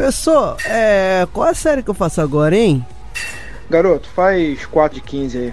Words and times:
Professor, 0.00 0.56
é. 0.64 1.28
Qual 1.30 1.46
a 1.46 1.52
série 1.52 1.82
que 1.82 1.90
eu 1.90 1.94
faço 1.94 2.22
agora, 2.22 2.56
hein? 2.56 2.82
Garoto, 3.68 4.08
faz 4.08 4.64
4 4.64 4.94
de 4.94 5.02
15 5.02 5.38
aí. 5.38 5.52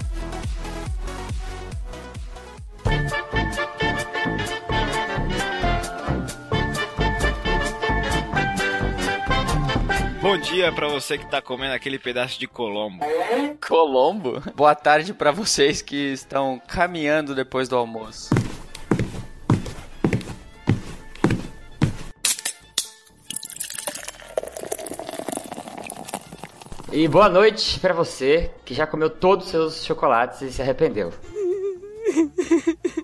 Bom 10.28 10.38
dia 10.38 10.74
para 10.74 10.90
você 10.90 11.18
que 11.18 11.26
tá 11.26 11.42
comendo 11.42 11.74
aquele 11.74 11.98
pedaço 11.98 12.38
de 12.38 12.48
colombo. 12.48 13.02
Colombo? 13.66 14.44
Boa 14.54 14.76
tarde 14.76 15.14
para 15.14 15.32
vocês 15.32 15.82
que 15.82 15.96
estão 15.96 16.62
caminhando 16.68 17.34
depois 17.34 17.70
do 17.70 17.78
almoço. 17.78 18.30
E 26.92 27.08
boa 27.08 27.30
noite 27.30 27.80
para 27.80 27.94
você 27.94 28.52
que 28.66 28.74
já 28.74 28.86
comeu 28.86 29.10
todos 29.10 29.46
os 29.46 29.52
seus 29.52 29.86
chocolates 29.86 30.42
e 30.42 30.52
se 30.52 30.62
arrependeu. 30.62 31.14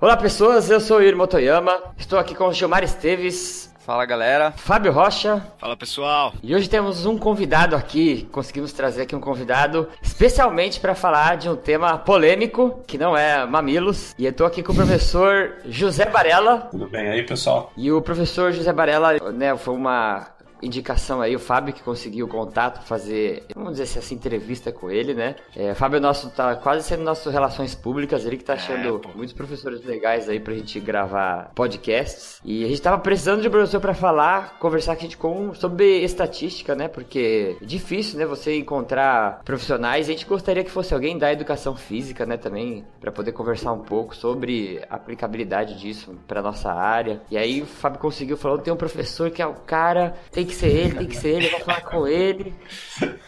Olá 0.00 0.16
pessoas, 0.16 0.70
eu 0.70 0.80
sou 0.80 0.98
o 0.98 1.00
Yuri 1.02 1.14
Motoyama, 1.16 1.78
estou 1.98 2.18
aqui 2.18 2.34
com 2.34 2.44
o 2.48 2.52
Gilmar 2.52 2.82
Esteves, 2.82 3.68
Fala 3.80 4.04
galera. 4.06 4.52
Fábio 4.52 4.92
Rocha 4.92 5.42
Fala 5.58 5.76
pessoal. 5.76 6.32
e 6.42 6.54
hoje 6.54 6.68
temos 6.68 7.06
um 7.06 7.18
convidado 7.18 7.74
aqui, 7.74 8.28
conseguimos 8.30 8.72
trazer 8.72 9.02
aqui 9.02 9.16
um 9.16 9.20
convidado 9.20 9.88
especialmente 10.02 10.78
para 10.80 10.94
falar 10.94 11.36
de 11.36 11.48
um 11.48 11.56
tema 11.56 11.98
polêmico, 11.98 12.82
que 12.86 12.96
não 12.96 13.16
é 13.16 13.44
mamilos, 13.46 14.14
e 14.18 14.24
eu 14.26 14.32
tô 14.32 14.44
aqui 14.44 14.62
com 14.62 14.72
o 14.72 14.76
professor 14.76 15.54
José 15.66 16.04
Barella, 16.06 16.68
Tudo 16.70 16.88
bem 16.88 17.08
aí, 17.08 17.22
pessoal? 17.22 17.72
e 17.76 17.90
o 17.90 18.00
professor 18.00 18.52
José 18.52 18.72
Barella, 18.72 19.14
né, 19.32 19.56
foi 19.56 19.74
uma 19.74 20.28
indicação 20.62 21.20
aí, 21.20 21.34
o 21.34 21.38
Fábio 21.38 21.74
que 21.74 21.82
conseguiu 21.82 22.26
o 22.26 22.28
contato, 22.28 22.84
fazer, 22.86 23.44
vamos 23.54 23.78
dizer 23.78 23.98
assim, 23.98 24.14
entrevista 24.14 24.72
com 24.72 24.90
ele, 24.90 25.14
né? 25.14 25.36
É, 25.56 25.72
o 25.72 25.74
Fábio 25.74 26.00
nosso 26.00 26.30
tá 26.30 26.54
quase 26.56 26.86
sendo 26.86 27.02
nosso 27.02 27.30
relações 27.30 27.74
públicas, 27.74 28.24
ele 28.24 28.36
que 28.36 28.44
tá 28.44 28.54
achando 28.54 28.98
pô. 28.98 29.10
muitos 29.14 29.34
professores 29.34 29.84
legais 29.84 30.28
aí 30.28 30.38
pra 30.38 30.54
gente 30.54 30.78
gravar 30.80 31.50
podcasts. 31.54 32.40
E 32.44 32.64
a 32.64 32.68
gente 32.68 32.82
tava 32.82 32.98
precisando 32.98 33.42
de 33.42 33.48
um 33.48 33.50
professor 33.50 33.80
pra 33.80 33.94
falar, 33.94 34.58
conversar 34.58 34.94
com 34.94 35.00
a 35.00 35.02
gente 35.02 35.16
com, 35.16 35.54
sobre 35.54 36.02
estatística, 36.02 36.74
né? 36.74 36.88
Porque 36.88 37.56
é 37.60 37.64
difícil, 37.64 38.18
né, 38.18 38.26
você 38.26 38.56
encontrar 38.56 39.42
profissionais. 39.44 40.08
A 40.08 40.12
gente 40.12 40.26
gostaria 40.26 40.64
que 40.64 40.70
fosse 40.70 40.92
alguém 40.92 41.18
da 41.18 41.32
educação 41.32 41.74
física, 41.76 42.26
né, 42.26 42.36
também, 42.36 42.84
pra 43.00 43.12
poder 43.12 43.32
conversar 43.32 43.72
um 43.72 43.80
pouco 43.80 44.14
sobre 44.14 44.80
a 44.88 44.96
aplicabilidade 44.96 45.78
disso 45.78 46.14
pra 46.26 46.42
nossa 46.42 46.72
área. 46.72 47.22
E 47.30 47.38
aí 47.38 47.62
o 47.62 47.66
Fábio 47.66 47.98
conseguiu, 47.98 48.36
falou, 48.36 48.58
tem 48.58 48.72
um 48.72 48.76
professor 48.76 49.30
que 49.30 49.42
é 49.42 49.46
o 49.46 49.54
cara, 49.54 50.14
tem 50.30 50.44
que 50.50 50.56
ser 50.56 50.68
ele, 50.68 50.94
tem 50.94 51.06
que 51.06 51.16
ser 51.16 51.28
ele, 51.30 51.46
eu 51.46 51.50
vou 51.52 51.60
falar 51.60 51.80
com 51.80 52.06
ele. 52.06 52.54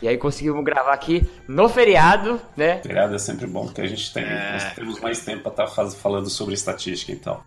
E 0.00 0.08
aí 0.08 0.18
conseguimos 0.18 0.62
gravar 0.64 0.92
aqui 0.92 1.28
no 1.48 1.68
feriado, 1.68 2.40
né? 2.56 2.80
Feriado 2.82 3.14
é 3.14 3.18
sempre 3.18 3.46
bom, 3.46 3.64
porque 3.66 3.80
a 3.80 3.86
gente 3.86 4.12
tem, 4.12 4.24
É. 4.24 4.52
nós 4.52 4.72
temos 4.74 5.00
mais 5.00 5.24
tempo 5.24 5.50
para 5.50 5.64
estar 5.64 5.86
falando 5.90 6.28
sobre 6.28 6.54
estatística, 6.54 7.10
então. 7.12 7.40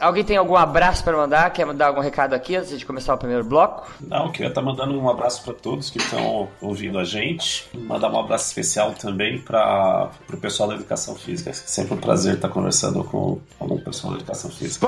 Alguém 0.00 0.22
tem 0.22 0.36
algum 0.36 0.54
abraço 0.56 1.02
pra 1.02 1.16
mandar? 1.16 1.50
Quer 1.52 1.64
mandar 1.66 1.88
algum 1.88 2.00
recado 2.00 2.32
aqui 2.32 2.54
antes 2.54 2.78
de 2.78 2.86
começar 2.86 3.14
o 3.14 3.18
primeiro 3.18 3.42
bloco? 3.42 3.90
Não, 4.00 4.26
eu 4.26 4.30
queria 4.32 4.48
estar 4.48 4.62
mandando 4.62 4.96
um 4.96 5.08
abraço 5.10 5.42
para 5.42 5.54
todos 5.54 5.90
que 5.90 5.98
estão 5.98 6.48
ouvindo 6.60 7.00
a 7.00 7.04
gente. 7.04 7.68
Mandar 7.74 8.08
um 8.12 8.20
abraço 8.20 8.46
especial 8.46 8.92
também 8.92 9.40
para 9.40 10.10
o 10.32 10.36
pessoal 10.36 10.68
da 10.68 10.76
educação 10.76 11.16
física. 11.16 11.50
É 11.50 11.52
sempre 11.52 11.94
um 11.94 11.98
prazer 11.98 12.34
estar 12.34 12.48
conversando 12.48 13.02
com, 13.02 13.40
o 13.58 13.78
pessoal 13.80 14.12
da 14.12 14.20
educação 14.20 14.50
física. 14.50 14.86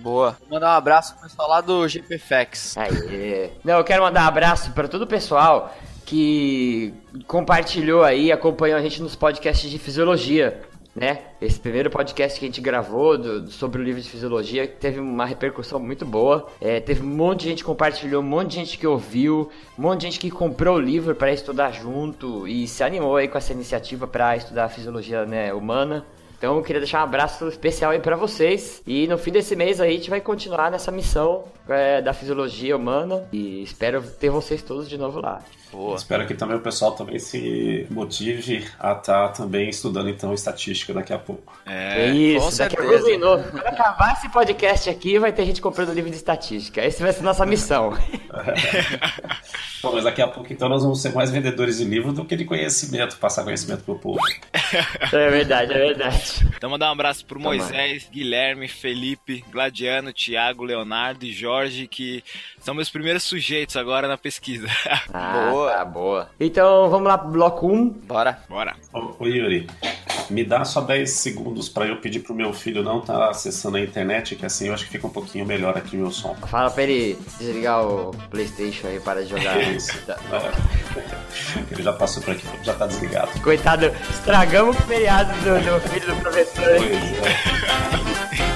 Boa. 0.00 0.36
Vou 0.40 0.48
mandar 0.50 0.74
um 0.74 0.76
abraço 0.78 1.14
pro 1.14 1.28
pessoal 1.28 1.48
lá 1.48 1.60
do 1.60 1.86
GPFX. 1.88 2.76
Aí. 2.76 3.50
Não, 3.64 3.78
eu 3.78 3.84
quero 3.84 4.02
mandar 4.02 4.24
um 4.24 4.28
abraço 4.28 4.70
pra 4.72 4.88
todo 4.88 5.02
o 5.02 5.06
pessoal 5.06 5.74
que 6.04 6.92
compartilhou 7.26 8.02
aí, 8.02 8.30
acompanhou 8.32 8.78
a 8.78 8.82
gente 8.82 9.00
nos 9.00 9.14
podcasts 9.16 9.70
de 9.70 9.78
fisiologia, 9.78 10.60
né? 10.94 11.20
Esse 11.40 11.58
primeiro 11.58 11.88
podcast 11.88 12.38
que 12.38 12.44
a 12.44 12.48
gente 12.48 12.60
gravou 12.60 13.16
do- 13.16 13.50
sobre 13.50 13.80
o 13.80 13.84
livro 13.84 14.00
de 14.02 14.08
fisiologia 14.10 14.66
teve 14.66 15.00
uma 15.00 15.24
repercussão 15.24 15.78
muito 15.80 16.04
boa. 16.04 16.48
É, 16.60 16.80
teve 16.80 17.02
um 17.02 17.06
monte 17.08 17.42
de 17.44 17.48
gente 17.50 17.58
que 17.58 17.64
compartilhou, 17.64 18.20
um 18.22 18.26
monte 18.26 18.50
de 18.50 18.54
gente 18.56 18.76
que 18.78 18.86
ouviu, 18.86 19.50
um 19.78 19.82
monte 19.82 20.00
de 20.00 20.06
gente 20.08 20.18
que 20.20 20.30
comprou 20.30 20.76
o 20.76 20.80
livro 20.80 21.14
pra 21.14 21.32
estudar 21.32 21.70
junto 21.72 22.46
e 22.46 22.66
se 22.66 22.82
animou 22.84 23.16
aí 23.16 23.28
com 23.28 23.38
essa 23.38 23.52
iniciativa 23.52 24.06
pra 24.06 24.36
estudar 24.36 24.64
a 24.64 24.68
fisiologia 24.68 25.24
né, 25.24 25.54
humana. 25.54 26.04
Então 26.42 26.56
eu 26.56 26.62
queria 26.64 26.80
deixar 26.80 27.02
um 27.02 27.04
abraço 27.04 27.46
especial 27.46 27.92
aí 27.92 28.00
pra 28.00 28.16
vocês. 28.16 28.82
E 28.84 29.06
no 29.06 29.16
fim 29.16 29.30
desse 29.30 29.54
mês 29.54 29.80
aí 29.80 29.90
a 29.90 29.96
gente 29.96 30.10
vai 30.10 30.20
continuar 30.20 30.72
nessa 30.72 30.90
missão 30.90 31.44
é, 31.68 32.02
da 32.02 32.12
fisiologia 32.12 32.76
humana. 32.76 33.28
E 33.32 33.62
espero 33.62 34.02
ter 34.02 34.28
vocês 34.28 34.60
todos 34.60 34.88
de 34.88 34.98
novo 34.98 35.20
lá. 35.20 35.40
Boa. 35.70 35.94
Espero 35.94 36.26
que 36.26 36.34
também 36.34 36.56
o 36.56 36.60
pessoal 36.60 36.92
também 36.92 37.18
se 37.20 37.86
motive 37.90 38.66
a 38.78 38.92
estar 38.92 39.28
também 39.28 39.70
estudando 39.70 40.10
então 40.10 40.34
estatística 40.34 40.92
daqui 40.92 41.12
a 41.12 41.18
pouco. 41.18 41.56
É, 41.64 42.08
É. 42.08 42.10
isso, 42.10 42.44
com 42.50 42.56
daqui 42.56 42.76
a 42.76 42.80
certeza. 42.80 42.92
pouco 42.92 43.10
de 43.12 43.16
novo. 43.16 43.50
Quando 43.50 43.66
acabar 43.68 44.12
esse 44.12 44.28
podcast 44.28 44.90
aqui, 44.90 45.20
vai 45.20 45.32
ter 45.32 45.46
gente 45.46 45.62
comprando 45.62 45.92
livro 45.92 46.10
de 46.10 46.16
estatística. 46.16 46.80
Essa 46.80 47.04
vai 47.04 47.12
ser 47.12 47.22
nossa 47.22 47.46
missão. 47.46 47.96
Bom, 49.82 49.92
mas 49.94 50.04
daqui 50.04 50.22
a 50.22 50.28
pouco 50.28 50.52
então 50.52 50.68
nós 50.68 50.82
vamos 50.82 51.00
ser 51.02 51.12
mais 51.12 51.30
vendedores 51.30 51.78
de 51.78 51.84
livro 51.84 52.12
do 52.12 52.24
que 52.24 52.36
de 52.36 52.44
conhecimento, 52.44 53.16
passar 53.16 53.42
conhecimento 53.42 53.82
pro 53.82 53.98
povo. 53.98 54.20
É 55.12 55.30
verdade, 55.30 55.72
é 55.72 55.78
verdade. 55.78 56.31
Então 56.56 56.70
mandar 56.70 56.88
um 56.88 56.92
abraço 56.92 57.24
pro. 57.26 57.40
Moisés, 57.40 58.08
Guilherme, 58.10 58.68
Felipe, 58.68 59.44
Gladiano, 59.50 60.12
Thiago, 60.12 60.64
Leonardo 60.64 61.24
e 61.24 61.32
Jorge, 61.32 61.86
que 61.86 62.22
são 62.62 62.74
meus 62.74 62.88
primeiros 62.90 63.22
sujeitos 63.24 63.76
agora 63.76 64.08
na 64.08 64.16
pesquisa. 64.16 64.66
Ah, 65.14 65.50
Boa. 65.50 65.72
tá 65.72 65.84
boa. 65.84 66.30
Então 66.40 66.88
vamos 66.88 67.06
lá 67.06 67.18
pro 67.18 67.30
bloco 67.30 67.66
1. 67.70 67.88
Bora. 68.06 68.38
Bora. 68.48 68.76
Ô, 68.92 69.14
ô, 69.18 69.26
Yuri, 69.26 69.68
me 70.30 70.42
dá 70.44 70.64
só 70.64 70.80
10 70.80 71.10
segundos 71.10 71.68
para 71.68 71.86
eu 71.86 71.96
pedir 71.96 72.20
pro 72.20 72.34
meu 72.34 72.52
filho 72.52 72.82
não 72.82 73.00
estar 73.00 73.28
acessando 73.28 73.76
a 73.76 73.80
internet, 73.80 74.36
que 74.36 74.46
assim 74.46 74.68
eu 74.68 74.74
acho 74.74 74.84
que 74.86 74.92
fica 74.92 75.06
um 75.06 75.10
pouquinho 75.10 75.44
melhor 75.44 75.76
aqui 75.76 75.96
o 75.96 76.00
meu 76.00 76.10
som. 76.10 76.34
Fala 76.46 76.70
pra 76.70 76.82
ele 76.84 77.18
desligar 77.38 77.84
o 77.84 78.10
Playstation 78.30 78.86
aí, 78.86 79.00
para 79.00 79.22
de 79.22 79.30
jogar. 79.30 79.58
É 79.58 79.70
isso. 79.72 79.92
É. 80.08 81.72
Ele 81.72 81.82
já 81.82 81.92
passou 81.92 82.22
por 82.22 82.32
aqui, 82.32 82.46
já 82.62 82.74
tá 82.74 82.86
desligado. 82.86 83.38
Coitado, 83.42 83.86
estragamos 84.10 84.76
o 84.76 84.82
feriado 84.82 85.32
do, 85.40 85.80
do 85.80 85.88
filho 85.88 86.06
do 86.14 86.20
professor. 86.22 86.64
Pois 86.64 86.92
é. 88.40 88.48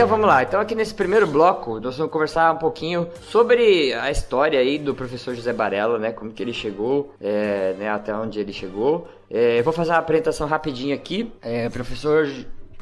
Então 0.00 0.08
vamos 0.08 0.26
lá. 0.26 0.42
Então 0.42 0.58
aqui 0.58 0.74
nesse 0.74 0.94
primeiro 0.94 1.26
bloco 1.26 1.78
nós 1.78 1.98
vamos 1.98 2.10
conversar 2.10 2.50
um 2.54 2.56
pouquinho 2.56 3.06
sobre 3.28 3.92
a 3.92 4.10
história 4.10 4.58
aí 4.58 4.78
do 4.78 4.94
professor 4.94 5.34
José 5.34 5.52
Barella, 5.52 5.98
né? 5.98 6.10
Como 6.10 6.32
que 6.32 6.42
ele 6.42 6.54
chegou, 6.54 7.12
é, 7.20 7.74
né? 7.78 7.90
Até 7.90 8.14
onde 8.14 8.40
ele 8.40 8.50
chegou. 8.50 9.06
É, 9.30 9.60
vou 9.60 9.74
fazer 9.74 9.90
uma 9.90 9.98
apresentação 9.98 10.46
rapidinho 10.46 10.94
aqui. 10.94 11.30
É, 11.42 11.68
professor 11.68 12.26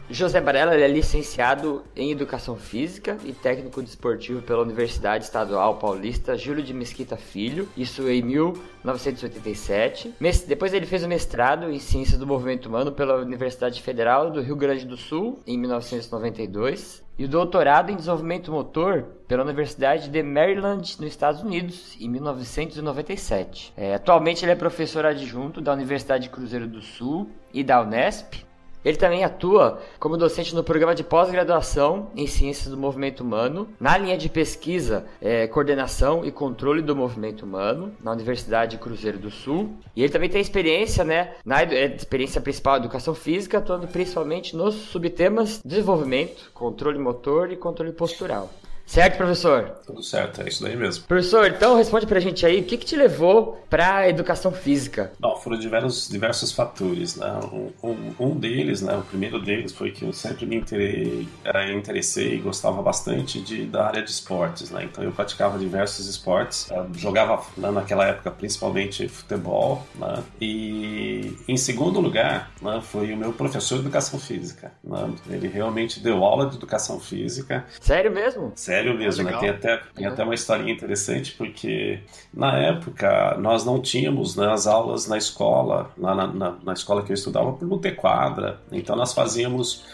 José 0.08 0.40
Barella 0.40 0.76
é 0.76 0.86
licenciado 0.86 1.82
em 1.96 2.12
Educação 2.12 2.54
Física 2.54 3.18
e 3.24 3.32
técnico 3.32 3.82
desportivo 3.82 4.40
pela 4.40 4.62
Universidade 4.62 5.24
Estadual 5.24 5.74
Paulista 5.74 6.36
Júlio 6.36 6.62
de 6.62 6.72
Mesquita 6.72 7.16
Filho, 7.16 7.68
isso 7.76 8.08
em 8.08 8.22
1987. 8.22 10.14
Mes- 10.20 10.42
Depois 10.42 10.72
ele 10.72 10.86
fez 10.86 11.02
o 11.02 11.08
mestrado 11.08 11.68
em 11.68 11.80
Ciências 11.80 12.16
do 12.16 12.28
Movimento 12.28 12.66
Humano 12.66 12.92
pela 12.92 13.16
Universidade 13.16 13.82
Federal 13.82 14.30
do 14.30 14.40
Rio 14.40 14.54
Grande 14.54 14.86
do 14.86 14.96
Sul 14.96 15.40
em 15.44 15.58
1992 15.58 17.07
e 17.18 17.24
o 17.24 17.28
doutorado 17.28 17.90
em 17.90 17.96
Desenvolvimento 17.96 18.52
Motor 18.52 19.02
pela 19.26 19.42
Universidade 19.42 20.08
de 20.08 20.22
Maryland, 20.22 20.96
nos 21.00 21.08
Estados 21.08 21.42
Unidos, 21.42 21.96
em 22.00 22.08
1997. 22.08 23.72
É, 23.76 23.94
atualmente 23.94 24.44
ele 24.44 24.52
é 24.52 24.54
professor 24.54 25.04
adjunto 25.04 25.60
da 25.60 25.72
Universidade 25.72 26.24
de 26.24 26.30
Cruzeiro 26.30 26.68
do 26.68 26.80
Sul 26.80 27.28
e 27.52 27.64
da 27.64 27.82
Unesp, 27.82 28.46
Ele 28.84 28.96
também 28.96 29.24
atua 29.24 29.80
como 29.98 30.16
docente 30.16 30.54
no 30.54 30.62
programa 30.62 30.94
de 30.94 31.02
pós-graduação 31.02 32.10
em 32.14 32.26
Ciências 32.26 32.68
do 32.68 32.76
Movimento 32.76 33.20
Humano, 33.20 33.68
na 33.80 33.96
linha 33.98 34.16
de 34.16 34.28
pesquisa, 34.28 35.04
é, 35.20 35.46
coordenação 35.46 36.24
e 36.24 36.30
controle 36.30 36.82
do 36.82 36.94
movimento 36.94 37.44
humano, 37.44 37.92
na 38.02 38.12
Universidade 38.12 38.78
Cruzeiro 38.78 39.18
do 39.18 39.30
Sul. 39.30 39.74
E 39.94 40.02
ele 40.02 40.12
também 40.12 40.28
tem 40.28 40.40
experiência, 40.40 41.04
né, 41.04 41.34
na 41.44 41.62
é, 41.62 41.86
experiência 41.94 42.40
principal 42.40 42.76
educação 42.76 43.14
física, 43.14 43.58
atuando 43.58 43.88
principalmente 43.88 44.56
nos 44.56 44.74
subtemas 44.74 45.60
desenvolvimento, 45.64 46.50
controle 46.54 46.98
motor 46.98 47.50
e 47.50 47.56
controle 47.56 47.92
postural. 47.92 48.50
Certo, 48.88 49.18
professor? 49.18 49.74
Tudo 49.86 50.02
certo, 50.02 50.40
é 50.40 50.48
isso 50.48 50.62
daí 50.62 50.74
mesmo. 50.74 51.04
Professor, 51.04 51.46
então 51.46 51.76
responde 51.76 52.06
pra 52.06 52.18
gente 52.18 52.44
aí, 52.46 52.60
o 52.60 52.64
que, 52.64 52.78
que 52.78 52.86
te 52.86 52.96
levou 52.96 53.62
pra 53.68 54.08
educação 54.08 54.50
física? 54.50 55.12
Não, 55.20 55.36
foram 55.36 55.58
diversos, 55.58 56.08
diversos 56.08 56.52
fatores, 56.52 57.14
né? 57.14 57.38
Um, 57.52 57.70
um, 57.82 58.14
um 58.18 58.30
deles, 58.34 58.80
né, 58.80 58.96
o 58.96 59.02
primeiro 59.02 59.38
deles 59.40 59.72
foi 59.72 59.90
que 59.90 60.06
eu 60.06 60.12
sempre 60.14 60.46
me 60.46 60.56
interessei, 60.56 61.28
era, 61.44 61.70
interessei 61.70 62.36
e 62.36 62.38
gostava 62.38 62.80
bastante 62.80 63.42
de, 63.42 63.66
da 63.66 63.86
área 63.86 64.02
de 64.02 64.10
esportes, 64.10 64.70
né? 64.70 64.84
Então 64.84 65.04
eu 65.04 65.12
praticava 65.12 65.58
diversos 65.58 66.06
esportes, 66.06 66.66
jogava 66.94 67.44
né, 67.58 67.70
naquela 67.70 68.06
época 68.06 68.30
principalmente 68.30 69.06
futebol, 69.06 69.86
né? 69.96 70.22
E 70.40 71.36
em 71.46 71.58
segundo 71.58 72.00
lugar, 72.00 72.50
né, 72.62 72.80
foi 72.82 73.12
o 73.12 73.16
meu 73.18 73.34
professor 73.34 73.74
de 73.74 73.82
educação 73.82 74.18
física, 74.18 74.72
né? 74.82 75.12
Ele 75.28 75.48
realmente 75.48 76.00
deu 76.00 76.24
aula 76.24 76.46
de 76.46 76.56
educação 76.56 76.98
física. 76.98 77.66
Sério 77.82 78.10
mesmo? 78.10 78.52
Sério 78.54 78.77
sério 78.78 78.96
mesmo, 78.96 79.24
né? 79.24 79.36
Tem 79.38 79.48
até, 79.48 79.76
tem 79.94 80.06
até 80.06 80.24
uma 80.24 80.34
historinha 80.34 80.72
interessante, 80.72 81.32
porque 81.32 82.00
na 82.32 82.56
época 82.58 83.36
nós 83.38 83.64
não 83.64 83.80
tínhamos 83.80 84.36
né, 84.36 84.50
as 84.50 84.66
aulas 84.66 85.08
na 85.08 85.18
escola, 85.18 85.90
na, 85.96 86.14
na, 86.14 86.56
na 86.62 86.72
escola 86.72 87.02
que 87.02 87.10
eu 87.10 87.14
estudava, 87.14 87.52
por 87.52 87.66
não 87.66 87.78
ter 87.78 87.96
quadra. 87.96 88.60
Então 88.72 88.96
nós 88.96 89.12
fazíamos 89.12 89.84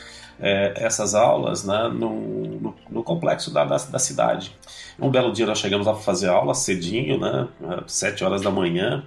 é, 0.40 0.74
essas 0.76 1.14
aulas 1.14 1.64
né, 1.64 1.88
no, 1.92 2.10
no, 2.60 2.74
no 2.90 3.02
complexo 3.02 3.52
da, 3.52 3.64
da, 3.64 3.76
da, 3.76 3.98
cidade. 3.98 4.54
Um 4.98 5.10
belo 5.10 5.32
dia 5.32 5.46
nós 5.46 5.58
chegamos 5.58 5.86
lá 5.86 5.92
para 5.92 6.02
fazer 6.02 6.28
aula 6.28 6.54
cedinho, 6.54 7.18
né, 7.18 7.48
sete 7.86 8.24
horas 8.24 8.42
da 8.42 8.50
manhã, 8.50 9.04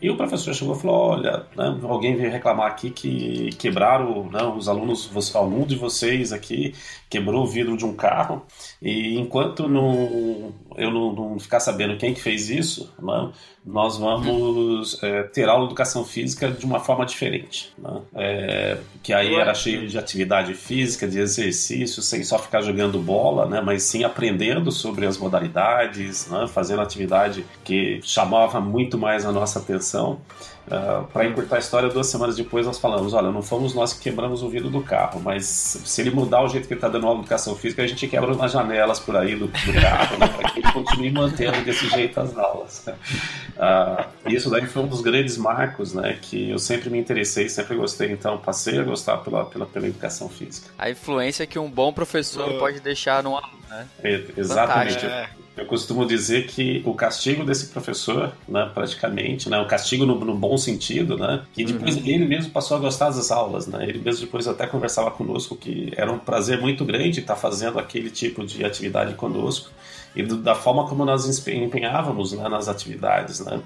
e 0.00 0.08
o 0.10 0.16
professor 0.16 0.54
chegou 0.54 0.74
e 0.74 0.80
falou: 0.80 0.96
Olha, 1.10 1.46
né, 1.56 1.78
alguém 1.82 2.16
veio 2.16 2.30
reclamar 2.30 2.66
aqui 2.66 2.90
que 2.90 3.50
quebraram, 3.58 4.28
né, 4.30 4.42
os 4.42 4.68
alunos, 4.68 5.34
aluno 5.36 5.66
de 5.66 5.76
vocês 5.76 6.32
aqui 6.32 6.74
quebrou 7.08 7.42
o 7.42 7.46
vidro 7.46 7.76
de 7.76 7.84
um 7.84 7.94
carro. 7.94 8.42
E 8.80 9.18
enquanto 9.18 9.68
não, 9.68 10.52
eu 10.76 10.90
não, 10.90 11.12
não 11.12 11.38
ficar 11.38 11.60
sabendo 11.60 11.96
quem 11.96 12.14
que 12.14 12.20
fez 12.20 12.48
isso, 12.48 12.92
né, 13.00 13.30
nós 13.64 13.98
vamos 13.98 15.02
é, 15.02 15.22
ter 15.24 15.48
aula 15.48 15.62
de 15.62 15.66
educação 15.66 16.04
física 16.04 16.50
de 16.50 16.64
uma 16.64 16.80
forma 16.80 17.04
diferente. 17.04 17.72
Né? 17.78 18.00
É, 18.14 18.78
que 19.02 19.12
aí 19.12 19.34
era 19.34 19.52
cheio 19.54 19.86
de 19.86 19.98
atividade 19.98 20.54
física, 20.54 21.06
de 21.06 21.18
exercício, 21.18 22.02
sem 22.02 22.22
só 22.24 22.38
ficar 22.38 22.62
jogando 22.62 22.98
bola, 22.98 23.46
né, 23.46 23.60
mas 23.60 23.82
sim 23.82 24.04
aprendendo 24.04 24.72
sobre 24.72 25.06
as 25.06 25.18
modalidades, 25.18 26.28
né, 26.28 26.46
fazendo 26.48 26.80
atividade 26.80 27.44
que 27.62 28.00
chamava 28.02 28.60
muito 28.60 28.96
mais 28.96 29.26
a 29.26 29.32
nossa 29.32 29.58
atenção. 29.58 30.20
Uh, 30.68 30.74
ah, 30.74 31.04
para 31.12 31.26
encurtar 31.26 31.56
a 31.56 31.58
história, 31.58 31.88
duas 31.88 32.06
semanas 32.06 32.36
depois 32.36 32.66
nós 32.66 32.78
falamos: 32.78 33.12
olha, 33.14 33.30
não 33.30 33.42
fomos 33.42 33.74
nós 33.74 33.92
que 33.92 34.00
quebramos 34.00 34.42
o 34.42 34.48
vidro 34.48 34.70
do 34.70 34.82
carro, 34.82 35.20
mas 35.20 35.44
se 35.46 36.00
ele 36.00 36.10
mudar 36.10 36.42
o 36.42 36.48
jeito 36.48 36.68
que 36.68 36.74
ele 36.74 36.78
está 36.78 36.88
dando 36.88 37.06
aula 37.06 37.18
de 37.18 37.22
educação 37.22 37.56
física, 37.56 37.82
a 37.82 37.86
gente 37.86 38.06
quebra 38.06 38.32
umas 38.32 38.52
janelas 38.52 39.00
por 39.00 39.16
aí 39.16 39.34
do, 39.34 39.46
do 39.46 39.80
carro, 39.80 40.18
né, 40.18 40.28
para 40.28 40.50
que 40.50 40.60
ele 40.60 40.72
continue 40.72 41.10
mantendo 41.10 41.60
desse 41.64 41.88
jeito 41.88 42.20
as 42.20 42.36
aulas. 42.36 42.84
Uh, 42.86 44.04
isso 44.30 44.50
daí 44.50 44.66
foi 44.66 44.82
um 44.82 44.86
dos 44.86 45.00
grandes 45.00 45.36
marcos 45.36 45.94
né, 45.94 46.18
que 46.20 46.50
eu 46.50 46.58
sempre 46.58 46.90
me 46.90 46.98
interessei, 46.98 47.48
sempre 47.48 47.76
gostei, 47.76 48.12
então 48.12 48.38
passei 48.38 48.78
a 48.78 48.82
gostar 48.82 49.18
pela, 49.18 49.44
pela, 49.46 49.66
pela 49.66 49.86
educação 49.86 50.28
física. 50.28 50.68
A 50.78 50.90
influência 50.90 51.46
que 51.46 51.58
um 51.58 51.70
bom 51.70 51.92
professor 51.92 52.48
uh. 52.48 52.58
pode 52.58 52.80
deixar 52.80 53.22
no 53.22 53.36
aluno, 53.36 53.60
né? 53.68 53.86
É, 54.02 54.24
exatamente. 54.36 55.04
É. 55.04 55.28
Eu 55.56 55.66
costumo 55.66 56.06
dizer 56.06 56.46
que 56.46 56.80
o 56.86 56.94
castigo 56.94 57.44
desse 57.44 57.66
professor, 57.66 58.32
né, 58.48 58.70
praticamente, 58.72 59.50
né, 59.50 59.58
o 59.58 59.66
castigo 59.66 60.06
no, 60.06 60.18
no 60.24 60.34
bom 60.34 60.56
sentido, 60.56 61.18
né, 61.18 61.42
que 61.52 61.64
depois 61.64 61.96
uhum. 61.96 62.06
ele 62.06 62.24
mesmo 62.24 62.52
passou 62.52 62.76
a 62.76 62.80
gostar 62.80 63.10
das 63.10 63.30
aulas, 63.30 63.66
né, 63.66 63.84
ele 63.86 63.98
mesmo 63.98 64.24
depois 64.24 64.46
até 64.46 64.66
conversava 64.66 65.10
conosco 65.10 65.56
que 65.56 65.92
era 65.96 66.10
um 66.10 66.18
prazer 66.18 66.60
muito 66.60 66.84
grande 66.84 67.20
estar 67.20 67.36
fazendo 67.36 67.78
aquele 67.78 68.10
tipo 68.10 68.46
de 68.46 68.64
atividade 68.64 69.14
conosco 69.14 69.70
e 70.14 70.22
do, 70.22 70.36
da 70.36 70.54
forma 70.54 70.86
como 70.86 71.04
nós 71.04 71.26
empenhávamos 71.48 72.32
né, 72.32 72.48
nas 72.48 72.68
atividades, 72.68 73.40
né. 73.40 73.60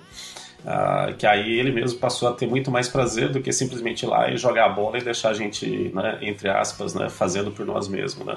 Uh, 0.64 1.14
que 1.18 1.26
aí 1.26 1.58
ele 1.58 1.70
mesmo 1.70 1.98
passou 1.98 2.26
a 2.26 2.32
ter 2.32 2.46
muito 2.46 2.70
mais 2.70 2.88
prazer 2.88 3.28
do 3.28 3.38
que 3.38 3.52
simplesmente 3.52 4.04
ir 4.04 4.06
lá 4.06 4.30
e 4.30 4.38
jogar 4.38 4.64
a 4.64 4.68
bola 4.70 4.96
e 4.96 5.04
deixar 5.04 5.28
a 5.28 5.34
gente, 5.34 5.90
né, 5.94 6.16
entre 6.22 6.48
aspas, 6.48 6.94
né, 6.94 7.10
fazendo 7.10 7.50
por 7.50 7.66
nós 7.66 7.86
mesmos. 7.86 8.26
Né? 8.26 8.36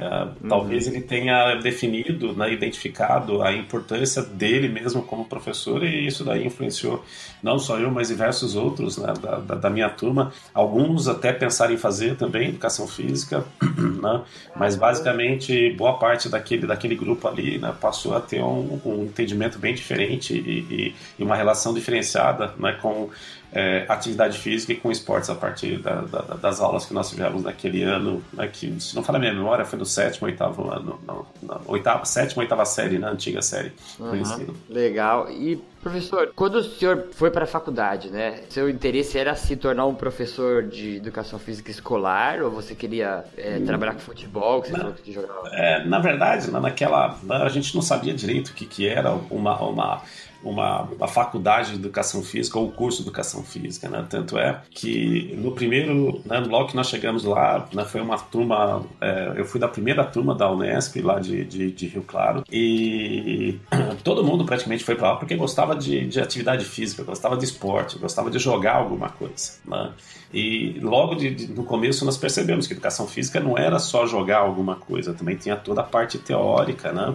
É. 0.00 0.24
Uh, 0.24 0.48
talvez 0.48 0.86
uhum. 0.86 0.92
ele 0.92 1.02
tenha 1.02 1.56
definido, 1.56 2.32
né, 2.34 2.52
identificado 2.52 3.42
a 3.42 3.52
importância 3.52 4.22
dele 4.22 4.68
mesmo 4.68 5.02
como 5.02 5.24
professor 5.24 5.82
e 5.82 6.06
isso 6.06 6.22
daí 6.22 6.46
influenciou 6.46 7.04
não 7.42 7.58
só 7.58 7.78
eu, 7.78 7.90
mas 7.90 8.08
diversos 8.08 8.54
outros 8.54 8.96
né, 8.98 9.12
da, 9.20 9.38
da, 9.40 9.54
da, 9.56 9.70
minha 9.70 9.88
turma. 9.88 10.32
Alguns 10.54 11.08
até 11.08 11.32
pensaram 11.32 11.74
em 11.74 11.76
fazer 11.76 12.16
também 12.16 12.50
educação 12.50 12.86
física, 12.86 13.44
né, 14.00 14.22
mas 14.54 14.76
basicamente 14.76 15.72
boa 15.72 15.98
parte 15.98 16.28
daquele, 16.28 16.64
daquele 16.64 16.94
grupo 16.94 17.26
ali 17.26 17.60
passou 17.80 18.16
a 18.16 18.20
ter 18.20 18.40
um, 18.40 18.80
um 18.84 19.02
entendimento 19.02 19.58
bem 19.58 19.74
diferente 19.74 20.32
e, 20.32 20.36
e, 20.38 20.94
e 21.18 21.24
uma 21.24 21.34
relação 21.34 21.55
relação 21.56 21.72
diferenciada 21.72 22.52
né, 22.58 22.72
com 22.80 23.08
é, 23.52 23.86
atividade 23.88 24.38
física 24.38 24.72
e 24.72 24.76
com 24.76 24.90
esportes 24.90 25.30
a 25.30 25.34
partir 25.34 25.78
da, 25.78 26.02
da, 26.02 26.20
das 26.34 26.60
aulas 26.60 26.84
que 26.84 26.92
nós 26.92 27.08
tivemos 27.08 27.42
naquele 27.42 27.82
ano, 27.82 28.22
né, 28.32 28.46
que 28.46 28.78
se 28.78 28.94
não 28.94 29.02
falar 29.02 29.18
a 29.18 29.20
minha 29.20 29.32
memória, 29.32 29.64
foi 29.64 29.78
no 29.78 29.86
sétimo, 29.86 30.26
oitavo 30.26 30.70
ano, 30.70 31.00
na, 31.06 31.14
na 31.42 31.60
oitava, 31.66 32.04
sétima, 32.04 32.42
oitava 32.42 32.64
série, 32.66 32.98
na 32.98 33.10
antiga 33.10 33.40
série 33.40 33.72
uhum, 33.98 34.10
do 34.10 34.16
ensino. 34.16 34.56
Legal. 34.68 35.30
E 35.30 35.60
Professor, 35.86 36.32
quando 36.34 36.56
o 36.56 36.64
senhor 36.64 37.06
foi 37.12 37.30
para 37.30 37.44
a 37.44 37.46
faculdade, 37.46 38.10
né? 38.10 38.40
Seu 38.48 38.68
interesse 38.68 39.16
era 39.16 39.36
se 39.36 39.54
tornar 39.54 39.86
um 39.86 39.94
professor 39.94 40.64
de 40.64 40.96
educação 40.96 41.38
física 41.38 41.70
escolar 41.70 42.42
ou 42.42 42.50
você 42.50 42.74
queria 42.74 43.24
é, 43.36 43.60
trabalhar 43.60 43.92
com 43.92 44.00
futebol? 44.00 44.62
Que 44.62 44.70
você 44.70 44.76
falou 44.76 44.92
que 44.94 45.12
jogava? 45.12 45.48
É, 45.52 45.84
na 45.84 46.00
verdade, 46.00 46.50
naquela 46.50 47.16
a 47.30 47.48
gente 47.48 47.72
não 47.72 47.82
sabia 47.82 48.12
direito 48.12 48.48
o 48.48 48.54
que, 48.54 48.66
que 48.66 48.88
era 48.88 49.12
uma, 49.30 49.62
uma 49.62 50.02
uma, 50.42 50.82
uma 50.82 51.08
faculdade 51.08 51.70
de 51.70 51.76
educação 51.76 52.22
física 52.22 52.58
ou 52.58 52.70
curso 52.70 52.98
de 52.98 53.08
educação 53.08 53.42
física, 53.42 53.88
né? 53.88 54.04
Tanto 54.08 54.38
é 54.38 54.60
que 54.70 55.34
no 55.36 55.52
primeiro, 55.52 56.20
né, 56.24 56.38
logo 56.40 56.68
que 56.68 56.76
nós 56.76 56.88
chegamos 56.88 57.24
lá, 57.24 57.68
né, 57.72 57.84
foi 57.84 58.00
uma 58.00 58.18
turma, 58.18 58.84
é, 59.00 59.34
eu 59.36 59.44
fui 59.44 59.60
da 59.60 59.68
primeira 59.68 60.04
turma 60.04 60.34
da 60.34 60.50
Unesp 60.50 60.96
lá 61.00 61.18
de, 61.18 61.44
de, 61.44 61.70
de 61.70 61.86
Rio 61.86 62.02
Claro 62.02 62.44
e 62.50 63.58
todo 64.04 64.24
mundo 64.24 64.44
praticamente 64.44 64.84
foi 64.84 64.94
para 64.94 65.12
lá 65.12 65.16
porque 65.16 65.36
gostava 65.36 65.74
de, 65.74 66.06
de 66.06 66.20
atividade 66.20 66.64
física, 66.64 67.02
gostava 67.02 67.36
de 67.36 67.44
esporte, 67.44 67.98
gostava 67.98 68.30
de 68.30 68.38
jogar 68.38 68.76
alguma 68.76 69.08
coisa, 69.08 69.52
né? 69.64 69.92
E 70.32 70.78
logo 70.80 71.14
de, 71.14 71.34
de, 71.34 71.52
no 71.52 71.64
começo 71.64 72.04
nós 72.04 72.16
percebemos 72.16 72.66
que 72.66 72.72
educação 72.72 73.06
física 73.06 73.40
não 73.40 73.56
era 73.56 73.78
só 73.78 74.06
jogar 74.06 74.38
alguma 74.38 74.76
coisa, 74.76 75.14
também 75.14 75.36
tinha 75.36 75.56
toda 75.56 75.80
a 75.80 75.84
parte 75.84 76.18
teórica, 76.18 76.92
né? 76.92 77.14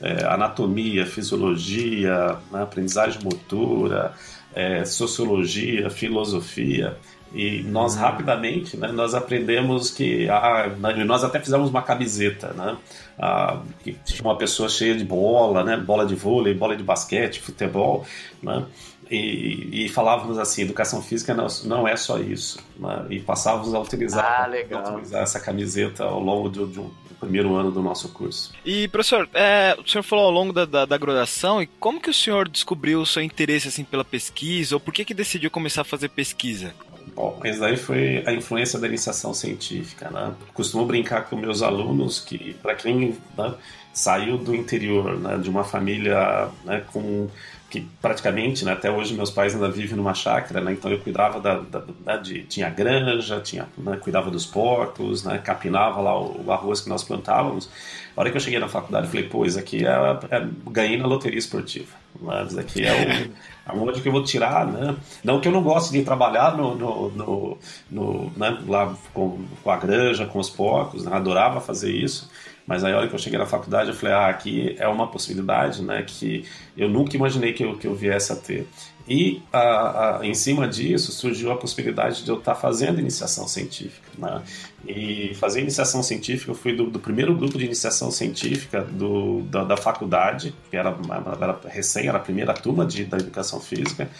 É, 0.00 0.24
anatomia, 0.24 1.06
fisiologia, 1.06 2.36
né, 2.50 2.62
aprendizagem 2.62 3.20
motora, 3.22 4.12
é, 4.54 4.84
sociologia, 4.84 5.90
filosofia. 5.90 6.96
E 7.34 7.62
nós 7.64 7.94
uhum. 7.94 8.02
rapidamente, 8.02 8.76
né, 8.76 8.88
nós 8.92 9.14
aprendemos 9.14 9.90
que 9.90 10.28
ah, 10.28 10.70
nós 11.04 11.24
até 11.24 11.40
fizemos 11.40 11.68
uma 11.68 11.82
camiseta, 11.82 12.52
né, 12.52 12.76
ah, 13.18 13.60
que 13.82 13.94
tinha 14.04 14.22
uma 14.22 14.38
pessoa 14.38 14.68
cheia 14.68 14.94
de 14.94 15.04
bola, 15.04 15.64
né, 15.64 15.76
bola 15.76 16.06
de 16.06 16.14
vôlei, 16.14 16.54
bola 16.54 16.76
de 16.76 16.84
basquete, 16.84 17.40
futebol, 17.40 18.06
né, 18.42 18.64
e, 19.10 19.84
e, 19.84 19.88
falávamos 19.88 20.36
assim, 20.36 20.62
educação 20.62 21.00
física 21.00 21.32
não, 21.32 21.46
não 21.64 21.86
é 21.86 21.96
só 21.96 22.18
isso. 22.18 22.58
Né? 22.76 23.06
E 23.10 23.20
passávamos 23.20 23.72
a 23.72 23.78
utilizar, 23.78 24.24
ah, 24.24 24.76
a 24.76 24.92
utilizar 24.94 25.22
essa 25.22 25.38
camiseta 25.38 26.04
ao 26.04 26.20
longo 26.20 26.48
de, 26.48 26.66
de 26.66 26.80
um, 26.80 26.90
primeiro 27.20 27.54
ano 27.54 27.70
do 27.70 27.82
nosso 27.82 28.08
curso. 28.10 28.52
E, 28.64 28.88
professor, 28.88 29.28
é, 29.34 29.76
o 29.82 29.88
senhor 29.88 30.02
falou 30.02 30.26
ao 30.26 30.30
longo 30.30 30.52
da, 30.52 30.64
da, 30.64 30.84
da, 30.84 30.98
graduação, 30.98 31.62
e 31.62 31.66
como 31.66 32.00
que 32.00 32.10
o 32.10 32.14
senhor 32.14 32.48
descobriu 32.48 33.00
o 33.00 33.06
seu 33.06 33.22
interesse 33.22 33.68
assim, 33.68 33.84
pela 33.84 34.04
pesquisa, 34.04 34.76
ou 34.76 34.80
por 34.80 34.92
que, 34.92 35.04
que 35.04 35.14
decidiu 35.14 35.50
começar 35.50 35.82
a 35.82 35.84
fazer 35.84 36.08
pesquisa? 36.08 36.74
Bom, 37.14 37.38
mas 37.42 37.58
daí 37.58 37.76
foi 37.76 38.22
a 38.26 38.32
influência 38.32 38.78
da 38.78 38.86
iniciação 38.86 39.32
científica, 39.32 40.10
né? 40.10 40.34
Costumo 40.52 40.84
brincar 40.84 41.22
com 41.22 41.36
meus 41.36 41.62
alunos 41.62 42.20
que, 42.20 42.54
para 42.54 42.74
quem 42.74 43.16
né, 43.38 43.54
saiu 43.92 44.36
do 44.36 44.54
interior, 44.54 45.18
né, 45.18 45.38
de 45.38 45.48
uma 45.48 45.64
família 45.64 46.50
né, 46.64 46.84
com 46.92 47.28
que 47.68 47.80
praticamente, 48.00 48.64
né, 48.64 48.72
até 48.72 48.90
hoje 48.90 49.14
meus 49.14 49.30
pais 49.30 49.54
ainda 49.54 49.68
vivem 49.68 49.96
numa 49.96 50.14
chácara, 50.14 50.60
né, 50.60 50.72
então 50.72 50.90
eu 50.90 51.00
cuidava 51.00 51.40
da, 51.40 51.58
da, 51.58 51.82
da 52.04 52.16
de, 52.16 52.44
tinha 52.44 52.70
granja, 52.70 53.40
tinha, 53.40 53.66
né, 53.76 53.96
cuidava 53.96 54.30
dos 54.30 54.46
porcos, 54.46 55.24
né, 55.24 55.38
capinava 55.38 56.00
lá 56.00 56.18
o, 56.18 56.44
o, 56.46 56.52
arroz 56.52 56.80
que 56.80 56.88
nós 56.88 57.02
plantávamos. 57.02 57.68
A 58.16 58.20
hora 58.20 58.30
que 58.30 58.36
eu 58.36 58.40
cheguei 58.40 58.58
na 58.58 58.68
faculdade, 58.68 59.06
eu 59.06 59.10
falei, 59.10 59.28
pô, 59.28 59.44
isso 59.44 59.58
aqui 59.58 59.84
é, 59.84 59.90
é 60.30 60.46
ganhei 60.70 60.96
na 60.96 61.06
loteria 61.06 61.38
esportiva. 61.38 61.92
Mas 62.20 62.50
isso 62.50 62.60
aqui 62.60 62.82
é 62.82 62.92
o, 62.92 63.32
aonde 63.66 64.00
que 64.00 64.08
eu 64.08 64.12
vou 64.12 64.24
tirar, 64.24 64.64
né? 64.66 64.96
Não 65.22 65.40
que 65.40 65.48
eu 65.48 65.52
não 65.52 65.62
goste 65.62 65.92
de 65.92 66.02
trabalhar 66.02 66.56
no, 66.56 66.74
no, 66.74 67.10
no, 67.10 67.58
no 67.90 68.32
né, 68.36 68.58
lá 68.66 68.96
com, 69.12 69.44
com 69.62 69.70
a 69.70 69.76
granja, 69.76 70.24
com 70.24 70.38
os 70.38 70.48
porcos, 70.48 71.04
né, 71.04 71.14
adorava 71.14 71.60
fazer 71.60 71.92
isso. 71.92 72.30
Mas 72.66 72.82
aí, 72.82 72.92
a 72.92 72.98
hora 72.98 73.08
que 73.08 73.14
eu 73.14 73.18
cheguei 73.18 73.38
na 73.38 73.46
faculdade, 73.46 73.90
eu 73.90 73.94
falei, 73.94 74.14
ah, 74.14 74.28
aqui 74.28 74.74
é 74.78 74.88
uma 74.88 75.06
possibilidade, 75.06 75.82
né, 75.82 76.02
que 76.06 76.44
eu 76.76 76.88
nunca 76.88 77.16
imaginei 77.16 77.52
que 77.52 77.64
eu, 77.64 77.78
que 77.78 77.86
eu 77.86 77.94
viesse 77.94 78.32
a 78.32 78.36
ter. 78.36 78.66
E 79.08 79.40
a, 79.52 80.18
a, 80.18 80.26
em 80.26 80.34
cima 80.34 80.66
disso 80.66 81.12
surgiu 81.12 81.52
a 81.52 81.56
possibilidade 81.56 82.24
de 82.24 82.30
eu 82.30 82.38
estar 82.38 82.56
fazendo 82.56 82.98
iniciação 82.98 83.46
científica. 83.46 84.10
Né? 84.18 84.42
E 84.84 85.34
fazer 85.36 85.60
iniciação 85.60 86.02
científica, 86.02 86.50
eu 86.50 86.56
fui 86.56 86.74
do, 86.74 86.90
do 86.90 86.98
primeiro 86.98 87.32
grupo 87.34 87.56
de 87.56 87.64
iniciação 87.64 88.10
científica 88.10 88.82
do, 88.82 89.42
da, 89.42 89.62
da 89.62 89.76
faculdade, 89.76 90.52
que 90.68 90.76
era, 90.76 90.96
era 91.40 91.60
recém, 91.68 92.08
era 92.08 92.18
a 92.18 92.20
primeira 92.20 92.52
turma 92.52 92.84
de, 92.84 93.04
da 93.04 93.16
educação 93.16 93.60
física. 93.60 94.10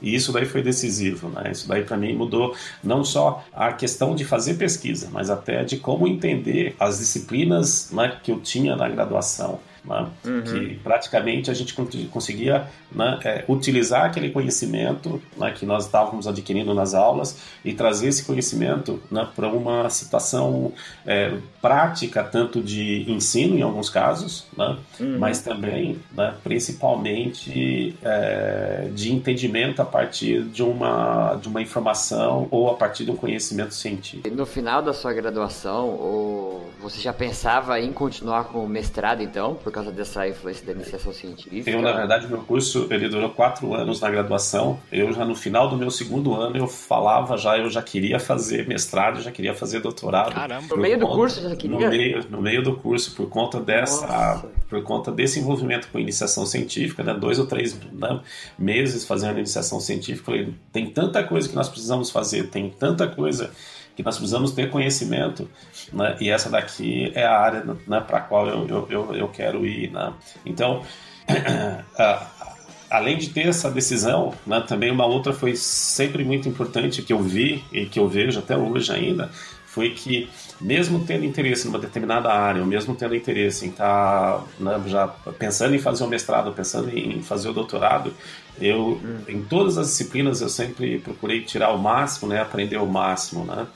E 0.00 0.14
isso 0.14 0.32
daí 0.32 0.46
foi 0.46 0.62
decisivo, 0.62 1.28
né? 1.28 1.50
Isso 1.52 1.68
daí 1.68 1.82
para 1.82 1.96
mim 1.96 2.14
mudou 2.14 2.54
não 2.82 3.04
só 3.04 3.44
a 3.52 3.72
questão 3.72 4.14
de 4.14 4.24
fazer 4.24 4.54
pesquisa, 4.54 5.08
mas 5.12 5.30
até 5.30 5.64
de 5.64 5.76
como 5.76 6.06
entender 6.06 6.74
as 6.78 6.98
disciplinas 6.98 7.90
né, 7.92 8.18
que 8.22 8.32
eu 8.32 8.40
tinha 8.40 8.76
na 8.76 8.88
graduação 8.88 9.60
né? 9.84 10.08
Uhum. 10.24 10.42
que 10.42 10.74
praticamente 10.82 11.50
a 11.50 11.54
gente 11.54 11.74
conseguia 12.10 12.66
né, 12.92 13.18
é, 13.24 13.44
utilizar 13.48 14.04
aquele 14.04 14.30
conhecimento 14.30 15.22
né, 15.36 15.52
que 15.52 15.64
nós 15.64 15.86
estávamos 15.86 16.26
adquirindo 16.26 16.74
nas 16.74 16.94
aulas 16.94 17.38
e 17.64 17.72
trazer 17.72 18.08
esse 18.08 18.24
conhecimento 18.24 19.00
né, 19.10 19.26
para 19.34 19.48
uma 19.48 19.88
situação 19.88 20.72
é, 21.06 21.36
prática, 21.60 22.22
tanto 22.22 22.62
de 22.62 23.04
ensino 23.10 23.56
em 23.56 23.62
alguns 23.62 23.88
casos, 23.88 24.46
né, 24.56 24.76
uhum. 24.98 25.18
mas 25.18 25.40
também, 25.40 25.98
né, 26.12 26.34
principalmente, 26.42 27.96
é, 28.02 28.88
de 28.92 29.12
entendimento 29.12 29.80
a 29.80 29.84
partir 29.84 30.42
de 30.44 30.62
uma, 30.62 31.36
de 31.40 31.48
uma 31.48 31.62
informação 31.62 32.48
ou 32.50 32.70
a 32.70 32.74
partir 32.74 33.04
de 33.04 33.10
um 33.10 33.16
conhecimento 33.16 33.74
científico. 33.74 34.34
No 34.34 34.46
final 34.46 34.82
da 34.82 34.92
sua 34.92 35.12
graduação, 35.12 35.88
ou 35.88 36.70
você 36.80 37.00
já 37.00 37.12
pensava 37.12 37.78
em 37.80 37.92
continuar 37.92 38.44
com 38.44 38.64
o 38.64 38.68
mestrado, 38.68 39.22
então? 39.22 39.54
Por 39.70 39.74
causa 39.74 39.92
dessa 39.92 40.28
influência 40.28 40.66
da 40.66 40.72
iniciação 40.72 41.12
científica? 41.12 41.70
Eu, 41.70 41.80
na 41.80 41.92
verdade, 41.92 42.26
meu 42.26 42.38
curso 42.38 42.88
ele 42.90 43.08
durou 43.08 43.30
quatro 43.30 43.72
anos 43.72 44.00
na 44.00 44.10
graduação. 44.10 44.80
Eu 44.90 45.12
já 45.12 45.24
no 45.24 45.34
final 45.34 45.68
do 45.68 45.76
meu 45.76 45.90
segundo 45.90 46.34
ano 46.34 46.56
eu 46.56 46.66
falava 46.66 47.36
já, 47.36 47.56
eu 47.56 47.70
já 47.70 47.80
queria 47.80 48.18
fazer 48.18 48.66
mestrado, 48.66 49.22
já 49.22 49.30
queria 49.30 49.54
fazer 49.54 49.80
doutorado. 49.80 50.34
Caramba, 50.34 50.66
no 50.68 50.76
meio 50.76 50.98
conta, 50.98 51.06
do 51.06 51.16
curso 51.16 51.40
já 51.40 51.54
queria? 51.54 51.78
No 51.78 51.88
meio, 51.88 52.26
no 52.28 52.42
meio 52.42 52.62
do 52.62 52.76
curso, 52.76 53.14
por 53.14 53.28
conta 53.28 53.60
dessa, 53.60 54.06
Nossa. 54.06 54.48
por 54.68 54.82
conta 54.82 55.12
desse 55.12 55.38
envolvimento 55.38 55.88
com 55.88 55.98
iniciação 55.98 56.44
científica, 56.44 57.04
né, 57.04 57.14
dois 57.14 57.38
ou 57.38 57.46
três 57.46 57.78
né, 57.92 58.20
meses 58.58 59.04
fazendo 59.04 59.38
iniciação 59.38 59.78
científica, 59.78 60.26
falei, 60.26 60.52
tem 60.72 60.90
tanta 60.90 61.22
coisa 61.22 61.48
que 61.48 61.54
nós 61.54 61.68
precisamos 61.68 62.10
fazer, 62.10 62.48
tem 62.50 62.70
tanta 62.70 63.06
coisa 63.06 63.52
que 64.00 64.06
nós 64.06 64.16
precisamos 64.16 64.52
ter 64.52 64.70
conhecimento, 64.70 65.48
né? 65.92 66.16
e 66.20 66.30
essa 66.30 66.48
daqui 66.48 67.12
é 67.14 67.24
a 67.24 67.38
área 67.38 67.64
né, 67.86 68.00
para 68.00 68.18
a 68.18 68.20
qual 68.20 68.48
eu, 68.48 68.86
eu, 68.88 69.14
eu, 69.14 69.28
quero 69.28 69.66
ir. 69.66 69.90
Né? 69.90 70.12
Então, 70.44 70.82
além 72.90 73.18
de 73.18 73.28
ter 73.28 73.48
essa 73.48 73.70
decisão, 73.70 74.34
né, 74.46 74.64
também 74.66 74.90
uma 74.90 75.06
outra 75.06 75.32
foi 75.32 75.54
sempre 75.54 76.24
muito 76.24 76.48
importante 76.48 77.02
que 77.02 77.12
eu 77.12 77.22
vi 77.22 77.62
e 77.70 77.86
que 77.86 78.00
eu 78.00 78.08
vejo 78.08 78.38
até 78.38 78.56
hoje 78.56 78.90
ainda, 78.92 79.30
foi 79.66 79.90
que 79.90 80.28
mesmo 80.60 81.04
tendo 81.04 81.24
interesse 81.24 81.66
numa 81.66 81.78
determinada 81.78 82.28
área, 82.28 82.60
ou 82.60 82.66
mesmo 82.66 82.94
tendo 82.96 83.14
interesse 83.14 83.66
em 83.66 83.68
estar 83.68 84.38
tá, 84.38 84.44
né, 84.58 84.82
já 84.86 85.06
pensando 85.06 85.76
em 85.76 85.78
fazer 85.78 86.02
o 86.02 86.08
mestrado, 86.08 86.52
pensando 86.52 86.90
em 86.90 87.22
fazer 87.22 87.50
o 87.50 87.52
doutorado, 87.52 88.12
eu 88.60 89.00
hum. 89.02 89.20
em 89.28 89.42
todas 89.42 89.78
as 89.78 89.86
disciplinas 89.86 90.40
eu 90.40 90.48
sempre 90.48 90.98
procurei 90.98 91.42
tirar 91.42 91.70
o 91.70 91.78
máximo, 91.78 92.28
né, 92.28 92.40
aprender 92.40 92.78
o 92.78 92.86
máximo, 92.86 93.44
né. 93.44 93.66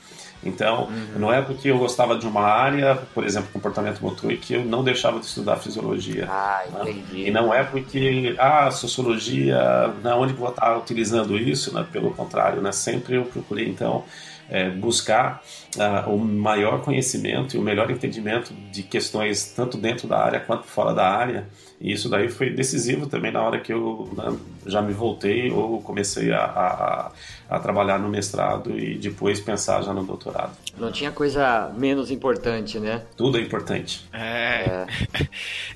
Então, 0.45 0.83
uhum. 0.85 1.19
não 1.19 1.33
é 1.33 1.41
porque 1.41 1.69
eu 1.69 1.77
gostava 1.77 2.17
de 2.17 2.27
uma 2.27 2.41
área, 2.41 2.95
por 3.13 3.25
exemplo, 3.25 3.49
comportamento 3.51 3.99
motor, 4.01 4.31
que 4.37 4.53
eu 4.53 4.63
não 4.63 4.83
deixava 4.83 5.19
de 5.19 5.25
estudar 5.25 5.57
fisiologia. 5.57 6.27
Ah, 6.29 6.63
né? 6.71 6.91
entendi. 6.91 7.27
E 7.27 7.31
não 7.31 7.53
é 7.53 7.63
porque, 7.63 8.35
ah, 8.37 8.69
sociologia, 8.69 9.57
na 10.03 10.11
né, 10.11 10.15
onde 10.15 10.33
vou 10.33 10.49
estar 10.49 10.77
utilizando 10.77 11.37
isso, 11.37 11.73
né? 11.73 11.85
Pelo 11.91 12.11
contrário, 12.11 12.61
né? 12.61 12.71
Sempre 12.71 13.15
eu 13.15 13.25
procurei, 13.25 13.67
então, 13.67 14.03
é, 14.49 14.69
buscar 14.69 15.43
uh, 15.75 16.09
o 16.09 16.17
maior 16.17 16.81
conhecimento 16.81 17.55
e 17.55 17.59
o 17.59 17.61
melhor 17.61 17.89
entendimento 17.89 18.53
de 18.71 18.83
questões 18.83 19.53
tanto 19.55 19.77
dentro 19.77 20.07
da 20.07 20.17
área 20.17 20.39
quanto 20.39 20.65
fora 20.65 20.93
da 20.93 21.07
área. 21.07 21.47
E 21.79 21.91
isso 21.91 22.07
daí 22.07 22.29
foi 22.29 22.49
decisivo 22.49 23.05
também 23.07 23.31
na 23.31 23.41
hora 23.41 23.59
que 23.59 23.73
eu 23.73 24.09
né, 24.15 24.37
já 24.65 24.81
me 24.81 24.93
voltei 24.93 25.51
ou 25.51 25.81
comecei 25.81 26.31
a, 26.31 26.39
a, 26.39 27.11
a, 27.49 27.59
trabalhar 27.59 27.99
no 27.99 28.07
mestrado 28.07 28.79
e 28.79 28.97
depois 28.97 29.41
pensar 29.41 29.81
já 29.81 29.93
no 29.93 30.03
doutorado. 30.03 30.55
Não 30.77 30.89
tinha 30.89 31.11
coisa 31.11 31.71
menos 31.77 32.11
importante, 32.11 32.79
né? 32.79 33.03
Tudo 33.17 33.37
é 33.37 33.41
importante. 33.41 34.05
É. 34.13 34.85
é. 35.13 35.27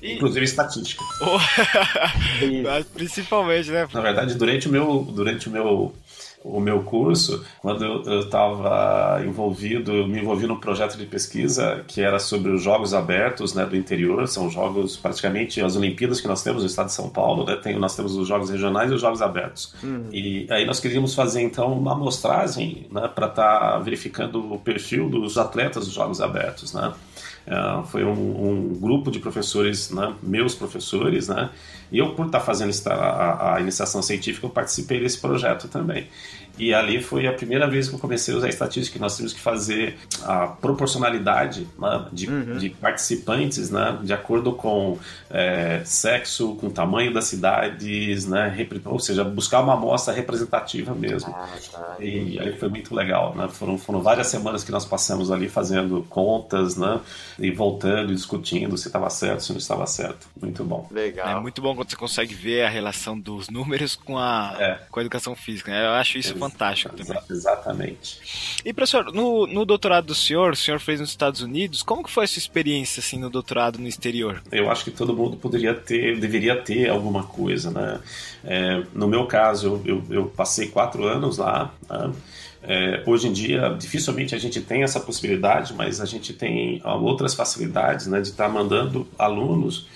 Inclusive 0.14 0.44
estatística. 0.44 1.04
Principalmente, 2.94 3.70
né? 3.70 3.86
Na 3.92 4.00
verdade, 4.00 4.34
durante 4.34 4.68
o 4.68 4.72
meu, 4.72 5.06
durante 5.12 5.48
o 5.48 5.52
meu 5.52 5.94
o 6.42 6.58
meu 6.58 6.82
curso, 6.82 7.44
quando 7.60 7.84
eu 7.84 8.20
estava 8.20 9.22
envolvido, 9.24 10.06
me 10.06 10.20
envolvi 10.20 10.46
num 10.46 10.58
projeto 10.58 10.96
de 10.96 11.04
pesquisa 11.04 11.84
que 11.86 12.00
era 12.00 12.18
sobre 12.18 12.50
os 12.50 12.62
Jogos 12.62 12.94
Abertos 12.94 13.54
né, 13.54 13.66
do 13.66 13.76
interior, 13.76 14.26
são 14.26 14.48
jogos, 14.48 14.96
praticamente 14.96 15.60
as 15.60 15.76
Olimpíadas 15.76 16.20
que 16.20 16.26
nós 16.26 16.42
temos 16.42 16.62
no 16.62 16.66
estado 16.66 16.86
de 16.86 16.94
São 16.94 17.10
Paulo, 17.10 17.44
né, 17.44 17.56
tem, 17.56 17.78
nós 17.78 17.94
temos 17.94 18.16
os 18.16 18.26
Jogos 18.26 18.48
Regionais 18.48 18.90
e 18.90 18.94
os 18.94 19.00
Jogos 19.00 19.20
Abertos. 19.20 19.74
Uhum. 19.82 20.06
E 20.12 20.46
aí 20.50 20.64
nós 20.64 20.80
queríamos 20.80 21.14
fazer 21.14 21.42
então 21.42 21.72
uma 21.74 21.92
amostragem 21.92 22.86
né, 22.90 23.06
para 23.14 23.26
estar 23.26 23.58
tá 23.58 23.78
verificando 23.78 24.52
o 24.52 24.58
perfil 24.58 25.10
dos 25.10 25.36
atletas 25.36 25.84
dos 25.84 25.94
Jogos 25.94 26.22
Abertos. 26.22 26.72
Né? 26.72 26.92
Uh, 27.46 27.84
foi 27.84 28.04
um, 28.04 28.12
um, 28.12 28.78
grupo 28.80 29.10
de 29.10 29.18
professores, 29.18 29.90
né, 29.90 30.14
meus 30.22 30.54
professores, 30.54 31.28
né, 31.28 31.50
eu, 31.98 32.14
por 32.14 32.26
estar 32.26 32.40
fazendo 32.40 32.72
a, 32.88 33.54
a, 33.54 33.60
iniciação 33.60 34.02
científica, 34.02 34.46
eu 34.46 34.50
participei 34.50 35.00
desse 35.00 35.18
projeto 35.18 35.68
também. 35.68 36.06
E 36.60 36.74
ali 36.74 37.02
foi 37.02 37.26
a 37.26 37.32
primeira 37.32 37.66
vez 37.66 37.88
que 37.88 37.94
eu 37.94 37.98
comecei 37.98 38.34
a 38.34 38.36
usar 38.36 38.48
estatística, 38.48 38.98
que 38.98 39.00
nós 39.00 39.16
temos 39.16 39.32
que 39.32 39.40
fazer 39.40 39.96
a 40.22 40.46
proporcionalidade 40.46 41.66
né, 41.78 42.06
de, 42.12 42.28
uhum. 42.28 42.58
de, 42.58 42.68
participantes 42.68 43.70
né, 43.70 43.98
de 44.02 44.12
acordo 44.12 44.52
com 44.52 44.98
é, 45.30 45.80
sexo, 45.86 46.56
com 46.56 46.68
tamanho 46.68 47.14
das 47.14 47.24
cidades, 47.24 48.26
né, 48.26 48.54
ou 48.84 48.98
seja, 48.98 49.24
buscar 49.24 49.60
uma 49.60 49.72
amostra 49.72 50.12
representativa 50.12 50.94
mesmo. 50.94 51.34
Ah, 51.34 51.48
tá. 51.72 51.96
E 51.98 52.38
aí 52.38 52.52
foi 52.58 52.68
muito 52.68 52.94
legal. 52.94 53.34
Né, 53.34 53.48
foram, 53.48 53.78
foram 53.78 54.02
várias 54.02 54.26
semanas 54.26 54.62
que 54.62 54.70
nós 54.70 54.84
passamos 54.84 55.30
ali 55.30 55.48
fazendo 55.48 56.04
contas 56.10 56.76
né, 56.76 57.00
e 57.38 57.50
voltando 57.50 58.12
e 58.12 58.14
discutindo 58.14 58.76
se 58.76 58.88
estava 58.88 59.08
certo, 59.08 59.44
se 59.44 59.52
não 59.52 59.58
estava 59.58 59.86
certo. 59.86 60.28
Muito 60.38 60.62
bom. 60.62 60.86
Legal. 60.90 61.38
É 61.38 61.40
muito 61.40 61.62
bom 61.62 61.74
você 61.88 61.96
consegue 61.96 62.34
ver 62.34 62.64
a 62.64 62.68
relação 62.68 63.18
dos 63.18 63.48
números 63.48 63.94
com 63.94 64.18
a, 64.18 64.56
é. 64.58 64.80
com 64.90 64.98
a 64.98 65.02
educação 65.02 65.34
física. 65.34 65.70
Né? 65.70 65.86
Eu 65.86 65.92
acho 65.92 66.18
isso 66.18 66.36
fantástico 66.36 66.94
também. 66.94 67.18
Exatamente. 67.30 68.60
E 68.64 68.72
professor, 68.72 69.12
no, 69.12 69.46
no 69.46 69.64
doutorado 69.64 70.06
do 70.06 70.14
senhor, 70.14 70.52
o 70.52 70.56
senhor 70.56 70.80
fez 70.80 71.00
nos 71.00 71.10
Estados 71.10 71.40
Unidos, 71.40 71.82
como 71.82 72.02
que 72.02 72.10
foi 72.10 72.24
a 72.24 72.28
sua 72.28 72.38
experiência 72.38 73.00
assim 73.00 73.18
no 73.18 73.30
doutorado 73.30 73.78
no 73.78 73.88
exterior? 73.88 74.42
Eu 74.50 74.70
acho 74.70 74.84
que 74.84 74.90
todo 74.90 75.14
mundo 75.14 75.36
poderia 75.36 75.74
ter, 75.74 76.18
deveria 76.18 76.56
ter 76.56 76.88
alguma 76.88 77.24
coisa, 77.24 77.70
né? 77.70 78.00
É, 78.44 78.82
no 78.94 79.06
meu 79.06 79.26
caso, 79.26 79.66
eu, 79.66 79.82
eu, 79.84 80.04
eu, 80.10 80.26
passei 80.26 80.68
quatro 80.68 81.04
anos 81.04 81.38
lá. 81.38 81.72
Né? 81.88 82.12
É, 82.62 83.02
hoje 83.06 83.28
em 83.28 83.32
dia, 83.32 83.74
dificilmente 83.78 84.34
a 84.34 84.38
gente 84.38 84.60
tem 84.60 84.82
essa 84.82 85.00
possibilidade, 85.00 85.72
mas 85.72 86.00
a 86.00 86.04
gente 86.04 86.32
tem 86.32 86.80
outras 86.84 87.34
facilidades 87.34 88.06
né, 88.06 88.20
de 88.20 88.28
estar 88.28 88.46
tá 88.46 88.50
mandando 88.50 89.08
alunos 89.18 89.86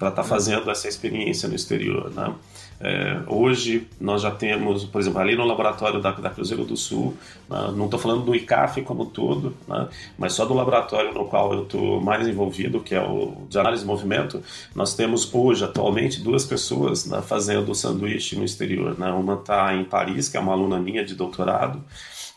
para 0.00 0.08
estar 0.08 0.22
tá 0.22 0.28
fazendo 0.28 0.70
essa 0.70 0.88
experiência 0.88 1.46
no 1.46 1.54
exterior. 1.54 2.10
Né? 2.10 2.34
É, 2.80 3.20
hoje 3.26 3.86
nós 4.00 4.22
já 4.22 4.30
temos, 4.30 4.86
por 4.86 4.98
exemplo, 4.98 5.20
ali 5.20 5.36
no 5.36 5.44
laboratório 5.44 6.00
da, 6.00 6.10
da 6.12 6.30
Cruzeiro 6.30 6.64
do 6.64 6.74
Sul, 6.74 7.14
né, 7.50 7.70
não 7.76 7.84
estou 7.84 8.00
falando 8.00 8.24
do 8.24 8.34
ICAF 8.34 8.80
como 8.80 9.04
todo, 9.04 9.54
né, 9.68 9.88
mas 10.16 10.32
só 10.32 10.46
do 10.46 10.54
laboratório 10.54 11.12
no 11.12 11.26
qual 11.26 11.52
eu 11.52 11.64
estou 11.64 12.00
mais 12.00 12.26
envolvido, 12.26 12.80
que 12.80 12.94
é 12.94 13.02
o 13.02 13.46
de 13.50 13.58
análise 13.58 13.82
de 13.82 13.86
movimento, 13.86 14.42
nós 14.74 14.94
temos 14.94 15.28
hoje, 15.34 15.62
atualmente, 15.62 16.22
duas 16.22 16.46
pessoas 16.46 17.04
né, 17.04 17.20
fazendo 17.20 17.74
sanduíche 17.74 18.34
no 18.36 18.44
exterior. 18.44 18.98
Né, 18.98 19.10
uma 19.12 19.34
está 19.34 19.74
em 19.74 19.84
Paris, 19.84 20.30
que 20.30 20.38
é 20.38 20.40
uma 20.40 20.52
aluna 20.52 20.78
minha 20.78 21.04
de 21.04 21.14
doutorado, 21.14 21.84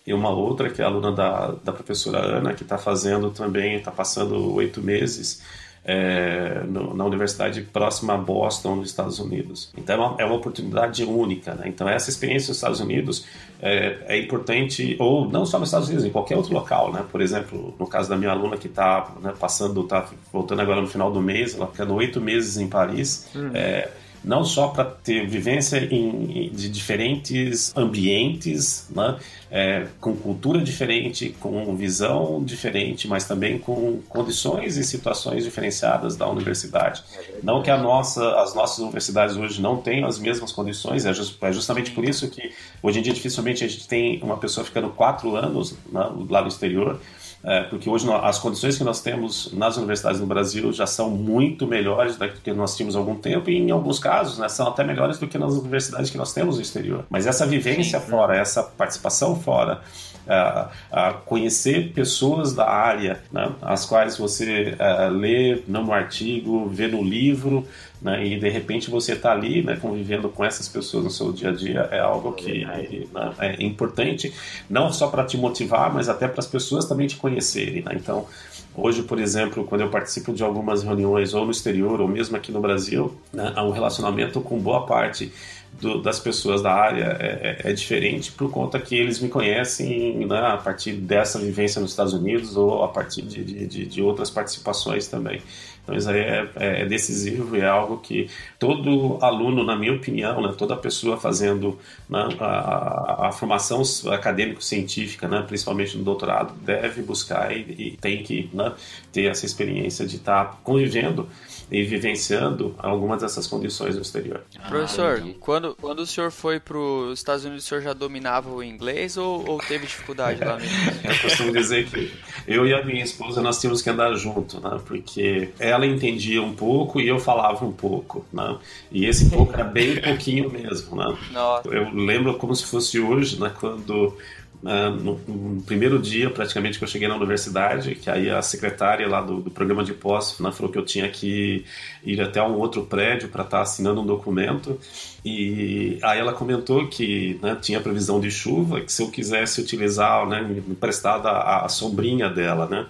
e 0.05 0.13
uma 0.13 0.31
outra 0.31 0.69
que 0.69 0.81
é 0.81 0.85
aluna 0.85 1.13
da, 1.13 1.51
da 1.63 1.71
professora 1.71 2.17
Ana, 2.19 2.53
que 2.53 2.63
está 2.63 2.77
fazendo 2.77 3.29
também, 3.29 3.75
está 3.75 3.89
passando 3.89 4.53
oito 4.53 4.81
meses 4.81 5.41
é, 5.85 6.63
no, 6.65 6.95
na 6.95 7.03
universidade 7.05 7.61
próxima 7.61 8.13
a 8.13 8.17
Boston, 8.17 8.77
nos 8.77 8.89
Estados 8.89 9.19
Unidos. 9.19 9.71
Então 9.77 9.95
é 9.95 9.99
uma, 9.99 10.21
é 10.21 10.25
uma 10.25 10.35
oportunidade 10.35 11.03
única. 11.03 11.53
Né? 11.55 11.65
Então 11.67 11.87
essa 11.87 12.09
experiência 12.09 12.49
nos 12.49 12.57
Estados 12.57 12.79
Unidos 12.79 13.25
é, 13.61 13.97
é, 14.07 14.19
importante, 14.19 14.95
ou 14.99 15.29
não 15.29 15.45
só 15.45 15.59
nos 15.59 15.69
Estados 15.69 15.87
Unidos, 15.87 16.05
em 16.05 16.09
qualquer 16.09 16.37
outro 16.37 16.53
local. 16.53 16.91
Né? 16.91 17.03
Por 17.11 17.21
exemplo, 17.21 17.73
no 17.77 17.87
caso 17.87 18.09
da 18.09 18.15
minha 18.15 18.31
aluna 18.31 18.57
que 18.57 18.67
está 18.67 19.11
né, 19.21 19.33
passando, 19.37 19.81
está 19.81 20.07
voltando 20.31 20.61
agora 20.61 20.81
no 20.81 20.87
final 20.87 21.11
do 21.11 21.21
mês, 21.21 21.55
ela 21.55 21.67
ficando 21.67 21.93
oito 21.95 22.21
meses 22.21 22.57
em 22.57 22.67
Paris. 22.67 23.29
Hum. 23.35 23.51
É, 23.53 23.89
não 24.23 24.43
só 24.43 24.69
para 24.69 24.85
ter 24.85 25.27
vivência 25.27 25.77
em, 25.77 26.49
de 26.49 26.69
diferentes 26.69 27.75
ambientes, 27.75 28.87
né? 28.95 29.17
É, 29.51 29.85
com 30.01 30.15
cultura 30.15 30.59
diferente, 30.61 31.35
com 31.39 31.75
visão 31.75 32.43
diferente, 32.43 33.07
mas 33.07 33.25
também 33.25 33.59
com 33.59 33.99
condições 34.09 34.77
e 34.77 34.83
situações 34.83 35.43
diferenciadas 35.43 36.15
da 36.15 36.27
universidade. 36.27 37.03
Não 37.43 37.61
que 37.61 37.69
a 37.69 37.77
nossa, 37.77 38.41
as 38.41 38.55
nossas 38.55 38.79
universidades 38.79 39.35
hoje 39.35 39.61
não 39.61 39.77
tenham 39.77 40.07
as 40.07 40.17
mesmas 40.17 40.51
condições, 40.51 41.05
é, 41.05 41.13
just, 41.13 41.37
é 41.39 41.51
justamente 41.51 41.91
por 41.91 42.03
isso 42.03 42.27
que 42.31 42.51
hoje 42.81 42.97
em 42.97 43.03
dia 43.03 43.13
dificilmente 43.13 43.63
a 43.63 43.67
gente 43.67 43.87
tem 43.87 44.19
uma 44.23 44.37
pessoa 44.37 44.65
ficando 44.65 44.89
quatro 44.89 45.35
anos 45.35 45.75
né, 45.91 46.09
lá 46.27 46.41
no 46.41 46.47
exterior 46.47 46.99
é, 47.43 47.63
porque 47.63 47.89
hoje 47.89 48.07
as 48.21 48.39
condições 48.39 48.77
que 48.77 48.83
nós 48.85 49.01
temos 49.01 49.51
nas 49.51 49.75
universidades 49.75 50.21
no 50.21 50.25
Brasil 50.25 50.71
já 50.71 50.87
são 50.87 51.09
muito 51.09 51.67
melhores 51.67 52.15
do 52.15 52.29
que 52.29 52.53
nós 52.53 52.75
tínhamos 52.77 52.95
há 52.95 52.99
algum 52.99 53.15
tempo 53.15 53.49
e 53.49 53.57
em 53.57 53.69
alguns 53.69 53.99
casos 53.99 54.37
né, 54.37 54.47
são 54.47 54.67
até 54.67 54.83
melhores 54.83 55.17
do 55.17 55.27
que 55.27 55.37
nas 55.37 55.53
universidades 55.53 56.09
que 56.09 56.17
nós 56.17 56.31
temos 56.33 56.55
no 56.55 56.61
exterior. 56.61 57.05
Mas 57.09 57.27
essa 57.27 57.45
vivência 57.45 57.99
Sim. 57.99 58.09
fora, 58.09 58.37
essa 58.37 58.63
participação 58.63 59.35
fora, 59.35 59.81
a, 60.27 60.69
a 60.91 61.13
conhecer 61.13 61.91
pessoas 61.93 62.53
da 62.53 62.69
área, 62.69 63.21
né, 63.31 63.51
as 63.61 63.85
quais 63.85 64.17
você 64.17 64.75
uh, 64.79 65.09
lê 65.11 65.61
no 65.67 65.91
artigo, 65.91 66.67
vê 66.67 66.87
no 66.87 67.03
livro, 67.03 67.67
né, 68.01 68.25
e 68.25 68.39
de 68.39 68.49
repente 68.49 68.89
você 68.89 69.13
está 69.13 69.31
ali 69.31 69.63
né, 69.63 69.77
convivendo 69.81 70.29
com 70.29 70.43
essas 70.43 70.67
pessoas 70.67 71.03
no 71.03 71.09
seu 71.09 71.31
dia 71.31 71.49
a 71.49 71.53
dia, 71.53 71.89
é 71.91 71.99
algo 71.99 72.33
que 72.33 72.65
né, 72.65 73.05
é 73.39 73.63
importante, 73.63 74.33
não 74.69 74.91
só 74.91 75.07
para 75.07 75.23
te 75.23 75.37
motivar, 75.37 75.93
mas 75.93 76.09
até 76.09 76.27
para 76.27 76.39
as 76.39 76.47
pessoas 76.47 76.85
também 76.85 77.07
te 77.07 77.15
conhecerem. 77.15 77.83
Né? 77.83 77.91
Então, 77.95 78.27
Hoje, 78.75 79.03
por 79.03 79.19
exemplo, 79.19 79.63
quando 79.65 79.81
eu 79.81 79.89
participo 79.89 80.33
de 80.33 80.43
algumas 80.43 80.81
reuniões, 80.81 81.35
ou 81.35 81.45
no 81.45 81.51
exterior, 81.51 82.01
ou 82.01 82.07
mesmo 82.07 82.35
aqui 82.35 82.51
no 82.51 82.59
Brasil, 82.59 83.15
né, 83.31 83.53
há 83.55 83.63
um 83.63 83.69
relacionamento 83.69 84.41
com 84.41 84.57
boa 84.57 84.83
parte 84.87 85.31
do, 85.79 86.01
das 86.01 86.19
pessoas 86.19 86.61
da 86.61 86.73
área 86.73 87.17
é, 87.19 87.59
é, 87.65 87.71
é, 87.71 87.73
diferente 87.73 88.31
por 88.31 88.49
conta 88.49 88.79
que 88.79 88.95
eles 88.95 89.19
me 89.19 89.29
conhecem 89.29 90.25
né, 90.25 90.39
a 90.39 90.57
partir 90.57 90.93
dessa 90.93 91.39
vivência 91.39 91.81
nos 91.81 91.91
Estados 91.91 92.13
Unidos 92.13 92.55
ou 92.55 92.83
a 92.83 92.87
partir 92.87 93.21
de, 93.23 93.43
de, 93.43 93.85
de 93.85 94.01
outras 94.01 94.29
participações 94.29 95.07
também. 95.07 95.41
Então 95.83 95.95
isso 95.95 96.09
aí 96.09 96.19
é, 96.19 96.49
é, 96.55 96.81
é, 96.81 96.85
decisivo 96.85 97.57
e 97.57 97.59
é 97.59 97.67
algo 97.67 97.97
que 97.97 98.29
todo 98.57 99.17
aluno, 99.21 99.65
na 99.65 99.75
minha 99.75 99.93
opinião, 99.93 100.41
né, 100.41 100.53
toda 100.57 100.77
pessoa 100.77 101.17
fazendo 101.17 101.77
né, 102.09 102.29
a, 102.39 103.27
a, 103.27 103.31
formação 103.33 103.81
acadêmico-científica, 104.11 105.27
né, 105.27 105.43
principalmente 105.45 105.97
no 105.97 106.03
doutorado, 106.03 106.53
deve 106.61 107.01
buscar 107.01 107.51
e, 107.55 107.75
e 107.77 107.97
tem 107.97 108.23
que 108.23 108.49
né, 108.53 108.71
ter 109.11 109.25
essa 109.25 109.45
experiência 109.45 110.05
de 110.07 110.15
estar 110.15 110.61
convivendo 110.63 111.27
e 111.71 111.83
vivenciando 111.83 112.75
algumas 112.77 113.21
dessas 113.21 113.47
condições 113.47 113.95
no 113.95 114.01
exterior. 114.01 114.41
Ah, 114.59 114.69
Professor, 114.69 115.23
quando, 115.39 115.75
quando 115.79 115.99
o 115.99 116.05
senhor 116.05 116.31
foi 116.31 116.59
para 116.59 116.77
os 116.77 117.19
Estados 117.19 117.45
Unidos, 117.45 117.65
o 117.65 117.67
senhor 117.67 117.81
já 117.81 117.93
dominava 117.93 118.49
o 118.49 118.63
inglês 118.63 119.17
ou, 119.17 119.47
ou 119.49 119.57
teve 119.59 119.85
dificuldade 119.85 120.43
lá 120.43 120.57
mesmo? 120.57 120.77
eu 121.03 121.21
costumo 121.21 121.51
dizer 121.51 121.87
que 121.87 122.13
eu 122.47 122.67
e 122.67 122.73
a 122.73 122.83
minha 122.83 123.03
esposa 123.03 123.41
nós 123.41 123.59
tínhamos 123.59 123.81
que 123.81 123.89
andar 123.89 124.13
junto, 124.15 124.59
né? 124.59 124.79
Porque 124.85 125.49
ela 125.59 125.85
entendia 125.85 126.41
um 126.41 126.53
pouco 126.53 126.99
e 126.99 127.07
eu 127.07 127.19
falava 127.19 127.65
um 127.65 127.71
pouco, 127.71 128.25
né? 128.31 128.57
E 128.91 129.05
esse 129.05 129.29
pouco 129.29 129.53
era 129.53 129.63
bem 129.63 130.01
pouquinho 130.01 130.49
mesmo, 130.49 130.95
né? 130.95 131.17
Nossa. 131.31 131.67
Eu 131.69 131.93
lembro 131.93 132.35
como 132.37 132.55
se 132.55 132.65
fosse 132.65 132.99
hoje, 132.99 133.39
né? 133.39 133.51
Quando 133.59 134.15
no, 134.63 135.19
no, 135.27 135.61
primeiro 135.63 135.99
dia, 135.99 136.29
praticamente, 136.29 136.77
que 136.77 136.83
eu 136.83 136.87
cheguei 136.87 137.07
na 137.07 137.15
universidade, 137.15 137.95
que 137.95 138.09
aí 138.09 138.29
a 138.29 138.41
secretária 138.41 139.07
lá 139.07 139.21
do, 139.21 139.41
do 139.41 139.51
programa 139.51 139.83
de 139.83 139.93
pós 139.93 140.39
né, 140.39 140.51
falou 140.51 140.71
que 140.71 140.77
eu 140.77 140.85
tinha 140.85 141.09
que 141.09 141.65
ir 142.03 142.21
até 142.21 142.41
um 142.41 142.57
outro 142.57 142.85
prédio 142.85 143.27
para 143.27 143.43
estar 143.43 143.57
tá 143.57 143.63
assinando 143.63 144.01
um 144.01 144.05
documento. 144.05 144.79
E 145.25 145.97
aí 146.01 146.19
ela 146.19 146.31
comentou 146.31 146.87
que 146.87 147.37
né, 147.41 147.57
tinha 147.61 147.81
previsão 147.81 148.21
de 148.21 148.31
chuva, 148.31 148.79
que 148.79 148.91
se 148.91 149.01
eu 149.03 149.11
quisesse 149.11 149.59
utilizar, 149.59 150.25
né, 150.27 150.41
me 150.41 150.59
emprestar 150.59 151.25
a, 151.25 151.65
a 151.65 151.69
sombrinha 151.69 152.29
dela, 152.29 152.65
né? 152.65 152.87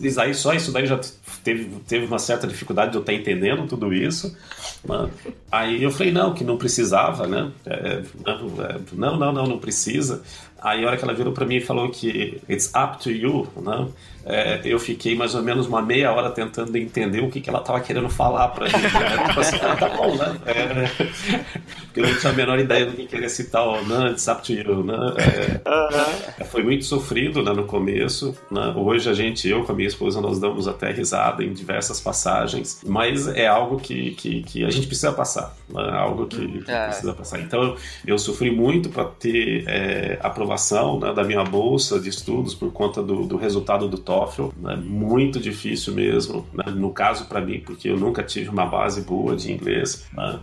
E 0.00 0.20
aí 0.20 0.34
só 0.34 0.52
isso 0.52 0.70
daí 0.72 0.86
já 0.86 1.00
teve, 1.42 1.64
teve 1.88 2.04
uma 2.06 2.18
certa 2.18 2.46
dificuldade 2.46 2.90
de 2.90 2.98
eu 2.98 3.00
estar 3.00 3.14
entendendo 3.14 3.66
tudo 3.66 3.92
isso. 3.92 4.36
Aí 5.50 5.82
eu 5.82 5.90
falei, 5.90 6.12
não, 6.12 6.34
que 6.34 6.44
não 6.44 6.58
precisava, 6.58 7.26
né? 7.26 7.50
É, 7.64 8.02
não, 8.92 9.16
não, 9.16 9.32
não, 9.32 9.46
não 9.46 9.58
precisa. 9.58 10.22
Aí 10.62 10.84
a 10.84 10.86
hora 10.86 10.96
que 10.96 11.04
ela 11.04 11.14
virou 11.14 11.32
para 11.32 11.44
mim 11.44 11.56
e 11.56 11.60
falou 11.60 11.90
que 11.90 12.40
it's 12.48 12.72
up 12.74 13.02
to 13.02 13.10
you, 13.10 13.48
né? 13.56 13.88
É, 14.24 14.60
eu 14.64 14.78
fiquei 14.78 15.16
mais 15.16 15.34
ou 15.34 15.42
menos 15.42 15.66
uma 15.66 15.82
meia 15.82 16.12
hora 16.12 16.30
tentando 16.30 16.76
entender 16.76 17.20
o 17.20 17.28
que, 17.28 17.40
que 17.40 17.50
ela 17.50 17.58
estava 17.58 17.80
querendo 17.80 18.08
falar 18.08 18.48
para 18.48 18.66
mim. 18.66 18.72
Né? 18.72 19.26
Tipo 19.26 19.40
assim, 19.40 19.56
ah, 19.62 19.76
tá 19.76 19.88
bom, 19.88 20.14
né? 20.16 20.36
É, 20.46 21.06
porque 21.86 22.00
eu 22.00 22.06
não 22.06 22.18
tinha 22.18 22.32
a 22.32 22.36
menor 22.36 22.58
ideia 22.58 22.86
do 22.86 22.92
que 22.92 23.06
queria 23.06 23.28
citar 23.28 23.62
né? 23.82 24.10
It's 24.10 24.28
up 24.28 24.42
to 24.42 24.52
you, 24.52 24.84
né? 24.84 24.96
É, 26.38 26.44
foi 26.44 26.62
muito 26.62 26.84
sofrido 26.84 27.42
né, 27.42 27.52
no 27.52 27.64
começo. 27.64 28.36
Né? 28.50 28.72
Hoje 28.76 29.10
a 29.10 29.12
gente, 29.12 29.48
eu 29.48 29.64
com 29.64 29.72
a 29.72 29.74
minha 29.74 29.88
esposa, 29.88 30.20
nós 30.20 30.38
damos 30.38 30.68
até 30.68 30.92
risada 30.92 31.42
em 31.42 31.52
diversas 31.52 32.00
passagens, 32.00 32.80
mas 32.86 33.26
é 33.26 33.48
algo 33.48 33.78
que, 33.78 34.12
que, 34.12 34.42
que 34.42 34.64
a 34.64 34.70
gente 34.70 34.86
precisa 34.86 35.12
passar. 35.12 35.56
Né? 35.68 35.82
Algo 35.92 36.26
que, 36.26 36.62
que 36.62 36.70
é. 36.70 36.86
precisa 36.86 37.12
passar. 37.12 37.40
Então 37.40 37.76
eu 38.06 38.16
sofri 38.18 38.52
muito 38.52 38.88
para 38.88 39.04
ter 39.04 39.64
é, 39.66 40.18
aprovação 40.22 40.51
aprovação 40.52 40.98
né, 40.98 41.12
da 41.12 41.24
minha 41.24 41.42
bolsa 41.44 41.98
de 41.98 42.08
estudos 42.08 42.54
por 42.54 42.72
conta 42.72 43.02
do, 43.02 43.24
do 43.24 43.36
resultado 43.36 43.88
do 43.88 43.98
TOEFL. 43.98 44.48
Né, 44.56 44.76
muito 44.76 45.40
difícil 45.40 45.94
mesmo, 45.94 46.46
né, 46.52 46.64
no 46.72 46.90
caso 46.90 47.26
para 47.26 47.40
mim, 47.40 47.60
porque 47.60 47.88
eu 47.88 47.96
nunca 47.96 48.22
tive 48.22 48.48
uma 48.48 48.66
base 48.66 49.02
boa 49.02 49.34
de 49.34 49.52
inglês. 49.52 50.06
Né. 50.12 50.40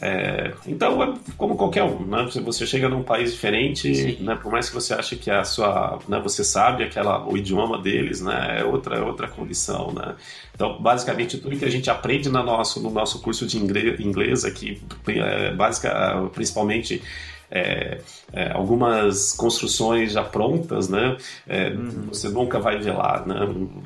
É, 0.00 0.52
então, 0.66 1.02
é 1.02 1.14
como 1.36 1.56
qualquer 1.56 1.84
um, 1.84 2.04
né? 2.04 2.28
Você 2.44 2.66
chega 2.66 2.88
num 2.88 3.02
país 3.02 3.32
diferente, 3.32 4.18
né, 4.20 4.34
por 4.34 4.50
mais 4.50 4.68
que 4.68 4.74
você 4.74 4.92
ache 4.92 5.16
que 5.16 5.30
a 5.30 5.44
sua, 5.44 5.98
né, 6.08 6.20
você 6.20 6.44
sabe 6.44 6.84
aquela, 6.84 7.26
o 7.26 7.36
idioma 7.36 7.80
deles, 7.80 8.22
é 8.26 8.64
outra, 8.64 8.96
é 8.96 9.00
outra 9.00 9.28
condição? 9.28 9.94
Então, 10.54 10.80
basicamente, 10.80 11.38
tudo 11.38 11.56
que 11.56 11.64
a 11.64 11.70
gente 11.70 11.88
aprende 11.88 12.28
no 12.28 12.42
nosso, 12.42 12.82
no 12.82 12.90
nosso 12.90 13.20
curso 13.22 13.46
de 13.46 13.58
inglês, 13.58 13.98
inglês 14.00 14.44
aqui, 14.44 14.82
é, 15.06 15.52
basic, 15.52 15.86
principalmente 16.32 17.02
é, 17.50 17.98
é, 18.32 18.52
algumas 18.52 19.32
construções 19.32 20.12
já 20.12 20.22
prontas, 20.22 20.88
né? 20.88 21.16
É, 21.46 21.68
uhum. 21.68 22.06
Você 22.08 22.28
nunca 22.28 22.58
vai 22.58 22.78
ver 22.78 22.92
lá, 22.92 23.24
né? 23.26 23.40
Uhum. 23.44 23.82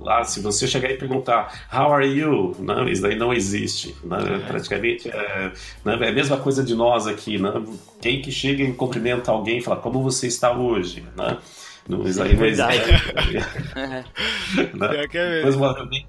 Lá, 0.00 0.24
se 0.24 0.40
você 0.40 0.66
chegar 0.66 0.90
e 0.90 0.96
perguntar 0.96 1.66
How 1.72 1.92
are 1.92 2.06
you? 2.06 2.56
Né? 2.58 2.90
Isso 2.90 3.02
daí 3.02 3.16
não 3.16 3.32
existe, 3.32 3.94
né? 4.04 4.18
Uhum. 4.18 4.40
Praticamente 4.46 5.08
é, 5.08 5.52
né? 5.84 5.98
é 6.00 6.08
a 6.08 6.12
mesma 6.12 6.36
coisa 6.36 6.62
de 6.62 6.74
nós 6.74 7.06
aqui, 7.06 7.38
né? 7.38 7.52
Quem 8.00 8.20
que 8.20 8.30
chega 8.30 8.62
e 8.62 8.72
cumprimenta 8.72 9.30
alguém 9.30 9.58
e 9.58 9.62
fala 9.62 9.76
Como 9.76 10.02
você 10.02 10.26
está 10.26 10.52
hoje, 10.52 11.04
né? 11.16 11.38
No, 11.88 12.06
isso 12.06 12.22
aí 12.22 12.36
não 12.36 12.46
existe. 12.46 12.90
né? 14.74 15.06
Mas 15.44 15.56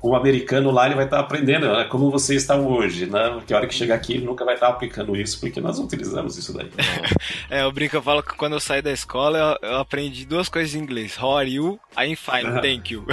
o, 0.02 0.16
americano 0.16 0.72
lá 0.72 0.88
ele 0.88 0.96
vai 0.96 1.06
estar 1.06 1.20
aprendendo 1.20 1.68
né? 1.68 1.86
como 1.86 2.10
você 2.10 2.36
está 2.36 2.56
hoje, 2.56 3.06
né? 3.06 3.30
Porque 3.30 3.54
a 3.54 3.58
hora 3.58 3.68
que 3.68 3.76
chegar 3.76 3.96
aqui 3.96 4.14
ele 4.14 4.26
nunca 4.26 4.44
vai 4.44 4.56
estar 4.56 4.70
aplicando 4.70 5.16
isso, 5.16 5.40
porque 5.40 5.62
nós 5.62 5.80
utilizamos 5.80 6.38
isso 6.38 6.54
daí. 6.54 6.70
é, 7.50 7.62
eu 7.62 7.72
brinco, 7.72 7.96
eu 7.96 8.02
falo 8.02 8.24
que 8.24 8.36
quando 8.36 8.54
eu 8.54 8.60
saí 8.60 8.82
da 8.82 8.92
escola 8.92 9.58
eu, 9.62 9.70
eu 9.70 9.78
aprendi 9.78 10.26
duas 10.26 10.50
coisas 10.50 10.74
em 10.74 10.80
inglês. 10.80 11.18
How 11.22 11.38
are 11.38 11.50
you? 11.50 11.80
I'm 11.98 12.16
fine, 12.16 12.54
thank 12.62 12.94
you. 12.94 13.06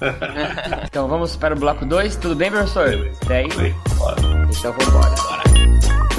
então 0.86 1.08
vamos 1.08 1.36
para 1.36 1.54
o 1.54 1.58
bloco 1.58 1.84
2, 1.84 2.16
tudo 2.16 2.36
bem, 2.36 2.50
professor? 2.50 2.88
Beleza. 2.88 3.20
Daí? 3.26 3.46
Então 3.46 4.72
vamos 4.72 4.88
embora. 4.88 5.42
Nesse 5.72 6.11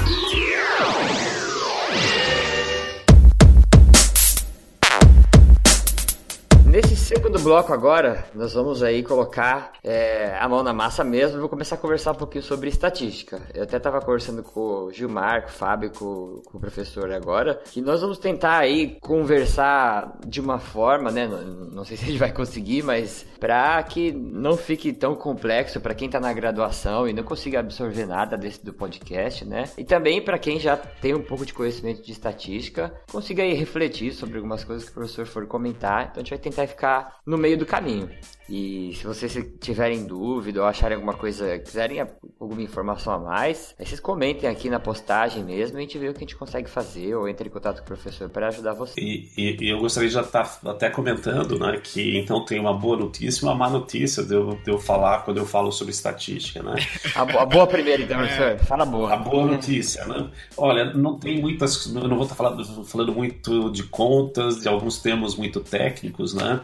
segundo 7.04 7.38
bloco 7.38 7.70
agora, 7.70 8.24
nós 8.34 8.54
vamos 8.54 8.82
aí 8.82 9.02
colocar 9.02 9.72
é, 9.84 10.34
a 10.40 10.48
mão 10.48 10.62
na 10.62 10.72
massa 10.72 11.04
mesmo. 11.04 11.38
Vou 11.38 11.50
começar 11.50 11.74
a 11.74 11.78
conversar 11.78 12.12
um 12.12 12.14
pouquinho 12.14 12.42
sobre 12.42 12.70
estatística. 12.70 13.42
Eu 13.52 13.64
até 13.64 13.76
estava 13.76 14.00
conversando 14.00 14.42
com 14.42 14.86
o 14.86 14.90
Gilmar, 14.90 15.42
com 15.42 15.48
o 15.48 15.52
Fábio, 15.52 15.90
com, 15.90 16.40
com, 16.46 16.56
o 16.56 16.60
professor 16.60 17.12
agora, 17.12 17.60
que 17.70 17.82
nós 17.82 18.00
vamos 18.00 18.16
tentar 18.16 18.56
aí 18.56 18.96
conversar 19.02 20.18
de 20.26 20.40
uma 20.40 20.58
forma, 20.58 21.10
né? 21.10 21.28
Não, 21.28 21.42
não 21.42 21.84
sei 21.84 21.98
se 21.98 22.04
a 22.04 22.06
gente 22.06 22.18
vai 22.18 22.32
conseguir, 22.32 22.82
mas 22.82 23.26
para 23.38 23.82
que 23.82 24.10
não 24.10 24.56
fique 24.56 24.90
tão 24.90 25.14
complexo 25.14 25.82
para 25.82 25.94
quem 25.94 26.06
está 26.06 26.18
na 26.18 26.32
graduação 26.32 27.06
e 27.06 27.12
não 27.12 27.22
consiga 27.22 27.60
absorver 27.60 28.06
nada 28.06 28.34
desse 28.34 28.64
do 28.64 28.72
podcast, 28.72 29.44
né? 29.44 29.64
E 29.76 29.84
também 29.84 30.22
para 30.22 30.38
quem 30.38 30.58
já 30.58 30.74
tem 30.74 31.14
um 31.14 31.22
pouco 31.22 31.44
de 31.44 31.52
conhecimento 31.52 32.02
de 32.02 32.12
estatística, 32.12 32.94
consiga 33.12 33.42
aí 33.42 33.52
refletir 33.52 34.14
sobre 34.14 34.38
algumas 34.38 34.64
coisas 34.64 34.86
que 34.86 34.92
o 34.92 34.94
professor 34.94 35.26
for 35.26 35.46
comentar. 35.46 36.04
Então 36.04 36.14
a 36.14 36.18
gente 36.20 36.30
vai 36.30 36.38
tentar 36.38 36.66
ficar 36.66 36.93
no 37.26 37.36
meio 37.38 37.56
do 37.56 37.66
caminho. 37.66 38.10
E 38.48 38.92
se 38.94 39.04
vocês 39.04 39.36
tiverem 39.60 40.04
dúvida 40.04 40.60
ou 40.60 40.66
acharem 40.66 40.96
alguma 40.96 41.14
coisa, 41.14 41.58
quiserem 41.58 42.00
alguma 42.38 42.60
informação 42.60 43.14
a 43.14 43.18
mais, 43.18 43.74
aí 43.78 43.86
vocês 43.86 44.00
comentem 44.00 44.48
aqui 44.48 44.68
na 44.68 44.78
postagem 44.78 45.42
mesmo 45.42 45.78
e 45.78 45.78
a 45.78 45.80
gente 45.80 45.98
vê 45.98 46.08
o 46.08 46.12
que 46.12 46.18
a 46.18 46.20
gente 46.20 46.36
consegue 46.36 46.68
fazer 46.68 47.14
ou 47.14 47.26
entre 47.26 47.48
em 47.48 47.50
contato 47.50 47.78
com 47.78 47.84
o 47.84 47.86
professor 47.86 48.28
para 48.28 48.48
ajudar 48.48 48.74
vocês. 48.74 48.96
E, 48.98 49.30
e, 49.36 49.64
e, 49.64 49.70
eu 49.70 49.78
gostaria 49.78 50.08
de 50.08 50.14
já 50.14 50.20
estar 50.20 50.44
tá 50.44 50.70
até 50.70 50.90
comentando 50.90 51.58
né, 51.58 51.80
que 51.82 52.18
então 52.18 52.44
tem 52.44 52.60
uma 52.60 52.74
boa 52.74 52.98
notícia 52.98 53.44
e 53.44 53.48
uma 53.48 53.54
má 53.54 53.70
notícia 53.70 54.22
de 54.22 54.34
eu, 54.34 54.58
de 54.62 54.70
eu 54.70 54.78
falar 54.78 55.24
quando 55.24 55.38
eu 55.38 55.46
falo 55.46 55.72
sobre 55.72 55.92
estatística. 55.92 56.62
Né? 56.62 56.74
a, 57.14 57.22
a 57.22 57.46
boa 57.46 57.66
primeira, 57.66 58.02
então, 58.02 58.18
professor. 58.18 58.58
Fala 58.58 58.84
boa. 58.84 59.12
A 59.12 59.16
boa 59.16 59.46
notícia. 59.46 60.04
Né? 60.04 60.28
Olha, 60.56 60.92
não 60.92 61.18
tem 61.18 61.40
muitas. 61.40 61.86
Eu 61.86 62.08
não 62.08 62.16
vou 62.16 62.24
estar 62.24 62.34
tá 62.34 62.44
falando, 62.44 62.84
falando 62.84 63.12
muito 63.12 63.70
de 63.70 63.84
contas, 63.84 64.60
de 64.60 64.68
alguns 64.68 64.98
termos 64.98 65.34
muito 65.34 65.60
técnicos, 65.60 66.34
né? 66.34 66.60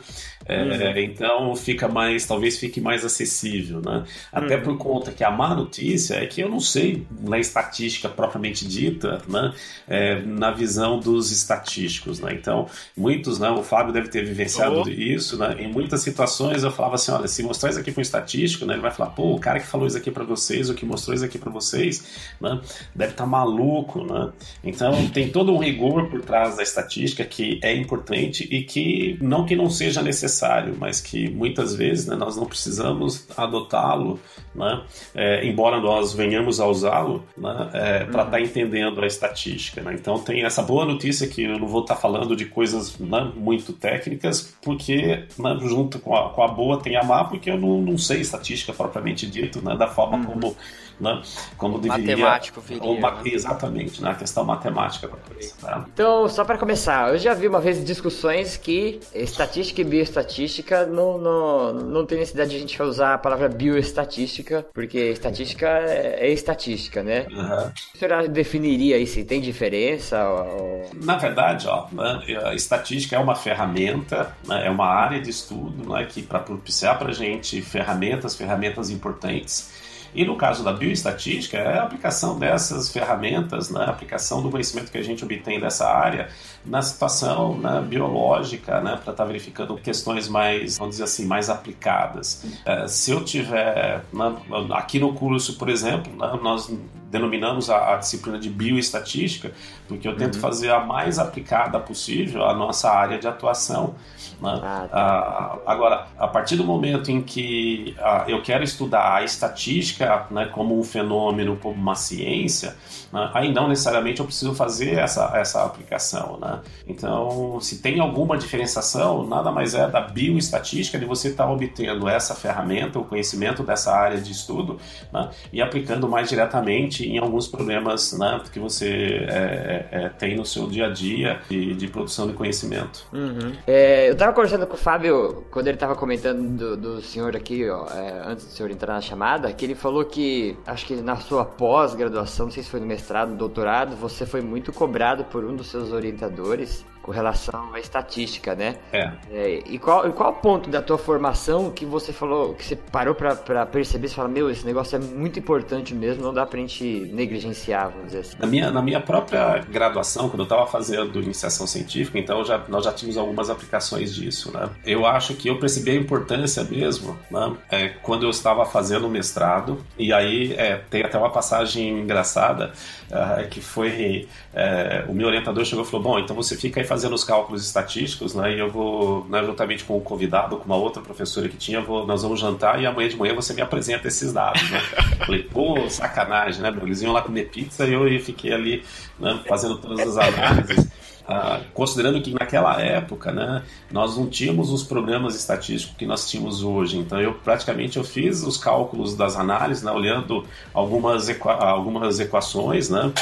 É, 0.47 0.63
uhum. 0.63 0.99
Então 0.99 1.55
fica 1.71 1.89
mais, 1.89 2.27
talvez 2.27 2.59
fique 2.59 2.81
mais 2.81 3.05
acessível, 3.05 3.81
né? 3.81 4.05
Até 4.33 4.57
uhum. 4.57 4.63
por 4.63 4.79
conta 4.79 5.13
que 5.13 5.23
a 5.23 5.31
má 5.31 5.55
notícia 5.55 6.15
é 6.15 6.27
que 6.27 6.41
eu 6.41 6.49
não 6.49 6.61
sei 6.61 7.07
na 7.21 7.39
estatística 7.39 8.09
propriamente 8.09 8.67
dita, 8.67 9.23
né? 9.29 9.53
É, 9.89 10.21
na 10.23 10.51
visão 10.51 10.99
dos 10.99 11.31
estatísticos, 11.31 12.21
né? 12.21 12.35
Então 12.35 12.67
muitos, 12.97 13.39
né? 13.39 13.49
O 13.51 13.63
Fábio 13.63 13.93
deve 13.93 14.09
ter 14.09 14.25
vivenciado 14.25 14.83
oh. 14.85 14.89
isso, 14.89 15.39
né? 15.39 15.57
Em 15.61 15.73
muitas 15.73 16.03
situações 16.03 16.65
eu 16.65 16.71
falava 16.71 16.97
assim, 16.97 17.13
olha, 17.13 17.29
se 17.29 17.43
mostrar 17.43 17.71
isso 17.71 17.79
aqui 17.79 17.93
para 17.93 18.01
um 18.01 18.03
estatístico, 18.03 18.67
né? 18.67 18.75
Ele 18.75 18.83
vai 18.83 18.91
falar, 18.91 19.11
pô, 19.11 19.35
o 19.35 19.39
cara 19.39 19.61
que 19.61 19.67
falou 19.67 19.87
isso 19.87 19.97
aqui 19.97 20.11
para 20.11 20.25
vocês, 20.25 20.69
o 20.69 20.75
que 20.75 20.85
mostrou 20.85 21.15
isso 21.15 21.25
aqui 21.25 21.39
para 21.39 21.51
vocês, 21.51 22.05
né? 22.41 22.61
Deve 22.95 23.13
estar 23.13 23.25
tá 23.25 23.31
maluco, 23.31 24.05
né? 24.05 24.33
Então 24.65 25.09
tem 25.11 25.31
todo 25.31 25.53
um 25.53 25.59
rigor 25.59 26.09
por 26.09 26.21
trás 26.23 26.57
da 26.57 26.63
estatística 26.63 27.25
que 27.25 27.61
é 27.63 27.75
importante 27.75 28.47
e 28.51 28.63
que 28.63 29.17
não 29.21 29.47
que 29.47 29.55
não 29.55 29.71
seja 29.71 30.03
necessário 30.03 30.41
necessário, 30.41 30.77
mas 30.79 31.01
que 31.01 31.29
muitas 31.31 31.60
vezes 31.75 32.07
né, 32.07 32.17
nós 32.17 32.37
não 32.37 32.47
precisamos 32.47 33.27
adotá-lo, 33.37 34.19
né, 34.55 34.83
é, 35.15 35.47
embora 35.47 35.81
nós 35.81 36.13
venhamos 36.13 36.61
a 36.61 36.67
usá-lo 36.67 37.25
né, 37.37 37.71
é, 37.73 37.99
para 38.05 38.07
estar 38.07 38.25
uhum. 38.25 38.31
tá 38.31 38.41
entendendo 38.41 39.01
a 39.01 39.07
estatística. 39.07 39.81
Né? 39.83 39.95
Então 39.95 40.19
tem 40.19 40.45
essa 40.45 40.63
boa 40.63 40.85
notícia 40.85 41.27
que 41.27 41.43
eu 41.43 41.59
não 41.59 41.69
vou 41.69 41.83
estar 41.83 41.95
tá 41.95 42.01
falando 42.01 42.35
de 42.35 42.47
coisas 42.47 42.99
né, 42.99 43.31
muito 43.37 43.73
técnicas, 43.73 44.55
porque 44.63 45.25
né, 45.39 45.59
junto 45.61 45.99
com 45.99 46.17
a, 46.17 46.31
com 46.31 46.43
a, 46.43 46.49
boa 46.49 46.79
tem 46.81 46.97
a 46.97 47.03
má, 47.03 47.25
porque 47.25 47.51
eu 47.51 47.59
não, 47.59 47.81
não 47.81 47.99
sei 47.99 48.21
estatística 48.21 48.73
propriamente 48.73 49.27
dito, 49.27 49.63
né, 49.63 49.77
da 49.77 49.87
forma 49.87 50.17
uhum. 50.19 50.25
como 50.25 50.57
né? 51.01 51.23
Como 51.57 51.79
deveria. 51.79 52.17
Matemático 52.17 52.61
viria. 52.61 52.83
Ou, 52.83 53.01
né? 53.01 53.23
Exatamente, 53.25 54.03
né? 54.03 54.11
A 54.11 54.15
questão 54.15 54.45
matemática 54.45 55.09
da 55.09 55.17
coisa. 55.17 55.55
Né? 55.63 55.85
Então, 55.93 56.29
só 56.29 56.45
para 56.45 56.59
começar, 56.59 57.13
eu 57.13 57.19
já 57.19 57.33
vi 57.35 57.49
uma 57.49 57.61
vez 57.61 57.83
discussões 57.85 58.57
que 58.57 59.01
estatística 59.15 59.81
e 59.81 59.85
bioestatística 59.85 60.87
não, 60.87 61.19
não, 61.19 61.73
não 61.73 62.07
tem 62.07 62.19
necessidade 62.19 62.51
de 62.51 62.57
a 62.57 62.59
gente 62.61 62.83
usar 62.83 63.15
a 63.15 63.19
palavra 63.19 63.49
bioestatística, 63.49 64.67
porque 64.75 64.99
estatística 64.99 65.67
é, 65.67 66.29
é 66.29 66.33
estatística, 66.33 67.03
né? 67.03 67.27
Uhum. 67.31 67.73
O 67.95 67.99
senhor 67.99 68.29
definiria 68.29 68.97
aí 68.97 69.07
se 69.07 69.25
tem 69.25 69.41
diferença? 69.41 70.23
Ou... 70.29 70.91
Na 71.03 71.17
verdade, 71.17 71.67
ó, 71.67 71.87
né, 71.93 72.21
a 72.45 72.55
estatística 72.55 73.17
é 73.17 73.19
uma 73.19 73.35
ferramenta, 73.35 74.35
né, 74.47 74.67
é 74.67 74.71
uma 74.71 74.87
área 74.87 75.21
de 75.21 75.31
estudo 75.31 75.89
né, 75.89 76.05
que 76.05 76.23
para 76.23 76.39
propiciar 76.41 76.99
para 76.99 77.11
a 77.11 77.13
gente 77.13 77.63
ferramentas, 77.63 78.37
ferramentas 78.37 78.91
importantes 78.91 79.80
e 80.15 80.25
no 80.25 80.37
caso 80.37 80.65
da 80.65 80.73
bioestatística, 80.73 81.57
é 81.57 81.79
a 81.79 81.85
aplicação 81.85 82.39
dessas 82.39 82.91
ferramentas, 82.91 83.71
né, 83.71 83.85
a 83.85 83.91
aplicação 83.91 84.43
do 84.43 84.51
conhecimento 84.51 84.91
que 84.91 84.99
a 84.99 85.03
gente 85.03 85.25
obtém 85.25 85.61
dessa 85.61 85.89
área 85.89 86.29
na 86.65 86.83
situação 86.83 87.57
né, 87.59 87.81
biológica, 87.81 88.81
né, 88.81 88.93
para 88.93 89.13
estar 89.13 89.13
tá 89.13 89.25
verificando 89.25 89.75
questões 89.77 90.29
mais, 90.29 90.79
vamos 90.79 90.95
dizer 90.95 91.05
assim, 91.05 91.27
mais 91.27 91.49
aplicadas. 91.49 92.45
É, 92.65 92.87
se 92.87 93.11
eu 93.11 93.25
tiver, 93.25 94.05
né, 94.13 94.37
aqui 94.73 94.99
no 94.99 95.13
curso, 95.13 95.57
por 95.57 95.69
exemplo, 95.69 96.13
né, 96.17 96.39
nós 96.43 96.71
denominamos 97.11 97.69
a, 97.69 97.95
a, 97.95 97.97
disciplina 97.97 98.39
de 98.39 98.49
bioestatística, 98.49 99.53
porque 99.89 100.07
eu 100.07 100.17
tento 100.17 100.37
uhum. 100.37 100.41
fazer 100.41 100.71
a 100.71 100.79
mais 100.79 101.19
aplicada 101.19 101.79
possível 101.81 102.45
a 102.45 102.55
nossa 102.55 102.89
área 102.89 103.19
de 103.19 103.27
atuação. 103.27 103.97
Né? 104.41 104.61
Ah, 104.63 104.89
tá. 104.89 104.89
ah, 104.93 105.59
agora, 105.67 106.07
a 106.19 106.29
partir 106.29 106.57
do 106.57 106.65
momento 106.65 107.11
em 107.11 107.21
que 107.21 107.95
ah, 107.99 108.25
eu 108.29 108.41
quero 108.43 108.63
estudar 108.63 109.17
a 109.17 109.25
estatística 109.25 110.27
né, 110.31 110.47
como 110.47 110.79
um 110.79 110.85
fenômeno, 110.85 111.57
como 111.57 111.75
uma 111.75 111.97
ciência, 111.97 112.77
né, 113.13 113.31
aí 113.35 113.53
não 113.53 113.69
necessariamente 113.69 114.21
eu 114.21 114.27
preciso 114.27 114.55
fazer 114.55 114.99
essa, 114.99 115.33
essa 115.35 115.65
aplicação. 115.65 116.39
Né? 116.41 116.61
Então, 116.87 117.61
se 117.61 117.83
tem 117.83 117.99
alguma 117.99 118.39
diferenciação, 118.39 119.27
nada 119.27 119.51
mais 119.51 119.75
é 119.75 119.89
da 119.89 120.01
bioestatística, 120.01 120.99
de 120.99 121.05
você 121.05 121.29
estar 121.29 121.45
tá 121.47 121.51
obtendo 121.51 122.09
essa 122.09 122.35
ferramenta, 122.35 122.99
o 122.99 123.05
conhecimento 123.05 123.65
dessa 123.65 123.93
área 123.93 124.21
de 124.21 124.31
estudo 124.31 124.79
né, 125.13 125.29
e 125.53 125.61
aplicando 125.61 126.09
mais 126.09 126.29
diretamente 126.29 127.00
em 127.07 127.19
alguns 127.19 127.47
problemas 127.47 128.19
né, 128.19 128.41
que 128.53 128.59
você 128.59 129.27
é, 129.29 129.87
é, 129.93 130.05
é 130.05 130.09
tem 130.09 130.37
no 130.37 130.45
seu 130.45 130.67
dia 130.67 130.87
a 130.87 130.91
dia 130.91 131.41
de, 131.49 131.75
de 131.75 131.89
produção 131.89 132.27
de 132.27 132.33
conhecimento. 132.33 133.07
Uhum. 133.13 133.53
É, 133.67 134.09
eu 134.09 134.13
estava 134.13 134.31
tava 134.31 134.35
conversando 134.35 134.67
com 134.67 134.75
o 134.75 134.79
Fábio 134.79 135.45
quando 135.51 135.67
ele 135.67 135.77
tava 135.77 135.95
comentando 135.95 136.57
do, 136.57 136.77
do 136.77 137.03
senhor 137.03 137.37
aqui, 137.37 137.69
ó, 137.69 137.87
é, 137.89 138.23
antes 138.27 138.47
do 138.47 138.53
senhor 138.53 138.71
entrar 138.71 138.95
na 138.95 139.01
chamada, 139.01 139.53
que 139.53 139.65
ele 139.65 139.75
falou 139.75 140.05
que, 140.05 140.57
acho 140.67 140.87
que 140.87 140.97
na 140.97 141.17
sua 141.17 141.45
pós-graduação, 141.45 142.47
não 142.47 142.53
sei 142.53 142.63
se 142.63 142.71
foi 142.71 142.81
no 142.81 142.87
mestrado, 142.87 143.31
no 143.31 143.37
doutorado, 143.37 143.97
você 143.97 144.25
foi 144.25 144.41
muito 144.41 144.73
cobrado 144.73 145.25
por 145.25 145.45
um 145.45 145.55
dos 145.55 145.69
seus 145.69 145.93
orientadores 145.93 146.85
com 147.03 147.11
relação 147.11 147.75
à 147.75 147.81
estatística, 147.81 148.55
né? 148.55 148.77
É. 148.93 149.11
é 149.31 149.63
e 149.67 149.79
qual, 149.79 150.09
e 150.09 150.13
qual 150.13 150.35
ponto 150.35 150.69
da 150.69 150.83
tua 150.83 150.99
formação 150.99 151.71
que 151.71 151.85
você 151.85 152.13
falou, 152.13 152.55
que 152.55 152.65
você 152.65 152.77
parou 152.77 153.15
pra, 153.15 153.35
pra 153.35 153.67
perceber, 153.67 154.09
você 154.09 154.15
fala, 154.15 154.29
meu, 154.29 154.51
esse 154.51 154.65
negócio 154.67 154.97
é 154.97 154.99
muito 154.99 155.39
importante 155.39 155.95
mesmo, 155.95 156.23
não 156.23 156.33
dá 156.33 156.45
pra 156.45 156.59
gente 156.59 156.85
negligenciar, 157.13 157.91
vamos 157.91 158.07
dizer 158.07 158.19
assim. 158.21 158.37
Na 158.39 158.47
minha, 158.47 158.71
na 158.71 158.83
minha 158.83 159.01
própria 159.01 159.59
graduação, 159.69 160.29
quando 160.29 160.41
eu 160.41 160.47
tava 160.47 160.67
fazendo 160.67 161.21
iniciação 161.21 161.67
científica, 161.67 162.19
então 162.19 162.45
já, 162.45 162.63
nós 162.69 162.85
já 162.85 162.93
tínhamos 162.93 163.17
algumas 163.17 163.51
aplicações 163.51 164.15
disso, 164.15 164.53
né? 164.53 164.69
Eu 164.85 165.07
acho 165.07 165.35
que 165.35 165.49
eu 165.49 165.59
percebi 165.59 165.93
a 165.93 165.95
importância 165.95 166.63
mesmo, 166.65 167.19
né? 167.31 167.57
É, 167.71 167.89
quando 167.89 168.25
eu 168.25 168.31
estava 168.31 168.65
fazendo 168.67 169.07
o 169.07 169.11
mestrado, 169.11 169.79
e 169.99 170.13
aí 170.13 170.55
é, 170.55 170.77
tem 170.91 171.03
até 171.03 171.17
uma 171.19 171.31
passagem 171.31 172.01
engraçada, 172.01 172.73
uh, 173.11 173.49
que 173.49 173.61
foi, 173.61 174.29
é, 174.53 175.05
o 175.09 175.15
meu 175.15 175.27
orientador 175.27 175.65
chegou 175.65 175.85
e 175.85 175.89
falou, 175.89 176.03
bom, 176.03 176.19
então 176.19 176.35
você 176.35 176.57
fica 176.57 176.81
aí 176.81 176.87
fazendo 176.91 177.15
os 177.15 177.23
cálculos 177.23 177.65
estatísticos, 177.65 178.35
né? 178.35 178.53
E 178.53 178.59
eu 178.59 178.69
vou, 178.69 179.25
né, 179.29 179.45
juntamente 179.45 179.85
com 179.85 179.97
o 179.97 180.01
convidado, 180.01 180.57
com 180.57 180.65
uma 180.65 180.75
outra 180.75 181.01
professora 181.01 181.49
que 181.49 181.57
tinha, 181.57 181.81
vou, 181.81 182.05
nós 182.05 182.23
vamos 182.23 182.41
jantar 182.41 182.83
e 182.83 182.87
amanhã 182.87 183.09
de 183.09 183.17
manhã 183.17 183.33
você 183.33 183.55
me 183.55 183.63
apresenta 183.63 184.09
esses 184.09 184.33
dados, 184.33 184.69
né? 184.69 184.81
Falei, 185.25 185.45
pô, 185.45 185.89
sacanagem, 185.89 186.61
né? 186.61 186.77
Eles 186.83 187.01
iam 187.01 187.13
lá 187.13 187.23
comer 187.23 187.49
pizza 187.49 187.87
e 187.87 187.93
eu 187.93 188.21
fiquei 188.21 188.53
ali 188.53 188.83
né, 189.21 189.41
fazendo 189.47 189.79
todas 189.79 190.01
as 190.01 190.35
análises. 190.35 190.89
Ah, 191.33 191.61
considerando 191.73 192.21
que 192.21 192.33
naquela 192.33 192.81
época, 192.83 193.31
né, 193.31 193.63
nós 193.89 194.17
não 194.17 194.27
tínhamos 194.27 194.73
os 194.73 194.83
programas 194.83 195.37
estatísticos 195.37 195.97
que 195.97 196.05
nós 196.05 196.29
tínhamos 196.29 196.65
hoje. 196.65 196.99
Então, 196.99 197.21
eu 197.21 197.35
praticamente 197.35 197.99
eu 197.99 198.03
fiz 198.03 198.43
os 198.43 198.57
cálculos 198.57 199.15
das 199.15 199.37
análises, 199.37 199.85
né, 199.85 199.93
olhando 199.93 200.45
algumas, 200.75 201.29
equa 201.29 201.53
algumas 201.53 202.19
equações, 202.19 202.91
né, 202.91 203.13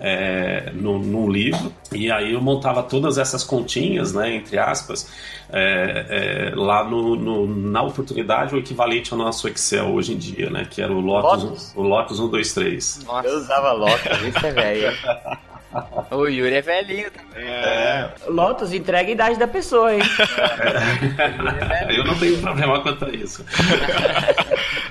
é, 0.00 0.72
no, 0.72 0.98
num 0.98 1.30
livro, 1.30 1.70
e 1.92 2.10
aí 2.10 2.32
eu 2.32 2.40
montava 2.40 2.82
todas 2.82 3.18
essas 3.18 3.44
continhas, 3.44 4.14
né, 4.14 4.36
entre 4.36 4.58
aspas, 4.58 5.06
é, 5.50 6.52
é, 6.52 6.54
lá 6.54 6.82
no, 6.82 7.14
no, 7.14 7.46
na 7.46 7.82
oportunidade 7.82 8.54
o 8.54 8.58
equivalente 8.58 9.12
ao 9.12 9.18
nosso 9.18 9.46
Excel 9.48 9.92
hoje 9.92 10.14
em 10.14 10.16
dia, 10.16 10.48
né, 10.48 10.66
que 10.68 10.80
era 10.80 10.94
o 10.94 10.98
Lotus, 10.98 11.42
Lotus? 11.42 11.72
O 11.76 11.82
Lotus 11.82 12.16
123. 12.16 13.04
Nossa, 13.04 13.28
eu 13.28 13.36
usava 13.36 13.72
Lotus, 13.72 14.22
isso 14.34 14.46
é 14.46 14.50
velho. 14.50 14.96
O 16.10 16.26
Yuri 16.26 16.54
é 16.54 16.62
velhinho 16.62 17.10
também. 17.10 17.44
É. 17.46 18.10
Lotus 18.26 18.72
entrega 18.72 19.08
a 19.08 19.12
idade 19.12 19.38
da 19.38 19.46
pessoa, 19.46 19.94
hein? 19.94 20.02
É. 21.88 21.94
Eu 21.96 22.04
não 22.04 22.18
tenho 22.18 22.40
problema 22.40 22.80
quanto 22.80 23.04
a 23.04 23.10
isso. 23.10 23.44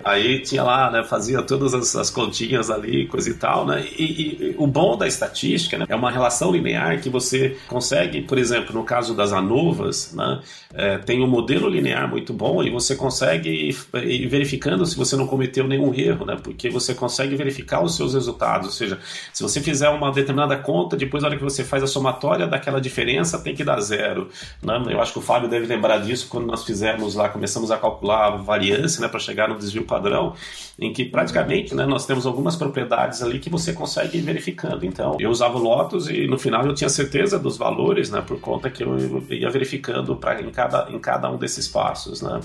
Aí 0.04 0.40
tinha 0.40 0.64
lá, 0.64 0.92
né, 0.92 1.04
fazia 1.04 1.42
todas 1.42 1.74
as, 1.74 1.96
as 1.96 2.10
continhas 2.10 2.70
ali, 2.70 3.08
coisa 3.08 3.30
e 3.30 3.34
tal, 3.34 3.66
né? 3.66 3.86
E, 3.98 4.04
e, 4.04 4.56
o 4.58 4.68
bom 4.68 4.98
da 4.98 5.08
estatística 5.08 5.78
né, 5.78 5.86
é 5.88 5.96
uma 5.96 6.12
relação 6.12 6.52
linear 6.52 7.00
que 7.02 7.10
você 7.10 7.58
consegue, 7.68 8.22
por 8.22 8.38
exemplo, 8.38 8.74
no 8.74 8.84
caso 8.84 9.14
das 9.14 9.34
ANOVAs, 9.34 10.14
né, 10.14 10.42
é, 10.74 10.98
tem 10.98 11.24
um 11.24 11.28
modelo 11.28 11.68
linear 11.68 12.08
muito 12.10 12.34
bom 12.34 12.64
e 12.64 12.70
você 12.70 12.96
consegue 12.96 13.50
ir, 13.50 13.78
ir 14.04 14.28
verificando 14.28 14.86
se 14.86 14.96
você 14.96 15.16
não 15.16 15.28
cometeu 15.28 15.68
nenhum 15.68 15.94
erro, 15.94 16.26
né? 16.26 16.38
Porque 16.42 16.70
você 16.70 16.94
consegue 16.94 17.36
verificar 17.36 17.84
os 17.84 17.96
seus 17.96 18.14
resultados, 18.14 18.68
ou 18.68 18.74
seja, 18.74 19.00
se 19.34 19.42
você 19.42 19.60
fizer 19.62 19.90
uma 19.90 20.12
determinada 20.12 20.58
conta, 20.58 20.96
depois 20.96 21.24
na 21.24 21.30
hora 21.30 21.38
que 21.38 21.44
você 21.44 21.64
faz 21.64 21.84
a 21.84 21.88
somatória 21.88 22.48
daquela 22.48 22.80
diferença 22.80 23.40
tem 23.40 23.56
que 23.56 23.64
dar 23.64 23.80
zero. 23.80 24.30
Né? 24.62 24.82
Eu 24.90 25.02
acho 25.02 25.14
que 25.14 25.20
o 25.20 25.22
Fábio 25.22 25.50
deve 25.50 25.66
lembrar 25.66 26.00
disso 26.00 26.28
quando 26.30 26.46
nós 26.46 26.64
fizemos 26.64 27.16
lá, 27.16 27.30
começamos 27.30 27.72
a 27.72 27.78
calcular 27.78 28.28
a 28.28 28.38
variância 28.38 29.02
né, 29.02 29.08
para 29.08 29.20
chegar 29.20 29.50
no 29.50 29.58
desvio 29.58 29.84
padrão 29.90 30.36
em 30.80 30.94
que 30.94 31.04
praticamente 31.04 31.76
né, 31.76 31.86
nós 31.86 32.06
temos 32.06 32.26
algumas 32.26 32.56
propriedades 32.56 33.22
ali 33.22 33.40
que 33.40 33.50
você 33.50 33.74
consegue 33.74 34.18
ir 34.18 34.22
verificando. 34.22 34.86
Então, 34.86 35.18
eu 35.20 35.30
usava 35.30 35.58
o 35.58 35.62
Lotus 35.62 36.08
e 36.08 36.28
no 36.28 36.38
final 36.38 36.66
eu 36.66 36.74
tinha 36.74 36.90
certeza 36.90 37.38
dos 37.38 37.58
valores, 37.58 38.10
né, 38.10 38.22
por 38.26 38.40
conta 38.40 38.70
que 38.70 38.84
eu 38.84 39.24
ia 39.30 39.50
verificando 39.50 40.16
pra, 40.16 40.42
em, 40.42 40.50
cada, 40.52 40.90
em 40.90 41.00
cada 41.00 41.30
um 41.30 41.38
desses 41.38 41.68
passos. 41.68 42.22
Né. 42.22 42.40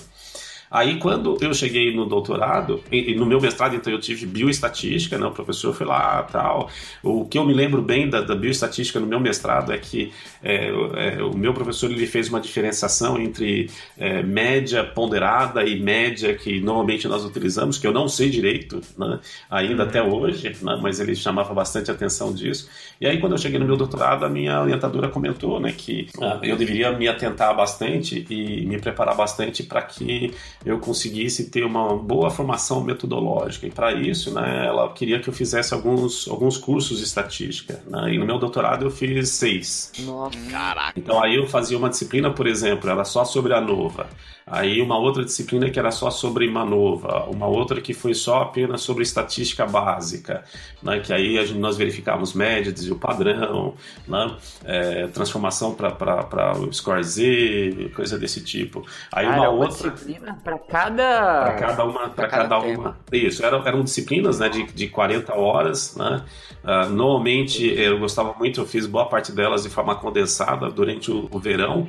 Aí, 0.75 0.99
quando 0.99 1.39
eu 1.41 1.55
cheguei 1.55 1.95
no 1.95 2.05
doutorado, 2.05 2.83
e, 2.91 3.15
no 3.15 3.25
meu 3.25 3.41
mestrado, 3.41 3.77
então, 3.77 3.93
eu 3.93 4.01
tive 4.01 4.27
bioestatística, 4.27 5.17
né? 5.17 5.25
O 5.25 5.31
professor 5.31 5.73
foi 5.73 5.87
lá 5.87 6.21
tal. 6.25 6.69
O 7.01 7.27
que 7.27 7.39
eu 7.39 7.47
me 7.47 7.55
lembro 7.55 7.81
bem 7.81 8.11
da, 8.11 8.21
da 8.21 8.35
bioestatística 8.35 8.99
no 8.99 9.07
meu 9.07 9.21
mestrado 9.21 9.73
é 9.73 9.79
que 9.79 10.13
é, 10.43 10.71
é, 10.97 11.23
o 11.23 11.33
meu 11.37 11.55
professor 11.55 11.93
ele 11.93 12.09
fez 12.09 12.29
uma 12.29 12.41
diferenciação 12.41 13.21
entre 13.21 13.71
é, 13.97 14.21
média 14.25 14.83
ponderada 14.83 15.63
e 15.63 15.81
média 15.81 16.35
que 16.35 16.61
normalmente 16.61 17.07
nós 17.07 17.25
utilizamos, 17.25 17.79
que 17.79 17.87
eu 17.87 17.93
não 17.93 18.09
sei 18.09 18.29
direito, 18.29 18.81
né? 18.99 19.21
ainda 19.49 19.85
até 19.85 20.03
hoje, 20.03 20.57
né? 20.61 20.77
mas 20.83 20.99
ele 20.99 21.15
chamava 21.15 21.55
bastante 21.55 21.89
atenção 21.89 22.35
disso. 22.35 22.69
E 23.01 23.07
aí, 23.07 23.21
quando 23.21 23.35
eu 23.35 23.39
cheguei 23.39 23.61
no 23.61 23.65
meu 23.65 23.77
doutorado, 23.77 24.25
a 24.25 24.29
minha 24.29 24.61
orientadora 24.61 25.09
comentou 25.09 25.61
né, 25.61 25.71
que 25.71 26.09
ah, 26.21 26.41
eu 26.43 26.57
deveria 26.57 26.91
me 26.91 27.07
atentar 27.07 27.55
bastante 27.55 28.27
e 28.29 28.67
me 28.67 28.81
preparar 28.81 29.15
bastante 29.15 29.63
para 29.63 29.81
que 29.81 30.35
eu 30.65 30.79
conseguisse 30.79 31.51
ter 31.51 31.65
uma 31.65 31.97
boa 31.97 32.31
formação 32.31 32.83
metodológica. 32.83 33.67
E 33.67 33.71
para 33.71 33.93
isso, 33.93 34.33
né, 34.33 34.67
ela 34.67 34.91
queria 34.93 35.21
que 35.21 35.29
eu 35.29 35.33
fizesse 35.33 35.75
alguns, 35.75 36.27
alguns 36.29 36.57
cursos 36.57 36.99
de 36.99 37.05
estatística. 37.05 37.83
Né? 37.87 38.15
E 38.15 38.19
no 38.19 38.25
meu 38.25 38.39
doutorado 38.39 38.87
eu 38.87 38.91
fiz 38.91 39.29
seis. 39.31 39.93
Nossa, 40.01 40.39
caraca. 40.51 40.99
Então 40.99 41.23
aí 41.23 41.37
eu 41.37 41.47
fazia 41.47 41.77
uma 41.77 41.91
disciplina, 41.91 42.31
por 42.31 42.47
exemplo, 42.47 42.89
era 42.89 43.05
só 43.05 43.25
sobre 43.25 43.53
a 43.53 43.61
nova. 43.61 44.07
Aí 44.47 44.83
uma 44.83 44.99
outra 44.99 45.25
disciplina 45.25 45.71
que 45.71 45.79
era 45.79 45.91
só 45.91 46.11
sobre 46.11 46.49
Manova, 46.51 47.25
uma 47.31 47.47
outra 47.47 47.81
que 47.81 47.95
foi 47.95 48.13
só 48.13 48.43
apenas 48.43 48.83
sobre 48.83 49.03
estatística 49.03 49.65
básica, 49.65 50.45
né? 50.83 51.01
que 51.01 51.13
aí 51.13 51.37
gente, 51.47 51.59
nós 51.59 51.79
verificávamos 51.79 52.35
média, 52.35 52.71
desvio 52.71 52.97
padrão, 52.97 53.75
né? 54.07 54.37
É, 54.65 55.07
transformação 55.07 55.75
para 55.75 56.59
o 56.59 56.73
score 56.73 57.03
Z, 57.03 57.91
coisa 57.95 58.19
desse 58.19 58.43
tipo. 58.43 58.85
Aí 59.11 59.27
Cara, 59.27 59.41
uma 59.41 59.49
uma 59.51 59.65
outra 59.67 59.91
disciplina 59.91 60.39
para 60.43 60.59
cada. 60.59 61.43
para 61.43 61.55
cada 61.55 61.85
uma, 61.85 62.09
para 62.11 62.29
cada 62.29 62.49
cada, 62.49 62.59
uma. 62.59 62.97
Isso, 63.13 63.45
eram, 63.45 63.67
eram 63.67 63.83
disciplinas, 63.83 64.39
né, 64.39 64.49
de, 64.49 64.65
de 64.65 64.89
40 64.89 65.35
horas, 65.35 65.97
né? 65.97 66.23
Ah, 66.63 66.87
normalmente 66.87 67.67
eu 67.67 67.99
gostava 67.99 68.35
muito, 68.39 68.61
eu 68.61 68.67
fiz 68.67 68.87
boa 68.87 69.07
parte 69.07 69.33
delas 69.33 69.63
de 69.63 69.69
forma 69.69 69.95
condensada 69.95 70.71
durante 70.71 71.11
o, 71.11 71.29
o 71.31 71.39
verão. 71.39 71.89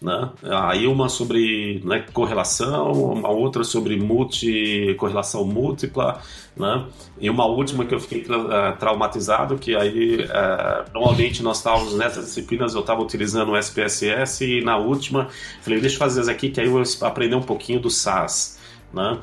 Né? 0.00 0.30
Aí 0.44 0.86
uma 0.86 1.08
sobre 1.08 1.80
né, 1.84 2.04
correlação, 2.12 2.92
uma 2.92 3.30
outra 3.30 3.64
sobre 3.64 3.96
multi, 3.96 4.94
correlação 4.96 5.44
múltipla, 5.44 6.22
né? 6.56 6.86
e 7.20 7.28
uma 7.28 7.46
última 7.46 7.84
que 7.84 7.92
eu 7.94 7.98
fiquei 7.98 8.22
tra- 8.22 8.68
ah, 8.68 8.72
traumatizado, 8.72 9.58
que 9.58 9.74
aí 9.74 10.24
ah, 10.30 10.84
normalmente 10.94 11.42
nós 11.42 11.56
estávamos 11.58 11.94
nessas 11.96 12.26
disciplinas, 12.26 12.74
eu 12.74 12.80
estava 12.80 13.02
utilizando 13.02 13.50
o 13.50 13.56
SPSS 13.58 14.44
e 14.44 14.60
na 14.62 14.76
última 14.76 15.28
falei, 15.62 15.80
deixa 15.80 15.96
eu 15.96 15.98
fazer 15.98 16.20
essa 16.20 16.30
aqui 16.30 16.50
que 16.50 16.60
aí 16.60 16.66
eu 16.66 16.72
vou 16.72 16.82
aprender 17.02 17.34
um 17.34 17.42
pouquinho 17.42 17.80
do 17.80 17.90
SAS. 17.90 18.57
Né? 18.92 19.18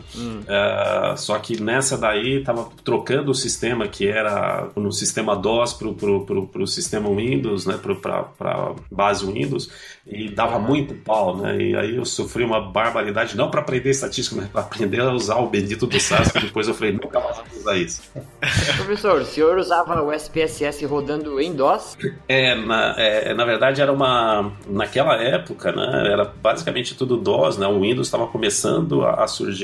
É, 0.47 1.15
só 1.17 1.37
que 1.39 1.61
nessa 1.61 1.97
daí 1.97 2.39
estava 2.39 2.69
trocando 2.83 3.31
o 3.31 3.35
sistema 3.35 3.87
que 3.87 4.07
era 4.07 4.69
no 4.75 4.91
sistema 4.91 5.35
DOS 5.35 5.73
para 5.73 5.87
o 5.87 6.67
sistema 6.67 7.09
Windows, 7.09 7.65
né? 7.65 7.79
para 7.79 8.75
base 8.91 9.25
Windows, 9.25 9.69
e 10.05 10.29
dava 10.29 10.59
muito 10.59 10.93
pau. 10.93 11.37
Né? 11.37 11.57
E 11.57 11.75
aí 11.75 11.95
eu 11.95 12.05
sofri 12.05 12.43
uma 12.43 12.61
barbaridade, 12.61 13.35
não 13.35 13.49
para 13.49 13.61
aprender 13.61 13.89
estatística, 13.89 14.35
mas 14.35 14.49
para 14.49 14.61
aprender 14.61 15.01
a 15.01 15.11
usar 15.11 15.37
o 15.37 15.49
bendito 15.49 15.87
do 15.87 15.99
SAS, 15.99 16.31
que 16.31 16.39
depois 16.39 16.67
eu 16.67 16.73
falei, 16.73 16.93
nunca 16.93 17.19
mais 17.19 17.37
vou 17.37 17.59
usar 17.59 17.77
isso. 17.77 18.03
Professor, 18.77 19.21
o 19.21 19.25
senhor 19.25 19.57
usava 19.57 20.01
o 20.01 20.13
SPSS 20.13 20.85
rodando 20.85 21.39
em 21.39 21.53
DOS? 21.53 21.97
É, 22.27 22.55
na, 22.55 22.95
é, 22.97 23.33
na 23.33 23.45
verdade 23.45 23.81
era 23.81 23.91
uma. 23.91 24.51
Naquela 24.67 25.15
época, 25.15 25.71
né? 25.71 26.11
Era 26.11 26.25
basicamente 26.25 26.95
tudo 26.95 27.17
DOS, 27.17 27.57
né? 27.57 27.67
O 27.67 27.81
Windows 27.81 28.07
estava 28.07 28.27
começando 28.27 29.03
a, 29.03 29.23
a 29.23 29.27
surgir. 29.27 29.54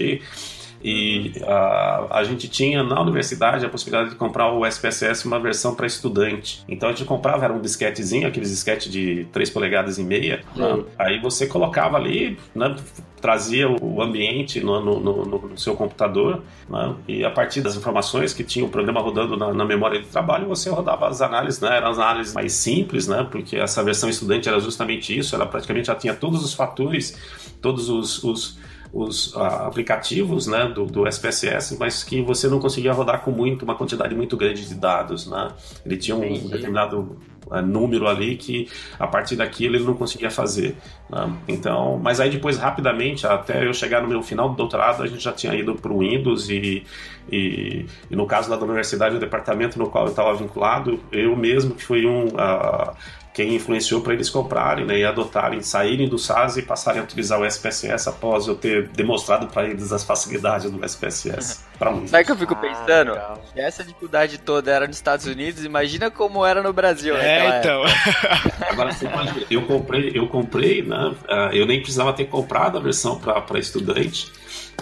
E 0.83 1.33
a, 1.43 2.07
a 2.17 2.23
gente 2.23 2.47
tinha 2.47 2.81
na 2.83 2.99
universidade 2.99 3.63
a 3.63 3.69
possibilidade 3.69 4.09
de 4.09 4.15
comprar 4.15 4.51
o 4.51 4.65
SPSS 4.65 5.27
uma 5.27 5.39
versão 5.39 5.75
para 5.75 5.85
estudante. 5.85 6.63
Então 6.67 6.89
a 6.89 6.91
gente 6.91 7.05
comprava, 7.05 7.43
era 7.45 7.53
um 7.53 7.61
disquetezinho, 7.61 8.27
aqueles 8.27 8.49
disquete 8.49 8.89
de 8.89 9.27
3 9.31 9.47
polegadas 9.51 9.99
e 9.99 10.03
meia. 10.03 10.41
né? 10.55 10.83
Aí 10.97 11.19
você 11.19 11.45
colocava 11.45 11.97
ali, 11.97 12.35
né, 12.55 12.75
trazia 13.21 13.69
o 13.69 14.01
ambiente 14.01 14.59
no, 14.59 14.81
no- 14.83 14.99
no- 14.99 15.25
no 15.49 15.55
seu 15.59 15.75
computador, 15.75 16.41
né, 16.67 16.95
e 17.07 17.23
a 17.23 17.29
partir 17.29 17.61
das 17.61 17.75
informações 17.75 18.33
que 18.33 18.43
tinha 18.43 18.65
o 18.65 18.69
programa 18.69 18.99
rodando 18.99 19.37
na, 19.37 19.53
na 19.53 19.63
memória 19.63 20.01
de 20.01 20.07
trabalho, 20.07 20.47
você 20.47 20.67
rodava 20.71 21.07
as 21.07 21.21
análises, 21.21 21.61
né, 21.61 21.77
eram 21.77 21.91
as 21.91 21.99
análises 21.99 22.33
mais 22.33 22.53
simples, 22.53 23.07
né, 23.07 23.27
porque 23.29 23.55
essa 23.55 23.83
versão 23.83 24.09
estudante 24.09 24.49
era 24.49 24.59
justamente 24.59 25.15
isso, 25.15 25.35
ela 25.35 25.45
praticamente 25.45 25.85
já 25.85 25.95
tinha 25.95 26.15
todos 26.15 26.43
os 26.43 26.55
fatores, 26.55 27.15
todos 27.61 27.87
os, 27.89 28.23
os 28.23 28.57
os 28.93 29.33
ah, 29.35 29.67
aplicativos 29.67 30.47
né, 30.47 30.65
do, 30.67 30.85
do 30.85 31.07
SPSS, 31.07 31.77
mas 31.79 32.03
que 32.03 32.21
você 32.21 32.47
não 32.47 32.59
conseguia 32.59 32.91
rodar 32.91 33.21
com 33.21 33.31
muito, 33.31 33.63
uma 33.63 33.75
quantidade 33.75 34.13
muito 34.13 34.35
grande 34.35 34.67
de 34.67 34.75
dados. 34.75 35.27
Né? 35.27 35.51
Ele 35.85 35.97
tinha 35.97 36.15
um 36.15 36.23
Entendi. 36.23 36.49
determinado 36.49 37.17
ah, 37.49 37.61
número 37.61 38.07
ali 38.07 38.35
que 38.35 38.67
a 38.99 39.07
partir 39.07 39.35
daquilo 39.35 39.75
ele 39.75 39.85
não 39.85 39.93
conseguia 39.93 40.29
fazer. 40.29 40.75
né? 41.09 41.33
Então, 41.47 41.99
mas 42.03 42.19
aí 42.19 42.29
depois 42.29 42.57
rapidamente, 42.57 43.25
até 43.25 43.65
eu 43.65 43.73
chegar 43.73 44.01
no 44.01 44.09
meu 44.09 44.21
final 44.21 44.49
do 44.49 44.55
doutorado, 44.55 45.03
a 45.03 45.07
gente 45.07 45.23
já 45.23 45.31
tinha 45.31 45.55
ido 45.55 45.73
para 45.75 45.91
o 45.91 45.99
Windows 45.99 46.49
e, 46.49 46.83
e, 47.31 47.85
e 48.09 48.15
no 48.15 48.25
caso 48.25 48.49
lá 48.49 48.57
da 48.57 48.65
universidade, 48.65 49.15
o 49.15 49.19
departamento 49.19 49.79
no 49.79 49.89
qual 49.89 50.05
eu 50.05 50.09
estava 50.09 50.35
vinculado, 50.35 50.99
eu 51.11 51.35
mesmo 51.35 51.75
que 51.75 51.83
fui 51.83 52.05
um 52.05 52.27
ah, 52.37 52.93
quem 53.33 53.55
influenciou 53.55 54.01
para 54.01 54.13
eles 54.13 54.29
comprarem 54.29 54.85
né, 54.85 54.99
e 54.99 55.05
adotarem, 55.05 55.61
saírem 55.61 56.07
do 56.09 56.19
SAS 56.19 56.57
e 56.57 56.61
passarem 56.61 56.99
a 56.99 57.03
utilizar 57.03 57.39
o 57.39 57.45
SPSS 57.45 58.09
após 58.09 58.47
eu 58.47 58.55
ter 58.55 58.89
demonstrado 58.89 59.47
para 59.47 59.67
eles 59.69 59.91
as 59.91 60.03
facilidades 60.03 60.69
do 60.69 60.83
SPSS. 60.85 61.61
Para 61.79 61.91
um. 61.91 62.07
Sabe 62.07 62.23
o 62.23 62.25
que 62.25 62.31
eu 62.33 62.37
fico 62.37 62.53
Ah, 62.53 62.57
pensando? 62.57 63.13
Se 63.53 63.59
essa 63.59 63.83
dificuldade 63.83 64.37
toda 64.37 64.69
era 64.71 64.85
nos 64.85 64.97
Estados 64.97 65.25
Unidos, 65.25 65.63
imagina 65.63 66.11
como 66.11 66.45
era 66.45 66.61
no 66.61 66.73
Brasil. 66.73 67.15
É, 67.15 67.59
então. 67.59 67.81
Agora 68.69 68.91
você 68.91 69.05
imagina, 69.05 69.45
eu 69.49 69.61
comprei, 69.65 70.11
eu 70.13 70.27
comprei, 70.27 70.81
né? 70.83 71.15
ah, 71.27 71.49
Eu 71.53 71.65
nem 71.65 71.79
precisava 71.81 72.13
ter 72.13 72.25
comprado 72.25 72.77
a 72.77 72.81
versão 72.81 73.19
para 73.19 73.57
estudante. 73.59 74.31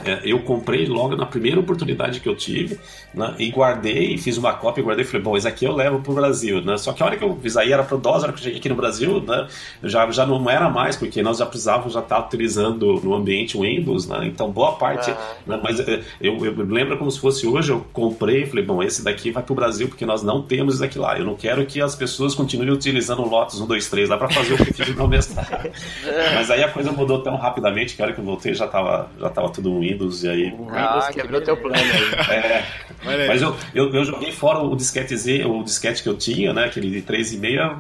É, 0.06 0.22
eu 0.24 0.40
comprei 0.40 0.86
logo 0.86 1.16
na 1.16 1.26
primeira 1.26 1.60
oportunidade 1.60 2.20
que 2.22 2.30
eu 2.30 2.36
tive, 2.36 2.80
né? 3.14 3.34
E 3.40 3.50
guardei, 3.50 4.18
fiz 4.18 4.38
uma 4.38 4.54
cópia, 4.54 4.84
guardei 4.84 5.04
e 5.04 5.08
falei, 5.08 5.22
bom, 5.22 5.38
isso 5.38 5.48
aqui 5.48 5.66
eu 5.66 5.74
levo 5.76 6.00
pro 6.00 6.14
Brasil, 6.14 6.62
né? 6.62 6.78
Só 6.78 6.94
que 6.94 7.02
a 7.02 7.06
hora 7.06 7.18
que 7.18 7.24
eu 7.24 7.38
fiz 7.42 7.58
aí 7.58 7.72
era 7.72 7.84
pro 7.84 7.98
DOS, 7.98 8.24
a 8.24 8.28
hora 8.28 8.34
que 8.34 8.40
eu 8.40 8.44
cheguei 8.44 8.60
aqui 8.60 8.70
no 8.70 8.76
Brasil, 8.76 9.22
né? 9.22 9.48
Já, 9.84 10.10
já 10.12 10.26
não 10.26 10.50
era 10.50 10.70
mais, 10.70 10.96
porque 10.96 11.22
nós 11.22 11.38
já 11.38 11.46
precisávamos 11.46 11.94
já 11.94 12.00
estar 12.00 12.20
utilizando 12.20 13.00
no 13.04 13.14
ambiente 13.14 13.58
Windows, 13.58 14.08
né? 14.08 14.26
Então 14.26 14.52
boa 14.52 14.74
parte, 14.74 15.12
né? 15.46 15.60
Mas 15.64 15.80
é, 15.80 16.02
eu, 16.22 16.38
eu 16.46 16.54
lembro 16.66 16.98
como 16.98 17.10
se 17.12 17.20
fosse 17.20 17.48
hoje, 17.48 17.72
eu 17.72 17.86
comprei 17.94 18.44
e 18.44 18.46
falei, 18.46 18.64
bom, 18.64 18.82
esse 18.84 19.04
daqui 19.04 19.32
vai 19.32 19.44
pro 19.44 19.56
Brasil, 19.56 19.88
porque 19.88 20.06
nós 20.06 20.22
não 20.24 20.42
temos 20.42 20.76
isso 20.76 20.84
daqui 20.84 21.00
lá. 21.00 21.18
Eu 21.18 21.26
não 21.26 21.36
quero 21.36 21.66
que 21.66 21.82
as 21.82 21.96
pessoas 21.96 22.36
continuem 22.36 22.72
utilizando 22.72 23.22
o 23.22 23.30
Lotus 23.30 23.60
1, 23.60 23.66
2, 23.68 23.90
3 23.90 24.10
lá 24.10 24.18
para 24.18 24.30
fazer 24.30 24.54
o 24.54 24.58
que 24.58 24.70
eu 24.70 24.86
fiz 24.86 24.96
no 24.96 25.08
mestrado. 25.08 25.70
Mas 26.36 26.52
aí 26.52 26.64
a 26.64 26.70
coisa 26.70 26.92
mudou 26.92 27.22
tão 27.22 27.36
rapidamente 27.36 27.96
que 27.96 28.02
a 28.02 28.06
hora 28.06 28.14
que 28.14 28.20
eu 28.20 28.26
voltei 28.26 28.54
já 28.54 28.68
tava, 28.68 29.10
já 29.20 29.30
tava 29.30 29.50
tudo 29.50 29.80
Windows 29.80 30.24
e 30.24 30.30
aí. 30.30 30.54
O 30.54 30.66
Windows 30.66 31.06
Ah, 31.06 31.12
quebrou 31.14 31.40
que 31.40 31.46
teu 31.46 31.58
plano 31.58 31.76
aí. 31.76 32.36
É. 32.36 32.66
mas 33.04 33.42
eu, 33.42 33.56
eu, 33.74 33.94
eu 33.94 34.04
joguei 34.06 34.32
fora 34.32 34.60
o 34.60 34.76
disquete 34.76 35.16
Z, 35.16 35.46
o 35.46 35.64
disquete 35.64 36.04
que 36.04 36.10
eu 36.10 36.18
tinha, 36.18 36.54
né? 36.54 36.66
Aquele 36.66 36.90
de 36.90 37.02
3,5. 37.02 37.78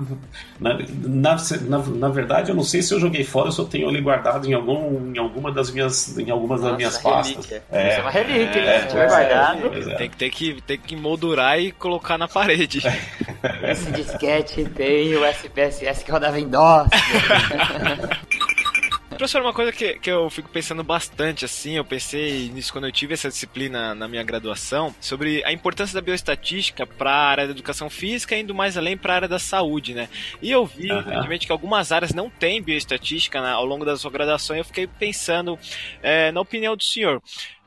Na, 0.60 0.74
na, 0.78 1.38
na, 1.62 1.78
na 1.78 2.10
verdade, 2.10 2.50
eu 2.50 2.56
não 2.56 2.64
sei 2.64 2.82
se 2.82 2.94
eu 2.94 3.00
joguei 3.00 3.24
fora 3.24 3.48
ou 3.48 3.52
se 3.52 3.60
eu 3.60 3.66
tenho 3.66 3.90
ele 3.90 4.02
guardado 4.02 4.48
em, 4.48 4.54
algum, 4.54 5.14
em 5.14 5.18
alguma 5.18 5.52
das 5.52 5.72
minhas, 5.72 6.18
em 6.18 6.30
algumas 6.30 6.60
das 6.62 6.72
Nossa, 6.72 6.78
minhas 6.78 6.98
pastas. 6.98 7.36
relíquia. 7.46 7.58
Isso 7.58 7.98
é 7.98 8.02
uma 8.02 8.10
relíquia, 8.12 8.60
é, 8.62 8.80
tiver 8.82 8.90
pois 8.92 9.02
é, 9.02 9.08
guardado. 9.08 9.70
pois 9.70 9.88
é. 9.88 9.96
Tem, 9.96 10.10
que- 10.10 10.18
tem, 10.18 10.30
que, 10.30 10.62
tem 10.62 10.78
que 10.78 10.96
moldurar 10.96 11.60
e 11.60 11.72
colocar 11.72 12.18
na 12.18 12.28
parede. 12.28 12.80
Esse 13.64 13.92
disquete 13.92 14.66
tem 14.66 15.16
o 15.16 15.26
SPSS 15.26 16.04
que 16.04 16.12
rodava 16.12 16.40
em 16.40 16.48
DOS. 16.48 16.88
Professor, 19.20 19.42
uma 19.42 19.52
coisa 19.52 19.74
que, 19.74 20.00
que 20.00 20.10
eu 20.10 20.30
fico 20.30 20.48
pensando 20.48 20.82
bastante, 20.82 21.44
assim, 21.44 21.74
eu 21.74 21.84
pensei 21.84 22.50
nisso 22.54 22.72
quando 22.72 22.86
eu 22.86 22.92
tive 22.92 23.14
essa 23.14 23.28
disciplina 23.28 23.94
na 23.94 24.08
minha 24.08 24.24
graduação, 24.24 24.96
sobre 25.02 25.44
a 25.44 25.52
importância 25.52 25.94
da 25.94 26.00
bioestatística 26.00 26.88
para 26.88 27.12
a 27.12 27.28
área 27.28 27.46
da 27.46 27.52
educação 27.52 27.90
física, 27.90 28.38
indo 28.38 28.56
mais 28.56 28.78
além 28.78 28.96
para 28.96 29.12
a 29.12 29.16
área 29.18 29.28
da 29.28 29.38
saúde, 29.38 29.94
né? 29.94 30.08
E 30.42 30.50
eu 30.50 30.66
vi, 30.66 30.90
evidentemente, 30.90 31.46
que 31.46 31.52
algumas 31.52 31.92
áreas 31.92 32.14
não 32.14 32.30
têm 32.30 32.62
bioestatística 32.62 33.42
né, 33.42 33.52
ao 33.52 33.66
longo 33.66 33.84
da 33.84 33.98
sua 33.98 34.10
graduação, 34.10 34.56
e 34.56 34.60
eu 34.60 34.66
fiquei 34.66 34.88
pensando, 34.88 35.60
é, 36.02 36.32
na 36.32 36.40
opinião 36.40 36.78
do 36.78 36.84
senhor, 36.84 37.22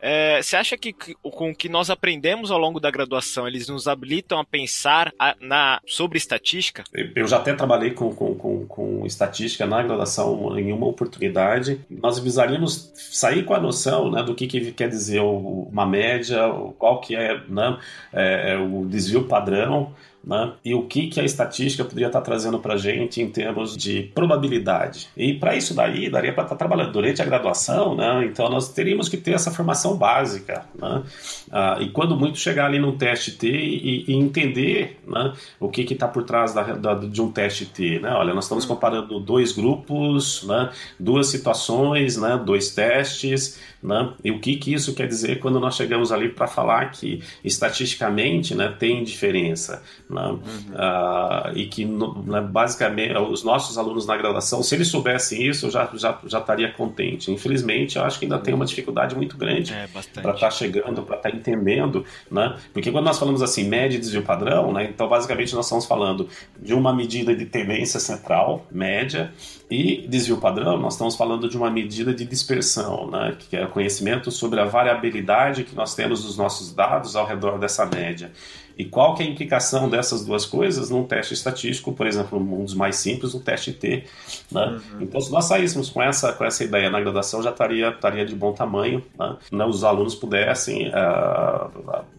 É, 0.04 0.42
você 0.42 0.56
acha 0.56 0.76
que 0.76 0.92
com 0.92 1.50
o 1.50 1.54
que 1.54 1.68
nós 1.68 1.88
aprendemos 1.88 2.50
ao 2.50 2.58
longo 2.58 2.80
da 2.80 2.90
graduação, 2.90 3.46
eles 3.46 3.68
nos 3.68 3.86
habilitam 3.86 4.40
a 4.40 4.44
pensar 4.44 5.12
a, 5.16 5.36
na, 5.40 5.80
sobre 5.86 6.18
estatística? 6.18 6.82
Eu 7.14 7.28
já 7.28 7.36
até 7.36 7.54
trabalhei 7.54 7.92
com, 7.92 8.12
com, 8.12 8.34
com, 8.34 8.66
com 8.66 9.06
estatística 9.06 9.64
na 9.64 9.80
graduação 9.80 10.58
em 10.58 10.72
uma 10.72 10.88
oportunidade. 10.88 11.80
Nós 11.88 12.18
visaríamos 12.18 12.90
sair 12.96 13.44
com 13.44 13.54
a 13.54 13.60
noção 13.60 14.10
né, 14.10 14.24
do 14.24 14.34
que, 14.34 14.48
que 14.48 14.72
quer 14.72 14.88
dizer 14.88 15.20
uma 15.20 15.86
média, 15.86 16.40
qual 16.76 17.00
que 17.00 17.14
é, 17.14 17.40
né, 17.48 17.78
é, 18.12 18.54
é 18.54 18.58
o 18.58 18.84
desvio 18.84 19.28
padrão, 19.28 19.94
né? 20.24 20.52
E 20.64 20.74
o 20.74 20.82
que, 20.86 21.08
que 21.08 21.20
a 21.20 21.24
estatística 21.24 21.84
poderia 21.84 22.06
estar 22.06 22.20
trazendo 22.20 22.58
para 22.58 22.74
a 22.74 22.76
gente 22.76 23.20
em 23.20 23.28
termos 23.28 23.76
de 23.76 24.04
probabilidade. 24.14 25.08
E 25.16 25.34
para 25.34 25.56
isso 25.56 25.74
daí, 25.74 26.08
daria 26.08 26.32
para 26.32 26.44
estar 26.44 26.56
trabalhando 26.56 26.92
durante 26.92 27.20
a 27.20 27.24
graduação, 27.24 27.96
né? 27.96 28.24
então 28.24 28.48
nós 28.48 28.68
teríamos 28.68 29.08
que 29.08 29.16
ter 29.16 29.32
essa 29.32 29.50
formação 29.50 29.96
básica. 29.96 30.64
Né? 30.78 31.02
Ah, 31.50 31.78
e 31.80 31.88
quando 31.88 32.16
muito 32.16 32.38
chegar 32.38 32.66
ali 32.66 32.78
no 32.78 32.92
teste 32.92 33.32
T 33.32 33.48
e, 33.48 34.04
e 34.08 34.14
entender 34.14 35.00
né, 35.06 35.32
o 35.58 35.68
que 35.68 35.82
está 35.82 36.06
por 36.06 36.22
trás 36.22 36.54
da, 36.54 36.62
da, 36.62 36.94
de 36.94 37.20
um 37.20 37.30
teste 37.30 37.66
T. 37.66 37.98
Né? 37.98 38.10
Olha, 38.12 38.32
nós 38.32 38.44
estamos 38.44 38.64
comparando 38.64 39.18
dois 39.18 39.52
grupos, 39.52 40.44
né, 40.44 40.70
duas 40.98 41.26
situações, 41.28 42.16
né, 42.16 42.40
dois 42.44 42.70
testes, 42.74 43.58
né? 43.82 44.12
E 44.22 44.30
o 44.30 44.38
que, 44.38 44.56
que 44.56 44.72
isso 44.72 44.94
quer 44.94 45.08
dizer 45.08 45.40
quando 45.40 45.58
nós 45.58 45.74
chegamos 45.74 46.12
ali 46.12 46.28
para 46.28 46.46
falar 46.46 46.90
que 46.92 47.20
estatisticamente 47.42 48.54
né, 48.54 48.68
tem 48.78 49.02
diferença? 49.02 49.82
Né? 50.12 50.22
Uhum. 50.22 50.38
Uh, 50.38 51.56
e 51.56 51.66
que 51.66 51.84
né, 51.84 52.40
basicamente 52.40 53.16
os 53.16 53.42
nossos 53.42 53.78
alunos 53.78 54.06
na 54.06 54.16
graduação, 54.16 54.62
se 54.62 54.74
eles 54.74 54.88
soubessem 54.88 55.46
isso, 55.46 55.66
eu 55.66 55.70
já, 55.70 55.88
já, 55.94 56.18
já 56.26 56.38
estaria 56.38 56.70
contente. 56.72 57.30
Infelizmente, 57.30 57.96
eu 57.96 58.04
acho 58.04 58.18
que 58.18 58.24
ainda 58.24 58.36
uhum. 58.36 58.42
tem 58.42 58.54
uma 58.54 58.64
dificuldade 58.64 59.14
muito 59.14 59.36
grande 59.36 59.72
é, 59.72 59.86
para 59.86 60.00
estar 60.00 60.32
tá 60.32 60.50
chegando, 60.50 61.02
para 61.02 61.16
estar 61.16 61.30
tá 61.30 61.36
entendendo. 61.36 62.04
Né? 62.30 62.56
Porque 62.72 62.90
quando 62.90 63.04
nós 63.04 63.18
falamos 63.18 63.42
assim, 63.42 63.64
média 63.64 63.96
e 63.96 64.00
desvio 64.00 64.22
padrão, 64.22 64.72
né, 64.72 64.84
então 64.84 65.08
basicamente 65.08 65.54
nós 65.54 65.66
estamos 65.66 65.86
falando 65.86 66.28
de 66.60 66.74
uma 66.74 66.92
medida 66.94 67.34
de 67.34 67.46
tendência 67.46 67.98
central, 67.98 68.66
média, 68.70 69.32
e 69.70 70.06
desvio 70.06 70.36
padrão, 70.36 70.76
nós 70.76 70.94
estamos 70.94 71.16
falando 71.16 71.48
de 71.48 71.56
uma 71.56 71.70
medida 71.70 72.12
de 72.12 72.26
dispersão, 72.26 73.10
né, 73.10 73.34
que 73.38 73.56
é 73.56 73.64
o 73.64 73.68
conhecimento 73.68 74.30
sobre 74.30 74.60
a 74.60 74.64
variabilidade 74.66 75.64
que 75.64 75.74
nós 75.74 75.94
temos 75.94 76.22
dos 76.22 76.36
nossos 76.36 76.74
dados 76.74 77.16
ao 77.16 77.26
redor 77.26 77.58
dessa 77.58 77.86
média. 77.86 78.30
E 78.78 78.84
qual 78.84 79.14
que 79.14 79.22
é 79.22 79.26
a 79.26 79.28
implicação 79.28 79.88
dessas 79.88 80.24
duas 80.24 80.44
coisas 80.44 80.90
num 80.90 81.04
teste 81.04 81.34
estatístico, 81.34 81.92
por 81.92 82.06
exemplo, 82.06 82.38
um 82.38 82.64
dos 82.64 82.74
mais 82.74 82.96
simples, 82.96 83.34
um 83.34 83.40
teste 83.40 83.72
T. 83.72 84.04
Né? 84.50 84.66
Uhum. 84.66 85.02
Então, 85.02 85.20
se 85.20 85.30
nós 85.30 85.44
saíssemos 85.46 85.90
com 85.90 86.02
essa, 86.02 86.32
com 86.32 86.44
essa 86.44 86.64
ideia 86.64 86.90
na 86.90 87.00
graduação, 87.00 87.42
já 87.42 87.50
estaria, 87.50 87.90
estaria 87.90 88.24
de 88.24 88.34
bom 88.34 88.52
tamanho, 88.52 89.02
né? 89.18 89.36
né 89.50 89.64
os 89.64 89.84
alunos 89.84 90.14
pudessem 90.14 90.88
uh, 90.88 91.66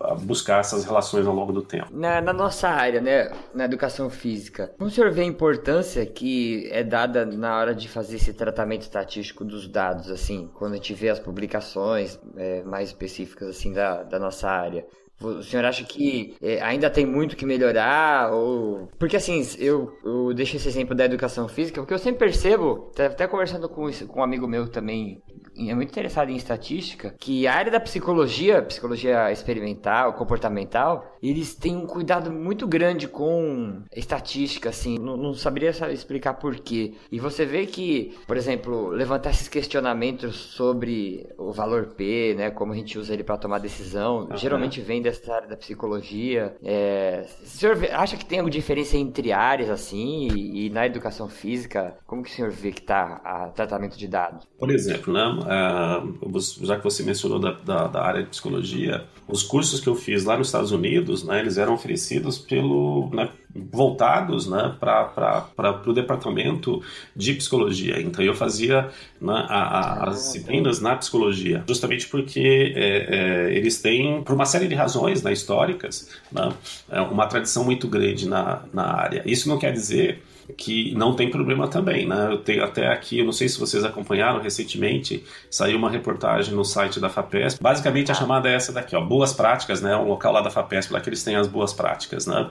uh, 0.01 0.15
buscar 0.21 0.59
essas 0.59 0.85
relações 0.85 1.25
ao 1.25 1.33
longo 1.33 1.51
do 1.51 1.61
tempo. 1.61 1.87
Na, 1.91 2.21
na, 2.21 2.33
nossa 2.33 2.69
área, 2.69 3.01
né, 3.01 3.31
na 3.53 3.65
educação 3.65 4.09
física, 4.09 4.73
como 4.77 4.89
o 4.89 4.91
senhor 4.91 5.11
vê 5.11 5.21
a 5.21 5.25
importância 5.25 6.05
que 6.05 6.67
é 6.71 6.83
dada 6.83 7.25
na 7.25 7.57
hora 7.57 7.73
de 7.73 7.87
fazer 7.87 8.17
esse 8.17 8.33
tratamento 8.33 8.81
estatístico 8.81 9.43
dos 9.43 9.67
dados, 9.67 10.09
assim, 10.09 10.49
quando 10.53 10.73
a 10.73 10.75
gente 10.75 10.93
vê 10.93 11.09
as 11.09 11.19
publicações 11.19 12.19
é, 12.35 12.63
mais 12.63 12.89
específicas, 12.89 13.49
assim, 13.49 13.73
da, 13.73 14.03
da 14.03 14.19
nossa 14.19 14.49
área? 14.49 14.85
O 15.23 15.43
senhor 15.43 15.65
acha 15.65 15.83
que 15.83 16.35
é, 16.41 16.61
ainda 16.61 16.89
tem 16.89 17.05
muito 17.05 17.35
que 17.35 17.45
melhorar? 17.45 18.31
Ou... 18.33 18.89
Porque 18.99 19.15
assim, 19.15 19.41
eu, 19.57 19.91
eu 20.03 20.33
deixo 20.33 20.55
esse 20.55 20.67
exemplo 20.67 20.95
da 20.95 21.05
educação 21.05 21.47
física, 21.47 21.81
porque 21.81 21.93
eu 21.93 21.99
sempre 21.99 22.19
percebo, 22.19 22.91
até 22.97 23.27
conversando 23.27 23.69
com, 23.69 23.89
com 24.07 24.19
um 24.19 24.23
amigo 24.23 24.47
meu 24.47 24.67
também, 24.69 25.21
é 25.57 25.75
muito 25.75 25.89
interessado 25.89 26.29
em 26.29 26.35
estatística, 26.35 27.13
que 27.19 27.47
a 27.47 27.53
área 27.53 27.71
da 27.71 27.79
psicologia, 27.79 28.61
psicologia 28.61 29.31
experimental, 29.31 30.13
comportamental, 30.13 31.17
eles 31.21 31.55
têm 31.55 31.75
um 31.75 31.85
cuidado 31.85 32.31
muito 32.31 32.67
grande 32.67 33.07
com 33.07 33.81
estatística, 33.95 34.69
assim, 34.69 34.97
não, 34.97 35.15
não 35.15 35.33
saberia 35.33 35.71
explicar 35.91 36.33
por 36.35 36.55
quê. 36.55 36.93
E 37.11 37.19
você 37.19 37.45
vê 37.45 37.65
que, 37.65 38.15
por 38.27 38.37
exemplo, 38.37 38.89
levantar 38.89 39.29
esses 39.29 39.47
questionamentos 39.47 40.35
sobre 40.35 41.27
o 41.37 41.51
valor 41.51 41.87
P, 41.95 42.35
né, 42.37 42.51
como 42.51 42.73
a 42.73 42.75
gente 42.75 42.97
usa 42.97 43.13
ele 43.13 43.23
para 43.23 43.37
tomar 43.37 43.59
decisão, 43.59 44.27
uhum. 44.29 44.37
geralmente 44.37 44.81
vem 44.81 45.01
dessa 45.01 45.33
área 45.33 45.47
da 45.47 45.57
psicologia. 45.57 46.55
É, 46.63 47.25
o 47.43 47.47
senhor 47.47 47.77
acha 47.93 48.17
que 48.17 48.25
tem 48.25 48.39
alguma 48.39 48.51
diferença 48.51 48.97
entre 48.97 49.31
áreas, 49.31 49.69
assim, 49.69 50.27
e, 50.33 50.65
e 50.65 50.69
na 50.69 50.85
educação 50.85 51.29
física? 51.29 51.95
Como 52.05 52.23
que 52.23 52.29
o 52.29 52.33
senhor 52.33 52.51
vê 52.51 52.71
que 52.71 52.81
está 52.81 53.47
o 53.49 53.51
tratamento 53.53 53.97
de 53.97 54.07
dados? 54.07 54.47
Por 54.57 54.71
exemplo, 54.71 55.13
né, 55.13 55.42
uh, 55.43 56.65
já 56.65 56.77
que 56.77 56.83
você 56.83 57.03
mencionou 57.03 57.39
da, 57.39 57.51
da, 57.51 57.87
da, 57.87 58.01
área 58.01 58.23
de 58.23 58.29
psicologia, 58.29 59.05
os 59.27 59.43
cursos 59.43 59.79
que 59.79 59.87
eu 59.87 59.95
fiz 59.95 60.23
lá 60.23 60.37
nos 60.37 60.47
Estados 60.47 60.71
Unidos, 60.71 61.23
né, 61.23 61.39
eles 61.39 61.57
eram 61.57 61.73
oferecidos 61.73 62.37
pelo, 62.37 63.09
né, 63.13 63.29
voltados 63.53 64.47
né, 64.47 64.75
para 64.79 65.81
o 65.85 65.93
departamento 65.93 66.81
de 67.15 67.33
psicologia. 67.33 68.01
Então 68.01 68.23
eu 68.23 68.33
fazia 68.33 68.89
né, 69.21 69.45
a, 69.47 70.03
a, 70.03 70.09
as 70.09 70.17
disciplinas 70.17 70.79
na 70.79 70.95
psicologia, 70.95 71.63
justamente 71.67 72.07
porque 72.07 72.73
é, 72.75 73.49
é, 73.49 73.53
eles 73.53 73.81
têm, 73.81 74.23
por 74.23 74.33
uma 74.33 74.45
série 74.45 74.67
de 74.67 74.75
razões 74.75 75.21
né, 75.21 75.31
históricas, 75.31 76.09
né, 76.31 76.51
é 76.89 77.01
uma 77.01 77.27
tradição 77.27 77.63
muito 77.63 77.87
grande 77.87 78.27
na, 78.27 78.63
na 78.73 78.85
área. 78.85 79.21
Isso 79.25 79.47
não 79.47 79.59
quer 79.59 79.71
dizer 79.71 80.23
que 80.57 80.93
não 80.95 81.15
tem 81.15 81.29
problema 81.29 81.67
também, 81.67 82.07
né? 82.07 82.27
Eu 82.31 82.37
tenho 82.37 82.63
até 82.63 82.87
aqui, 82.87 83.19
eu 83.19 83.25
não 83.25 83.31
sei 83.31 83.47
se 83.47 83.59
vocês 83.59 83.83
acompanharam 83.83 84.41
recentemente, 84.41 85.23
saiu 85.49 85.77
uma 85.77 85.89
reportagem 85.89 86.53
no 86.53 86.65
site 86.65 86.99
da 86.99 87.09
FAPESP. 87.09 87.61
Basicamente 87.61 88.11
a 88.11 88.15
chamada 88.15 88.49
é 88.49 88.55
essa 88.55 88.71
daqui, 88.71 88.95
ó, 88.95 89.01
boas 89.01 89.33
práticas, 89.33 89.81
né? 89.81 89.95
Um 89.95 90.07
local 90.07 90.33
lá 90.33 90.41
da 90.41 90.49
FAPESP 90.49 90.93
lá 90.93 91.01
que 91.01 91.09
eles 91.09 91.23
têm 91.23 91.35
as 91.35 91.47
boas 91.47 91.73
práticas, 91.73 92.27
né? 92.27 92.49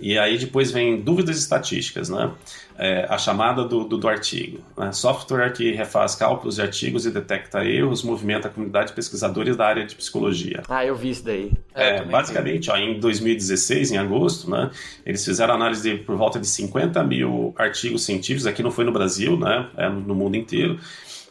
E 0.00 0.18
aí 0.18 0.38
depois 0.38 0.70
vem 0.70 1.00
dúvidas 1.00 1.38
estatísticas, 1.38 2.08
né? 2.08 2.30
É, 2.78 3.06
a 3.10 3.18
chamada 3.18 3.62
do, 3.64 3.84
do, 3.84 3.98
do 3.98 4.08
artigo. 4.08 4.58
Né? 4.76 4.90
Software 4.92 5.52
que 5.52 5.70
refaz 5.72 6.14
cálculos 6.14 6.54
de 6.54 6.62
artigos 6.62 7.04
e 7.04 7.10
detecta 7.10 7.62
erros, 7.62 8.02
movimenta 8.02 8.48
a 8.48 8.50
comunidade 8.50 8.88
de 8.88 8.94
pesquisadores 8.94 9.54
da 9.54 9.66
área 9.66 9.84
de 9.84 9.94
psicologia. 9.94 10.62
Ah, 10.66 10.86
eu 10.86 10.96
vi 10.96 11.10
isso 11.10 11.22
daí. 11.22 11.52
É, 11.74 12.02
basicamente, 12.02 12.70
ó, 12.70 12.76
em 12.78 12.98
2016, 12.98 13.92
em 13.92 13.98
agosto, 13.98 14.50
né, 14.50 14.70
eles 15.04 15.22
fizeram 15.22 15.54
análise 15.54 15.82
de 15.82 16.02
por 16.02 16.16
volta 16.16 16.40
de 16.40 16.46
50 16.46 17.04
mil 17.04 17.54
artigos 17.58 18.02
científicos, 18.02 18.46
aqui 18.46 18.62
não 18.62 18.70
foi 18.70 18.86
no 18.86 18.92
Brasil, 18.92 19.38
né, 19.38 19.68
é 19.76 19.88
no 19.90 20.14
mundo 20.14 20.36
inteiro, 20.36 20.80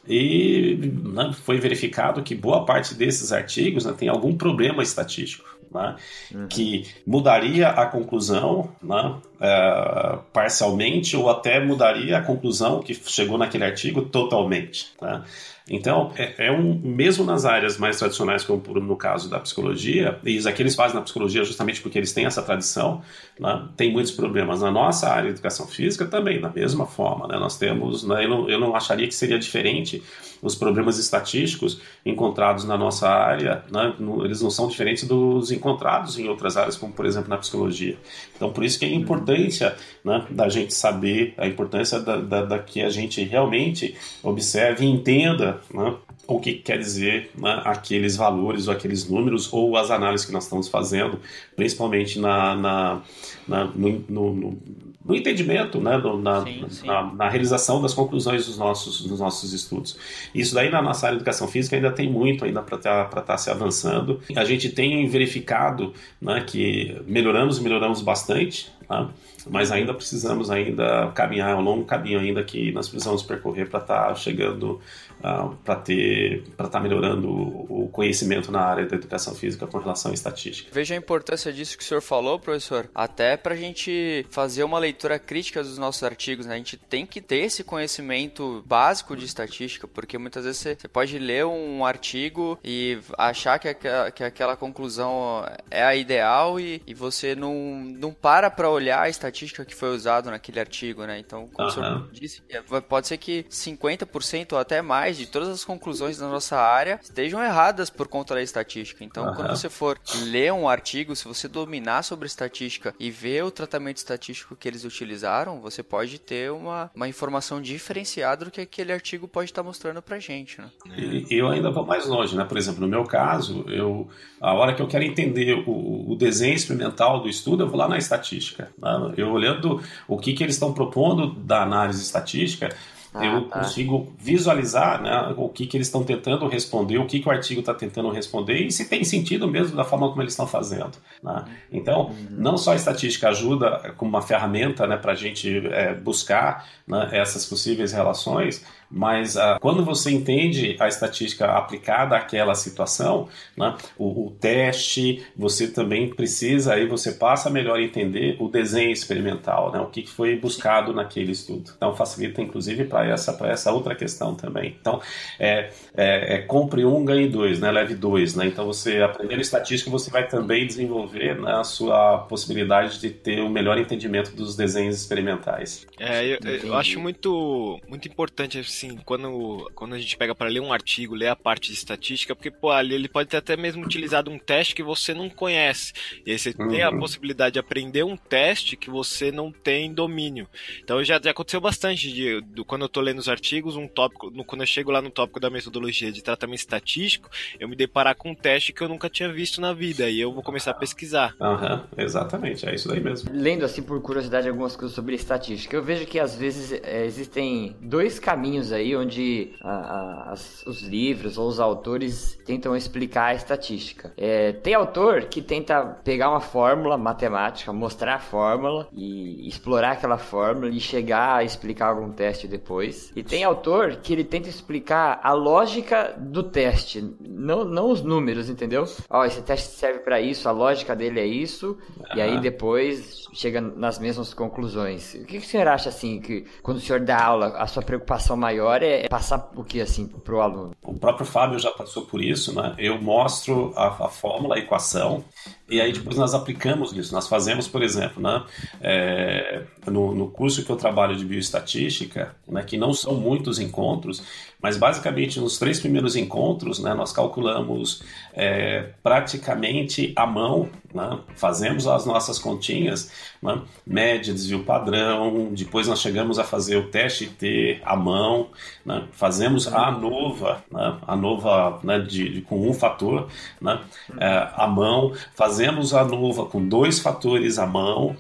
e 0.08 0.78
né, 1.04 1.34
foi 1.46 1.58
verificado 1.58 2.22
que 2.22 2.36
boa 2.36 2.64
parte 2.64 2.94
desses 2.94 3.32
artigos 3.32 3.86
né, 3.86 3.94
tem 3.98 4.08
algum 4.08 4.38
problema 4.38 4.84
estatístico 4.84 5.49
né, 5.74 5.96
uhum. 6.34 6.48
que 6.48 6.88
mudaria 7.06 7.70
a 7.70 7.86
conclusão 7.86 8.70
né, 8.82 9.16
uh, 9.40 10.20
parcialmente 10.34 11.16
ou 11.16 11.30
até 11.30 11.60
mudaria 11.60 12.18
a 12.18 12.22
conclusão 12.22 12.82
que 12.82 12.94
chegou 12.94 13.38
naquele 13.38 13.66
artigo 13.66 14.04
totalmente. 14.04 14.94
Né? 15.02 15.24
Então, 15.70 16.12
é, 16.18 16.48
é, 16.48 16.52
um, 16.52 16.80
mesmo 16.84 17.24
nas 17.24 17.46
áreas 17.46 17.78
mais 17.78 18.00
tradicionais, 18.00 18.44
como 18.44 18.62
no 18.80 18.96
caso 18.96 19.30
da 19.30 19.40
psicologia, 19.40 20.20
e 20.26 20.36
isso 20.36 20.50
aqui 20.50 20.64
eles 20.64 20.74
fazem 20.74 20.96
na 20.96 21.02
psicologia 21.02 21.44
justamente 21.44 21.80
porque 21.82 21.98
eles 21.98 22.12
têm 22.12 22.26
essa 22.26 22.42
tradição, 22.42 23.02
né, 23.40 23.68
tem 23.78 23.92
muitos 23.92 24.12
problemas. 24.12 24.62
Na 24.62 24.72
nossa 24.72 25.08
área 25.08 25.26
de 25.26 25.36
educação 25.36 25.68
física 25.68 26.06
também, 26.06 26.42
da 26.42 26.50
mesma 26.50 26.88
forma. 26.88 27.28
Né, 27.28 27.38
nós 27.38 27.58
temos, 27.58 28.04
né, 28.04 28.26
eu, 28.26 28.30
não, 28.30 28.50
eu 28.50 28.60
não 28.60 28.76
acharia 28.76 29.08
que 29.08 29.14
seria 29.14 29.38
diferente 29.38 30.02
os 30.42 30.56
problemas 30.56 30.98
estatísticos 30.98 31.82
encontrados 32.06 32.64
na 32.64 32.78
nossa 32.78 33.10
área, 33.10 33.64
né, 33.70 33.94
eles 34.24 34.42
não 34.42 34.50
são 34.50 34.68
diferentes 34.68 35.04
dos 35.04 35.52
encontrados 35.52 36.18
em 36.18 36.30
outras 36.30 36.58
áreas, 36.58 36.78
como 36.78 36.94
por 36.94 37.06
exemplo 37.06 37.30
na 37.30 37.38
psicologia. 37.38 37.98
Então, 38.36 38.52
por 38.52 38.64
isso 38.64 38.80
que 38.80 38.86
é 38.86 38.88
a 38.88 38.94
importância 38.94 39.76
né, 40.04 40.26
da 40.30 40.50
gente 40.50 40.74
saber, 40.74 41.34
a 41.38 41.46
importância 41.46 42.00
da, 42.00 42.18
da, 42.18 42.46
da 42.46 42.60
que 42.60 42.82
a 42.82 42.90
gente 42.90 43.22
realmente 43.24 43.96
observe 44.24 44.86
e 44.86 44.90
entenda 44.90 45.59
né, 45.74 45.96
o 46.28 46.40
que 46.40 46.54
quer 46.54 46.78
dizer 46.78 47.32
né, 47.38 47.62
aqueles 47.66 48.16
valores 48.16 48.68
ou 48.68 48.74
aqueles 48.74 49.10
números 49.10 49.52
ou 49.52 49.76
as 49.76 49.90
análises 49.90 50.26
que 50.26 50.32
nós 50.32 50.44
estamos 50.44 50.68
fazendo, 50.68 51.20
principalmente 51.56 52.20
na, 52.20 52.56
na, 52.56 53.02
na 53.48 53.66
no, 53.66 54.04
no, 54.08 54.34
no, 54.34 54.58
no, 55.06 55.16
entendimento, 55.16 55.80
né, 55.80 56.02
na, 56.22 56.44
sim, 56.44 56.66
sim. 56.70 56.88
na, 56.88 57.28
realização 57.30 57.82
das 57.82 57.94
conclusões 57.94 58.46
dos 58.46 58.58
nossos, 58.58 59.02
dos 59.06 59.20
nossos 59.20 59.54
estudos. 59.54 59.98
Isso 60.34 60.54
daí 60.54 60.70
na 60.70 60.82
nossa 60.82 61.08
área 61.08 61.18
de 61.18 61.22
educação 61.22 61.48
física 61.48 61.76
ainda 61.76 61.92
tem 61.92 62.10
muito 62.10 62.46
ainda 62.46 62.62
para 62.62 62.78
estar 62.78 63.06
tá, 63.06 63.22
tá 63.22 63.38
se 63.38 63.50
avançando. 63.50 64.22
A 64.36 64.46
gente 64.46 64.70
tem 64.70 65.08
verificado 65.08 65.94
né, 66.22 66.44
que 66.46 67.02
melhoramos, 67.08 67.60
melhoramos 67.60 68.02
bastante, 68.02 68.72
Tá? 68.90 69.08
mas 69.48 69.72
ainda 69.72 69.94
precisamos 69.94 70.50
ainda 70.50 71.12
caminhar, 71.14 71.52
é 71.52 71.56
um 71.56 71.62
longo 71.62 71.86
caminho 71.86 72.20
ainda 72.20 72.44
que 72.44 72.72
nós 72.72 72.90
precisamos 72.90 73.22
percorrer 73.22 73.70
para 73.70 73.80
estar 73.80 74.08
tá 74.08 74.16
chegando 74.16 74.82
uh, 75.20 75.56
para 75.64 75.76
ter 75.76 76.44
para 76.56 76.68
estar 76.68 76.80
tá 76.80 76.80
melhorando 76.80 77.30
o 77.30 77.90
conhecimento 77.92 78.52
na 78.52 78.62
área 78.62 78.86
da 78.86 78.96
educação 78.96 79.34
física 79.36 79.68
com 79.68 79.78
relação 79.78 80.12
à 80.12 80.14
estatística. 80.14 80.70
Veja 80.72 80.94
a 80.94 80.98
importância 80.98 81.52
disso 81.52 81.78
que 81.78 81.84
o 81.84 81.88
senhor 81.88 82.02
falou, 82.02 82.40
professor, 82.40 82.90
até 82.94 83.38
para 83.38 83.54
a 83.54 83.58
gente 83.58 84.26
fazer 84.30 84.64
uma 84.64 84.80
leitura 84.80 85.20
crítica 85.20 85.64
dos 85.64 85.78
nossos 85.78 86.04
artigos, 86.04 86.46
né? 86.46 86.56
A 86.56 86.58
gente 86.58 86.78
tem 86.78 87.06
que 87.06 87.22
ter 87.22 87.38
esse 87.38 87.64
conhecimento 87.64 88.64
básico 88.66 89.16
de 89.16 89.26
estatística, 89.26 89.88
porque 89.88 90.18
muitas 90.18 90.46
vezes 90.46 90.60
você, 90.60 90.88
pode 90.88 91.18
ler 91.20 91.46
um 91.46 91.86
artigo 91.86 92.60
e 92.64 93.00
achar 93.18 93.60
que, 93.60 93.68
aquela, 93.68 94.12
que 94.12 94.24
aquela 94.24 94.56
conclusão 94.56 95.46
é 95.70 95.84
a 95.84 95.96
ideal 95.96 96.60
e, 96.60 96.82
e 96.86 96.94
você 96.94 97.36
não, 97.36 97.54
não 97.80 98.14
para 98.14 98.50
para 98.50 98.70
olhar 98.70 99.02
a 99.02 99.10
estatística 99.10 99.66
que 99.66 99.76
foi 99.76 99.90
usada 99.90 100.32
naquele 100.32 100.60
artigo, 100.60 101.06
né? 101.06 101.20
Então, 101.20 101.48
como 101.54 101.68
uhum. 101.68 101.74
o 101.74 101.74
senhor 101.74 102.10
disse, 102.12 102.42
é, 102.50 102.62
pode 102.82 103.08
ser 103.08 103.18
que 103.18 103.44
50% 103.50 104.54
ou 104.54 104.60
até 104.60 104.82
mais 104.82 105.09
de 105.18 105.26
todas 105.26 105.50
as 105.50 105.64
conclusões 105.64 106.18
da 106.18 106.28
nossa 106.28 106.58
área 106.58 107.00
estejam 107.02 107.44
erradas 107.44 107.90
por 107.90 108.08
conta 108.08 108.36
da 108.36 108.42
estatística. 108.42 109.04
Então, 109.04 109.28
uhum. 109.28 109.36
quando 109.36 109.50
você 109.50 109.70
for 109.70 110.00
ler 110.24 110.54
um 110.54 110.68
artigo, 110.68 111.16
se 111.16 111.28
você 111.28 111.48
dominar 111.48 112.04
sobre 112.04 112.28
estatística 112.28 112.94
e 113.00 113.10
ver 113.10 113.44
o 113.44 113.52
tratamento 113.52 113.98
estatístico 113.98 114.56
que 114.56 114.68
eles 114.68 114.84
utilizaram, 114.84 115.60
você 115.60 115.84
pode 115.84 116.20
ter 116.20 116.52
uma, 116.52 116.92
uma 116.96 117.08
informação 117.08 117.62
diferenciada 117.62 118.46
do 118.46 118.52
que 118.52 118.62
aquele 118.62 118.92
artigo 118.92 119.28
pode 119.28 119.50
estar 119.50 119.64
mostrando 119.64 120.02
pra 120.02 120.20
gente, 120.20 120.60
né? 120.62 120.70
E 120.98 121.26
eu 121.30 121.48
ainda 121.48 121.72
vou 121.72 121.86
mais 121.86 122.06
longe, 122.06 122.36
né? 122.36 122.44
Por 122.44 122.58
exemplo, 122.58 122.82
no 122.82 122.88
meu 122.88 123.04
caso, 123.04 123.66
eu 123.68 124.08
a 124.40 124.54
hora 124.54 124.74
que 124.74 124.82
eu 124.82 124.88
quero 124.88 125.04
entender 125.04 125.64
o, 125.68 126.12
o 126.12 126.16
desenho 126.16 126.56
experimental 126.56 127.22
do 127.22 127.30
estudo, 127.30 127.64
eu 127.64 127.68
vou 127.68 127.78
lá 127.78 127.88
na 127.88 127.98
estatística. 127.98 128.72
Né? 128.78 129.14
Eu 129.18 129.32
olhando 129.32 129.82
o 130.08 130.18
que, 130.18 130.34
que 130.34 130.44
eles 130.44 130.56
estão 130.56 130.74
propondo 130.74 131.34
da 131.34 131.64
análise 131.64 132.02
estatística, 132.02 132.70
ah, 133.14 133.26
eu 133.26 133.48
tá. 133.48 133.60
consigo 133.60 134.14
visualizar 134.20 135.02
né, 135.02 135.34
o 135.36 135.50
que, 135.50 135.66
que 135.66 135.76
eles 135.76 135.88
estão 135.88 136.04
tentando 136.04 136.48
responder, 136.48 137.00
o 137.00 137.06
que, 137.06 137.20
que 137.20 137.28
o 137.28 137.32
artigo 137.32 137.62
está 137.62 137.74
tentando 137.74 138.10
responder 138.12 138.60
e 138.60 138.72
se 138.72 138.88
tem 138.88 139.04
sentido 139.04 139.48
mesmo 139.48 139.76
da 139.76 139.84
forma 139.84 140.10
como 140.10 140.22
eles 140.22 140.34
estão 140.34 140.46
fazendo. 140.46 140.92
Né? 141.24 141.46
Então, 141.72 142.08
uhum. 142.08 142.28
não 142.32 142.58
só 142.58 142.74
a 142.74 142.76
estatística 142.76 143.30
ajuda 143.30 143.94
como 143.98 144.10
uma 144.10 144.22
ferramenta 144.22 144.86
né, 144.86 144.96
para 144.96 145.14
a 145.14 145.16
gente 145.16 145.68
é, 145.68 145.94
buscar 145.94 146.68
né, 146.88 147.10
essas 147.12 147.46
possíveis 147.46 147.92
relações, 147.92 148.64
mas 148.92 149.38
ah, 149.38 149.58
quando 149.62 149.84
você 149.86 150.12
entende 150.12 150.76
a 150.80 150.88
estatística 150.88 151.46
aplicada 151.46 152.16
àquela 152.16 152.56
situação, 152.56 153.28
né, 153.56 153.76
o, 153.98 154.28
o, 154.28 154.32
teste, 154.32 155.24
você 155.36 155.68
também 155.68 156.10
precisa, 156.10 156.74
aí 156.74 156.88
você 156.88 157.12
passa 157.12 157.50
a 157.50 157.52
melhor 157.52 157.80
entender 157.80 158.38
o 158.40 158.48
desenho 158.48 158.92
experimental, 158.92 159.72
né, 159.72 159.80
o 159.80 159.88
que 159.88 160.08
foi 160.08 160.36
buscado 160.36 160.94
naquele 160.94 161.32
estudo. 161.32 161.72
Então 161.76 161.96
facilita 161.96 162.42
inclusive 162.42 162.86
para 162.86 163.08
essa, 163.08 163.38
essa 163.48 163.72
outra 163.72 163.94
questão 163.94 164.34
também. 164.34 164.76
Então, 164.80 165.02
é, 165.40 165.70
é, 165.96 166.36
é, 166.36 166.38
compre 166.40 166.84
um, 166.86 167.06
ganhe 167.06 167.28
dois, 167.28 167.60
né, 167.60 167.70
leve 167.72 167.94
dois. 167.94 168.36
Né, 168.36 168.48
então 168.48 168.66
você 168.66 169.02
aprendendo 169.02 169.42
estatística, 169.42 169.92
você 169.92 170.10
vai 170.10 170.28
também 170.28 170.66
desenvolver 170.66 171.40
né, 171.40 171.52
a 171.52 171.64
sua 171.64 172.20
possibilidade 172.20 173.00
de 173.00 173.10
ter 173.10 173.42
um 173.42 173.50
melhor 173.50 173.78
entendimento 173.78 174.36
dos 174.36 174.56
desenhos 174.56 174.96
experimentais. 174.96 175.86
É, 176.00 176.26
eu, 176.26 176.40
eu 176.64 176.76
acho 176.76 177.00
muito, 177.00 177.80
muito 177.88 178.08
importante 178.08 178.58
assim, 178.80 178.98
quando, 179.04 179.70
quando 179.76 179.96
a 179.96 180.00
gente 180.00 180.16
pega 180.16 180.34
para 180.34 180.50
ler 180.50 180.62
um 180.62 180.72
artigo, 180.72 181.14
ler 181.14 181.28
a 181.28 181.36
parte 181.36 181.68
de 181.68 181.74
estatística, 181.74 182.36
porque, 182.36 182.50
pô, 182.50 182.72
ali 182.72 182.96
ele 182.96 183.10
pode 183.10 183.30
ter 183.30 183.38
até 183.38 183.58
mesmo 183.58 183.84
utilizado 183.84 184.32
um 184.32 184.40
teste 184.40 184.74
que 184.74 184.82
você 184.82 185.14
não 185.14 185.30
conhece. 185.30 185.94
E 186.26 186.32
aí 186.32 186.40
você 186.40 186.56
uhum. 186.58 186.70
tem 186.70 186.82
a 186.82 186.90
uhum. 186.90 187.00
possibilidade 187.00 187.54
de 187.54 187.60
aprender 187.60 188.04
um 188.04 188.16
teste 188.16 188.78
que 188.78 188.90
você 188.90 189.32
não 189.32 189.52
tem 189.52 189.94
domínio. 189.94 190.48
Então 190.82 191.04
já, 191.04 191.20
já 191.22 191.32
aconteceu 191.32 191.60
bastante 191.60 192.12
de, 192.12 192.42
de, 192.42 192.64
quando 192.64 192.84
eu 192.84 192.90
tô 192.90 193.02
lendo 193.02 193.20
os 193.20 193.28
artigos, 193.28 193.76
um 193.76 193.88
tópico, 193.88 194.30
no, 194.32 194.44
quando 194.44 194.62
eu 194.62 194.68
chego 194.68 194.92
lá 194.92 195.02
no 195.02 195.10
tópico 195.10 195.40
da 195.40 195.50
metodologia 195.50 196.12
de 196.12 196.24
tratamento 196.24 196.60
estatístico, 196.60 197.30
eu 197.60 197.68
me 197.68 197.76
deparar 197.76 198.16
com 198.16 198.32
um 198.32 198.36
teste 198.36 198.72
que 198.72 198.82
eu 198.82 198.88
nunca 198.88 199.10
tinha 199.10 199.32
visto 199.32 199.60
na 199.60 199.74
vida. 199.74 200.10
E 200.10 200.20
eu 200.20 200.32
vou 200.32 200.42
começar 200.44 200.72
a 200.72 200.76
pesquisar. 200.76 201.36
Uhum, 201.40 201.84
exatamente, 201.98 202.68
é 202.68 202.74
isso 202.74 202.88
daí 202.88 203.00
mesmo. 203.00 203.30
Lendo 203.34 203.66
assim 203.66 203.84
por 203.84 204.02
curiosidade 204.02 204.48
algumas 204.48 204.76
coisas 204.76 204.96
sobre 204.96 205.16
estatística, 205.16 205.76
eu 205.76 205.84
vejo 205.84 206.06
que 206.06 206.20
às 206.20 206.36
vezes 206.36 206.72
é, 206.72 207.06
existem 207.06 207.76
dois 207.82 208.20
caminhos 208.20 208.69
aí 208.72 208.96
onde 208.96 209.54
a, 209.62 210.32
a, 210.32 210.34
os 210.34 210.82
livros 210.82 211.38
ou 211.38 211.48
os 211.48 211.60
autores 211.60 212.38
tentam 212.46 212.76
explicar 212.76 213.26
a 213.26 213.34
estatística. 213.34 214.14
É, 214.18 214.54
tem 214.54 214.74
autor 214.74 215.26
que 215.26 215.42
tenta 215.42 215.84
pegar 216.04 216.30
uma 216.30 216.42
fórmula 216.42 216.98
matemática, 216.98 217.72
mostrar 217.74 218.16
a 218.16 218.20
fórmula 218.20 218.88
e 218.94 219.48
explorar 219.48 219.92
aquela 219.92 220.18
fórmula 220.18 220.70
e 220.70 220.80
chegar 220.80 221.38
a 221.38 221.44
explicar 221.44 221.88
algum 221.88 222.12
teste 222.12 222.48
depois. 222.48 223.12
E 223.16 223.24
tem 223.24 223.44
autor 223.44 223.98
que 223.98 224.14
ele 224.14 224.24
tenta 224.24 224.50
explicar 224.50 225.20
a 225.24 225.34
lógica 225.34 226.16
do 226.18 226.44
teste, 226.44 227.02
não, 227.20 227.64
não 227.64 227.92
os 227.92 228.02
números, 228.02 228.50
entendeu? 228.50 228.86
Ó, 229.10 229.26
esse 229.26 229.42
teste 229.42 229.70
serve 229.70 230.00
para 230.00 230.20
isso, 230.22 230.48
a 230.48 230.52
lógica 230.52 230.96
dele 230.96 231.20
é 231.20 231.26
isso, 231.26 231.78
e 232.16 232.22
aí 232.22 232.40
depois 232.40 233.28
chega 233.34 233.62
nas 233.62 234.00
mesmas 234.00 234.34
conclusões. 234.34 235.14
O 235.14 235.26
que, 235.26 235.40
que 235.40 235.46
o 235.46 235.50
senhor 235.50 235.68
acha 235.68 235.90
assim 235.90 236.20
que 236.20 236.46
quando 236.62 236.78
o 236.78 236.82
senhor 236.82 237.00
dá 237.00 237.24
aula, 237.24 237.48
a 237.58 237.68
sua 237.68 237.84
preocupação 237.84 238.36
maior 238.36 238.59
é, 238.68 239.06
é 239.06 239.10
passar 239.10 239.52
o 239.56 239.64
que 239.64 239.80
assim 239.80 240.08
para 240.08 240.36
o 240.36 240.42
aluno? 240.42 240.72
O 240.84 240.94
próprio 240.94 241.26
Fábio 241.26 241.60
já 241.60 241.72
passou 241.72 242.06
por 242.06 242.22
isso, 242.22 242.54
né? 242.54 242.74
Eu 242.78 243.02
mostro 243.02 243.74
a, 243.76 244.06
a 244.06 244.10
fórmula, 244.10 244.56
a 244.56 244.60
equação, 244.60 245.24
e 245.70 245.80
aí 245.80 245.94
depois 245.94 246.18
nós 246.18 246.34
aplicamos 246.34 246.92
isso. 246.94 247.14
Nós 247.14 247.28
fazemos, 247.28 247.68
por 247.68 247.84
exemplo, 247.84 248.22
né, 248.22 248.44
é, 248.82 249.62
no, 249.86 250.16
no, 250.16 250.28
curso 250.28 250.66
que 250.66 250.70
eu 250.72 250.76
trabalho 250.76 251.16
de 251.16 251.24
bioestatística, 251.24 252.36
né, 252.48 252.64
que 252.64 252.78
não 252.78 252.92
são 252.92 253.16
muitos 253.16 253.60
encontros, 253.60 254.24
mas 254.62 254.78
basicamente 254.78 255.40
nos 255.40 255.60
três 255.60 255.80
primeiros 255.80 256.16
encontros 256.16 256.80
né, 256.80 256.94
nós 256.94 257.14
calculamos 257.14 258.02
é, 258.34 258.90
praticamente 259.04 260.12
à 260.16 260.26
mão, 260.26 260.70
né, 260.94 261.20
fazemos 261.36 261.88
as 261.88 262.06
nossas 262.06 262.40
continhas, 262.40 263.12
né, 263.42 263.62
média, 263.86 264.34
desvio 264.34 264.64
padrão, 264.64 265.50
depois 265.52 265.88
nós 265.88 266.02
chegamos 266.02 266.40
a 266.40 266.44
fazer 266.44 266.78
o 266.78 266.88
teste 266.88 267.28
T 267.28 267.80
à 267.84 267.96
mão, 267.96 268.50
né, 268.86 269.04
fazemos 269.12 269.68
a 269.68 269.88
ANOVA, 269.88 270.64
né, 270.72 270.98
a 271.06 271.14
ANOVA 271.14 271.80
né, 271.84 272.00
de, 272.00 272.30
de, 272.30 272.42
com 272.42 272.68
um 272.68 272.74
fator 272.74 273.28
né, 273.62 273.80
é, 274.20 274.50
à 274.56 274.68
mão, 274.68 275.14
fazemos 275.36 275.94
a 275.94 276.04
nuva 276.04 276.46
com 276.46 276.68
dois 276.68 277.00
fatores 277.00 277.60
à 277.60 277.66
mão, 277.66 278.16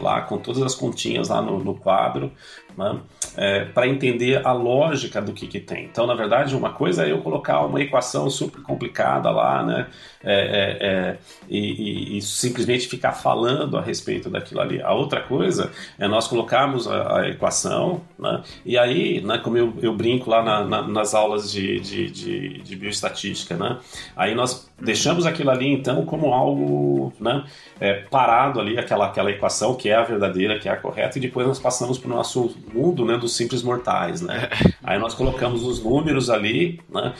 lá 0.00 0.22
com 0.22 0.38
todas 0.38 0.62
as 0.62 0.74
continhas 0.74 1.28
lá 1.28 1.42
no, 1.42 1.62
no 1.62 1.74
quadro, 1.74 2.32
né, 2.76 2.98
é, 3.36 3.64
para 3.66 3.86
entender 3.86 4.44
a 4.46 4.52
lógica 4.52 5.20
do 5.20 5.32
que, 5.32 5.46
que 5.46 5.60
tem. 5.60 5.84
Então, 5.84 6.06
na 6.06 6.14
verdade, 6.14 6.54
uma 6.56 6.70
coisa 6.72 7.06
é 7.06 7.12
eu 7.12 7.20
colocar 7.22 7.64
uma 7.64 7.80
equação 7.80 8.28
super 8.30 8.62
complicada 8.62 9.30
lá, 9.30 9.62
né, 9.62 9.86
é, 10.22 10.34
é, 10.34 10.86
é 10.86 11.18
e, 11.48 11.58
e, 11.58 12.18
e, 12.18 12.22
simplesmente 12.22 12.88
ficar 12.88 13.12
falando 13.12 13.76
a 13.76 13.80
respeito 13.80 14.28
daquilo 14.28 14.60
ali. 14.60 14.82
A 14.82 14.92
outra 14.92 15.20
coisa 15.20 15.70
é 15.98 16.06
nós 16.06 16.26
colocarmos 16.26 16.86
a, 16.86 17.20
a 17.20 17.28
equação, 17.28 18.02
né, 18.18 18.42
e 18.64 18.78
aí, 18.78 19.20
né, 19.20 19.38
como 19.38 19.56
eu, 19.56 19.74
eu 19.82 19.94
brinco 19.94 20.30
lá 20.30 20.42
na, 20.42 20.64
na, 20.64 20.82
nas 20.82 21.14
aulas 21.14 21.50
de, 21.50 21.80
de, 21.80 22.10
de, 22.10 22.62
de 22.62 22.76
bioestatística, 22.76 23.56
né, 23.56 23.78
aí 24.16 24.34
nós 24.34 24.69
deixamos 24.80 25.26
aquilo 25.26 25.50
ali 25.50 25.72
então 25.72 26.04
como 26.04 26.32
algo 26.32 27.12
né, 27.20 27.44
é, 27.80 27.94
parado 28.10 28.60
ali, 28.60 28.78
aquela, 28.78 29.06
aquela 29.06 29.30
equação 29.30 29.74
que 29.74 29.88
é 29.88 29.94
a 29.94 30.02
verdadeira, 30.02 30.58
que 30.58 30.68
é 30.68 30.72
a 30.72 30.76
correta, 30.76 31.18
e 31.18 31.20
depois 31.20 31.46
nós 31.46 31.58
passamos 31.58 31.98
para 31.98 32.10
o 32.10 32.14
nosso 32.14 32.54
mundo 32.72 33.04
né, 33.04 33.16
dos 33.16 33.36
simples 33.36 33.62
mortais. 33.62 34.20
Né? 34.20 34.48
Aí 34.82 34.98
nós 34.98 35.14
colocamos 35.14 35.62
os 35.62 35.82
números 35.82 36.30
ali, 36.30 36.80
né, 36.88 37.14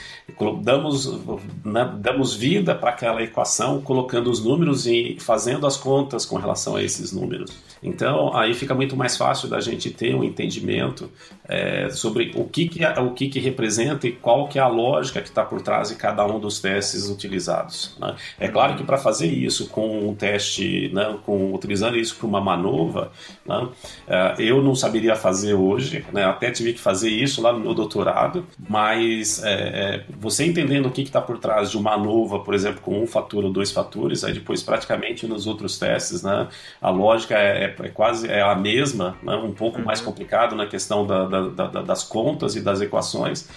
damos, 0.63 1.21
né, 1.65 1.91
damos 1.99 2.35
vida 2.35 2.75
para 2.75 2.91
aquela 2.91 3.23
equação, 3.23 3.81
colocando 3.81 4.31
os 4.31 4.45
números 4.45 4.87
e 4.87 5.17
fazendo 5.21 5.67
as 5.67 5.77
contas 5.77 6.25
com 6.25 6.37
relação 6.37 6.77
a 6.77 6.83
esses 6.83 7.13
números. 7.13 7.70
Então 7.83 8.37
aí 8.37 8.55
fica 8.55 8.75
muito 8.75 8.97
mais 8.97 9.17
fácil 9.17 9.49
da 9.49 9.61
gente 9.61 9.91
ter 9.91 10.15
um 10.15 10.23
entendimento 10.23 11.11
é, 11.49 11.89
sobre 11.91 12.33
o 12.35 12.45
que, 12.45 12.69
que, 12.69 12.85
é, 12.85 13.01
o 13.01 13.13
que, 13.13 13.29
que 13.29 13.41
representa 13.41 14.07
e 14.07 14.13
qual 14.13 14.49
que 14.49 14.59
é 14.59 14.63
a 14.63 14.69
lógica 14.69 15.21
que 15.21 15.29
está 15.29 15.45
por 15.45 15.61
trás 15.63 15.89
de 15.89 15.97
cada 15.97 16.25
um 16.27 16.39
dos 16.39 16.61
testes 16.61 17.09
utilizados. 17.09 17.97
Né? 17.99 18.15
É 18.39 18.49
claro 18.49 18.77
que 18.77 18.85
para 18.85 18.99
fazer 18.99 19.27
isso 19.27 19.69
com 19.69 20.09
um 20.09 20.15
teste 20.15 20.91
né, 20.93 21.17
com, 21.25 21.53
utilizando 21.53 21.97
isso 21.97 22.17
para 22.17 22.27
uma 22.27 22.41
manova, 22.41 23.11
né, 23.45 23.69
é, 24.07 24.35
eu 24.39 24.63
não 24.63 24.75
saberia 24.75 25.17
fazer 25.17 25.55
hoje, 25.55 26.05
né, 26.13 26.25
até 26.25 26.51
tive 26.51 26.73
que 26.73 26.81
fazer 26.81 27.11
isso 27.11 27.43
lá 27.43 27.53
no 27.53 27.61
meu 27.61 27.75
doutorado, 27.75 28.47
mas 28.69 29.43
é, 29.43 29.51
é, 29.51 30.05
você 30.19 30.45
entendendo 30.45 30.87
o 30.87 30.91
que 30.91 31.03
está 31.03 31.21
por 31.21 31.39
trás 31.39 31.71
de 31.71 31.77
uma 31.77 31.91
manova, 31.91 32.41
por 32.41 32.55
exemplo, 32.55 32.81
com 32.81 33.03
um 33.03 33.07
fator 33.07 33.45
ou 33.45 33.53
dois 33.53 33.71
fatores, 33.71 34.25
aí 34.25 34.33
depois 34.33 34.63
praticamente 34.63 35.27
nos 35.27 35.47
outros 35.47 35.79
testes, 35.79 36.23
né, 36.23 36.49
a 36.81 36.91
lógica 36.91 37.37
é, 37.37 37.69
é, 37.79 37.87
é 37.87 37.89
quase 37.89 38.29
é 38.29 38.43
a 38.43 38.55
mesma, 38.55 39.17
né, 39.23 39.35
um 39.37 39.53
pouco 39.53 39.79
uhum. 39.79 39.85
mais 39.85 40.01
complicado 40.01 40.55
na 40.55 40.67
questão 40.67 41.07
da, 41.07 41.27
da, 41.27 41.67
da, 41.67 41.83
das 41.83 42.03
contas 42.03 42.57
e 42.57 42.61
das 42.61 42.81
equações, 42.81 43.49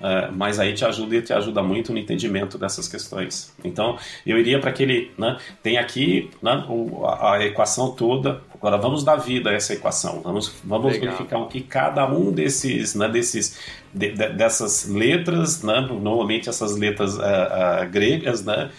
é, 0.00 0.30
mas 0.30 0.58
aí 0.58 0.72
te 0.72 0.84
ajuda 0.84 1.16
e 1.16 1.22
te 1.22 1.32
ajuda 1.32 1.62
muito 1.62 1.92
no 1.92 1.98
entendimento 1.98 2.58
dessas 2.58 2.88
questões. 2.88 3.54
Então, 3.64 3.98
eu 4.26 4.38
iria 4.38 4.58
para 4.58 4.70
aquele, 4.70 5.10
né, 5.18 5.36
tem 5.62 5.78
aqui 5.78 6.30
né, 6.42 6.64
a, 7.04 7.32
a, 7.32 7.44
equação 7.44 7.92
toda 7.92 8.40
Agora 8.62 8.78
vamos 8.78 9.02
dar 9.02 9.16
vida 9.16 9.50
a 9.50 9.54
essa 9.54 9.72
equação. 9.72 10.20
Vamos, 10.22 10.54
vamos 10.62 10.96
verificar 10.96 11.38
o 11.38 11.48
que 11.48 11.60
cada 11.60 12.06
um 12.06 12.30
desses, 12.30 12.94
né, 12.94 13.08
desses 13.08 13.58
de, 13.92 14.12
de, 14.12 14.28
dessas 14.28 14.88
letras, 14.88 15.64
né, 15.64 15.80
normalmente 15.80 16.48
essas 16.48 16.76
letras 16.76 17.16
uh, 17.16 17.20
uh, 17.20 17.90
gregas, 17.90 18.44
né, 18.44 18.70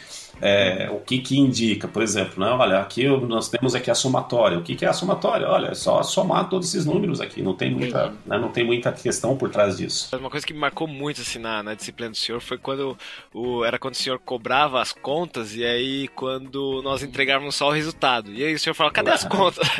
é, 0.41 0.89
o 0.91 0.99
que 0.99 1.19
que 1.19 1.37
indica, 1.37 1.87
por 1.87 2.01
exemplo, 2.01 2.43
né? 2.43 2.51
olha, 2.51 2.79
aqui 2.79 3.07
nós 3.07 3.49
temos 3.49 3.75
aqui 3.75 3.89
a 3.89 3.95
somatória. 3.95 4.57
O 4.57 4.61
que, 4.61 4.75
que 4.75 4.85
é 4.85 4.89
a 4.89 4.93
somatória? 4.93 5.47
Olha, 5.47 5.67
é 5.67 5.73
só 5.73 6.03
somar 6.03 6.49
todos 6.49 6.69
esses 6.69 6.85
números 6.85 7.21
aqui, 7.21 7.41
não 7.41 7.53
tem 7.53 7.71
muita, 7.71 8.13
né? 8.25 8.37
não 8.37 8.49
tem 8.49 8.63
muita 8.63 8.91
questão 8.91 9.37
por 9.37 9.49
trás 9.49 9.77
disso. 9.77 10.15
Uma 10.17 10.29
coisa 10.29 10.45
que 10.45 10.53
me 10.53 10.59
marcou 10.59 10.87
muito 10.87 11.21
assim 11.21 11.39
na, 11.39 11.63
na 11.63 11.73
disciplina 11.73 12.11
do 12.11 12.17
senhor 12.17 12.41
foi 12.41 12.57
quando 12.57 12.97
o, 13.33 13.63
era 13.63 13.79
quando 13.79 13.93
o 13.93 13.97
senhor 13.97 14.19
cobrava 14.19 14.81
as 14.81 14.91
contas 14.91 15.55
e 15.55 15.63
aí 15.63 16.07
quando 16.09 16.81
nós 16.83 17.03
entregávamos 17.03 17.55
só 17.55 17.69
o 17.69 17.71
resultado. 17.71 18.31
E 18.31 18.43
aí 18.43 18.53
o 18.53 18.59
senhor 18.59 18.73
falava, 18.73 18.93
cadê 18.93 19.11
as 19.11 19.23
contas? 19.23 19.67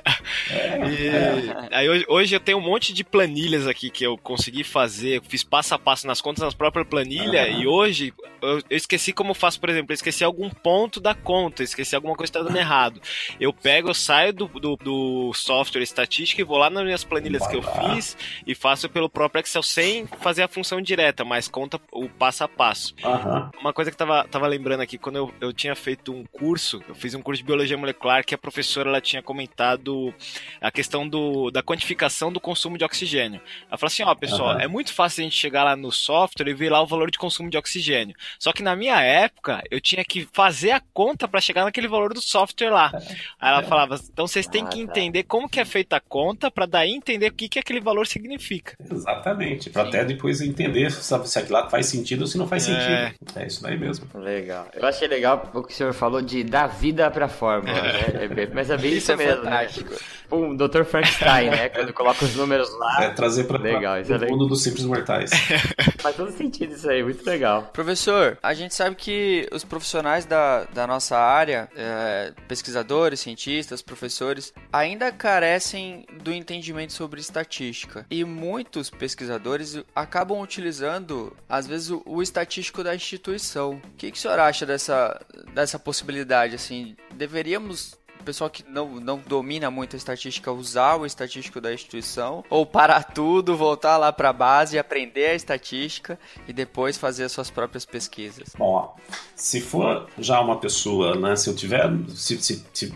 É, 0.50 0.90
e, 0.90 1.08
é. 1.08 1.68
Aí 1.72 1.90
hoje, 1.90 2.06
hoje, 2.08 2.36
eu 2.36 2.40
tenho 2.40 2.58
um 2.58 2.62
monte 2.62 2.94
de 2.94 3.04
planilhas 3.04 3.68
aqui 3.68 3.90
que 3.90 4.06
eu 4.06 4.18
consegui 4.18 4.64
fazer, 4.64 5.22
fiz 5.28 5.44
passo 5.44 5.74
a 5.74 5.80
passo 5.80 6.08
nas 6.08 6.22
contas 6.22 6.44
nas 6.44 6.54
próprias 6.54 6.88
planilhas 6.88 7.50
uhum. 7.50 7.62
e 7.62 7.68
hoje 7.68 8.14
eu, 8.42 8.62
eu 8.70 8.78
esqueci 8.78 9.14
como 9.14 9.34
faço, 9.34 9.60
por 9.60 9.70
exemplo, 9.70 9.92
eu 9.92 9.96
esqueci 9.96 10.24
algum 10.24 10.43
ponto 10.50 11.00
da 11.00 11.14
conta, 11.14 11.64
esqueci 11.64 11.96
alguma 11.96 12.16
coisa 12.16 12.32
que 12.32 12.38
está 12.38 12.48
dando 12.48 12.58
errado. 12.58 13.02
Eu 13.40 13.54
pego, 13.54 13.90
eu 13.90 13.94
saio 13.94 14.34
do, 14.34 14.48
do, 14.48 14.76
do, 14.76 15.34
software 15.34 15.82
estatística 15.82 16.42
e 16.42 16.46
vou 16.46 16.58
lá 16.58 16.70
nas 16.70 16.84
minhas 16.84 17.04
planilhas 17.04 17.46
que 17.48 17.56
eu 17.56 17.62
fiz 17.62 18.18
e 18.46 18.56
faço 18.56 18.90
pelo 18.90 19.10
próprio 19.10 19.42
Excel 19.42 19.64
sem 19.64 20.08
fazer 20.20 20.44
a 20.44 20.48
função 20.48 20.82
direta, 20.82 21.24
mas 21.24 21.48
conta 21.48 21.80
o 21.92 22.08
passo 22.10 22.44
a 22.44 22.48
passo. 22.48 22.96
Uhum. 23.04 23.50
Uma 23.60 23.74
coisa 23.74 23.92
que 23.92 23.98
tava, 23.98 24.26
tava 24.28 24.48
lembrando 24.48 24.82
aqui, 24.82 24.98
quando 24.98 25.18
eu, 25.18 25.34
eu 25.42 25.54
tinha 25.54 25.76
feito 25.76 26.14
um 26.14 26.24
curso, 26.26 26.82
eu 26.88 26.96
fiz 26.96 27.14
um 27.14 27.22
curso 27.22 27.42
de 27.42 27.46
biologia 27.46 27.78
molecular 27.78 28.26
que 28.26 28.36
a 28.36 28.38
professora 28.38 28.90
ela 28.90 29.02
tinha 29.02 29.22
comentado 29.22 30.14
a 30.62 30.72
questão 30.72 31.08
do, 31.08 31.52
da 31.52 31.62
quantificação 31.62 32.32
do 32.32 32.40
consumo 32.40 32.78
de 32.78 32.86
oxigênio. 32.86 33.42
Ela 33.68 33.78
falou 33.78 33.88
assim: 33.88 34.04
ó, 34.04 34.14
pessoal, 34.16 34.56
uhum. 34.56 34.62
é 34.62 34.68
muito 34.68 34.94
fácil 34.94 35.22
a 35.22 35.24
gente 35.24 35.36
chegar 35.36 35.64
lá 35.64 35.76
no 35.76 35.92
software 35.92 36.50
e 36.50 36.54
ver 36.54 36.70
lá 36.70 36.82
o 36.82 36.88
valor 36.88 37.12
de 37.12 37.18
consumo 37.18 37.50
de 37.50 37.58
oxigênio. 37.58 38.16
Só 38.40 38.52
que 38.52 38.64
na 38.64 38.76
minha 38.76 39.02
época, 39.02 39.64
eu 39.70 39.80
tinha 39.80 40.04
que 40.04 40.26
fazer 40.34 40.72
a 40.72 40.82
conta 40.94 41.28
para 41.28 41.40
chegar 41.40 41.64
naquele 41.64 41.88
valor 41.88 42.14
do 42.14 42.22
software 42.22 42.72
lá. 42.72 42.92
Aí 43.40 43.54
ela 43.54 43.64
falava, 43.64 44.00
então 44.12 44.26
vocês 44.26 44.48
têm 44.48 44.66
que 44.66 44.82
entender 44.82 45.24
como 45.24 45.48
que 45.48 45.60
é 45.60 45.66
feita 45.66 45.98
a 45.98 46.00
conta 46.00 46.50
para 46.50 46.66
daí 46.66 46.92
entender 46.92 47.28
o 47.28 47.34
que, 47.34 47.48
que 47.48 47.60
aquele 47.60 47.80
valor 47.80 48.08
significa. 48.08 48.76
Exatamente, 48.92 49.70
para 49.70 49.84
até 49.84 50.04
depois 50.04 50.42
entender 50.42 50.92
sabe, 50.92 51.30
se 51.30 51.38
aquilo 51.38 51.60
lá 51.60 51.70
faz 51.70 51.86
sentido 51.86 52.22
ou 52.22 52.28
se 52.28 52.38
não 52.38 52.48
faz 52.48 52.68
é. 52.68 53.12
sentido. 53.12 53.40
É 53.40 53.48
isso 53.48 53.62
daí 53.62 53.78
mesmo. 53.78 54.08
Legal. 54.16 54.68
Eu 54.74 54.88
achei 54.88 55.08
legal 55.08 55.52
o 55.54 55.62
que 55.62 55.72
o 55.74 55.76
senhor 55.76 55.94
falou 55.94 56.22
de 56.22 56.44
dar 56.44 56.68
vida 56.68 57.10
pra 57.12 57.28
fórmula, 57.28 57.78
é. 57.78 58.28
né? 58.28 58.50
Mas 58.54 58.72
é 58.72 58.78
bem 58.78 58.92
isso, 58.92 58.98
isso 58.98 59.12
é 59.12 59.16
mesmo, 59.16 59.44
né? 59.44 59.52
fantástico. 59.52 59.92
né? 59.92 59.98
um 60.34 60.56
Dr. 60.56 60.84
Frankenstein, 60.84 61.50
né? 61.50 61.70
Quando 61.70 61.94
coloca 61.94 62.26
os 62.26 62.36
números 62.36 62.70
lá. 62.78 63.04
É, 63.04 63.10
trazer 63.10 63.46
pra, 63.46 63.58
legal, 63.58 64.02
pra, 64.04 64.18
o 64.18 64.24
é 64.24 64.28
mundo 64.28 64.48
dos 64.48 64.64
simples 64.64 64.86
mortais. 64.86 65.32
Faz 66.00 66.16
todo 66.16 66.32
sentido 66.32 66.74
isso 66.74 66.90
aí, 66.90 67.04
muito 67.04 67.26
legal. 67.26 67.70
Professor, 67.74 68.38
a 68.42 68.54
gente 68.54 68.74
sabe 68.74 68.96
que 68.96 69.48
os 69.52 69.64
profissionais 69.64 70.23
da, 70.26 70.66
da 70.66 70.88
nossa 70.88 71.18
área, 71.18 71.70
é, 71.76 72.34
pesquisadores, 72.48 73.20
cientistas, 73.20 73.82
professores, 73.82 74.54
ainda 74.72 75.12
carecem 75.12 76.06
do 76.22 76.32
entendimento 76.32 76.94
sobre 76.94 77.20
estatística. 77.20 78.06
E 78.10 78.24
muitos 78.24 78.90
pesquisadores 78.90 79.84
acabam 79.96 80.40
utilizando, 80.42 81.36
às 81.48 81.68
vezes, 81.68 81.90
o, 81.90 82.02
o 82.06 82.22
estatístico 82.22 82.84
da 82.84 82.96
instituição. 82.96 83.74
O 83.76 83.98
que, 83.98 84.12
que 84.12 84.18
o 84.18 84.22
senhor 84.22 84.40
acha 84.40 84.66
dessa, 84.66 85.20
dessa 85.54 85.80
possibilidade? 85.80 86.56
Assim, 86.56 86.96
deveríamos 87.14 87.98
pessoal 88.24 88.50
que 88.50 88.64
não, 88.68 89.00
não 89.00 89.22
domina 89.28 89.70
muito 89.70 89.96
a 89.96 89.98
estatística 89.98 90.52
usar 90.52 90.96
o 90.96 91.06
estatístico 91.06 91.60
da 91.62 91.74
instituição, 91.74 92.44
ou 92.50 92.66
parar 92.66 93.04
tudo, 93.04 93.56
voltar 93.56 93.98
lá 93.98 94.12
para 94.12 94.30
a 94.30 94.34
base, 94.34 94.80
aprender 94.80 95.28
a 95.28 95.36
estatística 95.36 96.20
e 96.48 96.54
depois 96.54 96.98
fazer 96.98 97.26
as 97.26 97.32
suas 97.32 97.50
próprias 97.50 97.86
pesquisas? 97.86 98.56
Bom, 98.58 98.96
se 99.36 99.62
for 99.62 100.08
já 100.18 100.40
uma 100.40 100.58
pessoa, 100.60 101.16
né, 101.16 101.36
se 101.36 101.50
eu 101.50 101.56
tiver, 101.56 101.92
se, 102.10 102.42
se, 102.42 102.66
se 102.74 102.94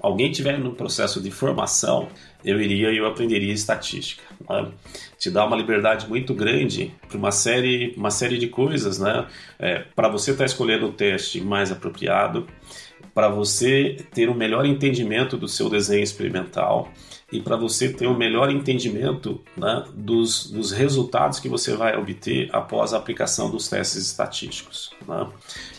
alguém 0.00 0.30
tiver 0.30 0.58
no 0.58 0.74
processo 0.74 1.20
de 1.20 1.30
formação, 1.30 2.08
eu 2.44 2.60
iria 2.60 2.90
e 2.90 2.96
eu 2.96 3.06
aprenderia 3.06 3.52
estatística. 3.52 4.22
Né? 4.48 4.70
Te 5.18 5.30
dá 5.30 5.44
uma 5.44 5.56
liberdade 5.56 6.08
muito 6.08 6.34
grande 6.34 6.94
para 7.06 7.18
uma 7.18 7.30
série, 7.30 7.94
uma 7.96 8.10
série 8.10 8.38
de 8.38 8.48
coisas, 8.48 8.98
né? 8.98 9.26
É, 9.58 9.80
para 9.94 10.08
você 10.08 10.30
estar 10.30 10.44
tá 10.44 10.46
escolhendo 10.46 10.86
o 10.86 10.92
teste 10.92 11.40
mais 11.40 11.70
apropriado, 11.70 12.46
para 13.14 13.28
você 13.28 13.96
ter 14.12 14.28
um 14.28 14.34
melhor 14.34 14.64
entendimento 14.64 15.36
do 15.36 15.48
seu 15.48 15.68
desenho 15.68 16.02
experimental 16.02 16.90
e 17.32 17.40
para 17.40 17.56
você 17.56 17.92
ter 17.92 18.08
um 18.08 18.16
melhor 18.16 18.50
entendimento 18.50 19.40
né, 19.56 19.84
dos, 19.94 20.50
dos, 20.50 20.72
resultados 20.72 21.38
que 21.38 21.48
você 21.48 21.76
vai 21.76 21.96
obter 21.96 22.48
após 22.52 22.92
a 22.92 22.96
aplicação 22.96 23.50
dos 23.50 23.68
testes 23.68 24.04
estatísticos. 24.06 24.90
Né? 25.06 25.28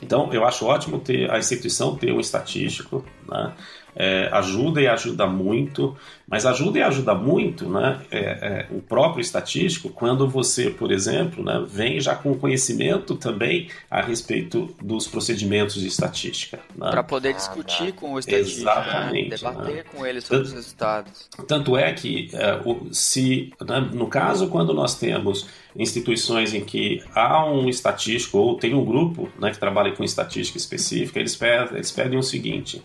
Então, 0.01 0.31
eu 0.33 0.45
acho 0.45 0.65
ótimo 0.65 0.99
ter 0.99 1.29
a 1.29 1.37
instituição 1.37 1.95
ter 1.95 2.13
um 2.13 2.19
estatístico, 2.19 3.03
né? 3.27 3.53
É, 3.95 4.29
ajuda 4.31 4.81
e 4.81 4.87
ajuda 4.87 5.27
muito, 5.27 5.95
mas 6.27 6.45
ajuda 6.45 6.79
e 6.79 6.81
ajuda 6.81 7.13
muito 7.13 7.69
né, 7.69 7.99
é, 8.09 8.19
é, 8.19 8.67
o 8.71 8.81
próprio 8.81 9.21
estatístico 9.21 9.89
quando 9.89 10.27
você, 10.27 10.69
por 10.69 10.91
exemplo, 10.91 11.43
né, 11.43 11.63
vem 11.67 11.99
já 11.99 12.15
com 12.15 12.37
conhecimento 12.37 13.15
também 13.15 13.69
a 13.89 14.01
respeito 14.01 14.73
dos 14.81 15.07
procedimentos 15.07 15.75
de 15.75 15.87
estatística. 15.87 16.59
Né? 16.75 16.89
Para 16.89 17.03
poder 17.03 17.33
discutir 17.33 17.89
ah, 17.89 17.99
com 17.99 18.13
o 18.13 18.19
estatístico, 18.19 18.65
né, 18.65 18.71
Exatamente, 18.71 19.29
né? 19.29 19.37
debater 19.37 19.83
com 19.85 20.05
ele 20.05 20.21
sobre 20.21 20.37
tanto, 20.37 20.47
os 20.47 20.53
resultados. 20.53 21.29
Tanto 21.47 21.77
é 21.77 21.91
que, 21.93 22.29
é, 22.33 22.59
se 22.91 23.51
né, 23.61 23.89
no 23.91 24.07
caso, 24.07 24.47
quando 24.47 24.73
nós 24.73 24.97
temos 24.97 25.47
instituições 25.75 26.53
em 26.53 26.63
que 26.63 27.01
há 27.15 27.45
um 27.45 27.69
estatístico 27.69 28.37
ou 28.37 28.57
tem 28.57 28.73
um 28.73 28.83
grupo 28.83 29.29
né, 29.39 29.51
que 29.51 29.59
trabalha 29.59 29.91
com 29.91 30.03
estatística 30.03 30.57
específica, 30.57 31.19
eles 31.19 31.35
pedem, 31.35 31.75
eles 31.75 31.91
pedem 31.91 32.19
o 32.19 32.23
seguinte: 32.23 32.81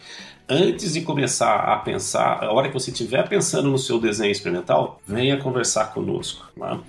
antes 0.49 0.93
de 0.95 1.01
começar 1.03 1.57
a 1.57 1.77
pensar, 1.77 2.45
a 2.45 2.53
hora 2.53 2.69
que 2.69 2.75
você 2.75 2.91
estiver 2.91 3.29
pensando 3.29 3.71
no 3.71 3.79
seu 3.79 4.01
desenho 4.01 4.31
experimental, 4.31 5.01
venha 5.07 5.37
conversar 5.39 5.93
conosco. 5.93 6.47
Né? 6.57 6.81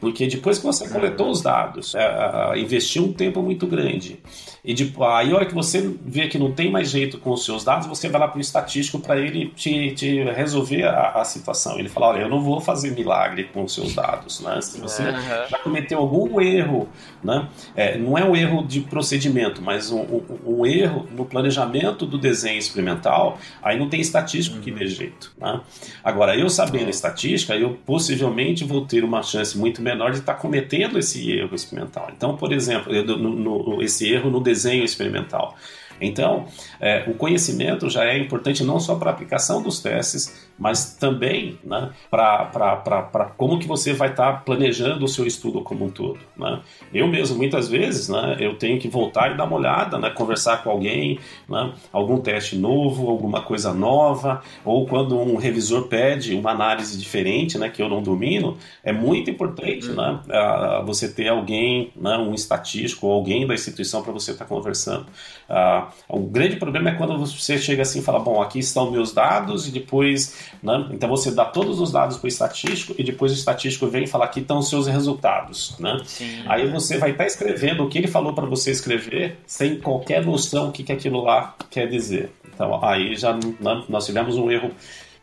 Porque 0.00 0.26
depois 0.26 0.58
que 0.58 0.64
você 0.64 0.88
coletou 0.88 1.30
os 1.30 1.40
dados, 1.40 1.94
é, 1.94 2.58
investiu 2.58 3.04
um 3.04 3.12
tempo 3.12 3.42
muito 3.42 3.66
grande, 3.66 4.20
e 4.66 4.74
de, 4.74 4.92
aí, 5.00 5.30
a 5.30 5.36
hora 5.36 5.46
que 5.46 5.54
você 5.54 5.94
vê 6.04 6.26
que 6.26 6.36
não 6.36 6.50
tem 6.50 6.68
mais 6.68 6.90
jeito 6.90 7.18
com 7.18 7.30
os 7.30 7.44
seus 7.44 7.62
dados, 7.62 7.86
você 7.86 8.08
vai 8.08 8.20
lá 8.20 8.26
para 8.26 8.38
o 8.38 8.40
estatístico 8.40 8.98
para 8.98 9.16
ele 9.16 9.52
te, 9.54 9.92
te 9.92 10.24
resolver 10.24 10.82
a, 10.82 11.20
a, 11.20 11.24
situação. 11.24 11.78
Ele 11.78 11.88
fala: 11.88 12.08
Olha, 12.08 12.22
eu 12.22 12.28
não 12.28 12.40
vou 12.40 12.60
fazer 12.60 12.90
milagre 12.90 13.44
com 13.44 13.62
os 13.62 13.72
seus 13.72 13.94
dados. 13.94 14.40
Né? 14.40 14.60
Se 14.60 14.80
você 14.80 15.04
uhum. 15.04 15.48
já 15.48 15.58
cometeu 15.58 16.00
algum 16.00 16.40
erro, 16.40 16.88
né? 17.22 17.48
É, 17.76 17.96
não 17.96 18.18
é 18.18 18.24
um 18.24 18.34
erro 18.34 18.66
de 18.66 18.80
procedimento, 18.80 19.62
mas 19.62 19.92
um, 19.92 20.00
um, 20.00 20.22
um, 20.44 20.66
erro 20.66 21.06
no 21.12 21.24
planejamento 21.24 22.04
do 22.04 22.18
desenho 22.18 22.58
experimental, 22.58 23.38
aí 23.62 23.78
não 23.78 23.88
tem 23.88 24.00
estatístico 24.00 24.56
uhum. 24.56 24.62
que 24.62 24.72
dê 24.72 24.88
jeito. 24.88 25.32
Né? 25.38 25.60
Agora, 26.02 26.36
eu 26.36 26.50
sabendo 26.50 26.90
estatística, 26.90 27.54
eu 27.54 27.78
possivelmente 27.86 28.64
vou 28.64 28.84
ter 28.84 29.04
uma 29.04 29.22
chance 29.22 29.56
muito 29.56 29.80
menor 29.80 30.10
de 30.10 30.18
estar 30.18 30.34
tá 30.34 30.40
cometendo 30.40 30.98
esse 30.98 31.30
erro 31.30 31.54
experimental. 31.54 32.10
Então, 32.16 32.36
por 32.36 32.52
exemplo, 32.52 32.92
eu, 32.92 33.04
no, 33.04 33.30
no, 33.30 33.80
esse 33.80 34.12
erro 34.12 34.28
no 34.28 34.40
desenho 34.40 34.55
desenho 34.56 34.84
experimental. 34.84 35.54
Então, 36.00 36.46
é, 36.80 37.04
o 37.06 37.14
conhecimento 37.14 37.88
já 37.88 38.04
é 38.04 38.18
importante 38.18 38.64
não 38.64 38.78
só 38.78 38.96
para 38.96 39.10
a 39.10 39.14
aplicação 39.14 39.62
dos 39.62 39.80
testes, 39.80 40.45
mas 40.58 40.94
também 40.94 41.58
né, 41.64 41.90
para 42.10 43.32
como 43.36 43.58
que 43.58 43.66
você 43.66 43.92
vai 43.92 44.10
estar 44.10 44.32
tá 44.32 44.38
planejando 44.38 45.04
o 45.04 45.08
seu 45.08 45.26
estudo 45.26 45.60
como 45.62 45.86
um 45.86 45.90
todo. 45.90 46.18
Né? 46.36 46.60
Eu 46.92 47.06
mesmo, 47.06 47.36
muitas 47.36 47.68
vezes, 47.68 48.08
né, 48.08 48.36
eu 48.40 48.56
tenho 48.56 48.78
que 48.78 48.88
voltar 48.88 49.32
e 49.32 49.36
dar 49.36 49.44
uma 49.44 49.56
olhada, 49.56 49.98
né, 49.98 50.10
conversar 50.10 50.62
com 50.62 50.70
alguém, 50.70 51.18
né, 51.48 51.72
algum 51.92 52.18
teste 52.18 52.56
novo, 52.56 53.10
alguma 53.10 53.42
coisa 53.42 53.72
nova, 53.72 54.42
ou 54.64 54.86
quando 54.86 55.18
um 55.18 55.36
revisor 55.36 55.88
pede 55.88 56.34
uma 56.34 56.50
análise 56.50 56.98
diferente, 56.98 57.58
né, 57.58 57.68
que 57.68 57.82
eu 57.82 57.88
não 57.88 58.02
domino, 58.02 58.56
é 58.82 58.92
muito 58.92 59.30
importante 59.30 59.88
né, 59.88 60.20
você 60.84 61.08
ter 61.08 61.28
alguém, 61.28 61.92
né, 61.96 62.16
um 62.16 62.34
estatístico 62.34 63.06
alguém 63.06 63.46
da 63.46 63.54
instituição 63.54 64.02
para 64.02 64.12
você 64.12 64.32
estar 64.32 64.44
tá 64.44 64.48
conversando. 64.48 65.06
Ah, 65.48 65.88
o 66.08 66.20
grande 66.20 66.56
problema 66.56 66.90
é 66.90 66.94
quando 66.94 67.18
você 67.18 67.58
chega 67.58 67.82
assim 67.82 68.00
e 68.00 68.02
fala, 68.02 68.18
bom, 68.18 68.42
aqui 68.42 68.58
estão 68.58 68.90
meus 68.90 69.12
dados 69.12 69.68
e 69.68 69.70
depois 69.70 70.45
né? 70.62 70.88
Então 70.90 71.08
você 71.08 71.30
dá 71.30 71.44
todos 71.44 71.80
os 71.80 71.92
dados 71.92 72.16
para 72.16 72.26
o 72.26 72.28
estatístico 72.28 72.94
e 72.98 73.02
depois 73.02 73.32
o 73.32 73.34
estatístico 73.34 73.86
vem 73.86 74.04
e 74.04 74.06
fala 74.06 74.24
aqui 74.24 74.40
estão 74.40 74.58
os 74.58 74.68
seus 74.68 74.86
resultados. 74.86 75.76
Né? 75.78 76.00
Sim. 76.04 76.42
Aí 76.46 76.70
você 76.70 76.98
vai 76.98 77.10
estar 77.10 77.24
tá 77.24 77.26
escrevendo 77.26 77.84
o 77.84 77.88
que 77.88 77.98
ele 77.98 78.08
falou 78.08 78.32
para 78.32 78.46
você 78.46 78.70
escrever 78.70 79.38
sem 79.46 79.78
qualquer 79.78 80.24
noção 80.24 80.66
do 80.66 80.72
que, 80.72 80.82
que 80.82 80.92
aquilo 80.92 81.22
lá 81.22 81.54
quer 81.70 81.86
dizer. 81.88 82.30
Então 82.54 82.82
aí 82.84 83.16
já 83.16 83.34
né, 83.34 83.84
nós 83.88 84.06
tivemos 84.06 84.36
um 84.36 84.50
erro 84.50 84.70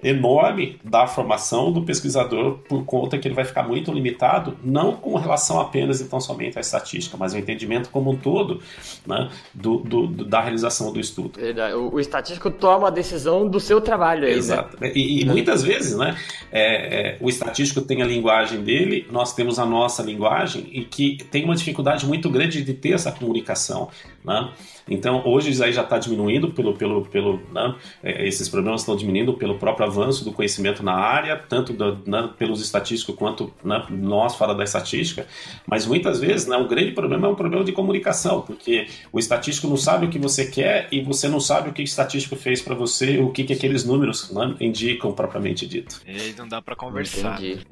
enorme 0.04 0.78
da 0.84 1.08
formação 1.08 1.72
do 1.72 1.82
pesquisador 1.84 2.60
por 2.68 2.84
conta 2.86 3.18
que 3.18 3.28
ele 3.28 3.36
vai 3.36 3.46
ficar 3.46 3.64
muito 3.64 3.92
limitado, 3.92 4.58
não 4.64 4.94
com 4.94 5.16
relação 5.16 5.60
apenas 5.60 6.02
e 6.02 6.06
tão 6.06 6.20
somente 6.20 6.58
à 6.58 6.62
estatística, 6.62 7.16
mas 7.18 7.34
o 7.34 7.38
entendimento 7.38 7.90
como 7.90 8.12
um 8.12 8.18
todo 8.18 8.62
né, 9.06 9.30
do, 9.54 9.78
do, 9.78 10.08
da 10.08 10.42
realização 10.42 10.92
do 10.92 11.00
estudo. 11.00 11.40
O, 11.78 11.96
o 11.96 12.00
estatístico 12.00 12.52
toma 12.52 12.88
a 12.88 12.92
decisão 12.92 13.48
do 13.48 13.60
seu 13.60 13.80
trabalho 13.80 14.26
aí, 14.26 14.34
Exato. 14.34 14.78
Né? 14.80 14.92
E, 14.94 15.22
e, 15.22 15.26
muitas 15.26 15.64
vezes, 15.64 15.98
né, 15.98 16.18
é, 16.52 17.14
é, 17.14 17.18
o 17.22 17.30
estatístico 17.30 17.82
tem 17.82 18.02
a 18.02 18.06
linguagem 18.06 18.62
dele, 18.62 19.08
nós 19.12 19.34
temos 19.34 19.58
a 19.60 19.66
nossa 19.66 20.04
linguagem 20.04 20.68
e 20.72 20.84
que 20.84 21.18
tem 21.32 21.46
uma 21.46 21.56
dificuldade 21.56 22.06
muito 22.06 22.30
grande 22.30 22.64
de 22.64 22.74
ter 22.74 22.94
essa 22.94 23.12
comunicação, 23.12 23.90
né? 24.24 24.52
Então, 24.88 25.24
hoje 25.26 25.52
isso 25.52 25.64
aí 25.64 25.72
já 25.72 25.84
está 25.84 25.98
diminuindo 25.98 26.52
pelo, 26.52 26.74
pelo, 26.74 27.06
pelo 27.06 27.42
né, 27.52 27.76
é, 28.02 28.28
esses 28.28 28.50
problemas 28.50 28.82
estão 28.82 28.96
diminuindo 28.96 29.34
pelo 29.34 29.58
próprio 29.58 29.88
avanço 29.88 30.24
do 30.26 30.32
conhecimento 30.32 30.84
na 30.84 30.94
área, 30.94 31.38
tanto 31.38 31.74
do, 31.74 32.00
né, 32.06 32.30
pelos 32.38 32.62
estatísticos 32.62 33.16
quanto 33.16 33.54
né, 33.64 33.86
nós 33.90 34.36
fora 34.36 34.54
da 34.54 34.64
estatística. 34.64 35.26
Mas 35.66 35.86
muitas 35.86 36.20
vezes, 36.20 36.48
né, 36.48 36.58
o 36.58 36.68
grande 36.68 36.92
problema 36.92 37.28
é 37.28 37.30
um 37.32 37.36
problema 37.36 37.64
de 37.64 37.72
comunicação, 37.72 38.42
porque 38.42 38.88
o 39.12 39.20
estatístico 39.20 39.68
não 39.68 39.78
sabe 39.78 40.06
o 40.06 40.10
que 40.10 40.20
você 40.20 40.46
quer 40.46 40.88
e 40.92 41.02
você 41.02 41.28
não 41.28 41.40
sabe 41.40 41.70
o 41.70 41.74
que 41.74 41.82
o 41.82 41.84
estatístico 41.84 42.36
fez 42.36 42.62
para 42.62 42.76
você, 42.76 43.20
o 43.20 43.30
que, 43.30 43.44
que 43.44 43.54
aqueles 43.54 43.86
números 43.86 44.32
né, 44.32 44.56
indicam 44.60 45.12
propriamente 45.12 45.66
dito. 45.66 46.02
E 46.06 46.34
não 46.38 46.48
dá 46.48 46.62
para 46.62 46.76
conversar. 46.76 47.42
Entendi. 47.42 47.66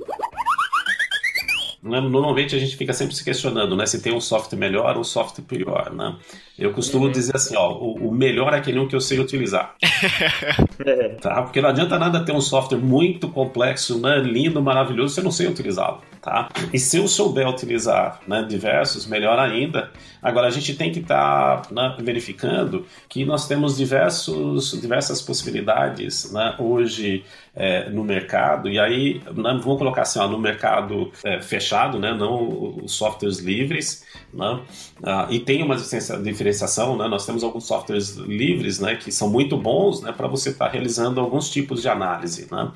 Né? 1.84 2.00
Normalmente 2.00 2.56
a 2.56 2.60
gente 2.60 2.78
fica 2.78 2.94
sempre 2.94 3.16
se 3.16 3.24
questionando, 3.24 3.76
né? 3.76 3.86
Se 3.86 4.02
tem 4.02 4.14
um 4.14 4.22
software 4.22 4.60
melhor 4.60 4.96
ou 4.96 5.02
um 5.02 5.04
software 5.04 5.44
pior, 5.46 5.92
né? 5.94 6.16
Eu 6.62 6.72
costumo 6.74 7.06
uhum. 7.06 7.12
dizer 7.12 7.36
assim, 7.36 7.56
ó, 7.56 7.74
o, 7.74 8.10
o, 8.10 8.12
melhor 8.14 8.54
é 8.54 8.58
aquele 8.58 8.78
um 8.78 8.88
que 8.88 8.96
eu 8.96 9.02
sei 9.02 9.20
utilizar. 9.20 9.74
tá? 11.20 11.42
Porque 11.42 11.60
não 11.60 11.70
adianta 11.70 11.98
nada 11.98 12.24
ter 12.24 12.34
um 12.34 12.40
software 12.40 12.78
muito 12.78 13.28
complexo, 13.30 14.00
né? 14.00 14.20
lindo, 14.20 14.62
maravilhoso, 14.62 15.16
se 15.16 15.20
eu 15.20 15.24
não 15.24 15.32
sei 15.32 15.48
utilizá-lo. 15.48 16.02
Tá? 16.22 16.50
E 16.72 16.78
se 16.78 16.98
eu 16.98 17.08
souber 17.08 17.50
utilizar 17.50 18.20
né, 18.28 18.46
diversos, 18.48 19.08
melhor 19.08 19.40
ainda. 19.40 19.90
Agora, 20.22 20.46
a 20.46 20.52
gente 20.52 20.76
tem 20.76 20.92
que 20.92 21.00
estar 21.00 21.64
tá, 21.64 21.74
né, 21.74 21.96
verificando 22.00 22.86
que 23.10 23.26
nós 23.26 23.48
temos 23.48 23.76
diversos, 23.76 24.80
diversas 24.80 25.20
possibilidades 25.20 26.32
né, 26.32 26.54
hoje 26.60 27.26
é, 27.56 27.90
no 27.90 28.04
mercado, 28.04 28.70
e 28.70 28.80
aí 28.80 29.16
né, 29.26 29.60
vamos 29.62 29.78
colocar 29.78 30.04
assim, 30.04 30.20
ó, 30.20 30.28
no 30.28 30.38
mercado 30.38 31.12
é, 31.26 31.42
fechado, 31.42 32.00
né, 32.00 32.14
não 32.14 32.78
os 32.84 32.94
softwares 32.94 33.40
livres, 33.40 34.06
né, 34.34 34.62
ah, 35.04 35.28
e 35.30 35.40
tem 35.40 35.64
uma 35.64 35.76
diferenciação, 35.76 36.98
né, 36.98 37.08
nós 37.08 37.26
temos 37.26 37.44
alguns 37.44 37.66
softwares 37.66 38.16
livres 38.16 38.80
né, 38.80 38.96
que 38.96 39.12
são 39.12 39.30
muito 39.30 39.58
bons 39.58 40.02
né, 40.02 40.12
para 40.12 40.28
você 40.28 40.50
estar 40.50 40.66
tá 40.66 40.72
realizando 40.72 41.20
alguns 41.20 41.50
tipos 41.50 41.82
de 41.82 41.90
análise. 41.90 42.48
Né. 42.52 42.72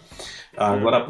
Agora, 0.58 1.08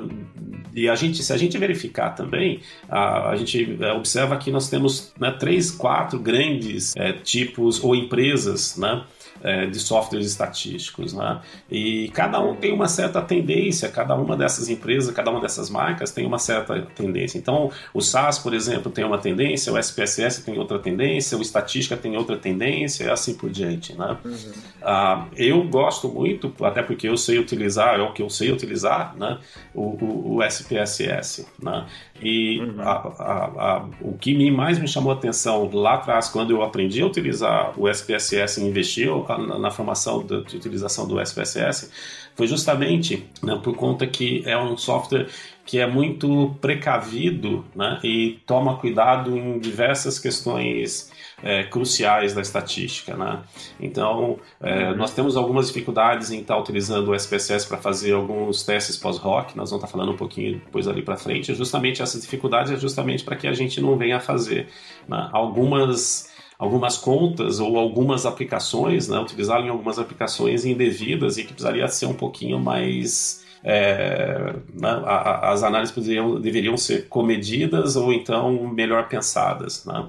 e 0.74 0.90
a 0.90 0.96
gente, 0.96 1.24
se 1.24 1.32
a 1.32 1.38
gente 1.38 1.58
verificar 1.58 2.12
também, 2.12 2.62
a, 2.90 3.30
a 3.30 3.36
gente 3.36 3.78
é, 3.80 3.94
observa 3.94 4.38
que 4.38 4.52
nós 4.52 4.70
temos 4.70 5.14
né, 5.20 5.32
três, 5.32 5.72
quatro 5.72 6.20
grandes 6.20 6.96
é, 6.96 7.14
tipos 7.14 7.84
ou 7.84 7.96
empresas, 7.96 8.76
né? 8.78 9.04
É, 9.46 9.68
de 9.68 9.80
softwares 9.80 10.26
estatísticos. 10.26 11.14
Né? 11.14 11.40
E 11.70 12.10
cada 12.10 12.40
um 12.40 12.56
tem 12.56 12.74
uma 12.74 12.88
certa 12.88 13.22
tendência, 13.22 13.88
cada 13.90 14.16
uma 14.16 14.36
dessas 14.36 14.70
empresas, 14.70 15.14
cada 15.14 15.30
uma 15.30 15.40
dessas 15.40 15.70
marcas 15.70 16.12
tem 16.12 16.26
uma 16.26 16.40
certa 16.40 16.82
tendência. 16.96 17.38
Então, 17.38 17.70
o 17.94 18.02
SAS, 18.02 18.40
por 18.40 18.56
exemplo, 18.56 18.92
tem 18.92 19.06
uma 19.06 19.20
tendência, 19.20 19.72
o 19.72 19.78
SPSS 19.78 20.44
tem 20.44 20.58
outra 20.58 20.80
tendência, 20.80 21.38
o 21.38 21.42
Estatística 21.42 21.96
tem 21.96 22.18
outra 22.18 22.38
tendência 22.38 23.04
e 23.04 23.10
assim 23.10 23.36
por 23.36 23.52
diante. 23.52 23.94
Né? 23.94 24.18
Uhum. 24.26 24.52
Ah, 24.82 25.28
eu 25.38 25.64
gosto 25.64 26.10
muito, 26.10 26.52
até 26.64 26.82
porque 26.82 27.08
eu 27.08 27.16
sei 27.16 27.38
utilizar, 27.38 28.00
é 28.00 28.02
o 28.02 28.14
que 28.14 28.24
eu 28.24 28.30
sei 28.30 28.52
utilizar, 28.52 29.16
né? 29.16 29.38
o, 29.76 29.82
o, 29.82 30.36
o 30.38 30.44
SPSS. 30.44 31.46
Né? 31.62 31.86
E 32.20 32.60
uhum. 32.60 32.82
a, 32.82 32.92
a, 32.92 33.46
a, 33.46 33.86
o 34.02 34.18
que 34.18 34.50
mais 34.50 34.80
me 34.80 34.88
chamou 34.88 35.12
a 35.12 35.16
atenção 35.16 35.70
lá 35.74 35.96
atrás, 35.96 36.30
quando 36.30 36.52
eu 36.52 36.64
aprendi 36.64 37.02
a 37.02 37.06
utilizar 37.06 37.74
o 37.78 37.90
SPSS 37.90 38.62
e 38.62 38.64
investi 38.64 39.08
na, 39.38 39.60
na 39.60 39.72
formação 39.72 40.24
de, 40.24 40.44
de, 40.44 40.58
utilização 40.58 41.08
do 41.08 41.22
SPSS, 41.22 41.90
foi 42.36 42.48
justamente 42.48 43.26
né, 43.42 43.60
por 43.64 43.76
conta 43.76 44.06
que 44.06 44.44
é 44.46 44.58
um 44.58 44.78
software 44.78 45.28
que 45.66 45.80
é 45.80 45.88
muito 45.88 46.56
precavido 46.62 47.66
né, 47.76 48.00
e 48.04 48.40
toma 48.46 48.78
cuidado 48.78 49.36
em 49.36 49.58
diversas 49.58 50.20
questões 50.20 51.12
é, 51.42 51.64
cruciais 51.64 52.34
da 52.34 52.42
estatística. 52.42 53.16
Né? 53.16 53.40
Então, 53.80 54.38
é, 54.62 54.94
nós 54.94 55.12
temos 55.12 55.36
algumas 55.36 55.68
dificuldades 55.68 56.32
em 56.32 56.42
estar 56.42 56.58
utilizando 56.58 57.10
o 57.10 57.16
SPSS 57.16 57.68
para 57.68 57.78
fazer 57.78 58.14
alguns 58.14 58.64
testes 58.64 58.96
pós-rock, 58.96 59.58
nós 59.58 59.72
vamos 59.72 59.84
estar 59.84 59.92
falando 59.92 60.14
um 60.14 60.18
pouquinho 60.18 60.60
depois 60.60 60.88
ali 60.88 61.02
para 61.02 61.18
frente. 61.18 61.54
Justamente 61.56 62.02
essa 62.02 62.20
dificuldade 62.20 62.74
é 62.74 62.78
justamente 62.78 63.24
para 63.24 63.36
que 63.36 63.48
a 63.48 63.54
gente 63.54 63.82
não 63.82 63.98
venha 63.98 64.18
a 64.18 64.20
fazer 64.20 64.68
né? 65.08 65.30
algumas 65.32 66.35
algumas 66.58 66.98
contas 66.98 67.60
ou 67.60 67.78
algumas 67.78 68.26
aplicações, 68.26 69.08
né, 69.08 69.20
utilizá 69.20 69.60
em 69.60 69.70
algumas 69.70 70.00
aplicações 70.00 70.66
indevidas 70.66 71.38
e 71.38 71.44
que 71.44 71.54
precisaria 71.54 71.88
ser 71.88 72.06
um 72.06 72.14
pouquinho 72.14 72.60
mais 72.60 73.44
é, 73.64 74.54
né, 74.74 75.02
as 75.42 75.64
análises 75.64 75.94
poderiam, 75.94 76.40
deveriam 76.40 76.78
ser 76.78 77.08
comedidas 77.08 77.96
ou 77.96 78.14
então 78.14 78.68
melhor 78.68 79.08
pensadas. 79.08 79.84
Né? 79.86 80.08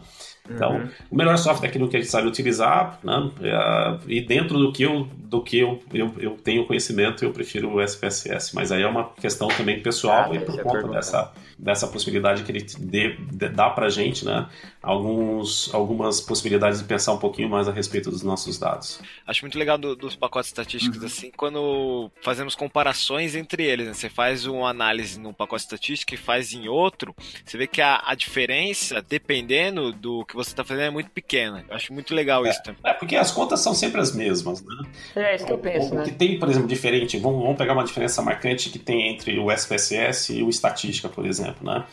Então, 0.51 0.76
uhum. 0.76 0.88
o 1.11 1.16
melhor 1.16 1.36
software 1.38 1.66
é 1.66 1.70
aquilo 1.70 1.88
que 1.88 1.97
a 1.97 2.01
gente 2.01 2.11
sabe 2.11 2.28
utilizar, 2.28 2.99
né? 3.03 3.30
É, 3.42 3.99
e 4.07 4.20
dentro 4.20 4.59
do 4.59 4.72
que 4.72 4.82
eu, 4.82 5.09
do 5.16 5.42
que 5.42 5.59
eu, 5.59 5.80
eu, 5.92 6.12
eu, 6.18 6.30
tenho 6.32 6.66
conhecimento, 6.66 7.24
eu 7.24 7.32
prefiro 7.32 7.74
o 7.74 7.82
SPSS. 7.82 8.55
Mas 8.55 8.70
aí 8.70 8.82
é 8.82 8.86
uma 8.86 9.11
questão 9.14 9.49
também 9.49 9.80
pessoal 9.80 10.30
ah, 10.30 10.36
e 10.36 10.38
por 10.38 10.57
conta 10.62 10.88
dessa, 10.88 11.32
dessa 11.59 11.86
possibilidade 11.88 12.42
que 12.42 12.53
ele 12.53 12.64
dê, 12.78 13.16
dá 13.49 13.70
pra 13.70 13.88
gente, 13.88 14.24
né? 14.24 14.47
Alguns, 14.87 15.72
algumas 15.74 16.20
possibilidades 16.20 16.80
de 16.80 16.84
pensar 16.84 17.12
um 17.12 17.18
pouquinho 17.18 17.49
mais 17.49 17.68
a 17.68 17.72
respeito 17.72 18.11
dos 18.11 18.22
nossos 18.22 18.59
dados. 18.59 19.01
Acho 19.26 19.43
muito 19.43 19.59
legal 19.59 19.78
do, 19.78 19.95
dos 19.95 20.16
pacotes 20.16 20.51
estatísticos, 20.51 21.01
uhum. 21.01 21.07
assim, 21.07 21.32
quando 21.37 22.11
fazemos 22.22 22.55
comparações 22.55 23.34
entre 23.34 23.64
eles, 23.64 23.87
né? 23.87 23.95
Você 23.95 24.09
faz 24.09 24.47
uma 24.47 24.68
análise 24.68 25.18
num 25.20 25.32
pacote 25.32 25.62
estatístico 25.62 26.14
e 26.14 26.16
faz 26.16 26.53
em 26.53 26.68
outro, 26.68 27.14
você 27.45 27.57
vê 27.57 27.66
que 27.66 27.80
a, 27.80 28.03
a 28.05 28.14
diferença, 28.14 29.03
dependendo 29.07 29.93
do 29.93 30.24
que 30.24 30.34
você 30.34 30.51
está 30.51 30.64
fazendo, 30.64 30.87
é 30.87 30.91
muito 30.91 31.11
pequena. 31.11 31.64
Eu 31.68 31.76
acho 31.76 31.93
muito 31.93 32.14
legal 32.14 32.45
é, 32.47 32.51
isso 32.51 32.62
também. 32.62 32.80
É, 32.84 32.93
porque 32.93 33.16
as 33.16 33.30
contas 33.30 33.61
são 33.61 33.74
sempre 33.74 34.01
as 34.01 34.14
mesmas, 34.14 34.62
né? 34.62 34.76
É, 35.14 35.37
isso 35.37 35.47
que 35.47 35.53
eu 35.53 35.59
penso, 35.59 35.93
o, 35.93 35.95
né? 35.97 36.03
O 36.03 36.05
que 36.05 36.12
tem, 36.12 36.39
por 36.39 36.49
exemplo, 36.49 36.68
diferente, 36.68 37.18
vamos, 37.18 37.43
vamos 37.43 37.57
pegar 37.57 37.72
uma 37.72 37.84
diferença 37.84 38.22
marcante 38.22 38.70
que 38.70 38.78
tem 38.78 39.09
entre 39.09 39.39
o 39.39 39.51
SPSS 39.51 40.32
e 40.32 40.43
o 40.43 40.49
Estatística, 40.49 41.09
por 41.09 41.24
exemplo 41.26 41.37
exemplo, 41.37 41.64
né? 41.64 41.84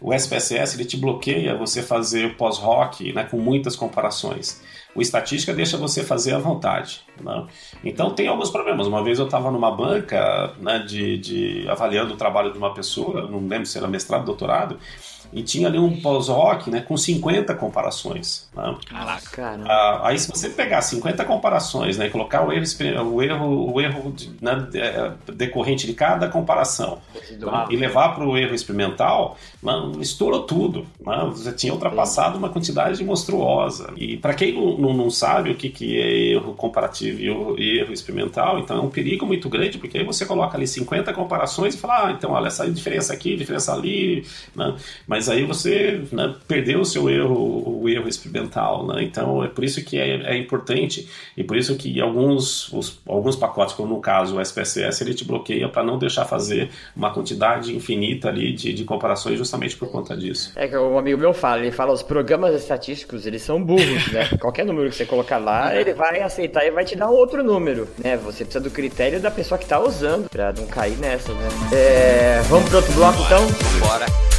O 0.00 0.14
SPSS 0.14 0.76
ele 0.76 0.84
te 0.84 0.96
bloqueia 0.96 1.56
você 1.56 1.82
fazer 1.82 2.36
pós-rock 2.36 3.12
né, 3.12 3.24
com 3.24 3.38
muitas 3.38 3.76
comparações. 3.76 4.62
O 4.94 5.00
estatística 5.00 5.52
deixa 5.52 5.76
você 5.76 6.02
fazer 6.02 6.34
à 6.34 6.38
vontade. 6.38 7.02
Né? 7.20 7.46
Então 7.84 8.14
tem 8.14 8.26
alguns 8.26 8.50
problemas. 8.50 8.86
Uma 8.86 9.04
vez 9.04 9.18
eu 9.18 9.26
estava 9.26 9.50
numa 9.50 9.70
banca 9.70 10.54
né, 10.58 10.78
de, 10.80 11.18
de 11.18 11.68
avaliando 11.68 12.14
o 12.14 12.16
trabalho 12.16 12.50
de 12.50 12.58
uma 12.58 12.72
pessoa, 12.72 13.28
não 13.28 13.46
lembro 13.46 13.66
se 13.66 13.78
era 13.78 13.86
mestrado, 13.86 14.24
doutorado, 14.24 14.78
e 15.32 15.42
tinha 15.42 15.68
ali 15.68 15.78
um 15.78 16.00
pós-rock 16.00 16.70
né, 16.70 16.80
com 16.80 16.96
50 16.96 17.54
comparações. 17.54 18.48
Né? 18.54 18.76
Caraca, 18.86 19.60
ah, 19.66 20.00
aí 20.04 20.18
se 20.18 20.28
você 20.28 20.48
pegar 20.48 20.82
50 20.82 21.24
comparações 21.24 21.96
né, 21.96 22.06
e 22.06 22.10
colocar 22.10 22.46
o 22.46 22.52
erro, 22.52 22.64
o 23.12 23.22
erro, 23.22 23.72
o 23.72 23.80
erro 23.80 24.12
de, 24.12 24.30
né, 24.40 24.68
é, 24.74 25.12
decorrente 25.32 25.86
de 25.86 25.94
cada 25.94 26.28
comparação 26.28 26.98
né, 27.30 27.66
e 27.70 27.76
levar 27.76 28.14
para 28.14 28.26
o 28.26 28.36
erro 28.36 28.54
experimental, 28.54 29.36
mano, 29.62 30.00
estourou 30.00 30.42
tudo. 30.42 30.86
Né? 31.04 31.30
Você 31.32 31.52
tinha 31.52 31.72
ultrapassado 31.72 32.36
uma 32.38 32.48
quantidade 32.48 33.02
monstruosa. 33.04 33.92
E 33.96 34.16
para 34.16 34.34
quem 34.34 34.52
não, 34.52 34.76
não, 34.76 34.92
não, 34.94 35.10
sabe 35.10 35.50
o 35.50 35.54
que, 35.54 35.68
que 35.68 36.00
é 36.00 36.32
erro 36.34 36.54
comparativo 36.54 37.58
e 37.58 37.78
erro 37.78 37.92
experimental, 37.92 38.58
então 38.58 38.76
é 38.76 38.80
um 38.80 38.90
perigo 38.90 39.26
muito 39.26 39.48
grande, 39.48 39.78
porque 39.78 39.98
aí 39.98 40.04
você 40.04 40.24
coloca 40.24 40.56
ali 40.56 40.66
50 40.66 41.12
comparações 41.12 41.74
e 41.74 41.78
fala, 41.78 42.08
ah, 42.08 42.12
então 42.12 42.30
olha 42.32 42.48
essa 42.48 42.68
diferença 42.70 43.12
aqui, 43.12 43.36
diferença 43.36 43.72
ali, 43.72 44.26
né? 44.54 44.74
mas 45.06 45.19
aí 45.28 45.44
você 45.44 46.02
né, 46.12 46.34
perdeu 46.46 46.80
o 46.80 46.84
seu 46.84 47.10
erro, 47.10 47.80
o 47.82 47.88
erro 47.88 48.08
experimental. 48.08 48.86
Né? 48.86 49.02
Então 49.02 49.42
é 49.44 49.48
por 49.48 49.64
isso 49.64 49.84
que 49.84 49.98
é, 49.98 50.34
é 50.34 50.36
importante 50.36 51.08
e 51.36 51.44
por 51.44 51.56
isso 51.56 51.76
que 51.76 52.00
alguns, 52.00 52.72
os, 52.72 53.00
alguns 53.06 53.36
pacotes, 53.36 53.74
como 53.74 53.94
no 53.94 54.00
caso 54.00 54.36
o 54.36 54.40
SPSS, 54.40 55.02
ele 55.02 55.14
te 55.14 55.24
bloqueia 55.24 55.68
para 55.68 55.82
não 55.82 55.98
deixar 55.98 56.24
fazer 56.24 56.70
uma 56.94 57.12
quantidade 57.12 57.74
infinita 57.74 58.28
ali 58.28 58.52
de, 58.52 58.72
de 58.72 58.84
comparações 58.84 59.38
justamente 59.38 59.76
por 59.76 59.90
conta 59.90 60.16
disso. 60.16 60.52
É 60.56 60.68
que 60.68 60.76
um 60.76 60.98
amigo 60.98 61.18
meu 61.18 61.34
fala, 61.34 61.60
ele 61.60 61.72
fala 61.72 61.92
os 61.92 62.02
programas 62.02 62.54
estatísticos, 62.54 63.26
eles 63.26 63.42
são 63.42 63.62
burros, 63.62 64.12
né? 64.12 64.28
Qualquer 64.40 64.64
número 64.64 64.88
que 64.88 64.96
você 64.96 65.04
colocar 65.04 65.38
lá, 65.38 65.74
ele 65.74 65.92
vai 65.92 66.20
aceitar 66.20 66.64
e 66.64 66.70
vai 66.70 66.84
te 66.84 66.96
dar 66.96 67.08
outro 67.10 67.42
número, 67.42 67.88
né? 68.02 68.16
Você 68.18 68.44
precisa 68.44 68.62
do 68.62 68.70
critério 68.70 69.20
da 69.20 69.30
pessoa 69.30 69.58
que 69.58 69.64
está 69.64 69.80
usando 69.80 70.28
para 70.28 70.52
não 70.52 70.66
cair 70.66 70.96
nessa, 70.98 71.32
né? 71.32 71.48
É, 71.72 72.42
vamos 72.48 72.68
pro 72.68 72.78
outro 72.78 72.92
bloco 72.92 73.22
então? 73.22 73.46
Bora. 73.80 74.29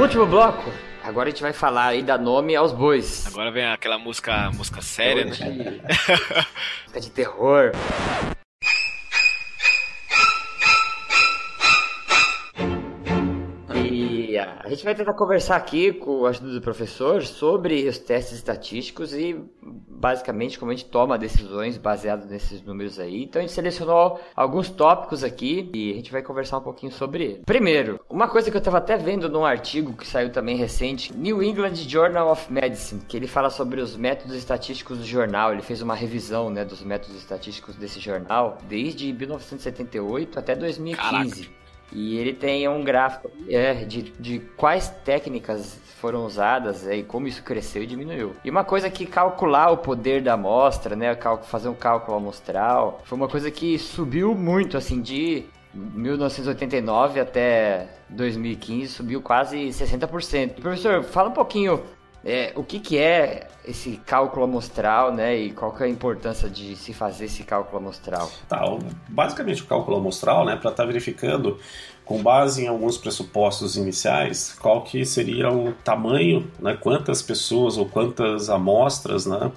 Último 0.00 0.24
bloco. 0.24 0.72
Agora 1.04 1.28
a 1.28 1.30
gente 1.30 1.42
vai 1.42 1.52
falar 1.52 1.88
aí 1.88 2.02
da 2.02 2.16
nome 2.16 2.56
aos 2.56 2.72
bois. 2.72 3.26
Agora 3.26 3.50
vem 3.50 3.66
aquela 3.66 3.98
música, 3.98 4.50
música 4.50 4.80
séria, 4.80 5.26
né? 5.26 5.30
Música 6.86 7.00
de 7.00 7.10
terror. 7.10 7.72
A 14.40 14.68
gente 14.68 14.84
vai 14.84 14.94
tentar 14.94 15.14
conversar 15.14 15.56
aqui 15.56 15.92
com 15.92 16.26
a 16.26 16.30
ajuda 16.30 16.52
do 16.52 16.60
professor 16.60 17.22
sobre 17.22 17.88
os 17.88 17.98
testes 17.98 18.34
estatísticos 18.34 19.12
e 19.12 19.38
basicamente 19.62 20.58
como 20.58 20.70
a 20.70 20.74
gente 20.74 20.88
toma 20.88 21.18
decisões 21.18 21.76
baseadas 21.76 22.26
nesses 22.26 22.62
números 22.62 22.98
aí. 22.98 23.24
Então 23.24 23.40
a 23.40 23.42
gente 23.42 23.52
selecionou 23.52 24.20
alguns 24.34 24.70
tópicos 24.70 25.22
aqui 25.22 25.70
e 25.74 25.92
a 25.92 25.94
gente 25.94 26.10
vai 26.10 26.22
conversar 26.22 26.58
um 26.58 26.62
pouquinho 26.62 26.90
sobre 26.90 27.24
ele. 27.24 27.42
Primeiro, 27.44 28.00
uma 28.08 28.28
coisa 28.28 28.50
que 28.50 28.56
eu 28.56 28.60
estava 28.60 28.78
até 28.78 28.96
vendo 28.96 29.28
num 29.28 29.44
artigo 29.44 29.92
que 29.92 30.06
saiu 30.06 30.30
também 30.30 30.56
recente, 30.56 31.14
New 31.16 31.42
England 31.42 31.74
Journal 31.74 32.30
of 32.30 32.50
Medicine, 32.52 33.02
que 33.06 33.16
ele 33.16 33.26
fala 33.26 33.50
sobre 33.50 33.80
os 33.80 33.96
métodos 33.96 34.34
estatísticos 34.34 34.98
do 34.98 35.04
jornal. 35.04 35.52
Ele 35.52 35.62
fez 35.62 35.82
uma 35.82 35.94
revisão, 35.94 36.48
né, 36.50 36.64
dos 36.64 36.82
métodos 36.82 37.16
estatísticos 37.16 37.76
desse 37.76 38.00
jornal 38.00 38.58
desde 38.68 39.12
1978 39.12 40.38
até 40.38 40.54
2015. 40.54 41.42
Caraca. 41.42 41.59
E 41.92 42.16
ele 42.16 42.32
tem 42.32 42.68
um 42.68 42.84
gráfico 42.84 43.30
é, 43.48 43.74
de, 43.84 44.02
de 44.18 44.38
quais 44.56 44.88
técnicas 45.04 45.78
foram 46.00 46.24
usadas 46.24 46.86
é, 46.86 46.96
e 46.96 47.02
como 47.02 47.26
isso 47.26 47.42
cresceu 47.42 47.82
e 47.82 47.86
diminuiu. 47.86 48.34
E 48.44 48.50
uma 48.50 48.64
coisa 48.64 48.88
que 48.88 49.04
calcular 49.04 49.70
o 49.70 49.76
poder 49.76 50.22
da 50.22 50.34
amostra, 50.34 50.96
né, 50.96 51.16
fazer 51.44 51.68
um 51.68 51.74
cálculo 51.74 52.16
amostral, 52.16 53.00
foi 53.04 53.16
uma 53.16 53.28
coisa 53.28 53.50
que 53.50 53.78
subiu 53.78 54.34
muito, 54.34 54.76
assim, 54.76 55.00
de 55.02 55.44
1989 55.74 57.20
até 57.20 57.88
2015, 58.08 58.88
subiu 58.88 59.20
quase 59.20 59.56
60%. 59.68 60.54
Professor, 60.60 61.02
fala 61.04 61.28
um 61.28 61.32
pouquinho 61.32 61.82
é, 62.24 62.52
o 62.54 62.62
que, 62.62 62.78
que 62.78 62.98
é 62.98 63.48
esse 63.64 63.96
cálculo 64.06 64.44
amostral, 64.44 65.12
né, 65.12 65.36
e 65.36 65.52
qual 65.52 65.72
que 65.72 65.82
é 65.82 65.86
a 65.86 65.88
importância 65.88 66.48
de 66.48 66.76
se 66.76 66.92
fazer 66.92 67.26
esse 67.26 67.44
cálculo 67.44 67.78
amostral? 67.78 68.30
Tá, 68.48 68.62
basicamente 69.08 69.62
o 69.62 69.66
cálculo 69.66 69.96
amostral, 69.96 70.44
né, 70.44 70.56
para 70.56 70.70
estar 70.70 70.84
verificando 70.84 71.58
com 72.04 72.22
base 72.22 72.64
em 72.64 72.66
alguns 72.66 72.98
pressupostos 72.98 73.76
iniciais, 73.76 74.56
qual 74.58 74.82
que 74.82 75.04
seria 75.04 75.50
o 75.50 75.72
tamanho, 75.84 76.50
né, 76.58 76.76
quantas 76.78 77.22
pessoas 77.22 77.76
ou 77.76 77.86
quantas 77.86 78.50
amostras, 78.50 79.26
né, 79.26 79.50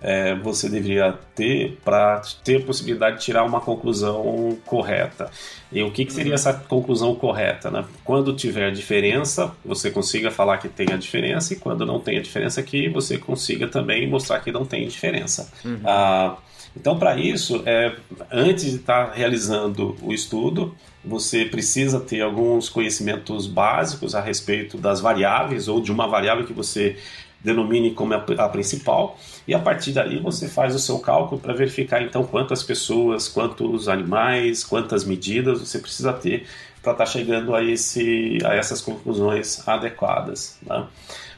é, 0.00 0.34
você 0.36 0.68
deveria 0.68 1.18
ter 1.34 1.78
para 1.84 2.22
ter 2.44 2.62
a 2.62 2.64
possibilidade 2.64 3.18
de 3.18 3.24
tirar 3.24 3.44
uma 3.44 3.60
conclusão 3.60 4.56
correta. 4.64 5.30
E 5.70 5.82
o 5.82 5.90
que, 5.90 6.04
que 6.04 6.12
seria 6.12 6.34
essa 6.34 6.52
conclusão 6.52 7.14
correta? 7.14 7.70
Né? 7.70 7.84
Quando 8.04 8.34
tiver 8.34 8.70
diferença, 8.70 9.52
você 9.64 9.90
consiga 9.90 10.30
falar 10.30 10.58
que 10.58 10.68
tem 10.68 10.92
a 10.92 10.96
diferença, 10.96 11.52
e 11.52 11.56
quando 11.56 11.84
não 11.84 12.00
tem 12.00 12.18
a 12.18 12.22
diferença, 12.22 12.62
que 12.62 12.88
você 12.88 13.18
consiga 13.18 13.66
também 13.66 14.08
mostrar 14.08 14.40
que 14.40 14.52
não 14.52 14.64
tem 14.64 14.86
diferença. 14.86 15.50
Ah, 15.84 16.36
então, 16.76 16.98
para 16.98 17.16
isso, 17.16 17.62
é, 17.66 17.94
antes 18.30 18.64
de 18.70 18.76
estar 18.76 19.12
realizando 19.12 19.96
o 20.00 20.12
estudo, 20.12 20.74
você 21.04 21.44
precisa 21.44 21.98
ter 22.00 22.20
alguns 22.20 22.68
conhecimentos 22.68 23.46
básicos 23.46 24.14
a 24.14 24.20
respeito 24.20 24.76
das 24.76 25.00
variáveis 25.00 25.68
ou 25.68 25.80
de 25.80 25.90
uma 25.90 26.06
variável 26.06 26.46
que 26.46 26.52
você 26.52 26.96
denomine 27.42 27.92
como 27.92 28.14
a, 28.14 28.24
a 28.38 28.48
principal, 28.48 29.18
e 29.46 29.54
a 29.54 29.58
partir 29.58 29.92
daí 29.92 30.18
você 30.18 30.48
faz 30.48 30.74
o 30.74 30.78
seu 30.78 30.98
cálculo 30.98 31.40
para 31.40 31.54
verificar 31.54 32.02
então 32.02 32.24
quantas 32.24 32.62
pessoas, 32.62 33.28
quantos 33.28 33.88
animais, 33.88 34.64
quantas 34.64 35.04
medidas 35.04 35.60
você 35.60 35.78
precisa 35.78 36.12
ter 36.12 36.46
para 36.82 36.92
estar 36.92 37.06
chegando 37.06 37.54
a, 37.54 37.62
esse, 37.62 38.38
a 38.44 38.54
essas 38.54 38.80
conclusões 38.80 39.66
adequadas. 39.66 40.58
né? 40.62 40.86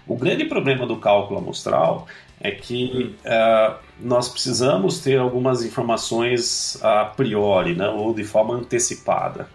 O 0.07 0.17
grande 0.17 0.45
problema 0.45 0.87
do 0.87 0.97
cálculo 0.97 1.39
amostral 1.39 2.07
é 2.41 2.51
que 2.51 3.15
eh, 3.23 3.75
nós 4.01 4.29
precisamos 4.29 4.99
ter 4.99 5.19
algumas 5.19 5.63
informações 5.63 6.79
a 6.83 7.05
priori, 7.05 7.75
né, 7.75 7.89
ou 7.89 8.15
de 8.15 8.25
forma 8.25 8.55
antecipada. 8.55 9.47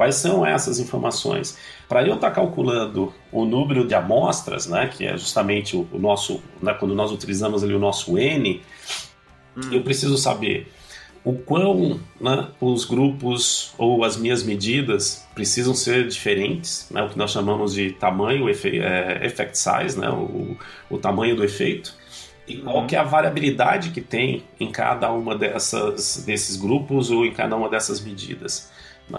Quais 0.00 0.14
são 0.14 0.46
essas 0.46 0.80
informações? 0.80 1.58
Para 1.86 2.02
eu 2.02 2.14
estar 2.14 2.30
calculando 2.30 3.12
o 3.30 3.44
número 3.44 3.86
de 3.86 3.94
amostras, 3.94 4.66
né, 4.66 4.88
que 4.88 5.04
é 5.04 5.14
justamente 5.14 5.76
o, 5.76 5.86
nosso, 5.92 6.42
né, 6.62 6.72
quando 6.72 6.94
nós 6.94 7.12
utilizamos 7.12 7.62
ali 7.62 7.74
o 7.74 7.78
nosso 7.78 8.16
n, 8.16 8.62
eu 9.70 9.82
preciso 9.82 10.16
saber 10.16 10.72
o 11.22 11.34
quão 11.34 12.00
né, 12.18 12.48
os 12.62 12.86
grupos 12.86 13.74
ou 13.76 14.02
as 14.02 14.16
minhas 14.16 14.42
medidas 14.42 15.28
precisam 15.34 15.74
ser 15.74 16.08
diferentes, 16.08 16.88
né, 16.90 17.02
o 17.02 17.10
que 17.10 17.18
nós 17.18 17.30
chamamos 17.30 17.74
de 17.74 17.90
tamanho, 17.90 18.48
efe, 18.48 18.80
é, 18.80 19.20
effect 19.26 19.58
size, 19.58 20.00
né, 20.00 20.08
o, 20.08 20.56
o 20.88 20.96
tamanho 20.96 21.36
do 21.36 21.44
efeito, 21.44 21.94
e 22.48 22.56
qual 22.56 22.86
que 22.86 22.96
é 22.96 22.98
a 22.98 23.04
variabilidade 23.04 23.90
que 23.90 24.00
tem 24.00 24.44
em 24.58 24.72
cada 24.72 25.12
uma 25.12 25.36
dessas, 25.36 26.24
desses 26.24 26.56
grupos 26.56 27.10
ou 27.10 27.26
em 27.26 27.34
cada 27.34 27.54
uma 27.54 27.68
dessas 27.68 28.00
medidas. 28.00 28.79
Né? 29.10 29.18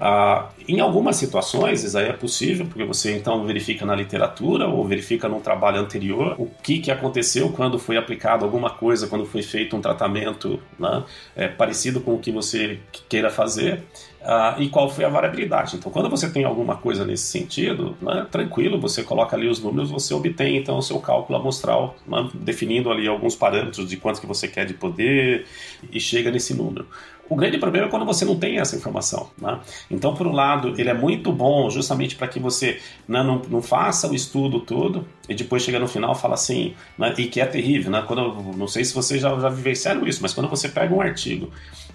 Ah, 0.00 0.48
em 0.68 0.80
algumas 0.80 1.16
situações, 1.16 1.82
isso 1.82 1.96
aí 1.96 2.08
é 2.08 2.12
possível, 2.12 2.66
porque 2.66 2.84
você 2.84 3.16
então 3.16 3.44
verifica 3.44 3.84
na 3.84 3.94
literatura 3.94 4.68
ou 4.68 4.84
verifica 4.86 5.28
num 5.28 5.40
trabalho 5.40 5.78
anterior 5.80 6.34
o 6.38 6.46
que, 6.62 6.78
que 6.78 6.90
aconteceu 6.90 7.50
quando 7.50 7.78
foi 7.78 7.96
aplicado 7.96 8.44
alguma 8.44 8.70
coisa, 8.70 9.06
quando 9.06 9.26
foi 9.26 9.42
feito 9.42 9.76
um 9.76 9.80
tratamento 9.80 10.60
né, 10.78 11.02
é, 11.34 11.48
parecido 11.48 12.00
com 12.00 12.14
o 12.14 12.18
que 12.18 12.30
você 12.30 12.78
queira 13.08 13.30
fazer. 13.30 13.82
ah, 14.22 14.56
e 14.58 14.68
qual 14.68 14.88
foi 14.88 15.04
a 15.04 15.08
variabilidade. 15.08 15.76
Então, 15.76 15.90
quando 15.90 16.10
você 16.10 16.30
tem 16.30 16.44
alguma 16.44 16.76
coisa 16.76 17.04
nesse 17.04 17.24
sentido, 17.26 17.96
né, 18.02 18.26
tranquilo, 18.30 18.78
você 18.78 19.02
coloca 19.02 19.34
ali 19.34 19.48
os 19.48 19.60
números, 19.60 19.90
você 19.90 20.12
obtém 20.12 20.58
então 20.58 20.76
o 20.76 20.82
seu 20.82 20.98
cálculo 21.00 21.38
amostral, 21.38 21.96
né, 22.06 22.28
definindo 22.34 22.90
ali 22.90 23.08
alguns 23.08 23.34
parâmetros 23.34 23.88
de 23.88 23.96
quanto 23.96 24.20
que 24.20 24.26
você 24.26 24.46
quer 24.46 24.66
de 24.66 24.74
poder 24.74 25.46
e 25.90 25.98
chega 25.98 26.30
nesse 26.30 26.54
número. 26.54 26.86
O 27.30 27.36
grande 27.36 27.58
problema 27.58 27.86
é 27.86 27.88
quando 27.88 28.04
você 28.04 28.24
não 28.24 28.34
tem 28.34 28.58
essa 28.58 28.74
informação. 28.74 29.30
Né? 29.40 29.60
Então, 29.88 30.12
por 30.14 30.26
um 30.26 30.32
lado, 30.32 30.74
ele 30.76 30.90
é 30.90 30.94
muito 30.94 31.30
bom 31.30 31.70
justamente 31.70 32.16
para 32.16 32.26
que 32.26 32.40
você 32.40 32.80
né, 33.06 33.22
não, 33.22 33.40
não 33.48 33.62
faça 33.62 34.10
o 34.10 34.14
estudo 34.14 34.58
todo 34.58 35.06
e 35.28 35.34
depois 35.34 35.62
chega 35.62 35.78
no 35.78 35.86
final 35.86 36.12
fala 36.12 36.34
assim, 36.34 36.74
né, 36.98 37.14
e 37.16 37.26
que 37.26 37.40
é 37.40 37.46
terrível. 37.46 37.92
Né? 37.92 38.02
Quando, 38.04 38.34
não 38.56 38.66
sei 38.66 38.84
se 38.84 38.92
vocês 38.92 39.20
já, 39.20 39.38
já 39.38 39.48
vivenciaram 39.48 40.04
isso, 40.08 40.20
mas 40.20 40.34
quando 40.34 40.50
você 40.50 40.68
pega 40.68 40.92
um 40.92 41.00
artigo 41.00 41.48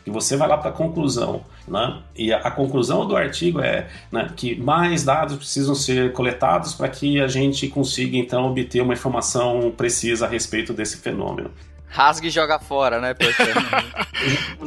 e 0.06 0.10
você 0.10 0.38
vai 0.38 0.48
lá 0.48 0.58
para 0.58 0.70
a 0.70 0.74
conclusão, 0.74 1.42
né? 1.68 2.00
E 2.16 2.32
a, 2.32 2.38
a 2.38 2.52
conclusão 2.52 3.08
do 3.08 3.16
artigo 3.18 3.60
é 3.60 3.88
né, 4.12 4.30
que 4.36 4.56
mais 4.56 5.04
dados 5.04 5.36
precisam 5.36 5.74
ser 5.74 6.14
coletados 6.14 6.76
para 6.76 6.88
que 6.88 7.20
a 7.20 7.28
gente 7.28 7.68
consiga 7.68 8.16
então 8.16 8.46
obter 8.46 8.82
uma 8.82 8.94
informação 8.94 9.74
precisa 9.76 10.28
a 10.28 10.30
respeito 10.30 10.74
desse 10.74 10.98
fenômeno. 10.98 11.50
Rasga 11.96 12.28
e 12.28 12.30
joga 12.30 12.60
fora, 12.60 13.00
né? 13.00 13.16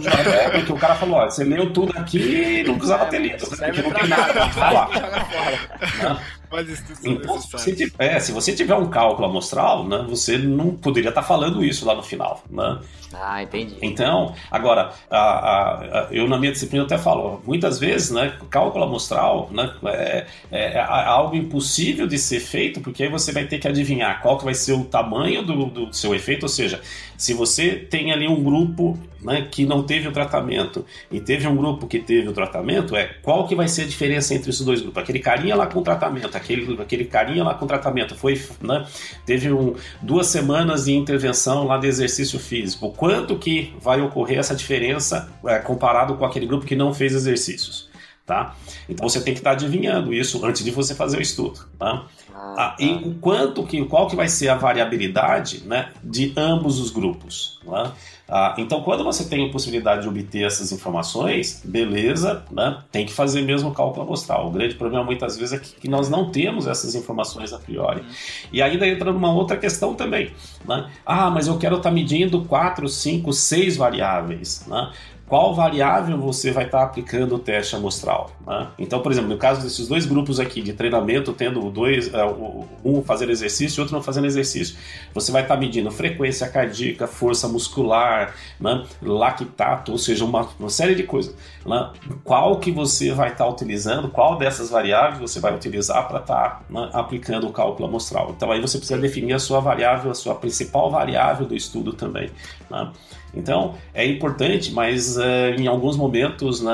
Já 0.00 0.10
é, 0.10 0.48
porque 0.48 0.72
o 0.72 0.78
cara 0.78 0.94
falou, 0.94 1.16
ó, 1.16 1.24
você 1.26 1.44
leu 1.44 1.70
tudo 1.74 1.92
aqui 1.98 2.60
e 2.60 2.64
não 2.64 2.74
precisava 2.74 3.04
ter 3.04 3.18
lido, 3.18 3.46
né? 3.58 3.66
Porque 3.66 3.82
não 3.82 3.90
tem 3.90 4.08
nada 4.08 4.32
para 4.32 4.48
falar. 4.48 4.88
Mas 6.50 6.68
isso 6.68 6.82
tudo 6.86 6.98
Então, 7.04 7.40
se, 7.40 7.74
tiver, 7.76 7.92
é, 7.98 8.18
se 8.20 8.32
você 8.32 8.54
tiver 8.54 8.74
um 8.74 8.88
cálculo 8.88 9.28
amostral, 9.28 9.86
né, 9.86 10.04
você 10.08 10.38
não 10.38 10.74
poderia 10.74 11.10
estar 11.10 11.22
falando 11.22 11.64
isso 11.64 11.84
lá 11.84 11.94
no 11.94 12.02
final. 12.02 12.42
Né? 12.50 12.80
Ah, 13.12 13.42
entendi. 13.42 13.76
Então, 13.80 14.34
agora, 14.50 14.92
a- 15.10 15.16
a- 15.18 16.00
a- 16.00 16.08
eu 16.10 16.28
na 16.28 16.38
minha 16.38 16.52
disciplina 16.52 16.84
até 16.84 16.98
falo, 16.98 17.40
muitas 17.46 17.78
vezes, 17.78 18.10
né, 18.10 18.36
cálculo 18.50 18.84
amostral 18.84 19.48
né, 19.50 19.72
é, 19.86 20.26
é- 20.50 20.72
é 20.74 20.80
algo 20.80 21.34
impossível 21.36 22.06
de 22.06 22.18
ser 22.18 22.40
feito, 22.40 22.80
porque 22.80 23.02
aí 23.04 23.08
você 23.10 23.32
vai 23.32 23.46
ter 23.46 23.58
que 23.58 23.68
adivinhar 23.68 24.20
qual 24.20 24.36
que 24.38 24.44
vai 24.44 24.54
ser 24.54 24.72
o 24.72 24.84
tamanho 24.84 25.42
do, 25.42 25.66
do 25.66 25.92
seu 25.94 26.14
efeito, 26.14 26.42
ou 26.44 26.48
seja, 26.48 26.80
se 27.16 27.32
você 27.34 27.70
tem 27.76 28.12
ali 28.12 28.28
um 28.28 28.42
grupo 28.42 28.98
né, 29.22 29.48
que 29.50 29.66
não 29.66 29.82
teve 29.82 30.08
o 30.08 30.12
tratamento 30.12 30.84
e 31.10 31.20
teve 31.20 31.46
um 31.46 31.56
grupo 31.56 31.86
que 31.86 31.98
teve 31.98 32.28
o 32.28 32.32
tratamento, 32.32 32.96
é 32.96 33.06
qual 33.22 33.46
que 33.46 33.54
vai 33.54 33.68
ser 33.68 33.82
a 33.82 33.86
diferença 33.86 34.34
entre 34.34 34.50
esses 34.50 34.64
dois 34.64 34.80
grupos? 34.80 35.02
Aquele 35.02 35.18
carinha 35.18 35.56
lá 35.56 35.66
com 35.66 35.82
tratamento, 35.82 36.36
aquele, 36.36 36.80
aquele 36.80 37.04
carinha 37.04 37.44
lá 37.44 37.54
com 37.54 37.66
tratamento, 37.66 38.14
foi, 38.14 38.40
né, 38.60 38.86
teve 39.26 39.52
um, 39.52 39.74
duas 40.00 40.26
semanas 40.28 40.84
de 40.84 40.92
intervenção 40.92 41.64
lá 41.64 41.78
de 41.78 41.86
exercício 41.86 42.38
físico. 42.38 42.92
Quanto 42.92 43.36
que 43.36 43.74
vai 43.80 44.00
ocorrer 44.00 44.38
essa 44.38 44.54
diferença 44.54 45.32
é, 45.44 45.58
comparado 45.58 46.14
com 46.14 46.24
aquele 46.24 46.46
grupo 46.46 46.66
que 46.66 46.76
não 46.76 46.94
fez 46.94 47.14
exercícios? 47.14 47.88
Tá? 48.24 48.54
Então 48.86 49.08
você 49.08 49.22
tem 49.22 49.32
que 49.32 49.40
estar 49.40 49.52
adivinhando 49.52 50.12
isso 50.12 50.44
antes 50.44 50.62
de 50.62 50.70
você 50.70 50.94
fazer 50.94 51.16
o 51.16 51.22
estudo. 51.22 51.60
Tá? 51.78 52.04
Ah, 52.34 52.76
e 52.78 52.92
o 52.92 53.14
quanto 53.14 53.64
que, 53.64 53.82
qual 53.86 54.06
que 54.06 54.14
vai 54.14 54.28
ser 54.28 54.48
a 54.48 54.54
variabilidade 54.54 55.62
né, 55.64 55.90
de 56.04 56.34
ambos 56.36 56.78
os 56.78 56.90
grupos. 56.90 57.58
né? 57.64 57.90
Ah, 58.28 58.54
então, 58.58 58.82
quando 58.82 59.02
você 59.02 59.24
tem 59.24 59.48
a 59.48 59.50
possibilidade 59.50 60.02
de 60.02 60.08
obter 60.08 60.44
essas 60.44 60.70
informações, 60.70 61.62
beleza, 61.64 62.44
né, 62.50 62.78
tem 62.92 63.06
que 63.06 63.12
fazer 63.12 63.40
mesmo 63.40 63.70
o 63.70 63.72
cálculo 63.72 64.02
amostral. 64.04 64.48
O 64.48 64.50
grande 64.50 64.74
problema 64.74 65.02
muitas 65.02 65.38
vezes 65.38 65.58
é 65.58 65.58
que, 65.58 65.88
nós 65.88 66.10
não 66.10 66.30
temos 66.30 66.66
essas 66.66 66.94
informações 66.94 67.52
a 67.54 67.58
priori. 67.58 68.02
E 68.52 68.60
ainda 68.60 68.86
entra 68.86 69.10
numa 69.12 69.32
outra 69.32 69.56
questão 69.56 69.94
também. 69.94 70.32
Né? 70.66 70.90
Ah, 71.06 71.30
mas 71.30 71.46
eu 71.46 71.56
quero 71.56 71.76
estar 71.76 71.90
medindo 71.90 72.44
quatro, 72.44 72.86
cinco, 72.88 73.32
seis 73.32 73.76
variáveis. 73.76 74.66
Né? 74.66 74.90
Qual 75.28 75.54
variável 75.54 76.18
você 76.18 76.50
vai 76.50 76.64
estar 76.64 76.78
tá 76.78 76.84
aplicando 76.84 77.34
o 77.34 77.38
teste 77.38 77.76
amostral. 77.76 78.30
Né? 78.46 78.68
Então, 78.78 79.00
por 79.00 79.12
exemplo, 79.12 79.28
no 79.28 79.36
caso 79.36 79.62
desses 79.62 79.86
dois 79.86 80.06
grupos 80.06 80.40
aqui 80.40 80.62
de 80.62 80.72
treinamento, 80.72 81.32
tendo 81.32 81.60
dois, 81.70 82.12
é, 82.12 82.24
um 82.84 83.02
fazendo 83.02 83.30
exercício 83.30 83.78
e 83.78 83.80
outro 83.80 83.94
não 83.94 84.02
fazendo 84.02 84.26
exercício, 84.26 84.76
você 85.12 85.30
vai 85.30 85.42
estar 85.42 85.54
tá 85.54 85.60
medindo 85.60 85.90
frequência 85.90 86.48
cardíaca, 86.48 87.06
força 87.06 87.46
muscular, 87.46 88.34
né? 88.58 88.84
lactato, 89.02 89.92
ou 89.92 89.98
seja, 89.98 90.24
uma, 90.24 90.48
uma 90.58 90.70
série 90.70 90.94
de 90.94 91.02
coisas. 91.02 91.34
Né? 91.66 91.90
Qual 92.24 92.58
que 92.58 92.70
você 92.70 93.12
vai 93.12 93.32
estar 93.32 93.44
tá 93.44 93.50
utilizando, 93.50 94.08
qual 94.08 94.38
dessas 94.38 94.70
variáveis 94.70 95.20
você 95.20 95.40
vai 95.40 95.54
utilizar 95.54 96.08
para 96.08 96.20
estar 96.20 96.64
né, 96.70 96.88
aplicando 96.92 97.46
o 97.46 97.52
cálculo 97.52 97.88
amostral. 97.88 98.32
Então 98.34 98.50
aí 98.50 98.60
você 98.60 98.78
precisa 98.78 98.98
definir 98.98 99.34
a 99.34 99.38
sua 99.38 99.60
variável, 99.60 100.10
a 100.10 100.14
sua 100.14 100.34
principal 100.34 100.90
variável 100.90 101.46
do 101.46 101.54
estudo 101.54 101.92
também. 101.92 102.30
Né? 102.70 102.90
Então, 103.34 103.74
é 103.94 104.06
importante, 104.06 104.72
mas 104.72 105.16
uh, 105.16 105.54
em 105.56 105.66
alguns 105.66 105.96
momentos 105.96 106.60
né, 106.60 106.72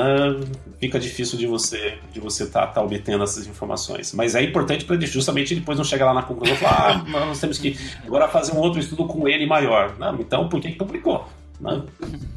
fica 0.79 0.99
difícil 0.99 1.37
de 1.37 1.45
você 1.45 1.97
de 2.11 2.19
você 2.19 2.43
estar 2.43 2.67
tá, 2.67 2.73
tá 2.73 2.81
obtendo 2.81 3.23
essas 3.23 3.47
informações. 3.47 4.13
Mas 4.13 4.35
é 4.35 4.43
importante 4.43 4.85
para 4.85 4.99
justamente 5.01 5.53
depois 5.53 5.77
não 5.77 5.85
chegar 5.85 6.05
lá 6.05 6.13
na 6.13 6.23
conclusão 6.23 6.55
e 6.55 6.59
falar, 6.59 7.05
ah, 7.05 7.25
nós 7.25 7.39
temos 7.39 7.57
que 7.57 7.77
agora 8.05 8.27
fazer 8.27 8.53
um 8.53 8.59
outro 8.59 8.79
estudo 8.79 9.05
com 9.05 9.27
ele 9.27 9.45
maior. 9.45 9.95
Não, 9.97 10.15
então 10.15 10.47
por 10.47 10.61
que 10.61 10.69
publicou? 10.71 11.27
Né? 11.59 11.81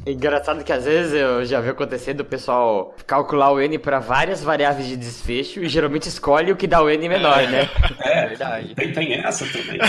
Engraçado 0.05 0.63
que 0.63 0.71
às 0.71 0.85
vezes 0.85 1.13
eu 1.13 1.45
já 1.45 1.59
vi 1.59 1.69
acontecendo 1.69 2.21
o 2.21 2.25
pessoal 2.25 2.95
calcular 3.05 3.51
o 3.51 3.59
N 3.59 3.77
para 3.77 3.99
várias 3.99 4.41
variáveis 4.41 4.87
de 4.87 4.95
desfecho 4.95 5.61
e 5.61 5.67
geralmente 5.67 6.07
escolhe 6.07 6.51
o 6.51 6.55
que 6.55 6.67
dá 6.67 6.81
o 6.81 6.89
N 6.89 7.09
menor, 7.09 7.47
né? 7.47 7.69
É, 8.01 8.27
verdade. 8.27 8.75
Tem, 8.75 8.93
tem 8.93 9.13
essa 9.13 9.45
também. 9.45 9.79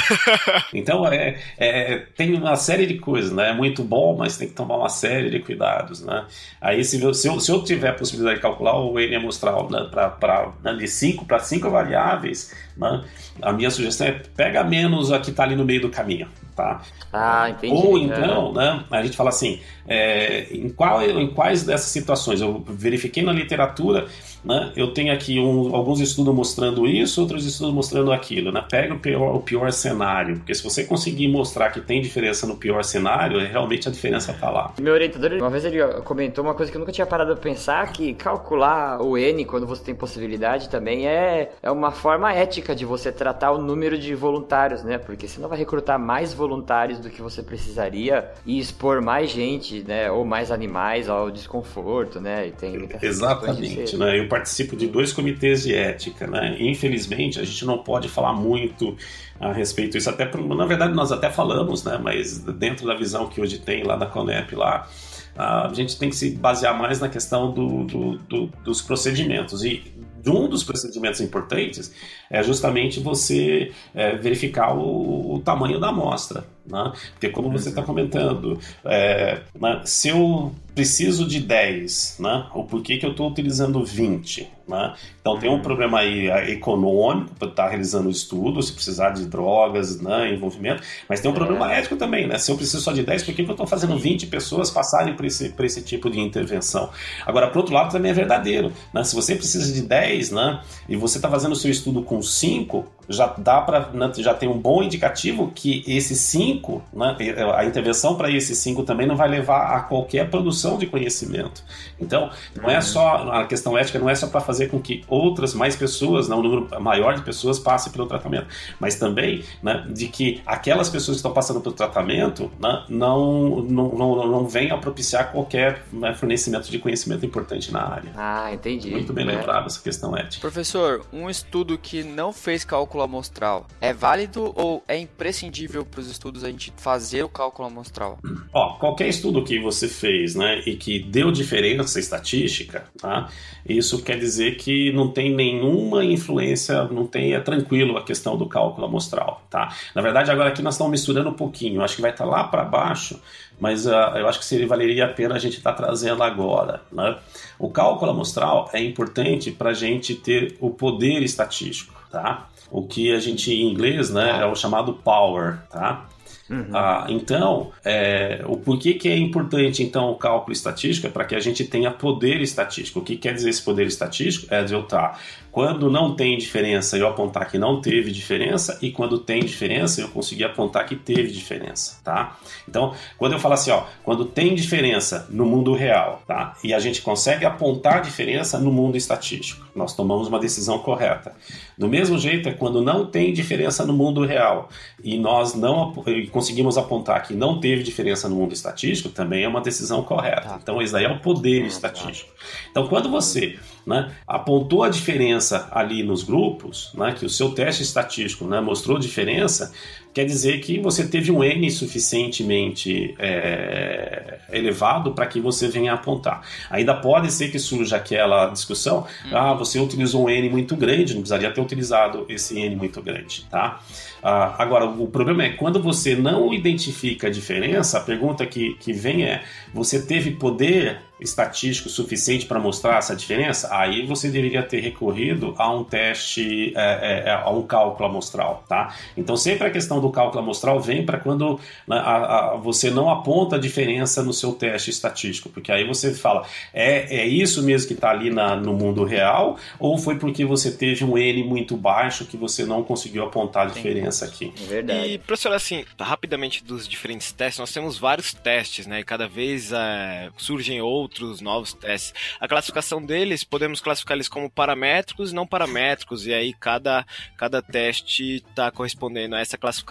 Então, 0.75 1.07
é, 1.07 1.39
é, 1.59 1.99
tem 2.17 2.35
uma 2.35 2.57
série 2.57 2.87
de 2.87 2.99
coisas, 2.99 3.33
né? 3.33 3.51
É 3.51 3.55
muito 3.55 3.83
bom, 3.83 4.17
mas 4.17 4.37
tem 4.37 4.49
que 4.49 4.55
tomar 4.55 4.77
uma 4.77 4.89
série 4.89 5.31
de 5.31 5.39
cuidados, 5.41 6.05
né? 6.05 6.27
Aí, 6.61 6.85
se 6.85 7.01
eu, 7.01 7.15
se 7.15 7.29
eu, 7.29 7.41
se 7.41 7.51
eu 7.51 7.63
tiver 7.63 7.91
a 7.91 7.95
possibilidade 7.95 8.37
de 8.37 8.43
calcular 8.43 8.79
o 8.79 8.99
N 8.99 9.15
amostral 9.17 9.71
né, 9.71 9.89
para 9.91 10.53
né, 10.63 10.75
de 10.75 10.89
5 10.89 11.25
para 11.25 11.39
5 11.39 11.71
variáveis, 11.71 12.55
né, 12.77 13.05
a 13.41 13.53
minha 13.53 13.71
sugestão 13.71 14.07
é 14.07 14.21
pega 14.37 14.65
menos 14.65 15.13
a 15.13 15.19
que 15.19 15.31
está 15.31 15.45
ali 15.45 15.57
no 15.57 15.65
meio 15.65 15.81
do 15.81 15.89
caminho. 15.89 16.29
Tá? 16.61 16.83
Ah, 17.13 17.51
entendi. 17.51 17.75
Ou 17.75 17.99
então, 17.99 18.51
é. 18.51 18.55
né, 18.55 18.85
a 18.91 19.03
gente 19.03 19.17
fala 19.17 19.31
assim, 19.31 19.61
é, 19.89 20.47
em, 20.51 20.69
qual, 20.69 21.03
em 21.03 21.29
quais 21.29 21.65
dessas 21.65 21.91
situações? 21.91 22.41
Eu 22.41 22.63
verifiquei 22.69 23.23
na 23.23 23.33
literatura 23.33 24.07
né? 24.45 24.73
Eu 24.77 24.93
tenho 24.93 25.13
aqui 25.13 25.39
um, 25.39 25.75
alguns 25.75 26.01
estudos 26.01 26.35
mostrando 26.35 26.87
isso, 26.87 27.21
outros 27.21 27.45
estudos 27.47 27.75
mostrando 27.75 28.13
aquilo. 28.13 28.51
Né? 28.53 28.65
Pega 28.69 28.95
o 28.95 28.99
pior, 28.99 29.37
o 29.37 29.41
pior 29.41 29.71
cenário, 29.73 30.37
porque 30.37 30.55
se 30.55 30.63
você 30.63 30.85
conseguir 30.85 31.29
mostrar 31.29 31.71
que 31.71 31.81
tem 31.81 32.01
diferença 32.01 32.47
no 32.47 32.57
pior 32.57 32.83
cenário, 32.83 33.39
realmente 33.41 33.89
a 33.89 33.91
diferença 33.91 34.33
está 34.33 34.51
lá. 34.51 34.73
Meu 34.81 34.95
orientador, 34.95 35.33
uma 35.33 35.51
vez 35.51 35.65
ele 35.65 35.79
comentou 36.05 36.45
uma 36.45 36.55
coisa 36.55 36.71
que 36.71 36.77
eu 36.77 36.81
nunca 36.81 36.93
tinha 36.93 37.07
parado 37.07 37.33
a 37.33 37.37
pensar, 37.37 37.93
que 37.93 38.15
calcular 38.15 39.01
o 39.03 39.17
N 39.17 39.45
quando 39.45 39.67
você 39.67 39.83
tem 39.83 39.95
possibilidade 39.95 40.69
também 40.69 41.07
é, 41.07 41.53
é 41.63 41.71
uma 41.71 41.91
forma 41.91 42.33
ética 42.33 42.75
de 42.75 42.85
você 42.85 43.13
tratar 43.13 43.53
o 43.53 43.59
número 43.59 43.99
de 43.99 44.15
voluntários, 44.15 44.83
né? 44.83 44.99
Porque 44.99 45.29
você 45.29 45.41
não 45.41 45.49
vai 45.49 45.59
recrutar 45.59 45.99
mais 45.99 46.33
voluntários 46.33 46.99
do 46.99 47.11
que 47.11 47.21
você 47.21 47.43
precisaria 47.43 48.31
e 48.47 48.59
expor 48.59 49.03
mais 49.03 49.31
gente, 49.31 49.85
né? 49.87 50.11
Ou 50.11 50.25
mais 50.25 50.51
animais 50.51 51.09
ao 51.09 51.31
desconforto, 51.31 52.21
né? 52.21 52.49
E 52.49 52.53
tem 52.53 52.89
Exatamente, 53.03 53.97
né? 53.97 54.19
Participo 54.31 54.77
de 54.77 54.87
dois 54.87 55.13
comitês 55.13 55.65
de 55.65 55.75
ética, 55.75 56.27
né? 56.27 56.57
Infelizmente, 56.61 57.41
a 57.41 57.45
gente 57.45 57.65
não 57.67 57.79
pode 57.79 58.09
falar 58.09 58.33
muito 58.33 58.97
a 59.41 59.53
respeito 59.53 59.93
disso, 59.93 60.09
até 60.09 60.25
por, 60.25 60.41
na 60.55 60.67
verdade 60.67 60.95
nós 60.95 61.11
até 61.11 61.31
falamos, 61.31 61.83
né? 61.83 61.99
Mas 62.03 62.39
dentro 62.39 62.87
da 62.87 62.95
visão 62.95 63.27
que 63.29 63.41
hoje 63.41 63.59
tem 63.59 63.83
lá 63.83 63.97
da 63.97 64.07
Conep 64.07 64.55
lá, 64.55 64.89
a 65.37 65.71
gente 65.73 65.99
tem 65.99 66.11
que 66.11 66.17
se 66.17 66.31
basear 66.31 66.77
mais 66.79 67.01
na 67.01 67.09
questão 67.09 67.53
do, 67.53 67.85
do, 67.85 68.19
do, 68.19 68.47
dos 68.63 68.83
procedimentos. 68.83 69.65
E 69.65 69.83
um 70.27 70.49
dos 70.49 70.63
procedimentos 70.63 71.21
importantes 71.21 71.95
é 72.29 72.43
justamente 72.43 73.01
você 73.01 73.73
é, 73.95 74.17
verificar 74.17 74.77
o, 74.77 75.35
o, 75.35 75.41
tamanho 75.41 75.81
da 75.81 75.89
amostra. 75.89 76.45
Né? 76.67 76.93
Porque, 77.13 77.29
como 77.31 77.51
você 77.51 77.71
está 77.71 77.83
comentando, 77.83 78.59
é, 78.85 79.41
né, 79.59 79.83
se 79.85 80.09
eu 80.09 80.53
preciso 80.75 81.27
de 81.27 81.41
10, 81.41 82.17
né? 82.21 82.47
O 82.55 82.65
porquê 82.65 82.97
que 82.97 83.05
eu 83.05 83.11
estou 83.11 83.29
utilizando 83.29 83.85
20, 83.85 84.49
né? 84.69 84.95
Então 85.21 85.39
tem 85.39 85.51
um 85.51 85.55
uhum. 85.55 85.63
problema 85.63 85.99
aí 85.99 86.29
é, 86.29 86.51
econômico 86.53 87.35
para 87.35 87.49
estar 87.49 87.65
tá 87.65 87.69
realizando 87.69 88.09
o 88.09 88.11
estudo, 88.11 88.63
se 88.63 88.73
precisar 88.73 89.11
de 89.11 89.27
drogas, 89.27 90.01
né, 90.01 90.33
envolvimento, 90.33 90.83
mas 91.09 91.21
tem 91.21 91.31
um 91.31 91.35
problema 91.35 91.73
é. 91.73 91.81
ético 91.81 91.97
também, 91.97 92.27
né? 92.27 92.39
Se 92.39 92.51
eu 92.51 92.57
preciso 92.57 92.83
só 92.83 92.93
de 92.93 93.03
10, 93.03 93.23
por 93.25 93.35
que, 93.35 93.45
que 93.45 93.51
eu 93.51 93.53
estou 93.53 93.67
fazendo 93.67 93.99
20 93.99 94.29
pessoas 94.29 94.71
passarem 94.71 95.15
por 95.15 95.25
esse, 95.25 95.51
por 95.51 95.65
esse 95.65 95.83
tipo 95.83 96.09
de 96.09 96.21
intervenção? 96.21 96.91
Agora, 97.27 97.49
por 97.49 97.59
outro 97.59 97.75
lado, 97.75 97.93
também 97.93 98.11
é 98.11 98.15
verdadeiro, 98.15 98.73
né? 98.95 99.05
Se 99.05 99.15
você 99.15 99.35
precisa 99.35 99.73
de 99.73 99.83
10, 99.83 100.31
né, 100.31 100.63
e 100.89 100.97
você 100.97 101.19
está 101.19 101.29
fazendo 101.29 101.53
o 101.53 101.57
seu 101.57 101.71
estudo 101.71 102.03
com 102.03 102.23
5, 102.23 102.87
já 103.09 103.27
dá 103.39 103.61
para 103.61 103.89
né, 103.93 104.11
já 104.19 104.35
tem 104.35 104.49
um 104.49 104.59
bom 104.59 104.83
indicativo 104.83 105.51
que 105.55 105.83
esses 105.87 106.19
5, 106.21 106.83
né, 106.93 107.17
a 107.55 107.65
intervenção 107.65 108.17
para 108.17 108.31
esses 108.31 108.59
5 108.59 108.83
também 108.85 109.07
não 109.07 109.17
vai 109.17 109.29
levar 109.29 109.77
a 109.77 109.81
qualquer 109.81 110.31
produção 110.31 110.79
de 110.79 110.87
conhecimento. 110.87 111.63
Então, 112.01 112.31
não 112.57 112.71
é 112.71 112.81
só 112.81 113.31
a 113.33 113.47
questão 113.47 113.77
ética 113.77 113.99
não 113.99 114.09
é 114.09 114.15
só 114.15 114.27
para 114.27 114.41
fazer 114.41 114.69
com 114.69 114.81
que 114.81 115.05
outras 115.09 115.55
mais 115.55 115.77
pessoas, 115.77 116.29
né, 116.29 116.35
um 116.35 116.43
número 116.43 116.81
maior 116.81 117.15
de 117.15 117.23
pessoas 117.23 117.59
passem 117.59 117.93
pelo 117.93 118.07
tratamento, 118.07 118.47
mas 118.79 118.97
também 118.97 119.45
né, 119.63 119.85
de 119.91 120.09
que 120.09 120.41
aquelas 120.47 120.89
pessoas 120.89 121.17
que 121.17 121.19
estão 121.19 121.33
passando 121.33 121.61
pelo 121.61 121.75
tratamento 121.75 122.51
né, 122.61 122.85
não, 122.89 123.63
não, 123.63 123.89
não, 123.95 124.27
não 124.27 124.47
venham 124.47 124.77
a 124.77 124.81
propiciar 124.81 125.33
qualquer 125.33 125.85
né, 125.93 126.15
fornecimento 126.15 126.71
de 126.71 126.79
conhecimento 126.79 127.25
importante 127.25 127.73
na 127.73 127.83
área. 127.83 128.13
Ah, 128.17 128.53
entendi. 128.53 128.91
Muito 128.91 129.13
bem 129.13 129.29
é. 129.29 129.37
lembrado 129.37 129.67
essa 129.67 129.81
questão 129.81 130.17
ética. 130.17 130.41
Professor, 130.41 131.05
um 131.13 131.29
estudo 131.29 131.77
que 131.77 132.03
não 132.03 132.33
fez 132.33 132.65
cálculo 132.65 133.00
amostral 133.03 133.67
é 133.81 133.93
válido 133.93 134.53
ou 134.57 134.83
é 134.87 134.99
imprescindível 134.99 135.85
para 135.85 136.01
os 136.01 136.11
estudos 136.11 136.45
a 136.45 136.51
gente 136.51 136.73
fazer 136.77 137.23
o 137.23 137.29
cálculo 137.29 137.69
amostral? 137.69 138.19
Ó, 138.53 138.75
qualquer 138.75 139.09
estudo 139.09 139.45
que 139.45 139.59
você 139.59 139.89
fez, 139.89 140.35
né, 140.35 140.63
e 140.67 140.77
que 140.77 140.99
deu 140.99 141.31
diferença 141.31 141.99
estatística, 141.99 142.85
tá? 142.99 143.29
Isso 143.69 144.03
quer 144.03 144.19
dizer 144.19 144.57
que 144.57 144.93
não 144.93 145.09
tem 145.09 145.35
nenhuma 145.35 146.05
influência, 146.05 146.85
não 146.85 147.07
tem, 147.07 147.35
é 147.35 147.41
tranquilo 147.41 147.97
a 147.97 148.05
questão 148.05 148.37
do 148.37 148.47
cálculo 148.47 148.87
amostral, 148.87 149.43
tá? 149.51 149.75
Na 149.95 150.03
verdade, 150.03 150.31
agora 150.31 150.49
aqui 150.49 150.63
nós 150.63 150.75
estamos 150.75 150.91
misturando 150.91 151.31
um 151.31 151.35
pouquinho, 151.35 151.83
acho 151.83 151.97
que 151.97 152.03
vai 152.03 152.11
estar 152.11 152.25
lá 152.25 152.45
para 152.45 152.65
baixo, 152.65 153.21
mas 153.61 153.87
uh, 153.87 153.91
eu 154.17 154.27
acho 154.27 154.39
que 154.39 154.45
seria, 154.45 154.67
valeria 154.67 155.05
a 155.05 155.09
pena 155.09 155.35
a 155.35 155.39
gente 155.39 155.59
estar 155.59 155.73
tá 155.73 155.85
trazendo 155.85 156.23
agora, 156.23 156.83
né? 156.91 157.19
O 157.59 157.71
cálculo 157.71 158.11
amostral 158.11 158.71
é 158.73 158.83
importante 158.83 159.51
para 159.51 159.71
a 159.71 159.75
gente 159.75 160.15
ter 160.15 160.57
o 160.61 160.71
poder 160.71 161.23
estatístico, 161.23 161.95
tá? 162.11 162.49
O 162.71 162.87
que 162.87 163.13
a 163.13 163.19
gente 163.19 163.53
em 163.53 163.71
inglês, 163.71 164.11
né, 164.11 164.33
tá. 164.33 164.39
é 164.43 164.47
o 164.47 164.55
chamado 164.55 164.93
power, 164.95 165.59
tá? 165.71 166.07
Uhum. 166.51 166.67
Ah, 166.75 167.07
então, 167.09 167.71
é, 167.85 168.43
o 168.45 168.57
porquê 168.57 168.95
que 168.95 169.09
é 169.09 169.17
importante 169.17 169.85
então 169.85 170.11
o 170.11 170.17
cálculo 170.17 170.53
estatístico 170.53 171.07
é 171.07 171.11
para 171.11 171.25
que 171.25 171.37
a 171.37 171.41
gente 171.41 171.65
tenha 171.65 171.93
poder 171.93 172.41
estatístico. 172.41 172.99
O 172.99 173.03
que 173.03 173.17
quer 173.17 173.35
dizer 173.35 173.51
esse 173.51 173.63
poder 173.63 173.87
estatístico? 173.87 174.53
É 174.53 174.65
de 174.65 174.75
eu 174.75 174.81
estar 174.81 175.21
quando 175.51 175.91
não 175.91 176.15
tem 176.15 176.39
diferença, 176.39 176.97
eu 176.97 177.09
apontar 177.09 177.51
que 177.51 177.59
não 177.59 177.81
teve 177.81 178.11
diferença, 178.11 178.79
e 178.81 178.91
quando 178.91 179.19
tem 179.19 179.41
diferença, 179.41 180.01
eu 180.01 180.09
conseguir 180.09 180.45
apontar 180.45 180.87
que 180.87 180.95
teve 180.95 181.31
diferença, 181.31 181.99
tá? 182.05 182.39
Então, 182.69 182.95
quando 183.19 183.33
eu 183.33 183.39
falo 183.39 183.55
assim, 183.55 183.71
ó, 183.71 183.85
quando 184.05 184.25
tem 184.25 184.55
diferença 184.55 185.27
no 185.31 185.45
mundo 185.45 185.75
real, 185.75 186.23
tá? 186.27 186.57
E 186.63 186.73
a 186.73 186.79
gente 186.79 187.03
consegue 187.03 187.45
apontar 187.45 188.03
diferença 188.03 188.59
no 188.59 188.71
mundo 188.71 188.97
estatístico, 188.97 189.67
nós 189.75 189.95
tomamos 189.95 190.29
uma 190.29 190.39
decisão 190.39 190.79
correta. 190.79 191.35
Do 191.77 191.89
mesmo 191.89 192.19
jeito 192.19 192.49
é 192.49 192.53
quando 192.53 192.83
não 192.83 193.07
tem 193.07 193.33
diferença 193.33 193.85
no 193.85 193.93
mundo 193.93 194.25
real 194.25 194.69
e 195.03 195.19
nós 195.19 195.55
não 195.55 195.93
conseguimos 196.31 196.77
apontar 196.77 197.23
que 197.23 197.35
não 197.35 197.59
teve 197.59 197.83
diferença 197.83 198.29
no 198.29 198.37
mundo 198.37 198.53
estatístico, 198.53 199.09
também 199.09 199.45
é 199.45 199.49
uma 199.49 199.61
decisão 199.61 200.03
correta. 200.03 200.43
Tá. 200.43 200.59
Então, 200.63 200.81
isso 200.81 200.93
daí 200.93 201.05
é 201.05 201.11
o 201.11 201.21
poder 201.21 201.65
estatístico. 201.65 202.31
Então, 202.71 202.87
quando 202.87 203.11
você 203.11 203.59
né, 203.87 204.13
apontou 204.27 204.83
a 204.83 204.89
diferença 204.89 205.40
ali 205.71 206.03
nos 206.03 206.23
grupos, 206.23 206.91
né, 206.95 207.15
que 207.19 207.25
o 207.25 207.31
seu 207.31 207.51
teste 207.51 207.83
estatístico 207.83 208.45
né, 208.45 208.61
mostrou 208.61 208.99
diferença, 208.99 209.73
quer 210.13 210.25
dizer 210.25 210.61
que 210.61 210.79
você 210.79 211.07
teve 211.07 211.31
um 211.31 211.43
N 211.43 211.71
suficientemente 211.71 213.15
é, 213.19 214.39
elevado 214.53 215.13
para 215.13 215.27
que 215.27 215.41
você 215.41 215.69
venha 215.69 215.93
apontar. 215.93 216.43
Ainda 216.69 216.95
pode 216.95 217.33
ser 217.33 217.51
que 217.51 217.59
surja 217.59 217.97
aquela 217.97 218.47
discussão, 218.49 219.07
hum. 219.27 219.37
ah, 219.37 219.55
você 219.55 219.79
utilizou 219.79 220.25
um 220.25 220.31
N 220.31 220.49
muito 220.49 220.77
grande, 220.77 221.15
não 221.15 221.23
precisaria 221.23 221.51
ter 221.51 221.61
utilizado 221.61 222.27
esse 222.29 222.59
N 222.59 222.77
muito 222.77 223.01
grande, 223.03 223.47
tá? 223.51 223.81
Ah, 224.23 224.55
agora, 224.59 224.85
o 224.85 225.07
problema 225.07 225.45
é 225.45 225.51
quando 225.51 225.83
você 225.83 226.15
não 226.15 226.53
identifica 226.53 227.29
a 227.29 227.31
diferença, 227.31 227.99
a 227.99 228.01
pergunta 228.01 228.45
que, 228.47 228.75
que 228.75 228.93
vem 228.93 229.25
é: 229.25 229.43
você 229.73 230.03
teve 230.03 230.33
poder 230.33 231.01
estatístico 231.21 231.89
suficiente 231.89 232.47
para 232.47 232.59
mostrar 232.59 232.99
essa 232.99 233.15
diferença? 233.15 233.69
Aí 233.75 234.07
você 234.07 234.29
deveria 234.29 234.63
ter 234.63 234.81
recorrido 234.81 235.55
a 235.59 235.71
um 235.71 235.85
teste, 235.85 236.73
é, 236.75 237.25
é, 237.27 237.31
a 237.31 237.51
um 237.51 237.63
cálculo 237.63 238.09
amostral, 238.09 238.65
tá? 238.69 238.95
Então, 239.17 239.37
sempre 239.37 239.67
a 239.67 239.71
questão 239.71 240.00
questão 240.01 240.03
do 240.03 240.11
cálculo 240.11 240.43
amostral 240.43 240.81
vem 240.81 241.05
para 241.05 241.19
quando 241.19 241.61
né, 241.87 241.97
a, 241.97 242.55
a, 242.55 242.57
você 242.57 242.91
não 242.91 243.11
aponta 243.11 243.57
a 243.57 243.59
diferença 243.59 244.23
no 244.23 244.33
seu 244.33 244.53
teste 244.53 244.91
estatístico, 244.91 245.51
porque 245.51 245.71
aí 245.71 245.87
você 245.87 246.15
fala, 246.15 246.47
é, 246.73 247.19
é 247.19 247.27
isso 247.27 247.63
mesmo 247.63 247.89
que 247.89 247.95
está 247.95 248.11
ali 248.11 248.31
na, 248.31 248.57
no 248.57 248.73
mundo 248.73 249.05
real, 249.05 249.59
ou 249.79 249.99
foi 249.99 250.19
porque 250.19 250.45
você 250.45 250.71
teve 250.71 251.05
um 251.05 251.19
N 251.19 251.45
muito 251.45 251.77
baixo 251.77 252.25
que 252.25 252.37
você 252.37 252.65
não 252.65 252.83
conseguiu 252.83 253.25
apontar 253.25 253.67
a 253.67 253.71
diferença 253.71 254.25
aqui? 254.25 254.53
É 254.63 254.67
verdade. 254.67 255.09
E, 255.09 255.19
professor, 255.19 255.53
assim, 255.53 255.85
rapidamente 255.99 256.65
dos 256.65 256.89
diferentes 256.89 257.33
testes, 257.33 257.59
nós 257.59 257.73
temos 257.73 257.99
vários 257.99 258.33
testes, 258.33 258.87
né? 258.87 259.01
E 259.01 259.05
cada 259.05 259.29
vez 259.29 259.73
é, 259.73 260.31
surgem 260.37 260.81
outros 260.81 261.41
novos 261.41 261.75
testes. 261.75 262.15
A 262.41 262.49
classificação 262.49 263.05
deles, 263.05 263.45
podemos 263.45 263.81
classificar 263.81 264.17
eles 264.17 264.29
como 264.29 264.49
paramétricos 264.49 265.33
e 265.33 265.35
não 265.35 265.47
paramétricos, 265.47 266.27
e 266.27 266.33
aí 266.33 266.53
cada, 266.53 267.05
cada 267.37 267.61
teste 267.61 268.37
está 268.37 268.71
correspondendo 268.71 269.35
a 269.35 269.41
essa 269.41 269.59
classificação. 269.59 269.90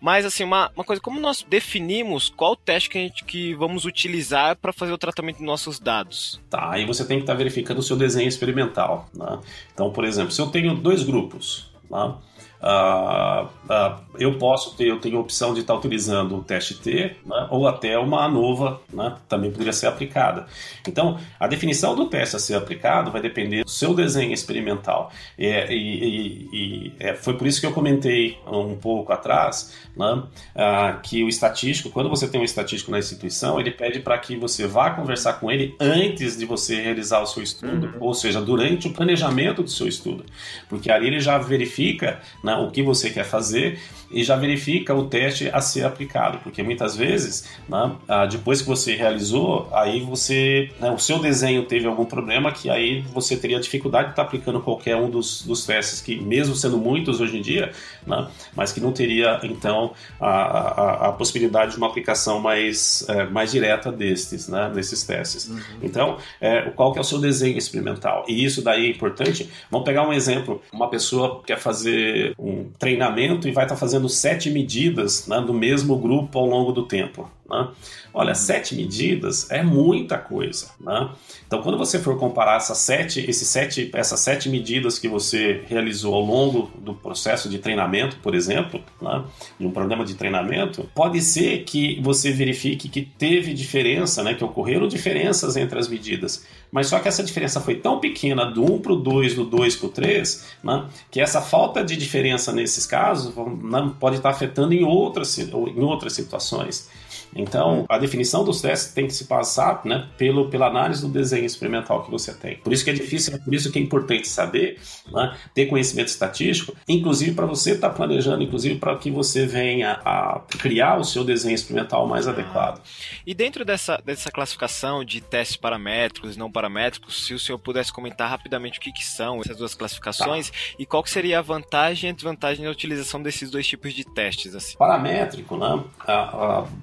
Mas, 0.00 0.24
assim, 0.24 0.44
uma, 0.44 0.70
uma 0.74 0.84
coisa, 0.84 1.00
como 1.00 1.20
nós 1.20 1.44
definimos 1.48 2.28
qual 2.28 2.56
teste 2.56 2.90
que, 2.90 2.98
a 2.98 3.00
gente, 3.02 3.24
que 3.24 3.54
vamos 3.54 3.84
utilizar 3.84 4.56
para 4.56 4.72
fazer 4.72 4.92
o 4.92 4.98
tratamento 4.98 5.36
dos 5.36 5.46
nossos 5.46 5.78
dados? 5.78 6.40
Tá, 6.50 6.70
aí 6.70 6.84
você 6.86 7.04
tem 7.04 7.18
que 7.18 7.22
estar 7.22 7.34
tá 7.34 7.38
verificando 7.38 7.78
o 7.78 7.82
seu 7.82 7.96
desenho 7.96 8.28
experimental. 8.28 9.08
Né? 9.14 9.38
Então, 9.72 9.90
por 9.90 10.04
exemplo, 10.04 10.30
se 10.32 10.40
eu 10.40 10.48
tenho 10.48 10.74
dois 10.74 11.02
grupos, 11.02 11.70
né? 11.90 12.14
Uh, 12.60 13.44
uh, 13.44 14.08
eu 14.18 14.36
posso 14.36 14.76
ter, 14.76 14.88
eu 14.88 14.98
tenho 14.98 15.18
a 15.18 15.20
opção 15.20 15.54
de 15.54 15.60
estar 15.60 15.74
utilizando 15.74 16.36
o 16.36 16.42
teste 16.42 16.74
T, 16.74 17.16
né, 17.24 17.46
ou 17.50 17.68
até 17.68 17.96
uma 17.98 18.24
ANOVA, 18.24 18.80
né, 18.92 19.14
também 19.28 19.50
poderia 19.50 19.72
ser 19.72 19.86
aplicada. 19.86 20.46
Então, 20.86 21.18
a 21.38 21.46
definição 21.46 21.94
do 21.94 22.06
teste 22.06 22.34
a 22.34 22.38
ser 22.38 22.54
aplicado 22.54 23.12
vai 23.12 23.20
depender 23.20 23.62
do 23.62 23.70
seu 23.70 23.94
desenho 23.94 24.32
experimental. 24.32 25.12
É, 25.38 25.72
e, 25.72 25.76
e, 25.76 26.48
e 26.52 26.92
é, 26.98 27.14
foi 27.14 27.34
por 27.34 27.46
isso 27.46 27.60
que 27.60 27.66
eu 27.66 27.72
comentei 27.72 28.38
um 28.46 28.74
pouco 28.74 29.12
atrás 29.12 29.74
né, 29.96 30.12
uh, 30.14 31.00
que 31.02 31.22
o 31.22 31.28
estatístico, 31.28 31.90
quando 31.90 32.08
você 32.08 32.26
tem 32.26 32.40
um 32.40 32.44
estatístico 32.44 32.90
na 32.90 32.98
instituição, 32.98 33.60
ele 33.60 33.70
pede 33.70 34.00
para 34.00 34.18
que 34.18 34.36
você 34.36 34.66
vá 34.66 34.90
conversar 34.90 35.34
com 35.34 35.50
ele 35.50 35.76
antes 35.78 36.36
de 36.36 36.44
você 36.44 36.80
realizar 36.80 37.20
o 37.20 37.26
seu 37.26 37.42
estudo, 37.42 37.86
uhum. 37.86 37.92
ou 38.00 38.14
seja, 38.14 38.40
durante 38.40 38.88
o 38.88 38.92
planejamento 38.92 39.62
do 39.62 39.70
seu 39.70 39.86
estudo, 39.86 40.24
porque 40.68 40.90
ali 40.90 41.06
ele 41.06 41.20
já 41.20 41.38
verifica 41.38 42.20
né, 42.48 42.54
o 42.56 42.70
que 42.70 42.82
você 42.82 43.10
quer 43.10 43.24
fazer 43.24 43.78
e 44.10 44.24
já 44.24 44.36
verifica 44.36 44.94
o 44.94 45.04
teste 45.06 45.50
a 45.52 45.60
ser 45.60 45.84
aplicado, 45.84 46.38
porque 46.38 46.62
muitas 46.62 46.96
vezes, 46.96 47.46
né, 47.68 47.92
ah, 48.08 48.24
depois 48.24 48.62
que 48.62 48.68
você 48.68 48.94
realizou, 48.94 49.68
aí 49.70 50.00
você, 50.00 50.70
né, 50.80 50.90
o 50.90 50.98
seu 50.98 51.18
desenho 51.18 51.66
teve 51.66 51.86
algum 51.86 52.06
problema 52.06 52.50
que 52.50 52.70
aí 52.70 53.02
você 53.12 53.36
teria 53.36 53.60
dificuldade 53.60 54.06
de 54.06 54.12
estar 54.12 54.22
aplicando 54.22 54.60
qualquer 54.60 54.96
um 54.96 55.10
dos, 55.10 55.42
dos 55.42 55.66
testes 55.66 56.00
que, 56.00 56.18
mesmo 56.18 56.54
sendo 56.54 56.78
muitos 56.78 57.20
hoje 57.20 57.36
em 57.36 57.42
dia, 57.42 57.70
né, 58.06 58.28
mas 58.56 58.72
que 58.72 58.80
não 58.80 58.92
teria 58.92 59.38
então 59.42 59.92
a, 60.18 60.28
a, 60.28 61.08
a 61.08 61.12
possibilidade 61.12 61.72
de 61.72 61.76
uma 61.76 61.86
aplicação 61.86 62.40
mais, 62.40 63.06
é, 63.10 63.24
mais 63.26 63.52
direta 63.52 63.92
destes, 63.92 64.48
né, 64.48 64.70
desses 64.74 65.02
testes. 65.02 65.48
Uhum. 65.48 65.60
Então, 65.82 66.16
é, 66.40 66.62
qual 66.70 66.92
que 66.92 66.98
é 66.98 67.02
o 67.02 67.04
seu 67.04 67.20
desenho 67.20 67.58
experimental? 67.58 68.24
E 68.26 68.42
isso 68.42 68.62
daí 68.62 68.86
é 68.86 68.90
importante. 68.90 69.50
Vamos 69.70 69.84
pegar 69.84 70.08
um 70.08 70.12
exemplo: 70.12 70.62
uma 70.72 70.88
pessoa 70.88 71.42
quer 71.44 71.58
fazer 71.58 72.34
um 72.38 72.70
treinamento 72.78 73.48
e 73.48 73.52
vai 73.52 73.64
estar 73.64 73.74
tá 73.74 73.80
fazendo 73.80 74.08
sete 74.08 74.50
medidas 74.50 75.26
né, 75.26 75.40
do 75.40 75.52
mesmo 75.52 75.98
grupo 75.98 76.38
ao 76.38 76.46
longo 76.46 76.72
do 76.72 76.86
tempo. 76.86 77.28
Né? 77.48 77.68
Olha, 78.12 78.34
sete 78.34 78.74
medidas 78.74 79.50
é 79.50 79.62
muita 79.62 80.18
coisa. 80.18 80.70
Né? 80.80 81.08
Então, 81.46 81.62
quando 81.62 81.78
você 81.78 81.98
for 81.98 82.18
comparar 82.18 82.56
essas 82.56 82.78
sete, 82.78 83.24
esses 83.28 83.48
sete, 83.48 83.90
essas 83.94 84.20
sete 84.20 84.48
medidas 84.48 84.98
que 84.98 85.08
você 85.08 85.62
realizou 85.66 86.14
ao 86.14 86.20
longo 86.20 86.70
do 86.78 86.94
processo 86.94 87.48
de 87.48 87.58
treinamento, 87.58 88.16
por 88.16 88.34
exemplo, 88.34 88.82
né, 89.00 89.24
de 89.58 89.66
um 89.66 89.70
programa 89.70 90.04
de 90.04 90.14
treinamento, 90.14 90.88
pode 90.94 91.20
ser 91.22 91.64
que 91.64 92.00
você 92.02 92.30
verifique 92.30 92.88
que 92.88 93.02
teve 93.02 93.54
diferença, 93.54 94.22
né, 94.22 94.34
que 94.34 94.44
ocorreram 94.44 94.86
diferenças 94.86 95.56
entre 95.56 95.78
as 95.78 95.88
medidas. 95.88 96.44
Mas 96.70 96.88
só 96.88 96.98
que 96.98 97.08
essa 97.08 97.22
diferença 97.22 97.60
foi 97.62 97.76
tão 97.76 97.98
pequena 97.98 98.44
do 98.44 98.62
1 98.62 98.80
para 98.80 98.92
o 98.92 98.96
2, 98.96 99.34
do 99.34 99.44
2 99.44 99.76
para 99.76 99.86
o 99.86 99.90
3, 99.90 100.46
né, 100.62 100.84
que 101.10 101.20
essa 101.20 101.40
falta 101.40 101.82
de 101.82 101.96
diferença 101.96 102.52
nesses 102.52 102.84
casos 102.84 103.34
né, 103.62 103.92
pode 103.98 104.16
estar 104.16 104.30
afetando 104.30 104.74
em 104.74 104.84
outras, 104.84 105.38
em 105.38 105.80
outras 105.80 106.12
situações. 106.12 106.90
Então, 107.38 107.86
a 107.88 107.96
definição 107.98 108.44
dos 108.44 108.60
testes 108.60 108.92
tem 108.92 109.06
que 109.06 109.14
se 109.14 109.26
passar 109.26 109.82
né, 109.84 110.08
pelo, 110.18 110.50
pela 110.50 110.66
análise 110.66 111.00
do 111.00 111.08
desenho 111.08 111.44
experimental 111.44 112.02
que 112.02 112.10
você 112.10 112.34
tem. 112.34 112.56
Por 112.56 112.72
isso 112.72 112.82
que 112.82 112.90
é 112.90 112.92
difícil, 112.92 113.34
é 113.34 113.38
por 113.38 113.54
isso 113.54 113.70
que 113.70 113.78
é 113.78 113.82
importante 113.82 114.26
saber, 114.26 114.80
né, 115.12 115.36
ter 115.54 115.66
conhecimento 115.66 116.08
estatístico, 116.08 116.76
inclusive 116.88 117.32
para 117.32 117.46
você 117.46 117.72
estar 117.72 117.90
tá 117.90 117.94
planejando, 117.94 118.42
inclusive 118.42 118.76
para 118.76 118.96
que 118.96 119.08
você 119.10 119.46
venha 119.46 120.00
a 120.04 120.42
criar 120.58 120.98
o 120.98 121.04
seu 121.04 121.22
desenho 121.22 121.54
experimental 121.54 122.08
mais 122.08 122.26
adequado. 122.26 122.82
E 123.24 123.32
dentro 123.32 123.64
dessa, 123.64 124.02
dessa 124.04 124.32
classificação 124.32 125.04
de 125.04 125.20
testes 125.20 125.56
paramétricos 125.56 126.34
e 126.34 126.38
não 126.38 126.50
paramétricos, 126.50 127.24
se 127.24 127.34
o 127.34 127.38
senhor 127.38 127.58
pudesse 127.58 127.92
comentar 127.92 128.28
rapidamente 128.28 128.80
o 128.80 128.82
que, 128.82 128.90
que 128.90 129.04
são 129.04 129.40
essas 129.40 129.56
duas 129.56 129.74
classificações 129.74 130.50
tá. 130.50 130.56
e 130.78 130.84
qual 130.84 131.02
que 131.04 131.10
seria 131.10 131.38
a 131.38 131.42
vantagem 131.42 132.08
e 132.08 132.12
a 132.12 132.14
desvantagem 132.14 132.64
da 132.64 132.70
utilização 132.70 133.22
desses 133.22 133.48
dois 133.48 133.66
tipos 133.66 133.94
de 133.94 134.04
testes? 134.04 134.56
Assim. 134.56 134.76
Paramétrico, 134.76 135.56
né? 135.56 135.84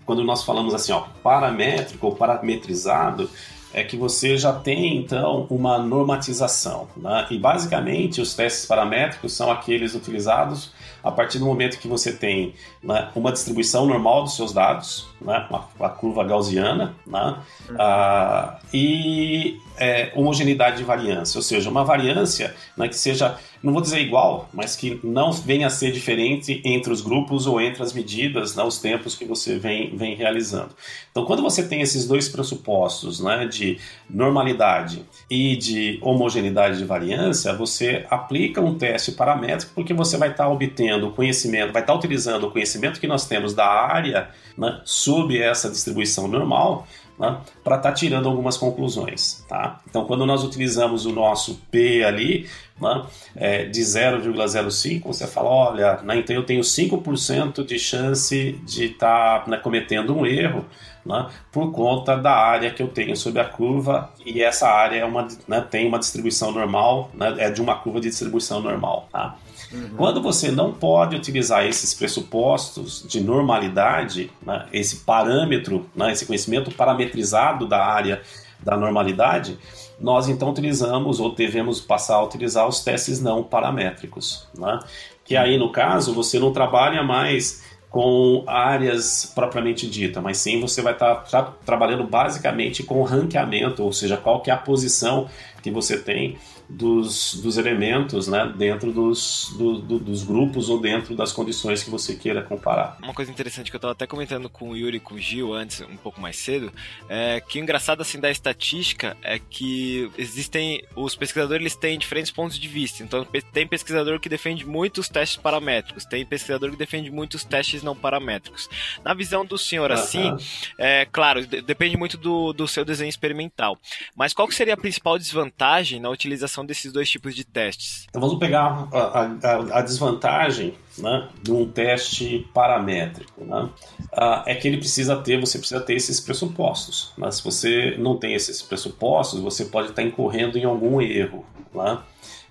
quando 0.05 0.23
nós 0.23 0.44
falamos 0.45 0.73
assim, 0.73 0.91
ó, 0.91 1.03
paramétrico 1.23 2.07
ou 2.07 2.15
parametrizado, 2.15 3.29
é 3.73 3.83
que 3.83 3.97
você 3.97 4.37
já 4.37 4.53
tem 4.53 4.95
então 4.95 5.47
uma 5.49 5.77
normatização. 5.77 6.87
Né? 6.95 7.27
E 7.29 7.37
basicamente 7.37 8.21
os 8.21 8.33
testes 8.33 8.65
paramétricos 8.65 9.33
são 9.33 9.51
aqueles 9.51 9.93
utilizados 9.95 10.71
a 11.03 11.11
partir 11.11 11.37
do 11.37 11.45
momento 11.45 11.77
que 11.77 11.87
você 11.87 12.11
tem 12.11 12.55
né, 12.81 13.09
uma 13.13 13.31
distribuição 13.31 13.85
normal 13.85 14.23
dos 14.23 14.35
seus 14.35 14.51
dados, 14.51 15.07
né, 15.21 15.45
uma, 15.49 15.67
uma 15.77 15.89
curva 15.89 16.23
gaussiana, 16.23 16.95
né, 17.05 17.37
uhum. 17.69 17.75
uh, 17.75 18.57
e 18.73 19.59
é, 19.77 20.11
homogeneidade 20.15 20.77
de 20.77 20.83
variância, 20.83 21.37
ou 21.37 21.43
seja, 21.43 21.69
uma 21.69 21.83
variância 21.83 22.55
né, 22.75 22.87
que 22.87 22.97
seja, 22.97 23.37
não 23.63 23.73
vou 23.73 23.81
dizer 23.81 23.99
igual, 23.99 24.49
mas 24.53 24.75
que 24.75 24.99
não 25.03 25.31
venha 25.31 25.67
a 25.67 25.69
ser 25.69 25.91
diferente 25.91 26.61
entre 26.63 26.91
os 26.91 27.01
grupos 27.01 27.47
ou 27.47 27.59
entre 27.59 27.81
as 27.81 27.93
medidas, 27.93 28.55
né, 28.55 28.63
os 28.63 28.77
tempos 28.77 29.15
que 29.15 29.25
você 29.25 29.57
vem, 29.57 29.95
vem 29.95 30.15
realizando. 30.15 30.69
Então, 31.11 31.25
quando 31.25 31.41
você 31.41 31.67
tem 31.67 31.81
esses 31.81 32.07
dois 32.07 32.29
pressupostos 32.29 33.19
né, 33.19 33.45
de 33.47 33.79
normalidade 34.09 35.03
e 35.29 35.55
de 35.55 35.97
homogeneidade 36.01 36.77
de 36.77 36.85
variância, 36.85 37.53
você 37.53 38.05
aplica 38.09 38.61
um 38.61 38.75
teste 38.75 39.11
paramétrico 39.13 39.73
porque 39.73 39.93
você 39.93 40.17
vai 40.17 40.29
estar 40.31 40.47
obtendo 40.49 41.07
o 41.07 41.11
conhecimento, 41.11 41.73
vai 41.73 41.81
estar 41.81 41.93
utilizando 41.93 42.47
o 42.47 42.51
conhecimento 42.51 42.99
que 42.99 43.07
nós 43.07 43.27
temos 43.27 43.53
da 43.53 43.67
área 43.67 44.29
né, 44.57 44.81
sob 44.85 45.37
essa 45.37 45.69
distribuição 45.69 46.27
normal 46.27 46.87
né, 47.19 47.39
para 47.63 47.77
estar 47.77 47.89
tá 47.89 47.95
tirando 47.95 48.27
algumas 48.27 48.57
conclusões. 48.57 49.43
Tá? 49.47 49.79
Então, 49.89 50.05
quando 50.05 50.25
nós 50.25 50.43
utilizamos 50.43 51.05
o 51.05 51.11
nosso 51.11 51.61
P 51.71 52.03
ali, 52.03 52.47
né, 52.79 53.05
é, 53.35 53.65
de 53.65 53.81
0,05, 53.81 55.03
você 55.05 55.25
fala, 55.25 55.49
olha, 55.49 56.01
né, 56.01 56.17
então 56.17 56.35
eu 56.35 56.43
tenho 56.43 56.61
5% 56.61 57.65
de 57.65 57.79
chance 57.79 58.59
de 58.63 58.85
estar 58.85 59.45
tá, 59.45 59.51
né, 59.51 59.57
cometendo 59.57 60.15
um 60.15 60.25
erro 60.25 60.65
né, 61.05 61.29
por 61.51 61.71
conta 61.71 62.17
da 62.17 62.33
área 62.33 62.71
que 62.71 62.81
eu 62.81 62.87
tenho 62.87 63.15
sobre 63.15 63.39
a 63.39 63.45
curva, 63.45 64.11
e 64.25 64.41
essa 64.41 64.67
área 64.67 64.97
é 64.99 65.05
uma, 65.05 65.27
né, 65.47 65.61
tem 65.61 65.87
uma 65.87 65.99
distribuição 65.99 66.51
normal, 66.51 67.11
é 67.37 67.49
de 67.49 67.61
uma 67.61 67.75
curva 67.75 68.01
de 68.01 68.09
distribuição 68.09 68.59
normal. 68.59 69.07
Tá? 69.11 69.37
Uhum. 69.75 69.97
Quando 69.97 70.21
você 70.21 70.49
não 70.49 70.71
pode 70.71 71.15
utilizar 71.15 71.65
esses 71.65 71.93
pressupostos 71.93 73.05
de 73.07 73.19
normalidade, 73.19 74.31
né, 74.41 74.65
esse 74.71 74.97
parâmetro, 74.97 75.85
né, 75.95 76.11
esse 76.11 76.25
conhecimento 76.25 76.71
parametrizado 76.71 77.67
da 77.67 77.83
área 77.85 78.21
da 78.63 78.77
normalidade, 78.77 79.59
nós 79.99 80.27
então 80.27 80.49
utilizamos 80.49 81.19
ou 81.19 81.35
devemos 81.35 81.79
passar 81.81 82.15
a 82.15 82.23
utilizar 82.23 82.67
os 82.67 82.83
testes 82.83 83.21
não 83.21 83.43
paramétricos. 83.43 84.47
Né? 84.57 84.79
Que 85.23 85.35
aí, 85.35 85.57
no 85.57 85.71
caso, 85.71 86.13
você 86.13 86.39
não 86.39 86.51
trabalha 86.51 87.03
mais 87.03 87.63
com 87.89 88.43
áreas 88.45 89.31
propriamente 89.33 89.89
dita, 89.89 90.19
mas 90.19 90.37
sim 90.37 90.59
você 90.59 90.81
vai 90.81 90.91
estar 90.91 91.15
tá 91.15 91.21
tra 91.21 91.43
trabalhando 91.65 92.03
basicamente 92.03 92.83
com 92.83 93.01
ranqueamento, 93.03 93.81
ou 93.83 93.93
seja, 93.93 94.17
qual 94.17 94.41
que 94.41 94.51
é 94.51 94.53
a 94.53 94.57
posição 94.57 95.29
que 95.63 95.71
você 95.71 95.97
tem 95.97 96.37
dos, 96.69 97.35
dos 97.35 97.57
elementos 97.57 98.27
né, 98.27 98.51
dentro 98.55 98.91
dos, 98.91 99.53
do, 99.57 99.79
do, 99.79 99.99
dos 99.99 100.23
grupos 100.23 100.69
ou 100.69 100.79
dentro 100.79 101.15
das 101.15 101.31
condições 101.31 101.83
que 101.83 101.89
você 101.89 102.15
queira 102.15 102.41
comparar. 102.41 102.97
Uma 103.01 103.13
coisa 103.13 103.31
interessante 103.31 103.71
que 103.71 103.75
eu 103.75 103.79
estava 103.79 103.93
até 103.93 104.05
comentando 104.05 104.49
com 104.49 104.69
o 104.69 104.75
Yuri 104.75 104.97
e 104.97 104.99
com 104.99 105.15
o 105.15 105.19
Gil 105.19 105.53
antes, 105.53 105.81
um 105.81 105.97
pouco 105.97 106.19
mais 106.19 106.37
cedo, 106.37 106.71
é 107.09 107.41
que 107.41 107.59
o 107.59 107.61
engraçado 107.61 108.01
assim 108.01 108.19
da 108.19 108.29
estatística 108.29 109.15
é 109.23 109.39
que 109.39 110.11
existem 110.17 110.83
os 110.95 111.15
pesquisadores 111.15 111.61
eles 111.61 111.75
têm 111.75 111.97
diferentes 111.97 112.31
pontos 112.31 112.59
de 112.59 112.67
vista. 112.67 113.03
Então 113.03 113.25
tem 113.53 113.67
pesquisador 113.67 114.19
que 114.19 114.29
defende 114.29 114.65
muitos 114.65 115.09
testes 115.09 115.37
paramétricos, 115.37 116.05
tem 116.05 116.25
pesquisador 116.25 116.69
que 116.71 116.77
defende 116.77 117.09
muitos 117.09 117.43
testes 117.43 117.81
não 117.81 117.95
paramétricos. 117.95 118.69
Na 119.03 119.13
visão 119.13 119.45
do 119.45 119.57
senhor 119.57 119.91
assim, 119.91 120.31
uh 120.31 120.35
-huh. 120.35 120.61
é 120.77 121.05
claro, 121.05 121.45
depende 121.45 121.97
muito 121.97 122.17
do, 122.17 122.53
do 122.53 122.67
seu 122.67 122.83
desenho 122.83 123.09
experimental. 123.09 123.77
Mas 124.15 124.33
qual 124.33 124.47
que 124.47 124.55
seria 124.55 124.73
a 124.73 124.77
principal 124.77 125.17
desvantagem 125.17 125.45
vantagem 125.65 125.99
na 125.99 126.09
utilização 126.09 126.54
desses 126.63 126.91
dois 126.91 127.09
tipos 127.09 127.33
de 127.33 127.43
testes? 127.43 128.05
Então 128.07 128.21
vamos 128.21 128.37
pegar 128.37 128.87
a, 128.93 129.21
a, 129.21 129.79
a 129.79 129.81
desvantagem 129.81 130.75
né, 130.97 131.27
de 131.41 131.51
um 131.51 131.67
teste 131.67 132.47
paramétrico. 132.53 133.43
Né? 133.43 133.69
Ah, 134.13 134.43
é 134.45 134.53
que 134.53 134.67
ele 134.67 134.77
precisa 134.77 135.17
ter, 135.17 135.39
você 135.39 135.57
precisa 135.57 135.81
ter 135.81 135.95
esses 135.95 136.19
pressupostos. 136.19 137.11
Mas 137.17 137.27
né? 137.27 137.31
se 137.31 137.43
você 137.43 137.95
não 137.97 138.17
tem 138.17 138.33
esses 138.33 138.61
pressupostos, 138.61 139.39
você 139.39 139.65
pode 139.65 139.89
estar 139.89 140.03
incorrendo 140.03 140.57
em 140.57 140.63
algum 140.63 141.01
erro. 141.01 141.45
Né? 141.73 141.99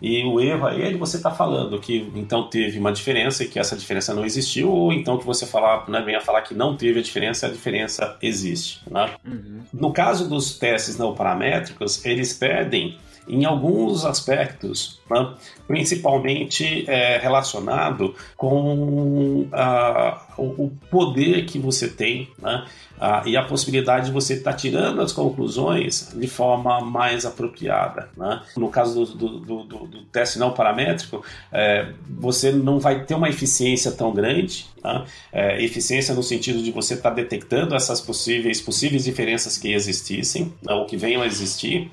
E 0.01 0.23
o 0.25 0.41
erro 0.41 0.67
aí 0.67 0.83
é 0.83 0.91
de 0.91 0.99
você 0.99 1.17
estar 1.17 1.31
tá 1.31 1.37
falando 1.37 1.81
que 1.81 2.11
então 2.15 2.49
teve 2.49 2.79
uma 2.79 2.93
diferença 2.93 3.45
e 3.45 3.49
que 3.49 3.59
essa 3.59 3.77
diferença 3.77 4.13
não 4.13 4.25
existiu, 4.25 4.71
ou 4.71 4.93
então 4.93 5.17
que 5.17 5.25
você 5.25 5.47
falar, 5.47 5.89
né, 5.89 6.03
venha 6.03 6.21
falar 6.21 6.43
que 6.43 6.53
não 6.53 6.77
teve 6.77 7.01
a 7.01 7.03
diferença 7.03 7.47
e 7.47 7.49
a 7.49 7.53
diferença 7.53 8.19
existe. 8.21 8.83
Né? 8.91 9.11
Uhum. 9.25 9.61
No 9.73 9.93
caso 9.93 10.29
dos 10.29 10.59
testes 10.59 10.99
não 10.99 11.15
paramétricos, 11.15 12.05
eles 12.05 12.35
pedem 12.35 12.99
em 13.27 13.45
alguns 13.45 14.05
aspectos, 14.05 15.01
né, 15.11 15.35
principalmente 15.67 16.85
é, 16.89 17.19
relacionado 17.19 18.15
com 18.37 19.43
uh, 19.43 20.35
o, 20.37 20.71
poder 20.91 21.47
que 21.47 21.59
você 21.59 21.89
tem 21.89 22.29
né, 22.41 22.67
uh, 22.99 23.27
e 23.27 23.37
a 23.37 23.43
possibilidade 23.43 24.07
de 24.07 24.13
você 24.13 24.35
estar 24.35 24.53
tá 24.53 24.57
tirando 24.57 25.01
as 25.01 25.13
conclusões 25.13 26.13
de 26.15 26.27
forma 26.27 26.81
mais 26.81 27.25
apropriada. 27.25 28.11
Né? 28.17 28.43
No 28.57 28.69
caso 28.69 29.07
do, 29.07 29.41
do, 29.41 29.65
do, 29.65 29.87
do 29.87 30.03
teste 30.05 30.39
não 30.39 30.53
paramétrico, 30.53 31.25
é, 31.51 31.89
você 32.09 32.53
não 32.53 32.79
vai 32.79 33.05
ter 33.05 33.15
uma 33.15 33.29
eficiência 33.29 33.91
tão 33.91 34.13
grande, 34.13 34.67
né? 34.83 35.05
é, 35.33 35.63
eficiência 35.65 36.15
no 36.15 36.23
sentido 36.23 36.63
de 36.63 36.71
você 36.71 36.95
estar 36.95 37.11
tá 37.11 37.17
detectando 37.17 37.75
essas 37.75 38.01
possíveis, 38.01 38.61
possíveis 38.61 39.05
diferenças 39.05 39.57
que 39.57 39.73
existissem 39.73 40.53
né, 40.63 40.75
ou 40.75 40.85
que 40.85 40.97
venham 40.97 41.23
a 41.23 41.27
existir. 41.27 41.91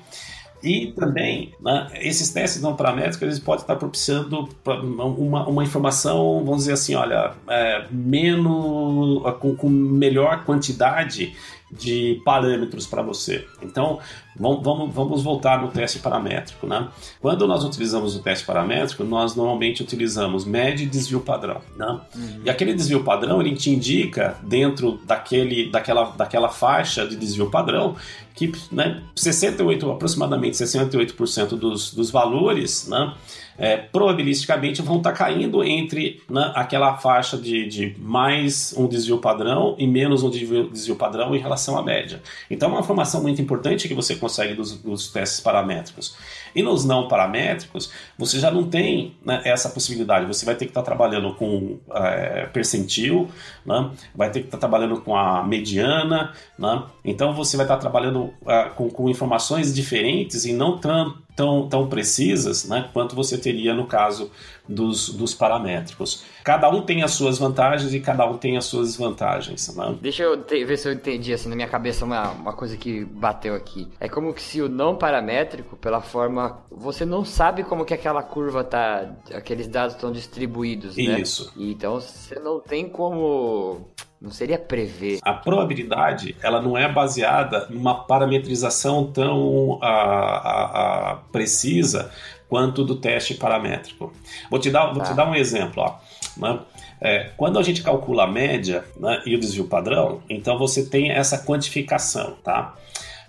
E 0.62 0.92
também, 0.92 1.52
né, 1.60 1.88
esses 1.94 2.30
testes 2.30 2.62
não 2.62 2.76
paramétricos 2.76 3.22
eles 3.22 3.38
podem 3.40 3.62
estar 3.62 3.76
propiciando 3.76 4.48
uma, 4.64 5.48
uma 5.48 5.64
informação, 5.64 6.44
vamos 6.44 6.58
dizer 6.58 6.74
assim, 6.74 6.94
olha, 6.94 7.32
é, 7.48 7.86
menos, 7.90 9.22
com, 9.40 9.56
com 9.56 9.68
melhor 9.68 10.44
quantidade 10.44 11.34
de 11.72 12.20
parâmetros 12.24 12.86
para 12.86 13.02
você. 13.02 13.46
Então, 13.62 13.98
vamos, 14.38 14.94
vamos 14.94 15.22
voltar 15.22 15.60
no 15.60 15.68
teste 15.68 15.98
paramétrico. 15.98 16.66
Né? 16.66 16.88
Quando 17.20 17.46
nós 17.46 17.64
utilizamos 17.64 18.16
o 18.16 18.22
teste 18.22 18.44
paramétrico, 18.44 19.04
nós 19.04 19.34
normalmente 19.34 19.82
utilizamos 19.82 20.44
média 20.44 20.84
e 20.84 20.86
desvio 20.86 21.20
padrão. 21.20 21.60
Né? 21.76 22.00
Uhum. 22.14 22.40
E 22.44 22.50
aquele 22.50 22.74
desvio 22.74 23.04
padrão, 23.04 23.40
ele 23.40 23.54
te 23.54 23.70
indica 23.70 24.36
dentro 24.42 24.98
daquele, 25.04 25.70
daquela, 25.70 26.04
daquela 26.10 26.48
faixa 26.48 27.06
de 27.06 27.16
desvio 27.16 27.50
padrão 27.50 27.96
que 28.34 28.50
né, 28.70 29.02
68, 29.14 29.90
aproximadamente 29.90 30.56
68% 30.56 31.48
dos, 31.50 31.92
dos 31.92 32.10
valores 32.10 32.88
né, 32.88 33.14
é, 33.58 33.76
probabilisticamente 33.76 34.80
vão 34.80 34.98
estar 34.98 35.12
tá 35.12 35.16
caindo 35.16 35.62
entre 35.62 36.22
né, 36.28 36.52
aquela 36.54 36.96
faixa 36.96 37.36
de, 37.36 37.66
de, 37.66 37.94
mais 37.98 38.74
um 38.76 38.86
desvio 38.86 39.18
padrão 39.18 39.74
e 39.78 39.86
menos 39.86 40.22
um 40.22 40.30
desvio, 40.30 40.70
desvio, 40.70 40.96
padrão 40.96 41.34
em 41.34 41.38
relação 41.38 41.78
à 41.78 41.82
média. 41.82 42.22
Então, 42.50 42.70
é 42.70 42.72
uma 42.72 42.80
informação 42.80 43.22
muito 43.22 43.40
importante 43.42 43.86
que 43.86 43.94
você 43.94 44.16
consegue 44.22 44.54
dos, 44.54 44.78
dos 44.78 45.08
testes 45.08 45.40
paramétricos. 45.40 46.16
E 46.54 46.62
nos 46.62 46.84
não 46.84 47.08
paramétricos, 47.08 47.90
você 48.16 48.38
já 48.38 48.50
não 48.50 48.68
tem 48.68 49.16
né, 49.24 49.42
essa 49.44 49.68
possibilidade. 49.68 50.26
Você 50.26 50.46
vai 50.46 50.54
ter 50.54 50.66
que 50.66 50.70
estar 50.70 50.82
tá 50.82 50.84
trabalhando 50.84 51.34
com 51.34 51.80
é, 51.92 52.46
percentil, 52.46 53.28
né, 53.66 53.90
vai 54.14 54.30
ter 54.30 54.40
que 54.40 54.46
estar 54.46 54.58
tá 54.58 54.60
trabalhando 54.60 55.00
com 55.00 55.16
a 55.16 55.42
mediana. 55.42 56.32
Né, 56.56 56.82
então, 57.04 57.34
você 57.34 57.56
vai 57.56 57.64
estar 57.64 57.74
tá 57.74 57.80
trabalhando 57.80 58.32
é, 58.46 58.70
com, 58.76 58.88
com 58.88 59.08
informações 59.08 59.74
diferentes 59.74 60.44
e 60.44 60.52
não 60.52 60.78
tanto 60.78 61.31
tão, 61.34 61.68
tão 61.68 61.88
precisas 61.88 62.68
né, 62.68 62.88
quanto 62.92 63.14
você 63.14 63.38
teria 63.38 63.74
no 63.74 63.86
caso 63.86 64.30
dos, 64.68 65.08
dos 65.10 65.34
paramétricos. 65.34 66.24
Cada 66.44 66.68
um 66.68 66.82
tem 66.82 67.02
as 67.02 67.12
suas 67.12 67.38
vantagens 67.38 67.92
e 67.94 68.00
cada 68.00 68.26
um 68.26 68.36
tem 68.36 68.56
as 68.56 68.64
suas 68.64 68.88
desvantagens. 68.88 69.74
Né? 69.74 69.96
Deixa 70.00 70.22
eu 70.22 70.42
te, 70.42 70.64
ver 70.64 70.76
se 70.76 70.88
eu 70.88 70.92
entendi 70.92 71.32
assim 71.32 71.48
na 71.48 71.56
minha 71.56 71.68
cabeça 71.68 72.04
uma, 72.04 72.30
uma 72.30 72.52
coisa 72.52 72.76
que 72.76 73.04
bateu 73.04 73.54
aqui. 73.54 73.88
É 73.98 74.08
como 74.08 74.32
que 74.32 74.42
se 74.42 74.60
o 74.60 74.68
não 74.68 74.96
paramétrico, 74.96 75.76
pela 75.76 76.00
forma, 76.00 76.62
você 76.70 77.04
não 77.04 77.24
sabe 77.24 77.64
como 77.64 77.84
que 77.84 77.94
aquela 77.94 78.22
curva 78.22 78.62
tá, 78.62 79.10
aqueles 79.34 79.66
dados 79.66 79.94
estão 79.94 80.12
distribuídos, 80.12 80.96
né? 80.96 81.20
Isso. 81.20 81.52
então 81.56 82.00
você 82.00 82.38
não 82.38 82.60
tem 82.60 82.88
como 82.88 83.88
não 84.22 84.30
seria 84.30 84.58
prever. 84.58 85.18
A 85.22 85.32
probabilidade, 85.32 86.36
ela 86.40 86.62
não 86.62 86.78
é 86.78 86.90
baseada 86.90 87.66
numa 87.68 88.04
parametrização 88.04 89.10
tão 89.10 89.80
a, 89.82 89.88
a, 89.88 91.10
a 91.10 91.16
precisa 91.32 92.10
quanto 92.48 92.84
do 92.84 92.94
teste 92.96 93.34
paramétrico. 93.34 94.12
Vou 94.48 94.60
te 94.60 94.70
dar, 94.70 94.92
vou 94.92 95.02
te 95.02 95.08
tá. 95.08 95.14
dar 95.14 95.28
um 95.28 95.34
exemplo. 95.34 95.82
Ó, 95.82 95.94
né? 96.36 96.60
é, 97.00 97.30
quando 97.36 97.58
a 97.58 97.62
gente 97.64 97.82
calcula 97.82 98.22
a 98.22 98.26
média 98.28 98.84
né, 98.96 99.22
e 99.26 99.34
o 99.34 99.40
desvio 99.40 99.64
padrão, 99.64 100.22
então 100.30 100.56
você 100.56 100.86
tem 100.86 101.10
essa 101.10 101.44
quantificação, 101.44 102.36
tá? 102.44 102.76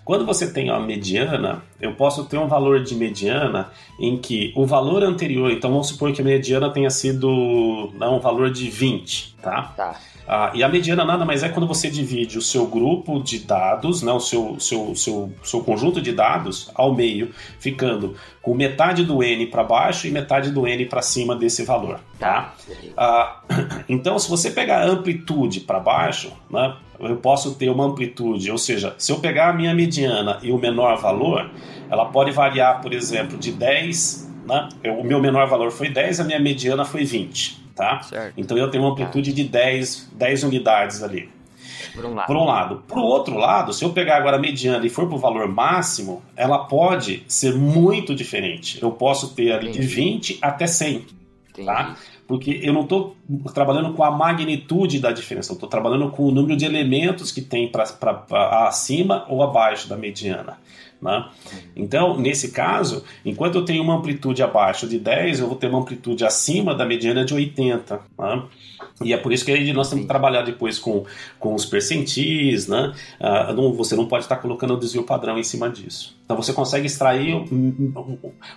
Quando 0.04 0.26
você 0.26 0.52
tem 0.52 0.68
a 0.68 0.78
mediana, 0.78 1.62
eu 1.80 1.94
posso 1.94 2.26
ter 2.26 2.36
um 2.36 2.46
valor 2.46 2.82
de 2.82 2.94
mediana 2.94 3.70
em 3.98 4.18
que 4.18 4.52
o 4.54 4.66
valor 4.66 5.02
anterior, 5.02 5.50
então 5.50 5.70
vamos 5.70 5.88
supor 5.88 6.12
que 6.12 6.20
a 6.20 6.24
mediana 6.24 6.70
tenha 6.70 6.90
sido 6.90 7.90
não, 7.94 8.18
um 8.18 8.20
valor 8.20 8.50
de 8.50 8.68
20, 8.68 9.36
tá? 9.42 9.72
Tá. 9.74 9.98
Ah, 10.26 10.50
e 10.54 10.62
a 10.62 10.68
mediana 10.68 11.04
nada 11.04 11.24
mais 11.24 11.42
é 11.42 11.50
quando 11.50 11.66
você 11.66 11.90
divide 11.90 12.38
o 12.38 12.42
seu 12.42 12.66
grupo 12.66 13.22
de 13.22 13.40
dados, 13.40 14.02
né, 14.02 14.10
o 14.10 14.20
seu, 14.20 14.58
seu, 14.58 14.96
seu, 14.96 15.32
seu 15.42 15.60
conjunto 15.60 16.00
de 16.00 16.12
dados 16.12 16.70
ao 16.74 16.94
meio, 16.94 17.30
ficando 17.58 18.14
com 18.40 18.54
metade 18.54 19.04
do 19.04 19.22
n 19.22 19.46
para 19.46 19.62
baixo 19.62 20.06
e 20.06 20.10
metade 20.10 20.50
do 20.50 20.66
n 20.66 20.86
para 20.86 21.02
cima 21.02 21.36
desse 21.36 21.62
valor. 21.62 22.00
Tá? 22.18 22.54
Ah, 22.96 23.42
então, 23.86 24.18
se 24.18 24.28
você 24.30 24.50
pegar 24.50 24.82
amplitude 24.82 25.60
para 25.60 25.78
baixo, 25.78 26.32
né, 26.50 26.74
eu 27.00 27.16
posso 27.16 27.54
ter 27.56 27.68
uma 27.68 27.84
amplitude, 27.84 28.50
ou 28.50 28.56
seja, 28.58 28.94
se 28.96 29.12
eu 29.12 29.18
pegar 29.18 29.50
a 29.50 29.52
minha 29.52 29.74
mediana 29.74 30.38
e 30.42 30.50
o 30.50 30.58
menor 30.58 30.96
valor, 30.96 31.50
ela 31.90 32.06
pode 32.06 32.30
variar, 32.30 32.80
por 32.80 32.94
exemplo, 32.94 33.36
de 33.36 33.52
10, 33.52 34.32
né, 34.46 34.68
o 34.98 35.04
meu 35.04 35.20
menor 35.20 35.46
valor 35.48 35.70
foi 35.70 35.90
10, 35.90 36.20
a 36.20 36.24
minha 36.24 36.40
mediana 36.40 36.86
foi 36.86 37.04
20 37.04 37.63
tá? 37.74 38.02
Certo. 38.02 38.34
Então 38.36 38.56
eu 38.56 38.70
tenho 38.70 38.84
uma 38.84 38.92
amplitude 38.92 39.32
de 39.32 39.44
10, 39.44 40.10
10 40.12 40.44
unidades 40.44 41.02
ali. 41.02 41.28
Por 41.94 42.04
um 42.04 42.14
lado. 42.14 42.26
Por 42.26 42.36
um 42.36 42.44
lado. 42.44 42.82
Por 42.88 42.98
outro 42.98 43.36
lado, 43.36 43.72
se 43.72 43.84
eu 43.84 43.90
pegar 43.90 44.16
agora 44.16 44.36
a 44.36 44.40
mediana 44.40 44.84
e 44.84 44.88
for 44.88 45.06
para 45.06 45.16
o 45.16 45.18
valor 45.18 45.48
máximo, 45.48 46.22
ela 46.36 46.64
pode 46.64 47.22
ser 47.28 47.54
muito 47.54 48.14
diferente. 48.14 48.82
Eu 48.82 48.90
posso 48.90 49.34
ter 49.34 49.52
ali 49.52 49.70
de 49.70 49.80
20 49.80 50.38
até 50.42 50.66
100. 50.66 50.98
Tá? 50.98 51.04
Entendi. 51.50 51.66
Tá? 51.66 51.96
Porque 52.26 52.58
eu 52.62 52.72
não 52.72 52.82
estou 52.82 53.16
trabalhando 53.52 53.92
com 53.92 54.02
a 54.02 54.10
magnitude 54.10 54.98
da 54.98 55.12
diferença, 55.12 55.52
eu 55.52 55.54
estou 55.54 55.68
trabalhando 55.68 56.10
com 56.10 56.24
o 56.24 56.30
número 56.30 56.56
de 56.56 56.64
elementos 56.64 57.30
que 57.30 57.42
tem 57.42 57.70
para 57.70 58.66
acima 58.66 59.26
ou 59.28 59.42
abaixo 59.42 59.88
da 59.88 59.96
mediana. 59.96 60.58
Né? 61.04 61.28
Então, 61.76 62.18
nesse 62.18 62.50
caso, 62.50 63.04
enquanto 63.24 63.56
eu 63.56 63.64
tenho 63.64 63.82
uma 63.82 63.96
amplitude 63.96 64.42
abaixo 64.42 64.88
de 64.88 64.98
10, 64.98 65.40
eu 65.40 65.46
vou 65.46 65.56
ter 65.56 65.68
uma 65.68 65.80
amplitude 65.80 66.24
acima 66.24 66.74
da 66.74 66.86
mediana 66.86 67.24
de 67.26 67.34
80. 67.34 68.00
Né? 68.18 68.42
E 69.02 69.12
é 69.12 69.16
por 69.16 69.32
isso 69.32 69.44
que 69.44 69.72
nós 69.72 69.88
temos 69.88 70.04
que 70.04 70.08
trabalhar 70.08 70.42
depois 70.42 70.78
com, 70.78 71.04
com 71.38 71.54
os 71.54 71.64
percentis, 71.64 72.68
né? 72.68 72.94
Ah, 73.18 73.52
não, 73.52 73.72
você 73.72 73.96
não 73.96 74.06
pode 74.06 74.24
estar 74.24 74.36
colocando 74.36 74.74
o 74.74 74.76
desvio 74.78 75.02
padrão 75.02 75.38
em 75.38 75.42
cima 75.42 75.68
disso. 75.68 76.16
Então 76.24 76.36
você 76.38 76.54
consegue 76.54 76.86
extrair 76.86 77.34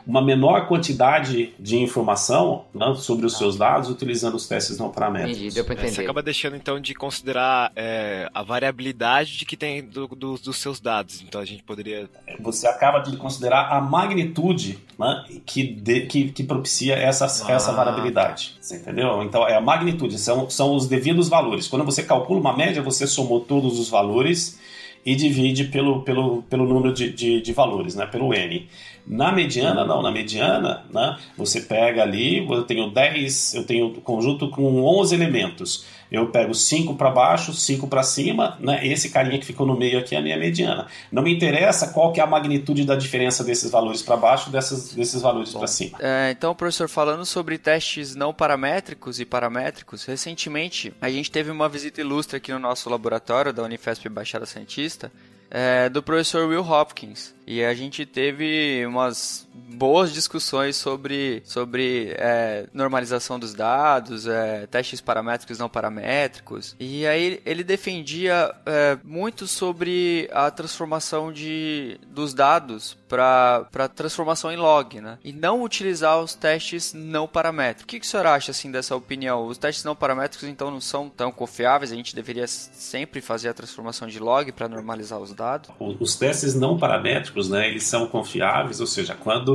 uma 0.06 0.22
menor 0.22 0.68
quantidade 0.68 1.54
de 1.60 1.78
informação 1.78 2.66
né, 2.74 2.96
sobre 2.96 3.26
os 3.26 3.38
seus 3.38 3.58
dados 3.58 3.90
utilizando 3.90 4.36
os 4.36 4.48
testes 4.48 4.78
não 4.78 4.90
paramétricos. 4.90 5.38
Entendi, 5.38 5.56
deu 5.56 5.66
pra 5.66 5.74
entender. 5.74 5.92
Você 5.92 6.02
acaba 6.02 6.24
deixando 6.24 6.56
então 6.56 6.80
de 6.80 6.94
considerar 6.94 7.74
é, 7.76 8.30
a 8.34 8.42
variabilidade 8.42 9.38
de 9.38 9.46
que 9.46 9.58
tem 9.58 9.84
do, 9.84 10.08
do, 10.08 10.38
dos 10.38 10.58
seus 10.58 10.80
dados. 10.80 11.22
Então 11.22 11.42
a 11.42 11.46
gente 11.46 11.62
poderia. 11.64 12.10
Você 12.40 12.68
acaba 12.68 13.00
de 13.00 13.18
considerar 13.18 13.70
a 13.70 13.82
magnitude 13.82 14.80
né, 14.98 15.26
que, 15.46 15.64
de, 15.64 16.06
que, 16.06 16.32
que, 16.32 16.44
propicia 16.44 16.96
essa, 16.96 17.26
ah. 17.26 17.52
essa 17.52 17.74
variabilidade. 17.74 18.56
Você 18.62 18.78
entendeu? 18.78 19.22
Então 19.24 19.46
é 19.46 19.56
a 19.56 19.62
magnitude, 19.62 20.18
são, 20.28 20.50
são 20.50 20.76
os 20.76 20.88
devidos 20.88 21.30
valores. 21.30 21.68
Quando 21.68 21.86
você 21.86 22.04
calcula 22.04 22.40
uma 22.40 22.56
média, 22.56 22.82
você 22.82 23.08
somou 23.08 23.40
todos 23.40 23.80
os 23.80 23.88
valores 23.88 24.60
e 25.06 25.16
divide 25.16 25.66
pelo, 25.66 26.02
pelo, 26.02 26.44
pelo 26.44 26.68
número 26.68 26.94
de, 26.94 27.10
de, 27.14 27.42
de, 27.42 27.54
valores, 27.54 27.96
né? 27.96 28.06
pelo 28.06 28.34
N. 28.34 28.68
Na 29.06 29.32
mediana, 29.32 29.86
não. 29.86 30.02
Na 30.02 30.12
mediana, 30.12 30.84
né? 30.94 31.18
você 31.38 31.62
pega 31.62 32.04
ali, 32.04 32.46
eu 32.46 32.64
tenho 32.64 32.90
10, 32.90 33.54
eu 33.54 33.64
tenho 33.64 33.94
conjunto 34.02 34.50
com 34.50 34.84
11 34.84 35.16
elementos. 35.16 35.86
Eu 36.12 36.28
pego 36.30 36.54
5 36.54 36.96
para 36.96 37.10
baixo, 37.10 37.54
5 37.54 37.88
para 37.88 38.04
cima, 38.04 38.58
né? 38.60 38.86
esse 38.88 39.10
carinha 39.10 39.38
que 39.40 39.46
ficou 39.46 39.66
no 39.66 39.78
meio 39.78 40.00
aqui 40.00 40.16
é 40.16 40.20
a 40.20 40.22
minha 40.22 40.38
mediana. 40.38 40.88
Não 41.12 41.22
me 41.22 41.34
interessa 41.34 41.90
qual 41.94 42.14
que 42.14 42.20
é 42.20 42.24
a 42.24 42.28
magnitude 42.28 42.86
da 42.86 42.96
diferença 42.96 43.44
desses 43.44 43.70
valores 43.72 44.02
para 44.02 44.16
baixo 44.16 44.50
desses, 44.50 44.94
desses 44.94 45.22
valores 45.22 45.54
para 45.54 45.68
cima. 45.68 45.98
É, 46.02 46.32
então, 46.32 46.56
professor, 46.56 46.88
falando 46.88 47.26
sobre 47.26 47.58
testes 47.58 48.16
não 48.16 48.34
paramétricos 48.34 49.20
e 49.20 49.26
paramétricos, 49.26 50.06
recentemente 50.06 50.94
a 51.02 51.10
gente 51.10 51.30
teve 51.30 51.52
uma 51.52 51.68
visita 51.68 52.02
ilustre 52.02 52.38
aqui 52.38 52.52
no 52.52 52.60
nosso 52.60 52.90
laboratório 52.90 53.52
da 53.52 53.64
Unifesp 53.64 54.08
Baixada 54.10 54.46
Santista 54.46 55.12
é, 55.50 55.90
do 55.90 56.04
professor 56.04 56.48
Will 56.48 56.62
Hopkins. 56.62 57.34
E 57.46 57.64
a 57.64 57.74
gente 57.74 58.06
teve 58.06 58.86
umas 58.86 59.47
boas 59.58 60.12
discussões 60.12 60.76
sobre, 60.76 61.42
sobre 61.46 62.16
é, 62.18 62.68
normalização 62.74 63.40
dos 63.40 63.54
dados, 63.54 64.28
é, 64.28 64.68
testes 64.68 65.02
paramétricos 65.02 65.60
não 65.60 65.70
paramétricos. 65.70 66.76
E 66.80 67.06
aí 67.06 67.42
ele 67.46 67.64
defendia 67.64 68.54
é, 68.66 68.98
muito 69.04 69.48
sobre 69.48 70.30
a 70.34 70.50
transformação 70.52 71.32
de, 71.32 72.00
dos 72.08 72.34
dados 72.34 72.98
para 73.08 73.88
transformação 73.96 74.52
em 74.52 74.58
log, 74.58 75.00
né? 75.00 75.18
E 75.24 75.32
não 75.32 75.64
utilizar 75.64 76.20
os 76.20 76.34
testes 76.34 76.94
não 76.94 77.28
paramétricos. 77.28 77.84
O 77.84 77.88
que, 77.88 78.00
que 78.00 78.06
o 78.06 78.10
senhor 78.10 78.26
acha 78.26 78.52
assim 78.52 78.72
dessa 78.72 78.96
opinião? 78.96 79.48
Os 79.48 79.58
testes 79.58 79.84
não 79.84 79.96
paramétricos 79.96 80.48
então 80.48 80.70
não 80.70 80.82
são 80.82 81.10
tão 81.10 81.32
confiáveis? 81.32 81.92
A 81.92 81.96
gente 81.96 82.16
deveria 82.16 82.48
sempre 82.48 83.22
fazer 83.22 83.50
a 83.50 83.54
transformação 83.54 84.08
de 84.08 84.20
log 84.20 84.52
para 84.52 84.68
normalizar 84.68 85.20
os 85.20 85.34
dados? 85.34 85.70
Os 85.80 86.16
testes 86.16 86.56
não 86.56 86.78
paramétricos 86.78 87.50
né, 87.50 87.68
eles 87.68 87.84
são 87.84 88.08
confiáveis, 88.08 88.80
ou 88.82 88.88
seja, 88.88 89.16
quando 89.16 89.47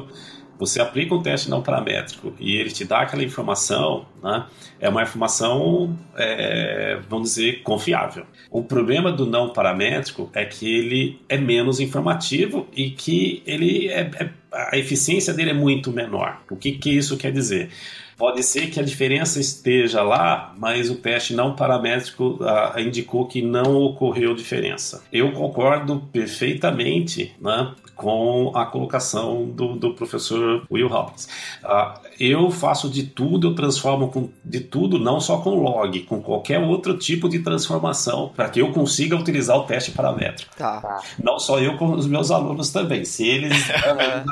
você 0.58 0.80
aplica 0.80 1.12
um 1.14 1.20
teste 1.20 1.50
não 1.50 1.60
paramétrico 1.60 2.34
e 2.38 2.56
ele 2.56 2.70
te 2.70 2.84
dá 2.84 3.00
aquela 3.00 3.24
informação, 3.24 4.06
né, 4.22 4.46
é 4.78 4.88
uma 4.88 5.02
informação, 5.02 5.98
é, 6.16 7.00
vamos 7.08 7.30
dizer, 7.30 7.62
confiável. 7.62 8.24
O 8.48 8.62
problema 8.62 9.10
do 9.10 9.26
não 9.26 9.52
paramétrico 9.52 10.30
é 10.32 10.44
que 10.44 10.72
ele 10.72 11.20
é 11.28 11.36
menos 11.36 11.80
informativo 11.80 12.68
e 12.72 12.90
que 12.90 13.42
ele 13.44 13.88
é, 13.88 14.08
é 14.20 14.30
a 14.52 14.76
eficiência 14.76 15.32
dele 15.32 15.50
é 15.50 15.54
muito 15.54 15.90
menor. 15.90 16.42
O 16.50 16.56
que, 16.56 16.72
que 16.72 16.90
isso 16.90 17.16
quer 17.16 17.32
dizer? 17.32 17.70
Pode 18.16 18.42
ser 18.42 18.70
que 18.70 18.78
a 18.78 18.82
diferença 18.82 19.40
esteja 19.40 20.02
lá, 20.02 20.54
mas 20.58 20.90
o 20.90 20.96
teste 20.96 21.34
não 21.34 21.54
paramétrico 21.54 22.38
ah, 22.42 22.74
indicou 22.78 23.26
que 23.26 23.42
não 23.42 23.76
ocorreu 23.76 24.34
diferença. 24.34 25.02
Eu 25.12 25.32
concordo 25.32 26.08
perfeitamente 26.12 27.34
né, 27.40 27.74
com 27.94 28.50
a 28.54 28.66
colocação 28.66 29.46
do, 29.48 29.76
do 29.76 29.94
professor 29.94 30.66
Will 30.70 30.88
Hopkins. 30.88 31.28
Uh, 31.62 32.00
eu 32.18 32.50
faço 32.50 32.90
de 32.90 33.04
tudo, 33.04 33.48
eu 33.48 33.54
transformo 33.54 34.08
com, 34.08 34.28
de 34.44 34.60
tudo, 34.60 34.98
não 34.98 35.20
só 35.20 35.38
com 35.38 35.54
log, 35.54 36.00
com 36.00 36.20
qualquer 36.20 36.58
outro 36.58 36.96
tipo 36.96 37.28
de 37.28 37.40
transformação, 37.40 38.32
para 38.34 38.48
que 38.48 38.60
eu 38.60 38.72
consiga 38.72 39.16
utilizar 39.16 39.56
o 39.56 39.64
teste 39.64 39.92
paramétrico. 39.92 40.54
Tá. 40.56 41.00
Não 41.22 41.38
só 41.38 41.60
eu, 41.60 41.76
como 41.76 41.94
os 41.94 42.06
meus 42.06 42.30
alunos 42.30 42.70
também. 42.70 43.04
Se 43.04 43.26
eles, 43.26 43.52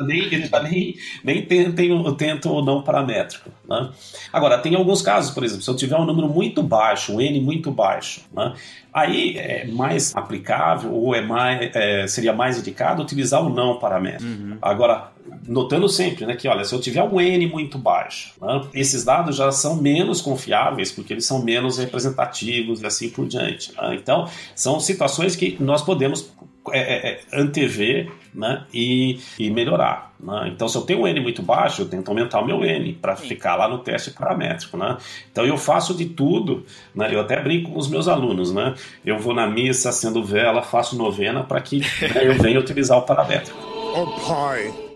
nem, 0.07 0.23
eles 0.25 0.51
nem, 0.51 0.97
nem 1.23 1.47
tentem, 1.47 2.15
tentam 2.17 2.53
o 2.53 2.65
não 2.65 2.83
paramétrico. 2.83 3.51
Né? 3.71 3.89
Agora, 4.33 4.59
tem 4.59 4.75
alguns 4.75 5.01
casos, 5.01 5.31
por 5.31 5.45
exemplo, 5.45 5.63
se 5.63 5.71
eu 5.71 5.77
tiver 5.77 5.97
um 5.97 6.05
número 6.05 6.29
muito 6.29 6.61
baixo, 6.61 7.15
um 7.15 7.21
N 7.21 7.41
muito 7.41 7.71
baixo, 7.71 8.23
né? 8.35 8.55
Aí 8.93 9.39
é 9.39 9.67
mais 9.69 10.17
aplicável 10.17 10.93
ou 10.93 11.15
é 11.15 11.21
mais, 11.21 11.71
é, 11.77 12.09
seria 12.09 12.33
mais 12.33 12.59
indicado 12.59 13.01
utilizar 13.01 13.41
o 13.41 13.49
não 13.49 13.79
paramétrico. 13.79 14.25
Uhum. 14.25 14.59
Agora, 14.61 15.13
notando 15.47 15.89
sempre 15.89 16.27
né, 16.27 16.35
que, 16.35 16.49
olha, 16.49 16.65
se 16.65 16.75
eu 16.75 16.81
tiver 16.81 17.05
um 17.05 17.21
N 17.21 17.47
muito 17.47 17.79
baixo, 17.79 18.35
né, 18.43 18.63
esses 18.75 19.05
dados 19.05 19.37
já 19.37 19.53
são 19.53 19.77
menos 19.77 20.21
confiáveis 20.21 20.91
porque 20.91 21.13
eles 21.13 21.25
são 21.25 21.41
menos 21.41 21.79
representativos 21.79 22.83
e 22.83 22.87
assim 22.87 23.09
por 23.11 23.29
diante. 23.29 23.73
Né? 23.77 23.95
Então, 23.95 24.29
são 24.57 24.81
situações 24.81 25.37
que 25.37 25.57
nós 25.61 25.83
podemos 25.83 26.33
é, 26.73 26.79
é, 26.81 27.11
é, 27.13 27.21
antever 27.33 28.11
né, 28.35 28.65
e, 28.75 29.21
e 29.39 29.49
melhorar. 29.51 30.10
Né? 30.23 30.51
Então, 30.55 30.69
se 30.69 30.77
eu 30.77 30.83
tenho 30.83 31.01
um 31.01 31.07
N 31.07 31.21
muito 31.21 31.43
baixo, 31.43 31.83
eu 31.83 31.89
tento 31.89 32.09
aumentar 32.09 32.41
o 32.41 32.47
meu 32.47 32.65
N 32.65 32.93
para 32.95 33.17
ficar 33.17 33.57
lá 33.57 33.69
no 33.69 33.79
teste 33.79 34.11
paramétrico. 34.11 34.77
Né? 34.77 34.97
Então, 35.31 35.45
eu 35.45 35.57
faço 35.57 35.95
de 35.95 36.07
tudo. 36.07 36.65
Né? 36.95 37.15
Eu 37.15 37.21
até 37.21 37.41
brinco 37.41 37.73
com 37.73 37.79
os 37.79 37.89
meus 37.89 38.09
alunos. 38.09 38.53
Né? 38.53 38.75
Eu 39.05 39.19
vou 39.19 39.35
na 39.35 39.47
missa, 39.47 39.89
acendo 39.89 40.23
vela, 40.23 40.63
faço 40.63 40.97
novena 40.97 41.43
para 41.43 41.61
que 41.61 41.81
né, 41.81 42.23
eu 42.23 42.35
venha 42.35 42.59
utilizar 42.61 42.99
o 42.99 43.03
paramétrico. 43.03 43.59
Oh, 43.95 44.07
pai. 44.29 44.91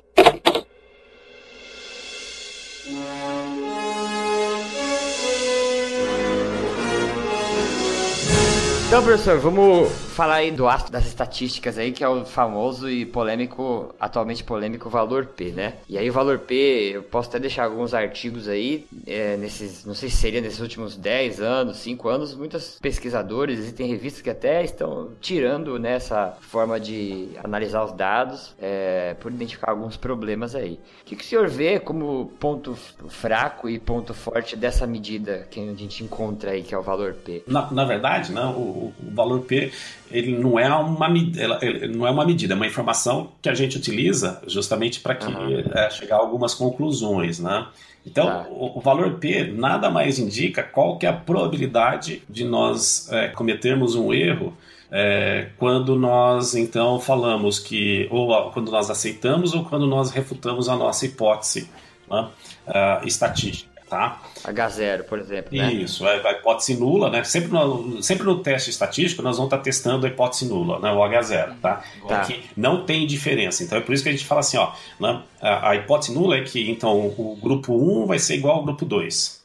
Então, 8.87 9.03
professor, 9.03 9.41
vamos 9.41 9.91
falar 10.15 10.37
aí 10.37 10.51
do 10.51 10.69
astro 10.69 10.93
das 10.93 11.07
estatísticas 11.07 11.77
aí, 11.77 11.91
que 11.91 12.05
é 12.05 12.09
o 12.09 12.25
famoso 12.25 12.89
e 12.89 13.05
polêmico, 13.05 13.95
atualmente 13.99 14.45
polêmico 14.45 14.89
valor 14.89 15.27
P, 15.27 15.51
né? 15.51 15.75
E 15.89 15.99
aí 15.99 16.09
o 16.09 16.13
valor 16.13 16.39
P, 16.39 16.93
eu 16.95 17.03
posso 17.03 17.29
até 17.29 17.41
deixar 17.41 17.65
alguns 17.65 17.93
artigos 17.93 18.49
aí, 18.49 18.87
é, 19.07 19.37
nesses, 19.37 19.85
não 19.85 19.95
sei 19.95 20.09
se 20.09 20.17
seria 20.17 20.41
nesses 20.41 20.61
últimos 20.61 20.97
10 20.97 21.41
anos, 21.41 21.79
5 21.79 22.09
anos, 22.09 22.35
muitos 22.35 22.79
pesquisadores, 22.81 23.59
existem 23.59 23.89
revistas 23.89 24.23
que 24.23 24.31
até 24.31 24.63
estão 24.63 25.11
tirando 25.21 25.79
nessa 25.79 26.27
né, 26.27 26.33
forma 26.41 26.79
de 26.79 27.31
analisar 27.43 27.85
os 27.85 27.93
dados, 27.93 28.55
é, 28.61 29.15
por 29.15 29.33
identificar 29.33 29.73
alguns 29.73 29.97
problemas 29.97 30.55
aí. 30.55 30.79
O 31.03 31.05
que, 31.07 31.17
que 31.17 31.25
o 31.25 31.27
senhor 31.27 31.49
vê 31.49 31.81
como 31.81 32.27
ponto 32.39 32.75
fraco 33.09 33.69
e 33.69 33.81
ponto 33.81 34.15
forte 34.15 34.55
dessa 34.55 34.87
medida 34.87 35.47
que 35.51 35.61
a 35.61 35.75
gente 35.75 36.05
encontra 36.05 36.53
aí, 36.53 36.63
que 36.63 36.75
é 36.75 36.79
o 36.79 36.83
valor 36.83 37.15
P? 37.15 37.43
Na, 37.49 37.69
na 37.73 37.85
verdade, 37.85 38.33
né, 38.33 38.45
o, 38.45 38.93
o 38.97 39.11
valor 39.13 39.41
P 39.41 39.73
ele 40.11 40.37
não 40.37 40.59
é 40.59 40.69
uma 40.75 41.09
ele 41.09 41.89
não 41.89 42.07
é 42.07 42.11
uma 42.11 42.25
medida, 42.25 42.55
é 42.55 42.57
uma 42.57 42.67
informação 42.67 43.33
que 43.41 43.49
a 43.49 43.55
gente 43.55 43.77
utiliza 43.77 44.43
justamente 44.47 45.01
para 45.01 45.15
que 45.15 45.27
uhum. 45.27 45.63
é, 45.73 45.91
chegar 45.91 46.17
a 46.17 46.21
algumas 46.21 46.55
conclusões, 46.55 47.41
né? 47.41 47.67
Então, 48.07 48.27
tá. 48.27 48.47
o, 48.51 48.79
o, 48.79 48.81
valor 48.81 49.15
P 49.15 49.45
nada 49.45 49.91
mais 49.91 50.19
indica 50.19 50.63
qual 50.63 50.99
que 50.99 51.07
é 51.07 51.09
a 51.09 51.13
probabilidade 51.13 52.23
de 52.29 52.45
nós 52.45 53.11
é, 53.11 53.29
cometermos 53.29 53.95
um 53.95 54.13
erro 54.13 54.55
é, 54.91 55.49
quando 55.57 55.97
nós 55.97 56.55
então 56.55 57.01
falamos 57.01 57.59
que 57.59 58.07
ou 58.11 58.51
quando 58.51 58.71
nós 58.71 58.91
aceitamos 58.91 59.55
ou 59.55 59.65
quando 59.65 59.87
nós 59.87 60.11
refutamos 60.11 60.69
a 60.69 60.77
nossa 60.77 61.07
hipótese 61.07 61.69
né, 62.09 62.29
uh, 62.69 63.07
estatística 63.07 63.74
tá? 63.95 64.21
H0, 64.45 65.05
por 65.05 65.21
exemplo, 65.21 65.57
né? 65.57 65.73
Isso, 65.73 66.05
a, 66.05 66.11
a 66.11 66.33
hipótese 66.33 66.77
nula, 66.77 67.09
né? 67.11 67.23
Sempre 67.23 67.53
no, 67.53 68.03
sempre 68.03 68.25
no 68.25 68.41
teste 68.41 68.71
estatístico 68.71 69.23
nós 69.23 69.37
vamos 69.37 69.53
estar 69.53 69.63
testando 69.63 70.05
a 70.05 70.09
hipótese 70.09 70.47
nula, 70.47 70.81
né? 70.81 70.91
O 70.91 70.99
H0, 70.99 71.55
tá? 71.63 71.83
tá. 72.09 72.21
É 72.23 72.25
que 72.25 72.43
não 72.57 72.85
tem 72.85 73.07
diferença. 73.07 73.63
Então 73.63 73.79
é 73.79 73.81
por 73.81 73.95
isso 73.95 74.03
que 74.03 74.09
a 74.09 74.13
gente 74.13 74.25
fala 74.25 74.41
assim, 74.41 74.57
ó, 74.57 74.73
né? 74.99 75.23
a, 75.41 75.71
a 75.71 75.77
hipótese 75.77 76.13
nula 76.13 76.37
é 76.37 76.43
que 76.43 76.69
então 76.69 76.99
o 76.99 77.39
grupo 77.41 77.73
1 77.73 78.07
vai 78.07 78.19
ser 78.19 78.35
igual 78.35 78.57
ao 78.57 78.65
grupo 78.65 78.85
2. 78.85 79.45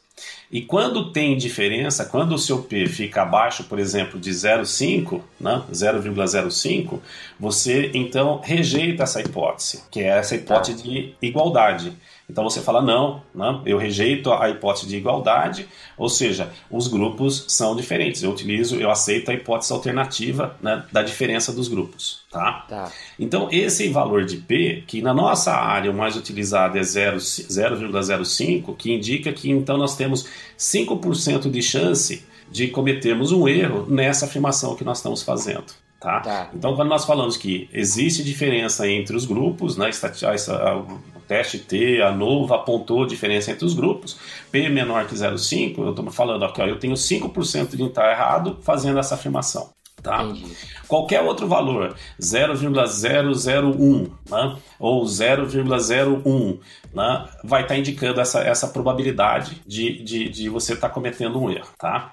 E 0.50 0.62
quando 0.62 1.12
tem 1.12 1.36
diferença, 1.36 2.04
quando 2.04 2.32
o 2.32 2.38
seu 2.38 2.62
P 2.62 2.86
fica 2.86 3.22
abaixo, 3.22 3.64
por 3.64 3.78
exemplo, 3.78 4.18
de 4.18 4.30
0,5, 4.30 5.20
né, 5.40 5.62
0,05, 5.72 6.98
você 7.38 7.90
então 7.94 8.40
rejeita 8.42 9.04
essa 9.04 9.20
hipótese, 9.20 9.84
que 9.90 10.00
é 10.00 10.08
essa 10.08 10.34
hipótese 10.34 10.76
tá. 10.76 10.82
de 10.82 11.14
igualdade. 11.22 11.92
Então 12.30 12.44
você 12.44 12.60
fala, 12.60 12.80
não, 12.80 13.24
não, 13.34 13.60
eu 13.66 13.76
rejeito 13.76 14.32
a 14.32 14.48
hipótese 14.48 14.86
de 14.86 14.96
igualdade, 14.96 15.66
ou 15.98 16.08
seja, 16.08 16.52
os 16.70 16.86
grupos 16.86 17.44
são 17.48 17.74
diferentes. 17.74 18.22
Eu 18.22 18.30
utilizo, 18.30 18.76
eu 18.76 18.88
aceito 18.88 19.32
a 19.32 19.34
hipótese 19.34 19.72
alternativa 19.72 20.56
né, 20.62 20.84
da 20.92 21.02
diferença 21.02 21.52
dos 21.52 21.66
grupos. 21.66 22.20
Tá? 22.30 22.64
tá? 22.68 22.92
Então 23.18 23.48
esse 23.50 23.88
valor 23.88 24.24
de 24.24 24.36
P, 24.36 24.84
que 24.86 25.02
na 25.02 25.12
nossa 25.12 25.52
área 25.52 25.90
o 25.90 25.94
mais 25.94 26.14
utilizado 26.14 26.78
é 26.78 26.82
0,05, 26.82 28.76
que 28.76 28.92
indica 28.92 29.32
que 29.32 29.50
então 29.50 29.76
nós 29.76 29.96
temos 29.96 30.24
5% 30.56 31.50
de 31.50 31.60
chance 31.60 32.24
de 32.48 32.68
cometermos 32.68 33.32
um 33.32 33.48
erro 33.48 33.86
nessa 33.88 34.26
afirmação 34.26 34.76
que 34.76 34.84
nós 34.84 34.98
estamos 34.98 35.22
fazendo. 35.22 35.66
Tá? 36.00 36.20
tá? 36.20 36.50
Então, 36.54 36.74
quando 36.74 36.88
nós 36.88 37.04
falamos 37.04 37.36
que 37.36 37.68
existe 37.72 38.24
diferença 38.24 38.88
entre 38.88 39.14
os 39.14 39.26
grupos, 39.26 39.76
né, 39.76 39.90
teste 41.30 41.60
T, 41.60 42.02
a 42.02 42.10
NOVA 42.10 42.56
apontou 42.56 43.06
diferença 43.06 43.52
entre 43.52 43.64
os 43.64 43.72
grupos, 43.72 44.18
P 44.50 44.68
menor 44.68 45.06
que 45.06 45.14
0,5, 45.14 45.78
eu 45.78 45.90
estou 45.90 46.10
falando 46.10 46.44
aqui, 46.44 46.60
ó, 46.60 46.66
eu 46.66 46.76
tenho 46.76 46.94
5% 46.94 47.76
de 47.76 47.84
estar 47.84 48.10
errado 48.10 48.58
fazendo 48.62 48.98
essa 48.98 49.14
afirmação. 49.14 49.70
Tá? 50.02 50.26
Qualquer 50.88 51.20
outro 51.20 51.46
valor, 51.46 51.94
0,001 52.20 54.10
né, 54.28 54.56
ou 54.76 55.04
0,01, 55.04 56.58
né, 56.94 57.26
vai 57.44 57.62
estar 57.62 57.74
tá 57.74 57.80
indicando 57.80 58.20
essa, 58.20 58.40
essa 58.40 58.68
probabilidade 58.68 59.62
de, 59.66 60.02
de, 60.02 60.28
de 60.28 60.48
você 60.48 60.74
estar 60.74 60.88
tá 60.88 60.94
cometendo 60.94 61.40
um 61.40 61.50
erro. 61.50 61.68
Tá? 61.78 62.12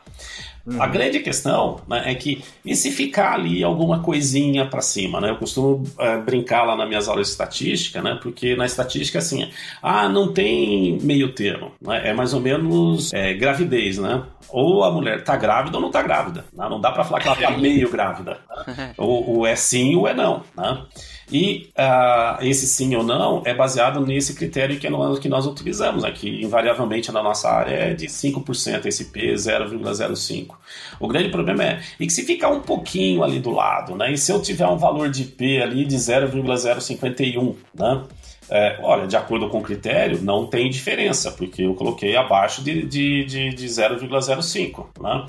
Uhum. 0.67 0.81
A 0.81 0.87
grande 0.87 1.19
questão 1.19 1.79
né, 1.87 2.03
é 2.11 2.15
que, 2.15 2.43
e 2.65 2.75
se 2.75 2.91
ficar 2.91 3.33
ali 3.33 3.63
alguma 3.63 4.01
coisinha 4.01 4.65
para 4.65 4.81
cima? 4.81 5.21
Né? 5.21 5.29
Eu 5.29 5.37
costumo 5.37 5.83
é, 5.97 6.17
brincar 6.17 6.63
lá 6.63 6.75
nas 6.75 6.87
minhas 6.87 7.07
aulas 7.07 7.27
de 7.27 7.31
estatística, 7.31 8.01
né, 8.01 8.19
porque 8.21 8.53
na 8.53 8.65
estatística, 8.65 9.19
assim, 9.19 9.49
ah, 9.81 10.09
não 10.09 10.33
tem 10.33 10.99
meio 11.01 11.33
termo. 11.33 11.71
Né? 11.81 12.09
É 12.09 12.13
mais 12.13 12.33
ou 12.33 12.41
menos 12.41 13.13
é, 13.13 13.33
gravidez, 13.33 13.97
né? 13.97 14.23
Ou 14.49 14.83
a 14.83 14.91
mulher 14.91 15.19
está 15.19 15.35
grávida 15.35 15.77
ou 15.77 15.81
não 15.81 15.89
está 15.89 16.01
grávida. 16.01 16.45
Né? 16.53 16.67
Não 16.69 16.79
dá 16.81 16.91
para 16.91 17.03
falar 17.03 17.21
que 17.21 17.27
ela 17.27 17.37
está 17.37 17.51
meio 17.57 17.89
grávida. 17.89 18.37
o, 18.97 19.39
o 19.39 19.47
é 19.47 19.55
sim 19.55 19.95
ou 19.95 20.07
é 20.07 20.13
não. 20.13 20.43
Né? 20.55 20.85
E 21.31 21.69
uh, 21.77 22.41
esse 22.41 22.65
sim 22.67 22.95
ou 22.95 23.03
não 23.03 23.41
é 23.45 23.53
baseado 23.53 23.99
nesse 23.99 24.33
critério 24.33 24.79
que, 24.79 24.89
nós, 24.89 25.19
que 25.19 25.27
nós 25.27 25.45
utilizamos 25.45 26.05
aqui, 26.05 26.41
invariavelmente 26.41 27.11
na 27.11 27.21
nossa 27.21 27.49
área 27.49 27.73
é 27.73 27.93
de 27.93 28.07
5% 28.07 28.85
esse 28.85 29.05
P 29.05 29.33
0,05. 29.33 30.55
O 30.99 31.07
grande 31.07 31.29
problema 31.29 31.63
é 31.65 31.81
e 31.99 32.07
que 32.07 32.13
se 32.13 32.23
ficar 32.23 32.49
um 32.49 32.61
pouquinho 32.61 33.23
ali 33.23 33.39
do 33.39 33.51
lado, 33.51 33.95
né? 33.95 34.11
E 34.11 34.17
se 34.17 34.31
eu 34.31 34.41
tiver 34.41 34.67
um 34.67 34.77
valor 34.77 35.09
de 35.09 35.25
P 35.25 35.61
ali 35.61 35.83
de 35.85 35.97
0,051, 35.97 37.55
né? 37.75 38.03
É, 38.49 38.79
olha, 38.81 39.05
de 39.05 39.17
acordo 39.17 39.49
com 39.49 39.59
o 39.59 39.61
critério, 39.61 40.21
não 40.21 40.45
tem 40.45 40.69
diferença, 40.69 41.31
porque 41.31 41.63
eu 41.63 41.73
coloquei 41.73 42.15
abaixo 42.15 42.63
de, 42.63 42.85
de, 42.85 43.25
de, 43.25 43.49
de 43.49 43.65
0,05. 43.65 44.85
Né? 45.01 45.25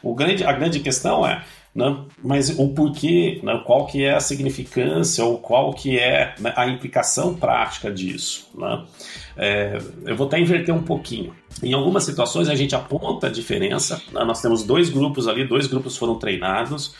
O 0.00 0.14
grande, 0.14 0.44
a 0.44 0.52
grande 0.52 0.78
questão 0.78 1.26
é, 1.26 1.42
né, 1.74 2.04
mas 2.22 2.50
o 2.58 2.68
porquê, 2.68 3.40
né, 3.42 3.62
qual 3.64 3.86
que 3.86 4.04
é 4.04 4.14
a 4.14 4.20
significância 4.20 5.24
ou 5.24 5.38
qual 5.38 5.72
que 5.72 5.98
é 5.98 6.34
né, 6.38 6.52
a 6.56 6.66
implicação 6.66 7.34
prática 7.34 7.90
disso. 7.92 8.48
Né? 8.54 8.84
É, 9.36 9.78
eu 10.04 10.16
vou 10.16 10.26
até 10.26 10.38
inverter 10.38 10.74
um 10.74 10.82
pouquinho. 10.82 11.34
Em 11.62 11.72
algumas 11.72 12.04
situações 12.04 12.48
a 12.48 12.54
gente 12.54 12.74
aponta 12.74 13.28
a 13.28 13.30
diferença, 13.30 14.02
né? 14.12 14.24
nós 14.24 14.42
temos 14.42 14.64
dois 14.64 14.90
grupos 14.90 15.28
ali, 15.28 15.46
dois 15.46 15.66
grupos 15.66 15.96
foram 15.96 16.18
treinados, 16.18 16.94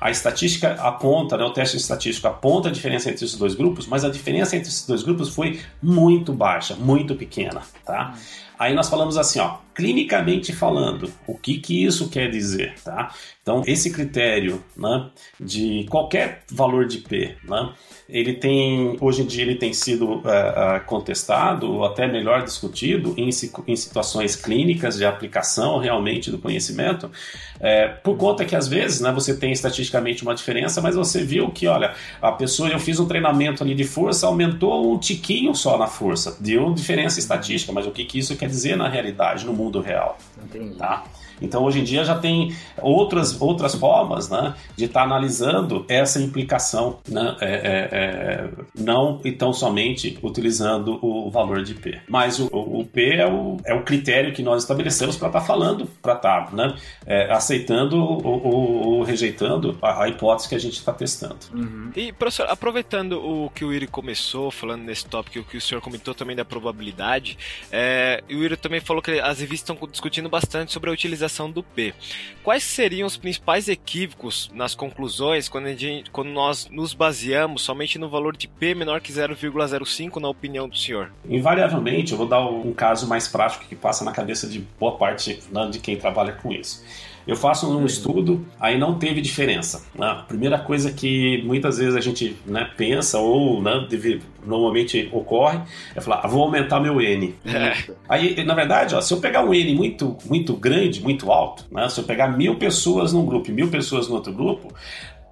a 0.00 0.10
estatística 0.10 0.74
aponta, 0.74 1.36
né, 1.36 1.44
o 1.44 1.50
teste 1.50 1.76
estatístico 1.76 2.26
aponta 2.26 2.68
a 2.68 2.72
diferença 2.72 3.10
entre 3.10 3.24
esses 3.24 3.36
dois 3.36 3.54
grupos, 3.54 3.86
mas 3.86 4.04
a 4.04 4.08
diferença 4.08 4.56
entre 4.56 4.68
esses 4.68 4.86
dois 4.86 5.02
grupos 5.02 5.28
foi 5.28 5.60
muito 5.82 6.32
baixa, 6.32 6.74
muito 6.74 7.14
pequena, 7.14 7.60
tá? 7.84 8.14
Aí 8.60 8.74
nós 8.74 8.90
falamos 8.90 9.16
assim, 9.16 9.38
ó, 9.38 9.56
clinicamente 9.74 10.52
falando, 10.52 11.10
o 11.26 11.34
que 11.34 11.58
que 11.58 11.82
isso 11.82 12.10
quer 12.10 12.30
dizer, 12.30 12.74
tá? 12.84 13.10
Então, 13.40 13.62
esse 13.66 13.90
critério, 13.90 14.62
né, 14.76 15.08
de 15.40 15.86
qualquer 15.88 16.42
valor 16.50 16.86
de 16.86 16.98
P, 16.98 17.36
né, 17.42 17.72
ele 18.06 18.34
tem, 18.34 18.98
hoje 19.00 19.22
em 19.22 19.26
dia 19.26 19.42
ele 19.42 19.54
tem 19.54 19.72
sido 19.72 20.06
uh, 20.06 20.18
uh, 20.18 20.84
contestado, 20.84 21.72
ou 21.72 21.84
até 21.86 22.06
melhor 22.06 22.42
discutido, 22.42 23.14
em, 23.16 23.30
em, 23.66 23.76
situações 23.76 24.36
clínicas 24.36 24.98
de 24.98 25.06
aplicação 25.06 25.78
realmente 25.78 26.30
do 26.30 26.38
conhecimento, 26.38 27.10
é, 27.58 27.88
por 27.88 28.16
conta 28.16 28.44
que 28.44 28.54
às 28.54 28.68
vezes 28.68 29.00
né, 29.00 29.10
você 29.12 29.34
tem 29.34 29.52
estatisticamente 29.52 30.22
uma 30.22 30.34
diferença, 30.34 30.80
mas 30.82 30.94
você 30.94 31.24
viu 31.24 31.50
que, 31.50 31.66
olha, 31.66 31.94
a 32.20 32.32
pessoa, 32.32 32.68
eu 32.68 32.78
fiz 32.78 33.00
um 33.00 33.06
treinamento 33.06 33.62
ali 33.62 33.74
de 33.74 33.84
força, 33.84 34.26
aumentou 34.26 34.92
um 34.92 34.98
tiquinho 34.98 35.54
só 35.54 35.78
na 35.78 35.86
força, 35.86 36.36
deu 36.40 36.74
diferença 36.74 37.18
estatística, 37.18 37.72
mas 37.72 37.86
o 37.86 37.90
que, 37.90 38.04
que 38.04 38.18
isso 38.18 38.36
quer 38.36 38.49
dizer 38.50 38.76
na 38.76 38.88
realidade, 38.88 39.46
no 39.46 39.52
mundo 39.52 39.80
real? 39.80 40.18
Entendi. 40.42 40.76
Tá? 40.76 41.04
Então, 41.40 41.64
hoje 41.64 41.80
em 41.80 41.84
dia 41.84 42.04
já 42.04 42.18
tem 42.18 42.54
outras, 42.80 43.40
outras 43.40 43.74
formas 43.74 44.28
né, 44.28 44.54
de 44.76 44.84
estar 44.84 45.00
tá 45.00 45.06
analisando 45.06 45.84
essa 45.88 46.20
implicação, 46.20 46.98
né, 47.08 47.36
é, 47.40 47.46
é, 47.46 47.88
é, 47.92 48.48
não 48.78 49.20
então 49.24 49.52
somente 49.52 50.18
utilizando 50.22 50.98
o 51.02 51.30
valor 51.30 51.62
de 51.62 51.74
P. 51.74 51.98
Mas 52.08 52.38
o, 52.38 52.46
o 52.52 52.84
P 52.84 53.14
é 53.14 53.26
o, 53.26 53.56
é 53.64 53.74
o 53.74 53.82
critério 53.82 54.32
que 54.32 54.42
nós 54.42 54.62
estabelecemos 54.62 55.16
para 55.16 55.28
estar 55.28 55.40
tá 55.40 55.46
falando, 55.46 55.86
para 56.02 56.14
estar 56.14 56.46
tá, 56.46 56.56
né, 56.56 56.74
é, 57.06 57.32
aceitando 57.32 57.96
ou, 57.96 58.22
ou, 58.24 58.86
ou, 58.86 59.02
rejeitando 59.02 59.78
a, 59.80 60.04
a, 60.04 60.08
hipótese 60.08 60.48
que 60.48 60.54
a 60.54 60.58
gente 60.58 60.74
está 60.74 60.92
testando. 60.92 61.38
Uhum. 61.54 61.90
E, 61.96 62.12
professor, 62.12 62.46
aproveitando 62.48 63.12
o 63.12 63.50
que 63.50 63.64
o 63.64 63.72
Iri 63.72 63.86
começou, 63.86 64.50
falando 64.50 64.82
nesse 64.82 65.06
tópico, 65.06 65.40
o 65.40 65.44
que 65.44 65.56
o 65.56 65.60
senhor 65.60 65.80
comentou 65.80 66.14
também 66.14 66.36
da 66.36 66.44
probabilidade, 66.44 67.38
é, 67.70 68.22
o 68.28 68.34
Iri 68.34 68.56
também 68.56 68.80
falou 68.80 69.02
que 69.02 69.18
as 69.20 69.40
revistas 69.40 69.70
estão 69.70 69.88
discutindo 69.88 70.28
bastante 70.28 70.72
sobre 70.72 70.90
a 70.90 70.92
utilização 70.92 71.29
do 71.50 71.62
P. 71.62 71.94
Quais 72.42 72.64
seriam 72.64 73.06
os 73.06 73.16
principais 73.16 73.68
equívocos 73.68 74.50
nas 74.54 74.74
conclusões 74.74 75.48
quando, 75.48 75.66
gente, 75.76 76.10
quando 76.10 76.28
nós 76.28 76.68
nos 76.70 76.94
baseamos 76.94 77.62
somente 77.62 77.98
no 77.98 78.08
valor 78.08 78.36
de 78.36 78.48
P 78.48 78.74
menor 78.74 79.00
que 79.00 79.12
0,05, 79.12 80.20
na 80.20 80.28
opinião 80.28 80.68
do 80.68 80.76
senhor? 80.76 81.12
Invariavelmente, 81.28 82.12
eu 82.12 82.18
vou 82.18 82.26
dar 82.26 82.44
um 82.46 82.72
caso 82.72 83.06
mais 83.06 83.28
prático 83.28 83.64
que 83.66 83.76
passa 83.76 84.04
na 84.04 84.12
cabeça 84.12 84.46
de 84.46 84.60
boa 84.78 84.96
parte 84.96 85.40
né, 85.50 85.68
de 85.70 85.78
quem 85.78 85.96
trabalha 85.96 86.32
com 86.32 86.52
isso. 86.52 86.84
Eu 87.26 87.36
faço 87.36 87.70
um 87.70 87.84
estudo, 87.84 88.44
aí 88.58 88.78
não 88.78 88.98
teve 88.98 89.20
diferença. 89.20 89.84
A 89.98 90.14
primeira 90.14 90.58
coisa 90.58 90.92
que 90.92 91.42
muitas 91.44 91.78
vezes 91.78 91.94
a 91.94 92.00
gente 92.00 92.36
né, 92.46 92.68
pensa 92.76 93.18
ou 93.18 93.62
né, 93.62 93.86
deve, 93.88 94.20
normalmente 94.44 95.08
ocorre 95.12 95.60
é 95.94 96.00
falar, 96.00 96.22
ah, 96.24 96.28
vou 96.28 96.42
aumentar 96.42 96.80
meu 96.80 97.00
N. 97.00 97.34
É. 97.44 97.92
Aí, 98.08 98.42
na 98.44 98.54
verdade, 98.54 98.94
ó, 98.94 99.00
se 99.00 99.12
eu 99.12 99.20
pegar 99.20 99.44
um 99.44 99.54
N 99.54 99.74
muito, 99.74 100.16
muito 100.26 100.54
grande, 100.54 101.02
muito 101.02 101.30
alto, 101.30 101.64
né, 101.70 101.88
se 101.88 102.00
eu 102.00 102.04
pegar 102.04 102.28
mil 102.28 102.56
pessoas 102.56 103.12
num 103.12 103.24
grupo 103.24 103.50
e 103.50 103.52
mil 103.52 103.68
pessoas 103.68 104.08
no 104.08 104.14
outro 104.14 104.32
grupo, 104.32 104.72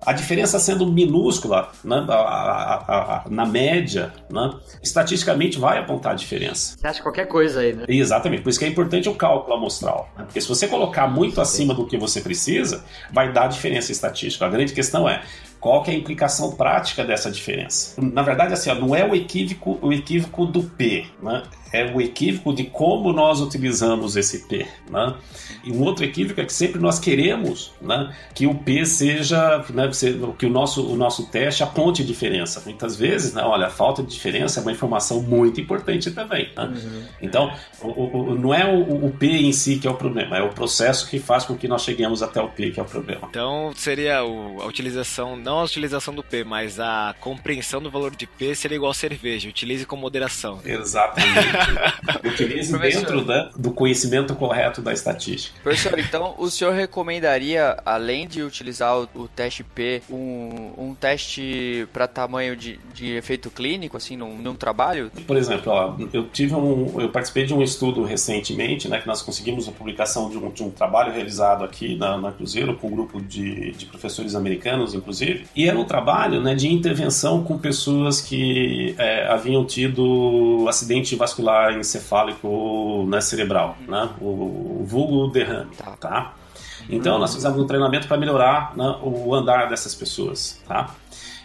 a 0.05 0.13
diferença 0.13 0.59
sendo 0.59 0.91
minúscula 0.91 1.71
né, 1.85 2.05
a, 2.09 2.15
a, 2.15 3.17
a, 3.17 3.25
na 3.29 3.45
média, 3.45 4.13
né, 4.31 4.51
estatisticamente 4.83 5.59
vai 5.59 5.79
apontar 5.79 6.13
a 6.13 6.15
diferença. 6.15 6.77
Você 6.79 6.87
acha 6.87 7.03
qualquer 7.03 7.27
coisa 7.27 7.61
aí, 7.61 7.75
né? 7.75 7.85
Exatamente, 7.89 8.43
por 8.43 8.51
isso 8.51 8.59
que 8.59 8.65
é 8.65 8.69
importante 8.69 9.09
o 9.09 9.15
cálculo 9.15 9.57
amostral. 9.57 10.09
Né? 10.17 10.25
Porque 10.25 10.41
se 10.41 10.49
você 10.49 10.67
colocar 10.69 11.09
muito 11.09 11.41
acima 11.41 11.75
do 11.75 11.87
que 11.87 11.97
você 11.97 12.21
precisa, 12.21 12.85
vai 13.13 13.33
dar 13.33 13.49
diferença 13.49 13.93
estatística. 13.93 14.47
A 14.47 14.49
grande 14.49 14.73
questão 14.73 15.09
é 15.09 15.23
qual 15.61 15.83
que 15.83 15.91
é 15.91 15.95
a 15.95 15.97
implicação 15.97 16.53
prática 16.53 17.05
dessa 17.05 17.31
diferença? 17.31 18.01
Na 18.01 18.23
verdade, 18.23 18.53
assim, 18.53 18.71
ó, 18.71 18.75
não 18.75 18.95
é 18.95 19.05
o 19.05 19.15
equívoco, 19.15 19.79
o 19.83 19.93
equívoco 19.93 20.47
do 20.47 20.63
P, 20.63 21.07
né? 21.23 21.43
É 21.73 21.85
o 21.93 22.01
equívoco 22.01 22.53
de 22.53 22.65
como 22.65 23.13
nós 23.13 23.41
utilizamos 23.41 24.17
esse 24.17 24.47
P. 24.47 24.67
Né? 24.91 25.15
E 25.65 25.73
um 25.73 25.83
outro 25.83 26.05
equívoco 26.05 26.41
é 26.41 26.45
que 26.45 26.53
sempre 26.53 26.81
nós 26.81 26.99
queremos 26.99 27.73
né, 27.81 28.15
que 28.35 28.47
o 28.47 28.55
P 28.55 28.85
seja, 28.87 29.65
né, 29.71 29.91
que 30.39 30.47
o 30.47 30.51
nosso, 30.51 30.87
o 30.87 30.97
nosso 30.97 31.27
teste 31.27 31.63
aponte 31.63 32.05
diferença. 32.05 32.63
Muitas 32.65 32.97
vezes, 32.97 33.35
né, 33.35 33.43
olha, 33.43 33.67
a 33.67 33.71
falta 33.71 34.03
de 34.03 34.09
diferença 34.09 34.61
é 34.61 34.63
uma 34.63 34.73
informação 34.73 35.21
muito 35.23 35.61
importante 35.61 36.11
também. 36.11 36.51
Né? 36.57 36.65
Uhum. 36.65 37.03
Então, 37.21 37.53
o, 37.83 38.19
o, 38.19 38.35
não 38.35 38.55
é 38.55 38.65
o, 38.65 39.07
o, 39.07 39.11
P 39.11 39.27
em 39.27 39.53
si 39.53 39.79
que 39.79 39.87
é 39.87 39.91
o 39.91 39.95
problema, 39.95 40.37
é 40.37 40.43
o 40.43 40.51
processo 40.51 41.09
que 41.09 41.19
faz 41.19 41.45
com 41.45 41.55
que 41.57 41.69
nós 41.69 41.83
cheguemos 41.83 42.23
até 42.23 42.41
o 42.41 42.49
P 42.49 42.71
que 42.71 42.81
é 42.81 42.83
o 42.83 42.87
problema. 42.87 43.29
Então, 43.29 43.73
seria 43.77 44.19
a 44.19 44.67
utilização, 44.67 45.37
não 45.37 45.59
a 45.61 45.65
utilização 45.65 46.15
do 46.15 46.23
P, 46.23 46.45
mas 46.45 46.81
a 46.81 47.15
compreensão 47.21 47.83
do 47.83 47.91
valor 47.91 48.15
de 48.15 48.27
P 48.27 48.55
seria 48.55 48.77
igual 48.77 48.95
cerveja, 48.95 49.49
utilize 49.49 49.85
com 49.85 49.97
moderação. 49.97 50.61
Exatamente. 50.65 51.58
Utilize 52.25 52.77
dentro 52.79 53.25
da, 53.25 53.51
do 53.57 53.71
conhecimento 53.71 54.35
correto 54.35 54.81
da 54.81 54.93
estatística. 54.93 55.59
Professor, 55.63 55.99
então 55.99 56.35
o 56.39 56.51
senhor 56.51 56.73
recomendaria, 56.73 57.77
além 57.85 58.27
de 58.27 58.43
utilizar 58.43 58.99
o, 58.99 59.09
o 59.15 59.29
teste 59.29 59.65
P, 59.65 60.03
um, 60.11 60.73
um 60.77 60.95
teste 60.95 61.87
para 61.93 62.07
tamanho 62.07 62.57
de, 62.57 62.79
de 62.95 63.15
efeito 63.17 63.51
clínico, 63.51 63.97
assim, 63.97 64.17
num, 64.17 64.37
num 64.39 64.55
trabalho? 64.55 65.11
Por 65.27 65.37
exemplo, 65.37 65.73
ó, 65.73 65.97
eu 66.13 66.29
tive 66.29 66.55
um, 66.55 67.01
eu 67.01 67.09
participei 67.11 67.45
de 67.45 67.55
um 67.55 67.63
estudo 67.63 68.05
recentemente, 68.05 68.89
né, 68.89 69.01
que 69.01 69.07
nós 69.07 69.23
conseguimos 69.23 69.69
a 69.69 69.73
publicação 69.73 70.31
de 70.31 70.39
um, 70.39 70.51
de 70.51 70.63
um 70.63 70.71
trabalho 70.71 71.13
realizado 71.13 71.65
aqui 71.65 71.97
na, 71.97 72.17
na 72.17 72.33
Cruzeiro 72.33 72.77
com 72.77 72.89
um 72.89 72.91
grupo 72.91 73.21
de, 73.21 73.73
de 73.73 73.87
professores 73.87 74.35
americanos, 74.35 74.95
inclusive, 74.95 75.47
e 75.55 75.69
era 75.69 75.79
um 75.79 75.85
trabalho, 75.85 76.41
né, 76.41 76.55
de 76.55 76.69
intervenção 76.69 77.43
com 77.43 77.59
pessoas 77.59 78.21
que 78.21 78.95
é, 78.99 79.27
haviam 79.29 79.65
tido 79.65 80.67
acidente 80.69 81.17
vascular 81.17 81.48
vascular 81.49 81.73
encefálico 81.79 83.07
né, 83.09 83.21
cerebral, 83.21 83.77
né? 83.87 84.11
o, 84.21 84.81
o 84.83 84.85
vulgo 84.87 85.29
derrame. 85.29 85.75
Tá. 85.77 85.97
tá? 85.99 86.35
Então 86.89 87.19
nós 87.19 87.35
fizemos 87.35 87.59
um 87.59 87.67
treinamento 87.67 88.07
para 88.07 88.17
melhorar 88.17 88.77
né, 88.77 88.97
o 89.03 89.35
andar 89.35 89.69
dessas 89.69 89.95
pessoas. 89.95 90.61
Tá? 90.67 90.95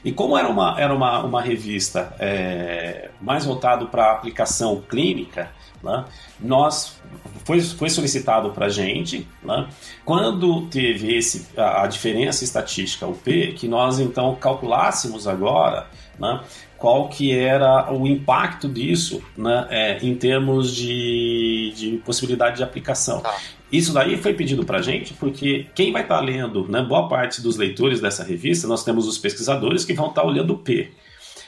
E 0.03 0.11
como 0.11 0.37
era 0.37 0.47
uma, 0.47 0.79
era 0.79 0.93
uma, 0.93 1.23
uma 1.23 1.41
revista 1.41 2.13
é, 2.19 3.09
mais 3.21 3.45
voltado 3.45 3.87
para 3.87 4.11
aplicação 4.11 4.81
clínica, 4.81 5.49
né, 5.81 6.05
nós 6.39 6.97
foi, 7.45 7.61
foi 7.61 7.89
solicitado 7.89 8.51
para 8.51 8.67
a 8.67 8.69
gente, 8.69 9.27
né, 9.41 9.67
quando 10.05 10.67
teve 10.67 11.15
esse, 11.15 11.47
a, 11.57 11.83
a, 11.83 11.87
diferença 11.87 12.43
estatística, 12.43 13.05
o 13.07 13.13
P, 13.13 13.53
que 13.53 13.67
nós 13.67 13.99
então 13.99 14.35
calculássemos 14.35 15.27
agora 15.27 15.87
né, 16.19 16.41
qual 16.83 17.07
que 17.07 17.31
era 17.31 17.93
o 17.93 18.05
impacto 18.05 18.67
disso 18.67 19.23
né, 19.37 19.67
é, 19.69 20.05
em 20.05 20.13
termos 20.15 20.75
de, 20.75 21.71
de 21.73 21.91
possibilidade 22.03 22.57
de 22.57 22.63
aplicação. 22.63 23.21
Tá. 23.21 23.33
Isso 23.71 23.93
daí 23.93 24.17
foi 24.17 24.33
pedido 24.33 24.65
para 24.65 24.79
a 24.79 24.81
gente 24.81 25.13
porque 25.13 25.65
quem 25.73 25.93
vai 25.93 26.01
estar 26.01 26.17
tá 26.17 26.21
lendo, 26.21 26.67
né, 26.67 26.81
boa 26.81 27.07
parte 27.07 27.41
dos 27.41 27.55
leitores 27.55 28.01
dessa 28.01 28.21
revista, 28.21 28.67
nós 28.67 28.83
temos 28.83 29.07
os 29.07 29.17
pesquisadores 29.17 29.85
que 29.85 29.93
vão 29.93 30.09
estar 30.09 30.23
tá 30.23 30.27
olhando 30.27 30.55
o 30.55 30.57
P. 30.57 30.91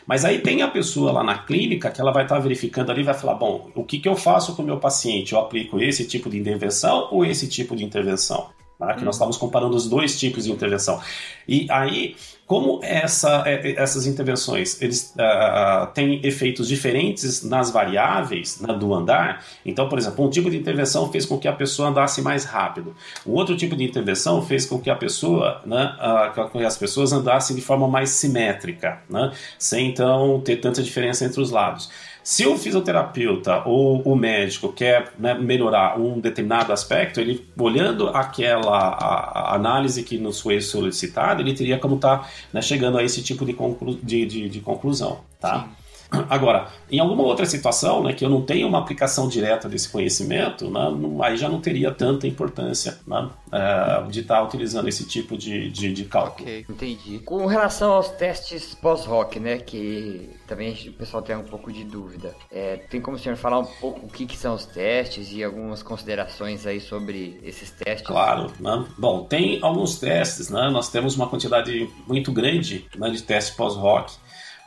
Mas 0.08 0.24
aí 0.24 0.40
tem 0.40 0.62
a 0.62 0.70
pessoa 0.70 1.12
lá 1.12 1.22
na 1.22 1.40
clínica 1.40 1.92
que 1.92 2.00
ela 2.00 2.14
vai 2.14 2.24
estar 2.24 2.36
tá 2.36 2.42
verificando 2.42 2.90
ali 2.90 3.04
vai 3.04 3.14
falar: 3.14 3.34
bom, 3.34 3.70
o 3.76 3.84
que, 3.84 4.00
que 4.00 4.08
eu 4.08 4.16
faço 4.16 4.56
com 4.56 4.64
o 4.64 4.66
meu 4.66 4.78
paciente? 4.78 5.34
Eu 5.34 5.40
aplico 5.40 5.82
esse 5.82 6.08
tipo 6.08 6.30
de 6.30 6.40
intervenção 6.40 7.10
ou 7.12 7.26
esse 7.26 7.50
tipo 7.50 7.76
de 7.76 7.84
intervenção? 7.84 8.52
Tá? 8.78 8.94
Que 8.94 9.06
nós 9.06 9.16
estávamos 9.16 9.38
comparando 9.38 9.76
os 9.76 9.88
dois 9.88 10.20
tipos 10.20 10.44
de 10.44 10.52
intervenção. 10.52 11.02
E 11.48 11.68
aí, 11.70 12.16
como 12.46 12.80
essa, 12.84 13.44
é, 13.46 13.72
é, 13.72 13.82
essas 13.82 14.06
intervenções 14.06 14.80
eles 14.82 15.14
uh, 15.16 15.88
têm 15.94 16.20
efeitos 16.24 16.68
diferentes 16.68 17.44
nas 17.44 17.72
variáveis 17.72 18.62
né, 18.62 18.74
do 18.74 18.94
andar, 18.94 19.44
então, 19.66 19.90
por 19.90 19.98
exemplo, 19.98 20.24
um 20.24 20.30
tipo 20.30 20.50
de 20.50 20.58
intervenção 20.58 21.12
fez 21.12 21.26
com 21.26 21.40
que 21.40 21.48
a 21.48 21.54
pessoa 21.54 21.90
andasse 21.90 22.22
mais 22.22 22.46
rápido, 22.46 22.96
o 23.26 23.32
outro 23.32 23.58
tipo 23.58 23.76
de 23.76 23.84
intervenção 23.84 24.42
fez 24.44 24.66
com 24.66 24.80
que 24.80 24.90
a 24.90 24.96
pessoa, 24.96 25.62
né, 25.66 25.96
uh, 26.00 26.66
as 26.66 26.78
pessoas 26.78 27.12
andassem 27.12 27.56
de 27.56 27.62
forma 27.62 27.88
mais 27.88 28.12
simétrica, 28.12 29.02
né, 29.10 29.32
sem 29.58 29.90
então 29.90 30.40
ter 30.42 30.58
tanta 30.58 30.84
diferença 30.84 31.26
entre 31.26 31.42
os 31.42 31.50
lados. 31.50 31.90
Se 32.26 32.44
o 32.48 32.58
fisioterapeuta 32.58 33.62
ou 33.68 34.02
o 34.02 34.16
médico 34.16 34.74
quer 34.74 35.14
né, 35.20 35.36
melhorar 35.36 36.00
um 36.00 36.20
determinado 36.20 36.74
aspecto, 36.74 37.22
ele 37.22 37.48
olhando 37.56 38.08
aquela 38.08 38.80
a, 38.80 39.52
a 39.52 39.56
análise 39.56 40.02
que 40.02 40.18
nos 40.18 40.42
foi 40.42 40.60
solicitada, 40.60 41.40
ele 41.40 41.54
teria 41.54 41.78
como 41.78 41.98
estar 41.98 42.18
tá, 42.18 42.30
né, 42.52 42.64
chegando 42.64 42.98
a 42.98 43.04
esse 43.04 43.22
tipo 43.22 43.46
de, 43.46 43.54
conclu, 43.54 44.00
de, 44.02 44.26
de, 44.26 44.50
de 44.50 44.60
conclusão, 44.60 45.20
tá? 45.40 45.66
Sim. 45.66 45.85
Agora, 46.30 46.68
em 46.90 47.00
alguma 47.00 47.24
outra 47.24 47.46
situação, 47.46 48.04
né, 48.04 48.14
que 48.14 48.24
eu 48.24 48.30
não 48.30 48.42
tenho 48.42 48.68
uma 48.68 48.80
aplicação 48.80 49.28
direta 49.28 49.68
desse 49.68 49.90
conhecimento, 49.90 50.70
né, 50.70 50.90
não, 50.98 51.22
aí 51.22 51.36
já 51.36 51.50
não 51.50 51.60
teria 51.60 51.92
tanta 51.92 52.28
importância 52.28 53.00
né, 53.08 53.30
é, 53.52 54.04
de 54.10 54.22
estar 54.22 54.38
tá 54.38 54.44
utilizando 54.44 54.88
esse 54.88 55.06
tipo 55.06 55.38
de, 55.38 55.70
de, 55.70 55.92
de 55.92 56.06
cálculo. 56.06 56.48
Ok, 56.48 56.66
entendi. 56.70 57.20
Com 57.20 57.46
relação 57.46 57.94
aos 57.94 58.10
testes 58.10 58.76
pós-rock, 58.76 59.40
né, 59.40 59.58
que 59.58 60.30
também 60.48 60.72
o 60.88 60.94
pessoal 60.94 61.24
tem 61.24 61.36
um 61.36 61.44
pouco 61.44 61.72
de 61.72 61.84
dúvida, 61.84 62.36
é, 62.52 62.78
tem 62.78 63.02
como 63.02 63.18
o 63.18 63.20
senhor 63.20 63.36
falar 63.36 63.60
um 63.60 63.66
pouco 63.66 64.06
o 64.06 64.10
que, 64.10 64.26
que, 64.26 64.38
são 64.38 64.54
os 64.54 64.66
testes 64.66 65.32
e 65.32 65.44
algumas 65.44 65.82
considerações 65.82 66.66
aí 66.68 66.80
sobre 66.80 67.40
esses 67.44 67.72
testes? 67.72 68.06
Claro. 68.06 68.52
Né? 68.60 68.86
Bom, 68.98 69.24
tem 69.24 69.60
alguns 69.62 70.00
testes, 70.00 70.50
né, 70.50 70.70
nós 70.70 70.90
temos 70.90 71.16
uma 71.16 71.28
quantidade 71.28 71.90
muito 72.08 72.32
grande 72.32 72.86
né, 72.96 73.10
de 73.10 73.24
testes 73.24 73.56
pós-rock. 73.56 74.14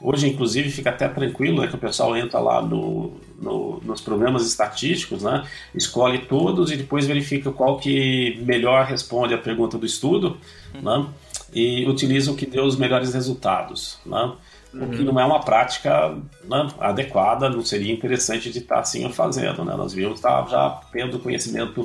Hoje, 0.01 0.29
inclusive, 0.29 0.71
fica 0.71 0.91
até 0.91 1.09
tranquilo, 1.09 1.63
é 1.63 1.67
que 1.67 1.75
o 1.75 1.79
pessoal 1.79 2.17
entra 2.17 2.39
lá 2.39 2.63
no, 2.63 3.15
no, 3.37 3.81
nos 3.85 4.01
programas 4.01 4.47
estatísticos, 4.47 5.25
né? 5.25 5.45
escolhe 5.75 6.21
todos 6.21 6.71
e 6.71 6.77
depois 6.77 7.05
verifica 7.05 7.51
qual 7.51 7.79
que 7.79 8.41
melhor 8.47 8.85
responde 8.85 9.35
a 9.35 9.39
pergunta 9.39 9.77
do 9.77 9.85
estudo 9.85 10.37
uhum. 10.75 10.83
né? 10.83 11.07
e 11.53 11.85
utiliza 11.89 12.31
o 12.31 12.37
que 12.37 12.47
deu 12.47 12.65
os 12.65 12.77
melhores 12.77 13.13
resultados. 13.13 13.99
Né? 14.07 14.33
Uhum. 14.73 14.85
O 14.85 14.91
que 14.91 14.99
uhum. 14.99 15.07
não 15.07 15.21
é 15.21 15.25
uma 15.25 15.41
prática 15.41 16.17
né, 16.45 16.69
adequada, 16.79 17.51
não 17.51 17.65
seria 17.65 17.93
interessante 17.93 18.53
de 18.53 18.59
estar 18.59 18.79
assim 18.79 19.11
fazendo. 19.11 19.65
Né? 19.65 19.75
Nós 19.75 19.93
vimos 19.93 20.17
estar 20.17 20.47
já 20.49 20.81
tendo 20.93 21.19
conhecimento 21.19 21.81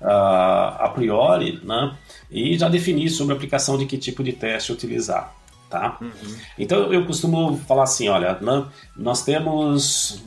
uh, 0.00 0.78
a 0.78 0.90
priori 0.94 1.60
né? 1.62 1.94
e 2.30 2.56
já 2.56 2.66
definir 2.66 3.10
sobre 3.10 3.34
a 3.34 3.36
aplicação 3.36 3.76
de 3.76 3.84
que 3.84 3.98
tipo 3.98 4.24
de 4.24 4.32
teste 4.32 4.72
utilizar 4.72 5.37
tá? 5.68 5.98
Uhum. 6.00 6.36
Então 6.58 6.92
eu 6.92 7.04
costumo 7.06 7.56
falar 7.66 7.84
assim, 7.84 8.08
olha, 8.08 8.38
né, 8.40 8.66
nós 8.96 9.22
temos, 9.22 10.22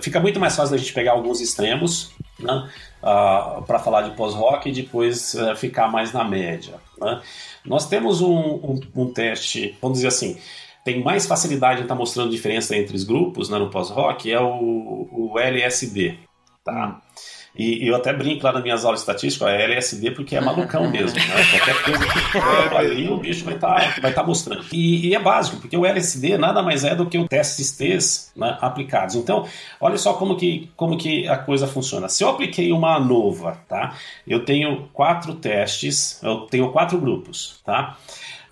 fica 0.00 0.20
muito 0.20 0.40
mais 0.40 0.56
fácil 0.56 0.74
a 0.74 0.78
gente 0.78 0.92
pegar 0.92 1.12
alguns 1.12 1.40
extremos, 1.40 2.12
né, 2.38 2.68
uh, 3.02 3.06
ah, 3.06 3.62
para 3.66 3.78
falar 3.78 4.02
de 4.02 4.16
pós-rock 4.16 4.68
e 4.68 4.72
depois 4.72 5.34
uh, 5.34 5.54
ficar 5.56 5.88
mais 5.88 6.12
na 6.12 6.24
média. 6.24 6.74
Né? 7.00 7.20
Nós 7.64 7.88
temos 7.88 8.20
um, 8.20 8.36
um, 8.36 8.80
um, 8.96 9.12
teste, 9.12 9.76
vamos 9.80 9.98
dizer 9.98 10.08
assim, 10.08 10.38
tem 10.84 11.02
mais 11.02 11.26
facilidade 11.26 11.80
em 11.80 11.82
estar 11.82 11.94
tá 11.94 11.98
mostrando 11.98 12.30
diferença 12.30 12.76
entre 12.76 12.96
os 12.96 13.04
grupos 13.04 13.48
né, 13.48 13.58
no 13.58 13.70
pós-rock, 13.70 14.30
é 14.30 14.40
o, 14.40 15.08
o 15.12 15.38
LSD, 15.38 16.18
tá? 16.64 16.86
Uhum. 16.86 17.41
E, 17.54 17.86
eu 17.86 17.94
até 17.94 18.12
brinco 18.12 18.44
lá 18.44 18.52
nas 18.52 18.62
minhas 18.62 18.84
aulas 18.84 19.00
de 19.00 19.02
estatística, 19.02 19.50
é 19.50 19.62
LSD 19.64 20.12
porque 20.12 20.36
é 20.36 20.40
malucão 20.40 20.88
mesmo. 20.90 21.18
Né? 21.18 21.24
Qualquer 21.50 21.82
coisa 21.82 22.06
que 22.06 22.20
for 22.40 22.76
ali, 22.76 23.08
o 23.08 23.18
bicho 23.18 23.44
vai 23.44 23.54
estar 23.54 23.74
tá, 23.74 24.00
vai 24.00 24.12
tá 24.12 24.22
mostrando. 24.22 24.64
E, 24.72 25.08
e, 25.08 25.14
é 25.14 25.18
básico, 25.18 25.58
porque 25.58 25.76
o 25.76 25.84
LSD 25.84 26.38
nada 26.38 26.62
mais 26.62 26.84
é 26.84 26.94
do 26.94 27.06
que 27.06 27.18
o 27.18 27.28
testes 27.28 27.76
T's 27.76 28.32
né, 28.34 28.56
aplicados. 28.60 29.16
Então, 29.16 29.46
olha 29.80 29.98
só 29.98 30.14
como 30.14 30.36
que, 30.36 30.70
como 30.76 30.96
que 30.96 31.28
a 31.28 31.36
coisa 31.36 31.66
funciona. 31.66 32.08
Se 32.08 32.24
eu 32.24 32.30
apliquei 32.30 32.72
uma 32.72 32.98
nova, 32.98 33.58
tá? 33.68 33.96
Eu 34.26 34.44
tenho 34.44 34.88
quatro 34.92 35.34
testes, 35.34 36.22
eu 36.22 36.46
tenho 36.46 36.70
quatro 36.72 36.98
grupos, 36.98 37.60
tá? 37.64 37.98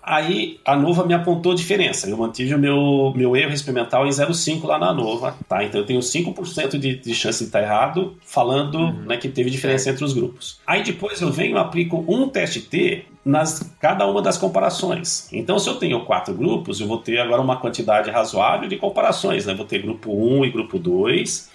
Aí 0.03 0.59
a 0.65 0.75
Nova 0.75 1.05
me 1.05 1.13
apontou 1.13 1.53
diferença. 1.53 2.09
Eu 2.09 2.17
mantive 2.17 2.55
o 2.55 2.59
meu, 2.59 3.13
meu 3.15 3.35
erro 3.35 3.53
experimental 3.53 4.05
em 4.07 4.09
0,5 4.09 4.65
lá 4.65 4.79
na 4.79 4.93
Nova, 4.93 5.35
tá? 5.47 5.63
Então 5.63 5.81
eu 5.81 5.85
tenho 5.85 5.99
5% 5.99 6.77
de, 6.77 6.95
de 6.95 7.13
chance 7.13 7.39
de 7.39 7.45
estar 7.45 7.61
errado, 7.61 8.17
falando 8.25 8.79
uhum. 8.79 9.03
né, 9.03 9.17
que 9.17 9.29
teve 9.29 9.49
diferença 9.49 9.89
entre 9.89 10.03
os 10.03 10.13
grupos. 10.13 10.59
Aí 10.65 10.83
depois 10.83 11.21
eu 11.21 11.31
venho 11.31 11.55
e 11.55 11.59
aplico 11.59 12.03
um 12.07 12.27
teste 12.27 12.61
T 12.61 13.05
nas 13.23 13.71
cada 13.79 14.07
uma 14.07 14.21
das 14.21 14.37
comparações. 14.37 15.31
Então, 15.31 15.59
se 15.59 15.69
eu 15.69 15.75
tenho 15.75 16.03
quatro 16.05 16.33
grupos, 16.33 16.79
eu 16.79 16.87
vou 16.87 16.97
ter 16.97 17.19
agora 17.19 17.41
uma 17.41 17.57
quantidade 17.57 18.09
razoável 18.09 18.67
de 18.67 18.77
comparações. 18.77 19.45
Né? 19.45 19.53
Vou 19.53 19.65
ter 19.65 19.79
grupo 19.79 20.11
1 20.11 20.45
e 20.45 20.49
grupo 20.49 20.79
2, 20.79 21.51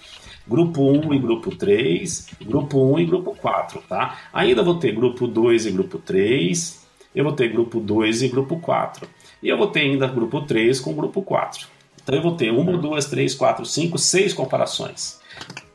grupo 0.47 0.81
1 0.81 1.13
e 1.13 1.19
grupo 1.19 1.55
3, 1.55 2.27
grupo 2.45 2.93
1 2.93 2.99
e 2.99 3.05
grupo 3.05 3.35
4. 3.35 3.83
Tá? 3.87 4.17
Ainda 4.31 4.63
vou 4.63 4.75
ter 4.75 4.93
grupo 4.93 5.27
2 5.27 5.65
e 5.65 5.71
grupo 5.71 5.97
3, 5.97 6.86
eu 7.17 7.23
vou 7.23 7.33
ter 7.33 7.49
grupo 7.49 7.79
2 7.79 8.21
e 8.21 8.27
grupo 8.27 8.59
4. 8.59 9.07
E 9.41 9.49
eu 9.49 9.57
vou 9.57 9.67
ter 9.67 9.81
ainda 9.81 10.07
grupo 10.07 10.41
3 10.41 10.79
com 10.79 10.93
grupo 10.93 11.21
4. 11.21 11.67
Então 12.07 12.15
eu 12.15 12.21
vou 12.21 12.37
ter 12.37 12.51
uma, 12.51 12.77
duas, 12.77 13.05
três, 13.05 13.35
quatro, 13.35 13.65
cinco, 13.65 13.97
seis 13.97 14.33
comparações. 14.33 15.19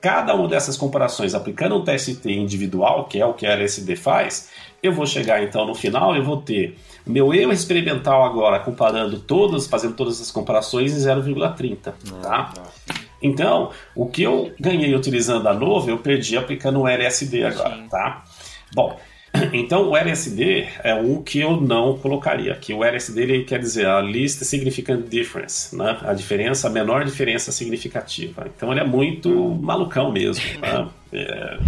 Cada 0.00 0.34
uma 0.34 0.48
dessas 0.48 0.78
comparações, 0.78 1.34
aplicando 1.34 1.76
um 1.76 1.84
TST 1.84 2.26
individual, 2.30 3.04
que 3.04 3.20
é 3.20 3.26
o 3.26 3.34
que 3.34 3.44
a 3.44 3.50
LSD 3.50 3.96
faz, 3.96 4.50
eu 4.82 4.94
vou 4.94 5.06
chegar 5.06 5.42
então 5.42 5.66
no 5.66 5.74
final, 5.74 6.16
eu 6.16 6.24
vou 6.24 6.38
ter 6.38 6.78
o 7.06 7.10
meu 7.10 7.34
erro 7.34 7.52
experimental 7.52 8.24
agora, 8.24 8.58
comparando 8.60 9.20
todas, 9.20 9.66
fazendo 9.66 9.94
todas 9.94 10.22
as 10.22 10.30
comparações 10.30 10.92
em 10.92 11.06
0,30. 11.06 11.92
Tá? 12.22 12.52
Então, 13.20 13.70
o 13.94 14.06
que 14.06 14.22
eu 14.22 14.52
ganhei 14.58 14.94
utilizando 14.94 15.46
a 15.46 15.52
nova, 15.52 15.90
eu 15.90 15.98
perdi 15.98 16.36
aplicando 16.36 16.80
o 16.80 16.88
LSD 16.88 17.44
agora. 17.44 17.78
Tá? 17.90 18.24
Bom, 18.74 18.98
então 19.52 19.88
o 19.88 19.96
LSD 19.96 20.68
é 20.82 20.94
um 20.94 21.22
que 21.22 21.40
eu 21.40 21.60
não 21.60 21.96
colocaria. 21.98 22.54
Que 22.54 22.72
o 22.72 22.84
LSD 22.84 23.22
ele 23.22 23.44
quer 23.44 23.58
dizer 23.58 23.86
a 23.86 24.00
least 24.00 24.44
significant 24.44 25.08
difference, 25.08 25.74
né? 25.76 25.98
A 26.02 26.12
diferença, 26.12 26.68
a 26.68 26.70
menor 26.70 27.04
diferença 27.04 27.50
significativa. 27.50 28.46
Então 28.54 28.70
ele 28.70 28.80
é 28.80 28.84
muito 28.84 29.30
malucão 29.60 30.12
mesmo. 30.12 30.44
Né? 30.60 30.88
É... 31.14 31.58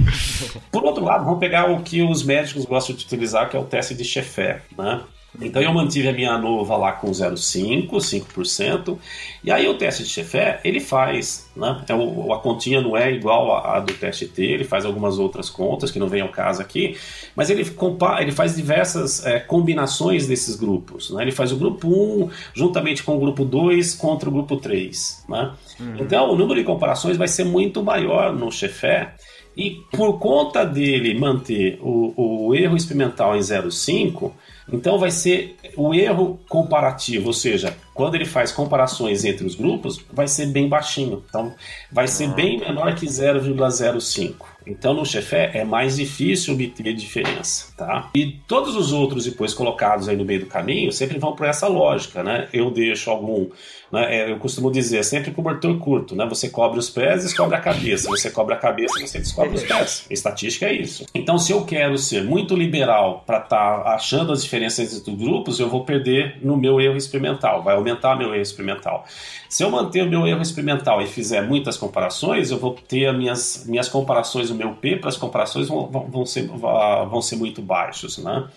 Por 0.73 0.83
outro 0.85 1.05
lado, 1.05 1.23
vamos 1.23 1.39
pegar 1.39 1.71
o 1.71 1.83
que 1.83 2.01
os 2.01 2.23
médicos 2.23 2.65
gostam 2.65 2.97
de 2.97 3.05
utilizar, 3.05 3.51
que 3.51 3.55
é 3.55 3.61
o 3.61 3.65
teste 3.65 3.95
de 3.95 4.03
Sheffer, 4.03 4.63
né? 4.75 5.03
Então 5.41 5.61
eu 5.61 5.73
mantive 5.73 6.09
a 6.09 6.13
minha 6.13 6.39
nova 6.39 6.77
lá 6.77 6.93
com 6.93 7.11
0,5, 7.11 7.91
5%. 7.91 8.99
E 9.43 9.51
aí 9.51 9.67
o 9.67 9.75
teste 9.75 10.05
de 10.05 10.09
Chefé, 10.09 10.61
ele 10.65 10.81
faz, 10.81 11.51
né? 11.57 11.85
É 11.89 11.95
o, 11.95 12.33
a 12.33 12.39
continha 12.41 12.81
não 12.81 12.97
é 12.97 13.13
igual 13.13 13.57
a, 13.57 13.81
do 13.81 13.93
teste 13.95 14.27
T, 14.27 14.43
ele 14.43 14.65
faz 14.65 14.85
algumas 14.85 15.19
outras 15.19 15.51
contas 15.51 15.91
que 15.91 15.99
não 15.99 16.09
vem 16.09 16.21
ao 16.21 16.29
caso 16.29 16.63
aqui, 16.63 16.97
mas 17.35 17.51
ele, 17.51 17.65
compara, 17.71 18.23
ele 18.23 18.33
faz 18.33 18.55
diversas 18.55 19.25
é, 19.27 19.41
combinações 19.41 20.27
desses 20.27 20.57
grupos. 20.57 21.11
Né? 21.11 21.23
Ele 21.23 21.33
faz 21.33 21.53
o 21.53 21.57
grupo 21.57 21.89
1 21.89 22.31
juntamente 22.55 23.03
com 23.03 23.17
o 23.17 23.21
grupo 23.21 23.45
2 23.45 23.95
contra 23.95 24.29
o 24.29 24.33
grupo 24.33 24.57
3. 24.57 25.25
Né? 25.29 25.53
Uhum. 25.81 25.97
Então 26.01 26.31
o 26.31 26.37
número 26.37 26.61
de 26.61 26.65
comparações 26.65 27.17
vai 27.17 27.29
ser 27.29 27.45
muito 27.45 27.83
maior 27.83 28.33
no 28.33 28.51
Chefé. 28.51 29.15
E 29.57 29.83
por 29.93 30.19
conta 30.19 30.65
dele 30.65 31.19
manter 31.19 31.79
o, 31.81 32.49
o 32.49 32.55
erro 32.55 32.77
experimental 32.77 33.37
em 33.37 33.41
0,5, 33.41 34.33
então 34.73 34.99
vai 34.99 35.11
ser 35.11 35.57
o 35.77 35.95
erro 35.95 36.41
comparativo, 36.49 37.29
ou 37.29 37.33
seja, 37.33 37.77
quando 37.93 38.15
ele 38.15 38.25
faz 38.25 38.51
comparações 38.51 39.25
entre 39.25 39.47
os 39.47 39.55
grupos, 39.55 40.05
vai 40.13 40.27
ser 40.27 40.47
bem 40.47 40.69
baixinho. 40.69 41.23
Então 41.29 41.55
vai 41.93 42.09
ser 42.09 42.29
bem 42.29 42.59
menor 42.59 42.95
que 42.95 43.07
0,05. 43.07 44.54
Então 44.67 44.95
no 44.95 45.05
Chefé 45.05 45.51
é 45.55 45.65
mais 45.65 45.97
difícil 45.97 46.55
obter 46.55 46.95
diferença, 46.95 47.73
tá? 47.77 48.11
E 48.15 48.33
todos 48.47 48.75
os 48.77 48.93
outros 48.93 49.25
depois 49.25 49.53
colocados 49.53 50.09
aí 50.09 50.17
no 50.17 50.25
meio 50.25 50.41
do 50.41 50.47
caminho 50.47 50.93
sempre 50.93 51.19
vão 51.19 51.35
por 51.35 51.47
essa 51.47 51.67
lógica, 51.69 52.23
né? 52.23 52.49
Eu 52.53 52.71
deixo 52.71 53.11
algum 53.11 53.49
né? 53.95 54.17
É, 54.17 54.31
eu 54.33 54.39
costumo 54.39 54.73
dizer, 54.73 54.99
é 54.99 55.03
sempre 55.03 55.31
cobertor 55.31 55.79
curto, 55.79 56.17
né? 56.17 56.27
Você 56.29 56.49
cobre 56.49 56.79
os 56.79 56.91
pés 56.91 57.23
e 57.23 57.27
descobre 57.27 57.57
a 57.57 57.61
cabeça. 57.61 58.09
Você 58.09 58.29
cobre 58.29 58.55
a 58.55 58.59
cabeça 58.59 58.99
e 58.99 59.07
você 59.07 59.19
descobre 59.21 59.55
os 59.55 59.63
pés. 59.63 60.07
Estatística 60.11 60.67
é 60.67 60.73
isso. 60.73 61.07
Então, 61.15 61.39
se 61.39 61.53
eu 61.53 61.65
quero 61.65 61.97
ser 61.97 62.25
muito 62.25 62.57
liberal 62.57 63.23
para 63.25 63.39
estar 63.39 63.85
tá 63.85 63.95
achando 63.95 64.33
as 64.33 64.43
diferenças 64.43 64.93
entre 64.93 65.13
os 65.13 65.17
grupos, 65.17 65.61
eu 65.61 65.69
vou 65.69 65.85
perder 65.85 66.39
no 66.43 66.57
meu 66.57 66.81
erro 66.81 66.97
experimental, 66.97 67.63
vai 67.63 67.77
aumentar 67.77 68.17
meu 68.17 68.33
erro 68.33 68.43
experimental. 68.43 69.05
Se 69.49 69.63
eu 69.63 69.71
manter 69.71 70.03
o 70.03 70.11
meu 70.11 70.27
erro 70.27 70.43
experimental 70.43 71.01
e 71.01 71.07
fizer 71.07 71.43
muitas 71.43 71.77
comparações, 71.77 72.51
eu 72.51 72.59
vou 72.59 72.73
ter 72.75 73.07
as 73.07 73.17
minhas, 73.17 73.65
minhas 73.69 73.89
comparações, 73.89 74.51
o 74.55 74.57
meu 74.57 74.75
P 74.75 74.97
para 74.97 75.09
as 75.09 75.17
comparações 75.17 75.69
vão, 75.69 75.87
vão, 75.87 76.25
ser, 76.25 76.47
vão 76.47 77.21
ser 77.21 77.37
muito 77.37 77.61
baixos, 77.61 78.19
né? 78.19 78.49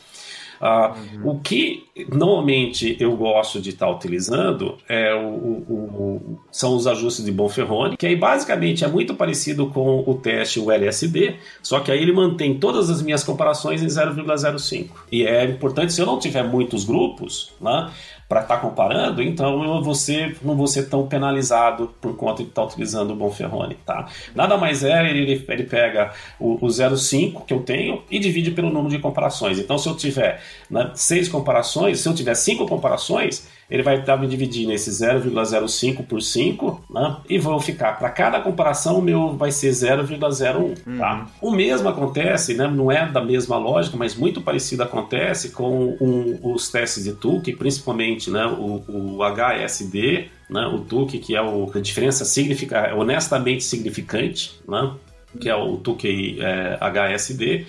Ah, 0.60 0.95
uhum. 1.14 1.32
O 1.32 1.40
que 1.40 1.86
normalmente 2.11 2.98
eu 2.99 3.15
gosto 3.15 3.61
de 3.61 3.69
estar 3.69 3.86
tá 3.86 3.91
utilizando 3.91 4.78
é 4.90 5.14
o, 5.14 5.28
o, 5.28 5.74
o, 5.74 6.40
são 6.52 6.76
os 6.76 6.88
ajustes 6.88 7.24
de 7.24 7.32
Bonferroni, 7.32 7.95
que 7.95 8.07
aí 8.07 8.15
basicamente 8.15 8.84
é 8.84 8.88
muito 8.88 9.14
parecido 9.14 9.68
com 9.68 10.03
o 10.06 10.15
teste 10.15 10.60
o 10.60 10.72
LSD, 10.72 11.36
só 11.61 11.80
que 11.80 11.91
aí 11.91 12.02
ele 12.02 12.11
mantém 12.11 12.57
todas 12.57 12.90
as 12.90 13.02
minhas 13.02 13.24
comparações 13.24 13.84
em 13.84 13.88
0,05. 13.88 14.90
E 15.11 15.24
é 15.26 15.45
importante, 15.45 15.94
se 15.94 16.02
eu 16.02 16.06
não 16.06 16.19
tiver 16.19 16.44
muitos 16.44 16.84
grupos, 16.84 17.53
né, 17.61 17.91
para 18.28 18.41
estar 18.41 18.56
tá 18.56 18.62
comparando, 18.62 19.22
então 19.22 19.64
eu 19.64 19.82
não 20.44 20.56
vou 20.56 20.68
ser 20.68 20.90
tão 20.90 21.08
penalizado 21.08 21.95
por 22.02 22.16
conta 22.18 22.44
de 22.44 22.49
estar 22.49 22.62
tá 22.62 22.68
utilizando 22.68 23.12
o 23.12 23.16
Bonferroni, 23.16 23.76
tá? 23.86 24.08
Nada 24.36 24.58
mais 24.58 24.84
é, 24.84 25.10
ele, 25.10 25.45
ele 25.48 25.64
pega 25.64 26.12
o, 26.40 26.56
o 26.56 26.68
0,5 26.68 27.45
que 27.45 27.54
eu 27.54 27.62
tenho 27.62 28.04
e 28.12 28.20
divide 28.20 28.52
pelo 28.52 28.70
número 28.70 28.90
de 28.90 28.99
comparações. 28.99 29.60
Então, 29.60 29.78
se 29.78 29.88
eu 29.88 29.95
tiver 29.95 30.41
né, 30.70 30.91
seis 30.94 31.30
comparações, 31.30 32.02
se 32.02 32.10
eu 32.10 32.14
tiver 32.14 32.36
cinco 32.36 32.68
comparações, 32.68 33.48
ele 33.69 33.84
vai 33.84 33.99
estar 33.99 34.15
me 34.18 34.27
dividindo 34.27 34.72
esse 34.72 34.89
0,05 34.89 36.06
por 36.06 36.22
5, 36.22 36.85
né? 36.89 37.18
E 37.30 37.38
vou 37.38 37.60
ficar, 37.60 37.98
para 37.98 38.10
cada 38.10 38.39
comparação, 38.39 38.99
o 38.99 39.02
meu 39.02 39.35
vai 39.35 39.52
ser 39.52 39.72
0,01, 39.72 40.56
uhum. 40.56 40.98
tá? 40.98 41.27
O 41.41 41.52
mesmo 41.52 41.89
acontece, 41.89 42.53
né? 42.53 42.68
Não 42.68 42.89
é 42.89 43.06
da 43.06 43.23
mesma 43.23 43.57
lógica, 43.57 43.98
mas 43.98 44.15
muito 44.15 44.41
parecido 44.41 44.84
acontece 44.84 45.49
com 45.49 45.98
um, 45.99 46.39
os 46.44 46.69
testes 46.69 47.03
de 47.03 47.14
Tukey, 47.14 47.56
principalmente, 47.56 48.31
né? 48.31 48.45
O, 48.45 48.84
o 48.88 49.23
HSD, 49.23 50.30
né? 50.49 50.65
O 50.68 50.80
Tukey, 50.80 51.19
que 51.19 51.35
é 51.35 51.41
o, 51.41 51.69
a 51.73 51.80
diferença 51.80 52.23
significa, 52.23 52.95
honestamente 52.95 53.65
significante, 53.65 54.60
né? 54.68 54.94
Que 55.41 55.49
é 55.49 55.56
o 55.56 55.76
Tukey 55.76 56.39
é, 56.39 56.77
HSD 56.80 57.65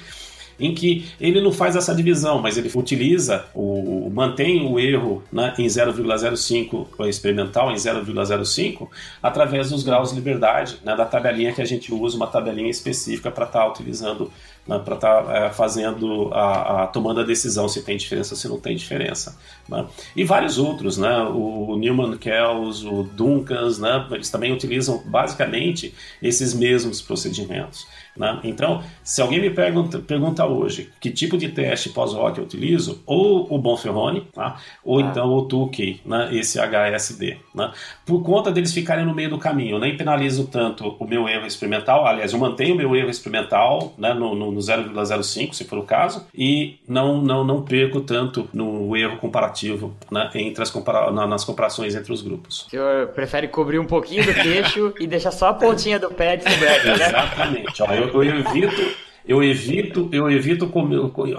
em 0.58 0.74
que 0.74 1.06
ele 1.20 1.40
não 1.40 1.52
faz 1.52 1.76
essa 1.76 1.94
divisão, 1.94 2.40
mas 2.40 2.56
ele 2.56 2.70
utiliza, 2.74 3.44
o, 3.54 4.10
mantém 4.12 4.66
o 4.66 4.78
erro 4.78 5.22
né, 5.32 5.54
em 5.58 5.66
0,05 5.66 7.08
experimental, 7.08 7.70
em 7.70 7.76
0,05, 7.76 8.88
através 9.22 9.70
dos 9.70 9.82
graus 9.82 10.10
de 10.10 10.16
liberdade, 10.16 10.78
né, 10.84 10.96
da 10.96 11.04
tabelinha 11.04 11.52
que 11.52 11.62
a 11.62 11.64
gente 11.64 11.92
usa, 11.92 12.16
uma 12.16 12.26
tabelinha 12.26 12.70
específica 12.70 13.30
para 13.30 13.44
estar 13.44 13.60
tá 13.60 13.68
utilizando 13.68 14.30
né, 14.68 14.78
para 14.78 14.94
estar 14.96 15.22
tá, 15.22 15.36
é, 15.36 15.50
fazendo 15.50 16.28
a, 16.32 16.82
a, 16.82 16.86
tomando 16.86 17.20
a 17.20 17.24
decisão 17.24 17.66
se 17.68 17.82
tem 17.82 17.96
diferença 17.96 18.34
ou 18.34 18.38
se 18.38 18.46
não 18.48 18.60
tem 18.60 18.76
diferença. 18.76 19.38
Né? 19.66 19.86
E 20.14 20.24
vários 20.24 20.58
outros, 20.58 20.98
né? 20.98 21.20
o 21.22 21.74
Newman 21.78 22.18
Kells, 22.18 22.86
o 22.86 23.02
Duncans, 23.02 23.78
né? 23.78 24.06
eles 24.10 24.28
também 24.28 24.52
utilizam 24.52 25.02
basicamente 25.06 25.94
esses 26.22 26.52
mesmos 26.52 27.00
procedimentos. 27.00 27.86
Né? 28.18 28.40
Então, 28.44 28.82
se 29.04 29.22
alguém 29.22 29.40
me 29.40 29.50
pergunta, 29.50 29.98
pergunta 29.98 30.44
hoje 30.44 30.90
que 31.00 31.10
tipo 31.10 31.36
de 31.36 31.48
teste 31.48 31.90
pós-rock 31.90 32.38
eu 32.38 32.44
utilizo, 32.44 33.02
ou 33.06 33.46
o 33.52 33.58
Bonferroni, 33.58 34.26
tá? 34.32 34.56
ou 34.84 34.98
ah. 34.98 35.02
então 35.02 35.28
o 35.32 35.42
Tukey, 35.42 36.00
né? 36.04 36.28
esse 36.32 36.58
HSD. 36.58 37.36
Né? 37.54 37.70
Por 38.04 38.22
conta 38.22 38.50
deles 38.50 38.72
ficarem 38.72 39.04
no 39.04 39.14
meio 39.14 39.30
do 39.30 39.38
caminho, 39.38 39.76
eu 39.76 39.78
nem 39.78 39.96
penalizo 39.96 40.46
tanto 40.46 40.96
o 40.98 41.06
meu 41.06 41.28
erro 41.28 41.46
experimental, 41.46 42.06
aliás, 42.06 42.32
eu 42.32 42.38
mantenho 42.38 42.74
o 42.74 42.76
meu 42.76 42.94
erro 42.96 43.10
experimental 43.10 43.94
né? 43.96 44.12
no, 44.14 44.34
no, 44.34 44.50
no 44.50 44.60
0,05, 44.60 45.54
se 45.54 45.64
for 45.64 45.78
o 45.78 45.84
caso, 45.84 46.26
e 46.34 46.78
não, 46.88 47.20
não, 47.20 47.44
não 47.44 47.62
perco 47.62 48.00
tanto 48.00 48.48
no 48.52 48.96
erro 48.96 49.16
comparativo 49.18 49.94
né? 50.10 50.28
entre 50.34 50.62
as 50.62 50.70
compara 50.70 51.10
nas 51.10 51.44
comparações 51.44 51.94
entre 51.94 52.12
os 52.12 52.22
grupos. 52.22 52.66
O 52.66 52.70
senhor 52.70 53.08
prefere 53.08 53.48
cobrir 53.48 53.78
um 53.78 53.84
pouquinho 53.84 54.24
do 54.24 54.34
queixo 54.34 54.94
e 55.00 55.06
deixar 55.06 55.30
só 55.30 55.48
a 55.48 55.54
pontinha 55.54 55.98
do 55.98 56.10
pé 56.10 56.36
descoberta, 56.36 56.96
né? 56.96 57.06
Exatamente. 57.06 57.82
Ó, 57.82 57.92
eu 57.92 58.07
eu, 58.14 58.22
evito 58.22 58.82
eu 59.26 59.42
evito 59.42 60.08
eu 60.10 60.30
evito 60.30 60.72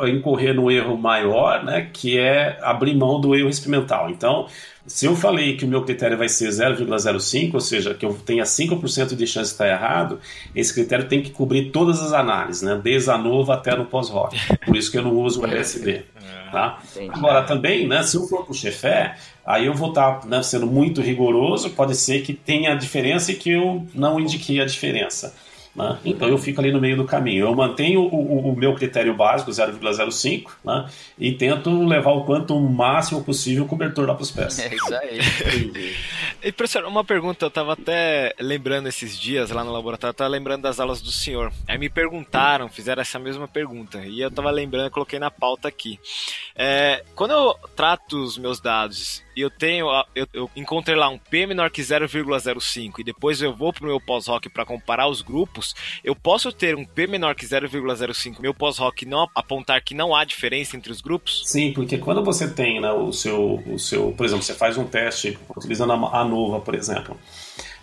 incorrer 0.07 0.53
no 0.53 0.69
erro 0.69 0.95
maior, 0.95 1.63
né, 1.63 1.89
que 1.91 2.19
é 2.19 2.57
abrir 2.61 2.95
mão 2.95 3.19
do 3.19 3.35
erro 3.35 3.49
experimental. 3.49 4.09
Então, 4.09 4.47
se 4.85 5.05
eu 5.05 5.15
falei 5.15 5.55
que 5.55 5.65
o 5.65 5.67
meu 5.67 5.83
critério 5.83 6.17
vai 6.17 6.29
ser 6.29 6.49
0,05, 6.49 7.53
ou 7.53 7.59
seja, 7.59 7.93
que 7.93 8.05
eu 8.05 8.13
tenha 8.13 8.43
5% 8.43 9.15
de 9.15 9.27
chance 9.27 9.49
de 9.49 9.53
estar 9.53 9.67
errado, 9.67 10.19
esse 10.55 10.73
critério 10.73 11.07
tem 11.07 11.21
que 11.21 11.29
cobrir 11.29 11.71
todas 11.71 12.01
as 12.01 12.13
análises, 12.13 12.61
né, 12.61 12.79
desde 12.81 13.09
a 13.09 13.17
nova 13.17 13.55
até 13.55 13.75
no 13.75 13.85
pós-rock. 13.85 14.37
Por 14.65 14.75
isso 14.75 14.91
que 14.91 14.97
eu 14.97 15.03
não 15.03 15.15
uso 15.15 15.41
o 15.41 15.45
LSD. 15.45 16.03
Tá? 16.51 16.79
Agora, 17.09 17.43
também, 17.43 17.87
né, 17.87 18.01
se 18.01 18.17
eu 18.17 18.27
for 18.27 18.43
para 18.43 18.51
o 18.51 18.55
chefé, 18.55 19.15
aí 19.45 19.67
eu 19.67 19.73
vou 19.73 19.89
estar 19.89 20.25
né, 20.25 20.41
sendo 20.41 20.65
muito 20.65 21.01
rigoroso, 21.01 21.69
pode 21.71 21.95
ser 21.95 22.21
que 22.21 22.33
tenha 22.33 22.75
diferença 22.75 23.31
e 23.31 23.35
que 23.35 23.51
eu 23.51 23.85
não 23.93 24.19
indiquei 24.19 24.59
a 24.59 24.65
diferença. 24.65 25.35
Né? 25.79 25.97
Então 26.03 26.27
eu 26.27 26.37
fico 26.37 26.59
ali 26.59 26.73
no 26.73 26.81
meio 26.81 26.97
do 26.97 27.05
caminho. 27.05 27.45
Eu 27.45 27.55
mantenho 27.55 28.01
o, 28.01 28.07
o, 28.07 28.51
o 28.51 28.55
meu 28.55 28.75
critério 28.75 29.15
básico, 29.15 29.49
0,05, 29.49 30.49
né? 30.65 30.89
e 31.17 31.31
tento 31.31 31.69
levar 31.85 32.11
o 32.11 32.25
quanto 32.25 32.59
máximo 32.59 33.23
possível 33.23 33.63
o 33.63 33.67
cobertor 33.67 34.05
lá 34.05 34.13
para 34.13 34.23
os 34.23 34.31
pés. 34.31 34.59
É 34.69 34.75
isso 34.75 34.93
aí. 34.93 35.95
e 36.43 36.51
professor, 36.51 36.83
uma 36.83 37.03
pergunta, 37.03 37.45
eu 37.45 37.47
estava 37.47 37.73
até 37.73 38.33
lembrando 38.39 38.89
esses 38.89 39.17
dias 39.17 39.51
lá 39.51 39.63
no 39.63 39.71
laboratório, 39.71 40.11
estava 40.11 40.29
lembrando 40.29 40.63
das 40.63 40.81
aulas 40.81 41.01
do 41.01 41.11
senhor. 41.11 41.51
Aí 41.65 41.77
me 41.77 41.89
perguntaram, 41.89 42.67
fizeram 42.67 43.01
essa 43.01 43.17
mesma 43.17 43.47
pergunta, 43.47 43.99
e 44.05 44.19
eu 44.19 44.27
estava 44.27 44.51
lembrando, 44.51 44.91
coloquei 44.91 45.17
na 45.17 45.31
pauta 45.31 45.67
aqui. 45.69 45.97
É, 46.55 47.03
quando 47.15 47.31
eu 47.31 47.55
trato 47.73 48.21
os 48.21 48.37
meus 48.37 48.59
dados 48.59 49.23
e 49.39 49.41
eu 49.41 49.49
tenho, 49.49 49.87
eu, 50.13 50.27
eu, 50.33 50.49
encontrei 50.53 50.97
lá 50.97 51.07
um 51.07 51.17
P 51.17 51.47
menor 51.47 51.71
que 51.71 51.81
0,05 51.81 52.99
e 52.99 53.03
depois 53.05 53.41
eu 53.41 53.55
vou 53.55 53.71
pro 53.71 53.85
meu 53.85 53.97
pós-rock 53.97 54.49
para 54.49 54.65
comparar 54.65 55.07
os 55.07 55.21
grupos, 55.21 55.73
eu 56.03 56.13
posso 56.13 56.51
ter 56.51 56.75
um 56.75 56.83
P 56.83 57.07
menor 57.07 57.33
que 57.35 57.45
0,05, 57.45 58.41
meu 58.41 58.53
pós-rock 58.53 59.05
não 59.05 59.29
apontar 59.33 59.81
que 59.81 59.95
não 59.95 60.13
há 60.13 60.25
diferença 60.25 60.75
entre 60.75 60.91
os 60.91 60.99
grupos? 60.99 61.43
Sim, 61.45 61.71
porque 61.71 61.97
quando 61.97 62.21
você 62.21 62.49
tem 62.49 62.81
né, 62.81 62.91
o, 62.91 63.13
seu, 63.13 63.63
o 63.65 63.79
seu, 63.79 64.11
por 64.11 64.25
exemplo, 64.25 64.43
você 64.43 64.53
faz 64.53 64.77
um 64.77 64.83
teste 64.83 65.39
utilizando 65.55 65.93
a, 65.93 66.19
a 66.19 66.25
Nova, 66.25 66.59
por 66.59 66.75
exemplo, 66.75 67.17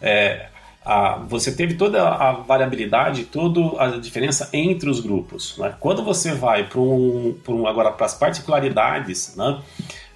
é, 0.02 0.48
a, 0.84 1.16
você 1.26 1.50
teve 1.52 1.72
toda 1.72 2.06
a 2.06 2.32
variabilidade, 2.32 3.24
toda 3.24 3.82
a 3.82 3.98
diferença 3.98 4.50
entre 4.52 4.90
os 4.90 5.00
grupos. 5.00 5.56
Né? 5.56 5.74
Quando 5.80 6.04
você 6.04 6.34
vai 6.34 6.68
para 6.68 6.80
um, 6.80 7.34
um, 7.48 7.66
agora 7.66 7.90
para 7.92 8.04
as 8.04 8.12
particularidades, 8.12 9.34
né? 9.36 9.58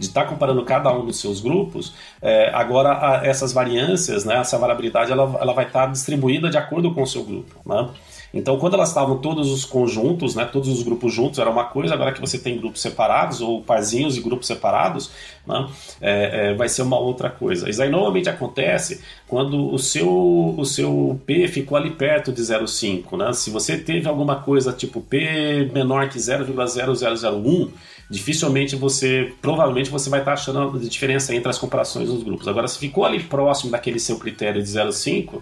De 0.01 0.07
estar 0.07 0.23
tá 0.23 0.29
comparando 0.29 0.65
cada 0.65 0.91
um 0.93 1.05
dos 1.05 1.21
seus 1.21 1.41
grupos, 1.41 1.93
é, 2.23 2.51
agora 2.55 2.93
a, 2.93 3.27
essas 3.27 3.53
variâncias, 3.53 4.25
né? 4.25 4.39
essa 4.39 4.57
variabilidade, 4.59 5.13
ela, 5.13 5.39
ela 5.39 5.53
vai 5.53 5.67
estar 5.67 5.87
tá 5.87 5.93
distribuída 5.93 6.49
de 6.49 6.57
acordo 6.57 6.93
com 6.95 7.03
o 7.03 7.07
seu 7.07 7.23
grupo. 7.23 7.61
Né? 7.67 7.89
Então, 8.32 8.59
quando 8.59 8.74
elas 8.74 8.89
estavam 8.89 9.19
todos 9.19 9.51
os 9.51 9.65
conjuntos, 9.65 10.35
né, 10.35 10.44
todos 10.44 10.69
os 10.69 10.82
grupos 10.82 11.12
juntos, 11.12 11.39
era 11.39 11.51
uma 11.51 11.65
coisa, 11.65 11.94
agora 11.94 12.12
que 12.12 12.20
você 12.20 12.39
tem 12.39 12.57
grupos 12.57 12.81
separados, 12.81 13.40
ou 13.40 13.62
parzinhos 13.62 14.16
e 14.16 14.20
grupos 14.20 14.47
separados, 14.47 15.11
né, 15.47 15.69
é, 16.01 16.51
é, 16.51 16.55
vai 16.55 16.69
ser 16.69 16.82
uma 16.82 16.98
outra 16.98 17.28
coisa. 17.28 17.69
Isso 17.69 17.82
aí 17.82 17.90
normalmente 17.90 18.28
acontece 18.28 19.02
quando 19.27 19.73
o 19.73 19.78
seu, 19.78 20.55
o 20.57 20.65
seu 20.65 21.20
P 21.27 21.48
ficou 21.48 21.77
ali 21.77 21.90
perto 21.90 22.32
de 22.32 22.40
0,5. 22.43 23.16
Né? 23.16 23.32
Se 23.32 23.51
você 23.51 23.77
teve 23.77 24.09
alguma 24.09 24.36
coisa 24.36 24.73
tipo 24.73 25.01
P 25.01 25.70
menor 25.73 26.09
que 26.09 26.19
0,0001, 26.19 27.70
dificilmente 28.11 28.74
você, 28.74 29.32
provavelmente 29.40 29.89
você 29.89 30.11
vai 30.11 30.19
estar 30.19 30.32
achando 30.32 30.77
a 30.77 30.78
diferença 30.81 31.32
entre 31.35 31.48
as 31.48 31.57
comparações 31.57 32.09
dos 32.09 32.24
grupos. 32.24 32.48
Agora, 32.48 32.66
se 32.66 32.77
ficou 32.77 33.05
ali 33.05 33.20
próximo 33.23 33.70
daquele 33.70 34.01
seu 34.01 34.19
critério 34.19 34.61
de 34.61 34.69
0,5, 34.69 35.40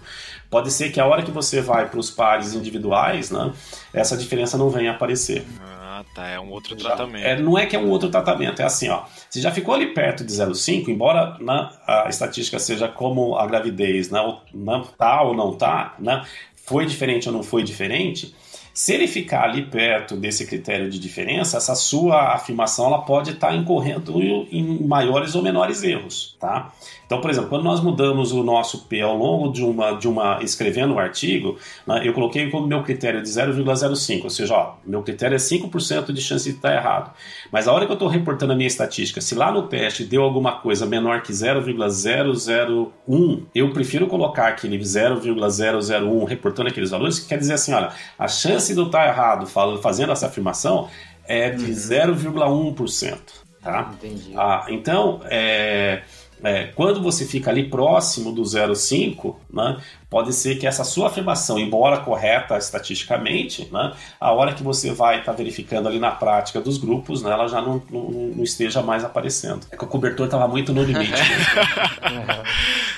pode 0.49 0.71
ser 0.71 0.91
que 0.91 0.99
a 0.99 1.05
hora 1.05 1.23
que 1.23 1.31
você 1.31 1.61
vai 1.61 1.89
para 1.89 1.99
os 1.99 2.09
pares 2.09 2.53
individuais, 2.53 3.31
né, 3.31 3.53
essa 3.93 4.17
diferença 4.17 4.57
não 4.57 4.69
venha 4.69 4.91
a 4.91 4.95
aparecer. 4.95 5.45
Ah, 5.61 6.03
tá. 6.15 6.27
É 6.27 6.39
um 6.39 6.49
outro 6.49 6.75
tratamento. 6.75 7.25
É, 7.25 7.39
não 7.39 7.57
é 7.57 7.65
que 7.65 7.75
é 7.75 7.79
um 7.79 7.89
outro 7.89 8.09
tratamento, 8.09 8.61
é 8.61 8.65
assim, 8.65 8.89
ó. 8.89 9.03
Se 9.29 9.41
já 9.41 9.51
ficou 9.51 9.73
ali 9.73 9.87
perto 9.87 10.23
de 10.23 10.31
0,5, 10.31 10.89
embora 10.89 11.37
né, 11.39 11.69
a 11.85 12.07
estatística 12.09 12.57
seja 12.59 12.87
como 12.87 13.35
a 13.35 13.45
gravidez, 13.45 14.09
né, 14.09 14.19
não 14.53 14.83
tá 14.83 15.21
ou 15.21 15.35
não 15.35 15.55
tá, 15.55 15.95
né, 15.99 16.25
foi 16.55 16.85
diferente 16.85 17.27
ou 17.27 17.33
não 17.33 17.43
foi 17.43 17.63
diferente, 17.63 18.35
se 18.73 18.93
ele 18.93 19.07
ficar 19.07 19.43
ali 19.43 19.63
perto 19.65 20.15
desse 20.15 20.45
critério 20.45 20.89
de 20.89 20.99
diferença, 20.99 21.57
essa 21.57 21.75
sua 21.75 22.33
afirmação 22.33 22.85
ela 22.85 23.01
pode 23.01 23.31
estar 23.31 23.53
incorrendo 23.53 24.17
em 24.49 24.87
maiores 24.87 25.35
ou 25.35 25.41
menores 25.41 25.83
erros, 25.83 26.37
tá? 26.39 26.71
Então, 27.09 27.19
por 27.19 27.31
exemplo, 27.31 27.49
quando 27.49 27.63
nós 27.63 27.81
mudamos 27.81 28.31
o 28.31 28.43
nosso 28.43 28.85
P 28.85 29.01
ao 29.01 29.17
longo 29.17 29.51
de 29.51 29.65
uma, 29.65 29.93
de 29.93 30.07
uma 30.07 30.43
escrevendo 30.43 30.91
o 30.91 30.97
um 30.97 30.99
artigo, 30.99 31.57
né, 31.87 32.01
eu 32.03 32.13
coloquei 32.13 32.51
como 32.51 32.67
meu 32.67 32.83
critério 32.83 33.19
de 33.19 33.27
0,05, 33.27 34.25
ou 34.25 34.29
seja, 34.29 34.53
ó, 34.53 34.75
meu 34.85 35.01
critério 35.01 35.33
é 35.33 35.39
5% 35.39 36.13
de 36.13 36.21
chance 36.21 36.47
de 36.47 36.57
estar 36.57 36.71
errado. 36.71 37.11
Mas 37.51 37.67
a 37.67 37.73
hora 37.73 37.87
que 37.87 37.91
eu 37.91 37.95
estou 37.95 38.07
reportando 38.07 38.53
a 38.53 38.55
minha 38.55 38.67
estatística, 38.67 39.19
se 39.21 39.33
lá 39.33 39.51
no 39.51 39.63
teste 39.63 40.03
deu 40.03 40.21
alguma 40.21 40.57
coisa 40.57 40.85
menor 40.85 41.23
que 41.23 41.33
0,001, 41.33 43.45
eu 43.55 43.71
prefiro 43.71 44.05
colocar 44.05 44.49
aquele 44.49 44.77
0,001 44.77 46.23
reportando 46.25 46.69
aqueles 46.69 46.91
valores, 46.91 47.17
que 47.17 47.29
quer 47.29 47.39
dizer 47.39 47.53
assim, 47.53 47.73
olha, 47.73 47.89
a 48.19 48.27
chance 48.27 48.71
de 48.71 48.79
eu 48.79 48.85
estar 48.85 49.07
errado 49.07 49.47
fazendo 49.81 50.11
essa 50.11 50.27
afirmação 50.27 50.87
é 51.25 51.49
de 51.49 51.65
uhum. 51.65 51.71
0,1%. 51.71 53.17
Tá? 53.63 53.91
Entendi. 53.93 54.33
Ah, 54.37 54.67
então, 54.69 55.21
é, 55.25 56.03
é, 56.43 56.65
quando 56.75 57.01
você 57.01 57.25
fica 57.25 57.49
ali 57.49 57.69
próximo 57.69 58.31
do 58.31 58.41
0,5, 58.41 59.35
né, 59.51 59.77
pode 60.09 60.33
ser 60.33 60.55
que 60.55 60.65
essa 60.65 60.83
sua 60.83 61.07
afirmação, 61.07 61.59
embora 61.59 61.97
correta 61.97 62.57
estatisticamente, 62.57 63.67
né, 63.71 63.93
a 64.19 64.31
hora 64.31 64.53
que 64.53 64.63
você 64.63 64.91
vai 64.91 65.19
estar 65.19 65.31
tá 65.31 65.37
verificando 65.37 65.87
ali 65.87 65.99
na 65.99 66.11
prática 66.11 66.61
dos 66.61 66.77
grupos, 66.77 67.21
né, 67.21 67.31
ela 67.31 67.47
já 67.47 67.61
não, 67.61 67.81
não, 67.89 68.03
não 68.09 68.43
esteja 68.43 68.81
mais 68.81 69.03
aparecendo. 69.03 69.65
É 69.71 69.77
que 69.77 69.83
o 69.83 69.87
cobertor 69.87 70.25
estava 70.25 70.47
muito 70.47 70.73
no 70.73 70.83
limite. 70.83 71.11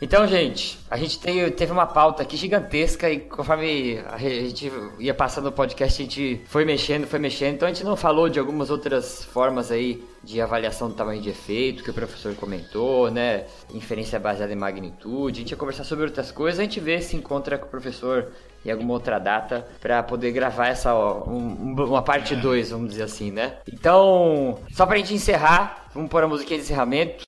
Então, 0.00 0.26
gente, 0.26 0.78
a 0.90 0.96
gente 0.98 1.18
teve, 1.18 1.72
uma 1.72 1.86
pauta 1.86 2.22
aqui 2.22 2.36
gigantesca 2.36 3.08
e 3.08 3.18
conforme 3.18 3.98
a 4.10 4.18
gente 4.18 4.70
ia 4.98 5.14
passando 5.14 5.46
o 5.46 5.52
podcast, 5.52 6.02
a 6.02 6.04
gente 6.04 6.42
foi 6.48 6.66
mexendo, 6.66 7.06
foi 7.06 7.18
mexendo. 7.18 7.54
Então 7.54 7.66
a 7.66 7.72
gente 7.72 7.84
não 7.84 7.96
falou 7.96 8.28
de 8.28 8.38
algumas 8.38 8.68
outras 8.68 9.24
formas 9.24 9.70
aí 9.70 10.04
de 10.22 10.38
avaliação 10.38 10.88
do 10.88 10.94
tamanho 10.94 11.22
de 11.22 11.30
efeito 11.30 11.82
que 11.82 11.90
o 11.90 11.94
professor 11.94 12.34
comentou, 12.34 13.10
né? 13.10 13.46
Inferência 13.72 14.20
baseada 14.20 14.52
em 14.52 14.56
magnitude. 14.56 15.38
A 15.38 15.40
gente 15.40 15.50
ia 15.52 15.56
conversar 15.56 15.84
sobre 15.84 16.04
outras 16.04 16.30
coisas, 16.30 16.60
a 16.60 16.62
gente 16.62 16.78
vê 16.78 17.00
se 17.00 17.16
encontra 17.16 17.56
com 17.56 17.66
o 17.66 17.70
professor 17.70 18.32
em 18.66 18.70
alguma 18.70 18.92
outra 18.92 19.18
data 19.18 19.66
para 19.80 20.02
poder 20.02 20.30
gravar 20.32 20.68
essa 20.68 20.94
ó, 20.94 21.24
um, 21.26 21.74
uma 21.74 22.02
parte 22.02 22.36
2, 22.36 22.70
vamos 22.70 22.90
dizer 22.90 23.04
assim, 23.04 23.30
né? 23.30 23.58
Então, 23.72 24.58
só 24.72 24.84
pra 24.84 24.98
gente 24.98 25.14
encerrar, 25.14 25.86
vamos 25.94 26.10
pôr 26.10 26.22
a 26.22 26.28
musiquinha 26.28 26.58
de 26.58 26.64
encerramento. 26.64 27.24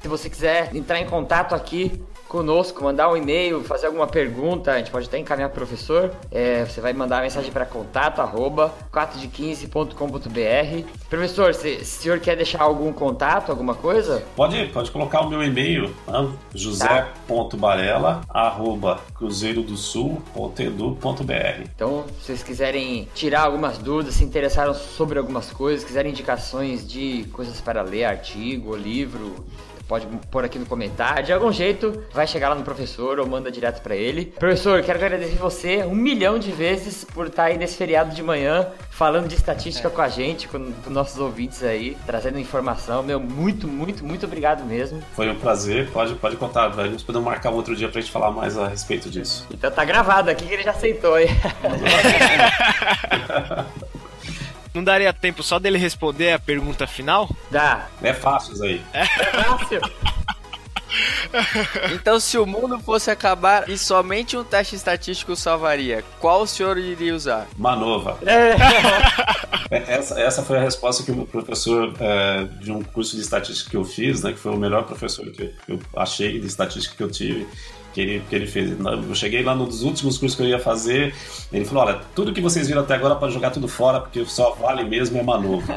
Se 0.00 0.08
você 0.08 0.30
quiser 0.30 0.74
entrar 0.74 0.98
em 0.98 1.06
contato 1.06 1.54
aqui 1.54 2.02
conosco, 2.30 2.82
mandar 2.84 3.10
um 3.10 3.16
e-mail, 3.16 3.64
fazer 3.64 3.88
alguma 3.88 4.06
pergunta, 4.06 4.70
a 4.72 4.78
gente 4.78 4.92
pode 4.92 5.08
até 5.08 5.18
encaminhar 5.18 5.50
para 5.50 5.64
o 5.64 5.66
professor. 5.66 6.12
É, 6.30 6.64
você 6.64 6.80
vai 6.80 6.92
mandar 6.92 7.18
a 7.18 7.22
mensagem 7.22 7.50
para 7.50 7.66
contato 7.66 8.20
arroba 8.20 8.72
4de15.com.br. 8.92 10.88
Professor, 11.08 11.52
se, 11.52 11.84
se 11.84 11.98
o 11.98 12.02
senhor 12.02 12.20
quer 12.20 12.36
deixar 12.36 12.62
algum 12.62 12.92
contato, 12.92 13.50
alguma 13.50 13.74
coisa? 13.74 14.22
Pode, 14.36 14.64
pode 14.66 14.92
colocar 14.92 15.22
o 15.22 15.28
meu 15.28 15.42
e-mail, 15.42 15.92
né? 16.06 16.32
josé.barela 16.54 18.20
arroba 18.28 19.00
cruzeirodosul.edu.br 19.16 21.64
Então, 21.74 22.04
se 22.20 22.26
vocês 22.26 22.44
quiserem 22.44 23.08
tirar 23.12 23.42
algumas 23.42 23.76
dúvidas, 23.76 24.14
se 24.14 24.22
interessaram 24.22 24.72
sobre 24.72 25.18
algumas 25.18 25.50
coisas, 25.50 25.84
quiserem 25.84 26.12
indicações 26.12 26.88
de 26.88 27.24
coisas 27.32 27.60
para 27.60 27.82
ler, 27.82 28.04
artigo, 28.04 28.76
livro, 28.76 29.44
pode 29.90 30.06
pôr 30.30 30.44
aqui 30.44 30.56
no 30.56 30.66
comentário. 30.66 31.24
De 31.24 31.32
algum 31.32 31.50
jeito, 31.50 32.04
vai 32.12 32.24
chegar 32.24 32.48
lá 32.48 32.54
no 32.54 32.62
professor 32.62 33.18
ou 33.18 33.26
manda 33.26 33.50
direto 33.50 33.82
para 33.82 33.96
ele. 33.96 34.26
Professor, 34.26 34.80
quero 34.84 35.04
agradecer 35.04 35.34
você 35.34 35.82
um 35.82 35.96
milhão 35.96 36.38
de 36.38 36.52
vezes 36.52 37.04
por 37.04 37.26
estar 37.26 37.46
aí 37.46 37.58
nesse 37.58 37.76
feriado 37.76 38.14
de 38.14 38.22
manhã 38.22 38.68
falando 38.88 39.26
de 39.26 39.34
estatística 39.34 39.88
é. 39.88 39.90
com 39.90 40.00
a 40.00 40.08
gente, 40.08 40.46
com, 40.46 40.72
com, 40.72 40.90
nossos 40.90 41.18
ouvintes 41.18 41.64
aí, 41.64 41.96
trazendo 42.06 42.38
informação. 42.38 43.02
Meu, 43.02 43.18
muito, 43.18 43.66
muito, 43.66 44.04
muito 44.04 44.26
obrigado 44.26 44.64
mesmo. 44.64 45.02
Foi 45.16 45.28
um 45.28 45.34
prazer. 45.34 45.90
Pode, 45.90 46.14
pode 46.14 46.36
contar, 46.36 46.68
velho. 46.68 46.92
Nós 46.92 47.02
podemos 47.02 47.26
marcar 47.26 47.50
um 47.50 47.54
outro 47.54 47.74
dia 47.74 47.88
pra 47.88 48.00
gente 48.00 48.12
falar 48.12 48.30
mais 48.30 48.56
a 48.56 48.68
respeito 48.68 49.10
disso. 49.10 49.44
Então 49.50 49.72
tá 49.72 49.84
gravado 49.84 50.30
aqui 50.30 50.46
que 50.46 50.54
ele 50.54 50.62
já 50.62 50.70
aceitou 50.70 51.14
aí. 51.14 51.26
Não 54.72 54.84
daria 54.84 55.12
tempo 55.12 55.42
só 55.42 55.58
dele 55.58 55.78
responder 55.78 56.32
a 56.32 56.38
pergunta 56.38 56.86
final? 56.86 57.28
Dá. 57.50 57.88
É 58.02 58.12
fácil 58.12 58.54
isso 58.54 58.64
aí. 58.64 58.82
É, 58.92 59.02
é 59.02 59.06
fácil. 59.06 59.80
então, 61.94 62.18
se 62.18 62.36
o 62.38 62.46
mundo 62.46 62.78
fosse 62.80 63.10
acabar 63.10 63.68
e 63.68 63.78
somente 63.78 64.36
um 64.36 64.44
teste 64.44 64.74
estatístico 64.74 65.36
salvaria, 65.36 66.04
qual 66.18 66.42
o 66.42 66.46
senhor 66.46 66.78
iria 66.78 67.14
usar? 67.14 67.46
Manova. 67.56 68.18
É. 68.26 68.54
é. 69.70 69.94
essa, 69.94 70.20
essa 70.20 70.42
foi 70.42 70.58
a 70.58 70.62
resposta 70.62 71.02
que 71.02 71.12
o 71.12 71.26
professor 71.26 71.94
é, 72.00 72.44
de 72.60 72.72
um 72.72 72.82
curso 72.82 73.16
de 73.16 73.22
estatística 73.22 73.70
que 73.70 73.76
eu 73.76 73.84
fiz, 73.84 74.22
né, 74.22 74.32
que 74.32 74.38
foi 74.38 74.52
o 74.52 74.56
melhor 74.56 74.84
professor 74.84 75.24
que 75.30 75.54
eu 75.68 75.80
achei 75.96 76.40
de 76.40 76.46
estatística 76.46 76.96
que 76.96 77.02
eu 77.02 77.10
tive, 77.10 77.46
que 77.92 78.00
ele, 78.00 78.22
que 78.28 78.34
ele 78.34 78.46
fez. 78.46 78.70
Eu 78.78 79.14
cheguei 79.14 79.42
lá 79.42 79.54
nos 79.54 79.82
últimos 79.82 80.18
cursos 80.18 80.36
que 80.36 80.42
eu 80.42 80.48
ia 80.48 80.58
fazer, 80.58 81.14
ele 81.52 81.64
falou: 81.64 81.84
olha, 81.84 82.00
tudo 82.14 82.32
que 82.32 82.40
vocês 82.40 82.68
viram 82.68 82.82
até 82.82 82.94
agora 82.94 83.14
pode 83.16 83.32
jogar 83.32 83.50
tudo 83.50 83.68
fora, 83.68 84.00
porque 84.00 84.24
só 84.26 84.52
vale 84.52 84.84
mesmo 84.84 85.18
é 85.18 85.22
Manova. 85.22 85.74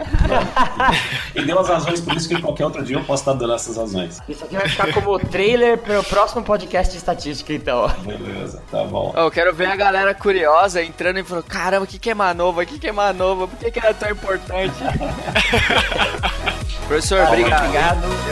e 1.36 1.42
deu 1.44 1.60
as 1.60 1.68
razões, 1.68 2.02
por 2.02 2.16
isso 2.16 2.28
que 2.28 2.40
qualquer 2.42 2.66
outro 2.66 2.84
dia 2.84 2.98
eu 2.98 3.04
posso 3.04 3.22
estar 3.22 3.34
dando 3.34 3.54
essas 3.54 3.78
razões. 3.78 4.20
Isso 4.28 4.44
aqui 4.44 4.56
vai 4.56 4.68
ficar 4.68 4.94
como 4.94 5.18
trailer 5.20 5.78
para 5.78 6.00
o 6.00 6.04
próximo 6.04 6.44
podcast 6.44 6.92
de 6.92 6.98
estatística, 6.98 7.54
então. 7.54 7.88
Beleza, 8.06 8.62
tá 8.70 8.84
bom. 8.84 9.14
Eu 9.16 9.32
quero 9.32 9.54
ver 9.54 9.68
a 9.68 9.76
galera 9.76 10.14
curiosa 10.14 10.84
entrando 10.84 11.20
e 11.20 11.24
falando: 11.24 11.46
caramba, 11.46 11.86
o 11.86 11.88
que, 11.88 12.00
que 12.00 12.10
é 12.10 12.14
Manova? 12.14 12.62
O 12.62 12.66
que, 12.66 12.80
que 12.80 12.88
é 12.88 12.92
Manova? 12.92 13.48
Por 13.48 13.58
que, 13.58 13.72
que 13.72 13.80
era 13.80 13.94
tão 13.94 14.10
importante? 14.10 14.74
professor, 16.88 17.24
obrigado. 17.28 17.72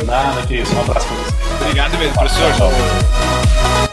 Nada, 0.05 0.45
que 0.47 0.55
isso. 0.55 0.76
Um 0.76 0.81
abraço 0.81 1.07
pra 1.07 1.15
você. 1.18 1.63
Obrigado 1.63 1.97
mesmo, 1.97 2.13
professor. 2.13 2.53
Tchau, 2.55 2.69
tchau. 2.72 3.90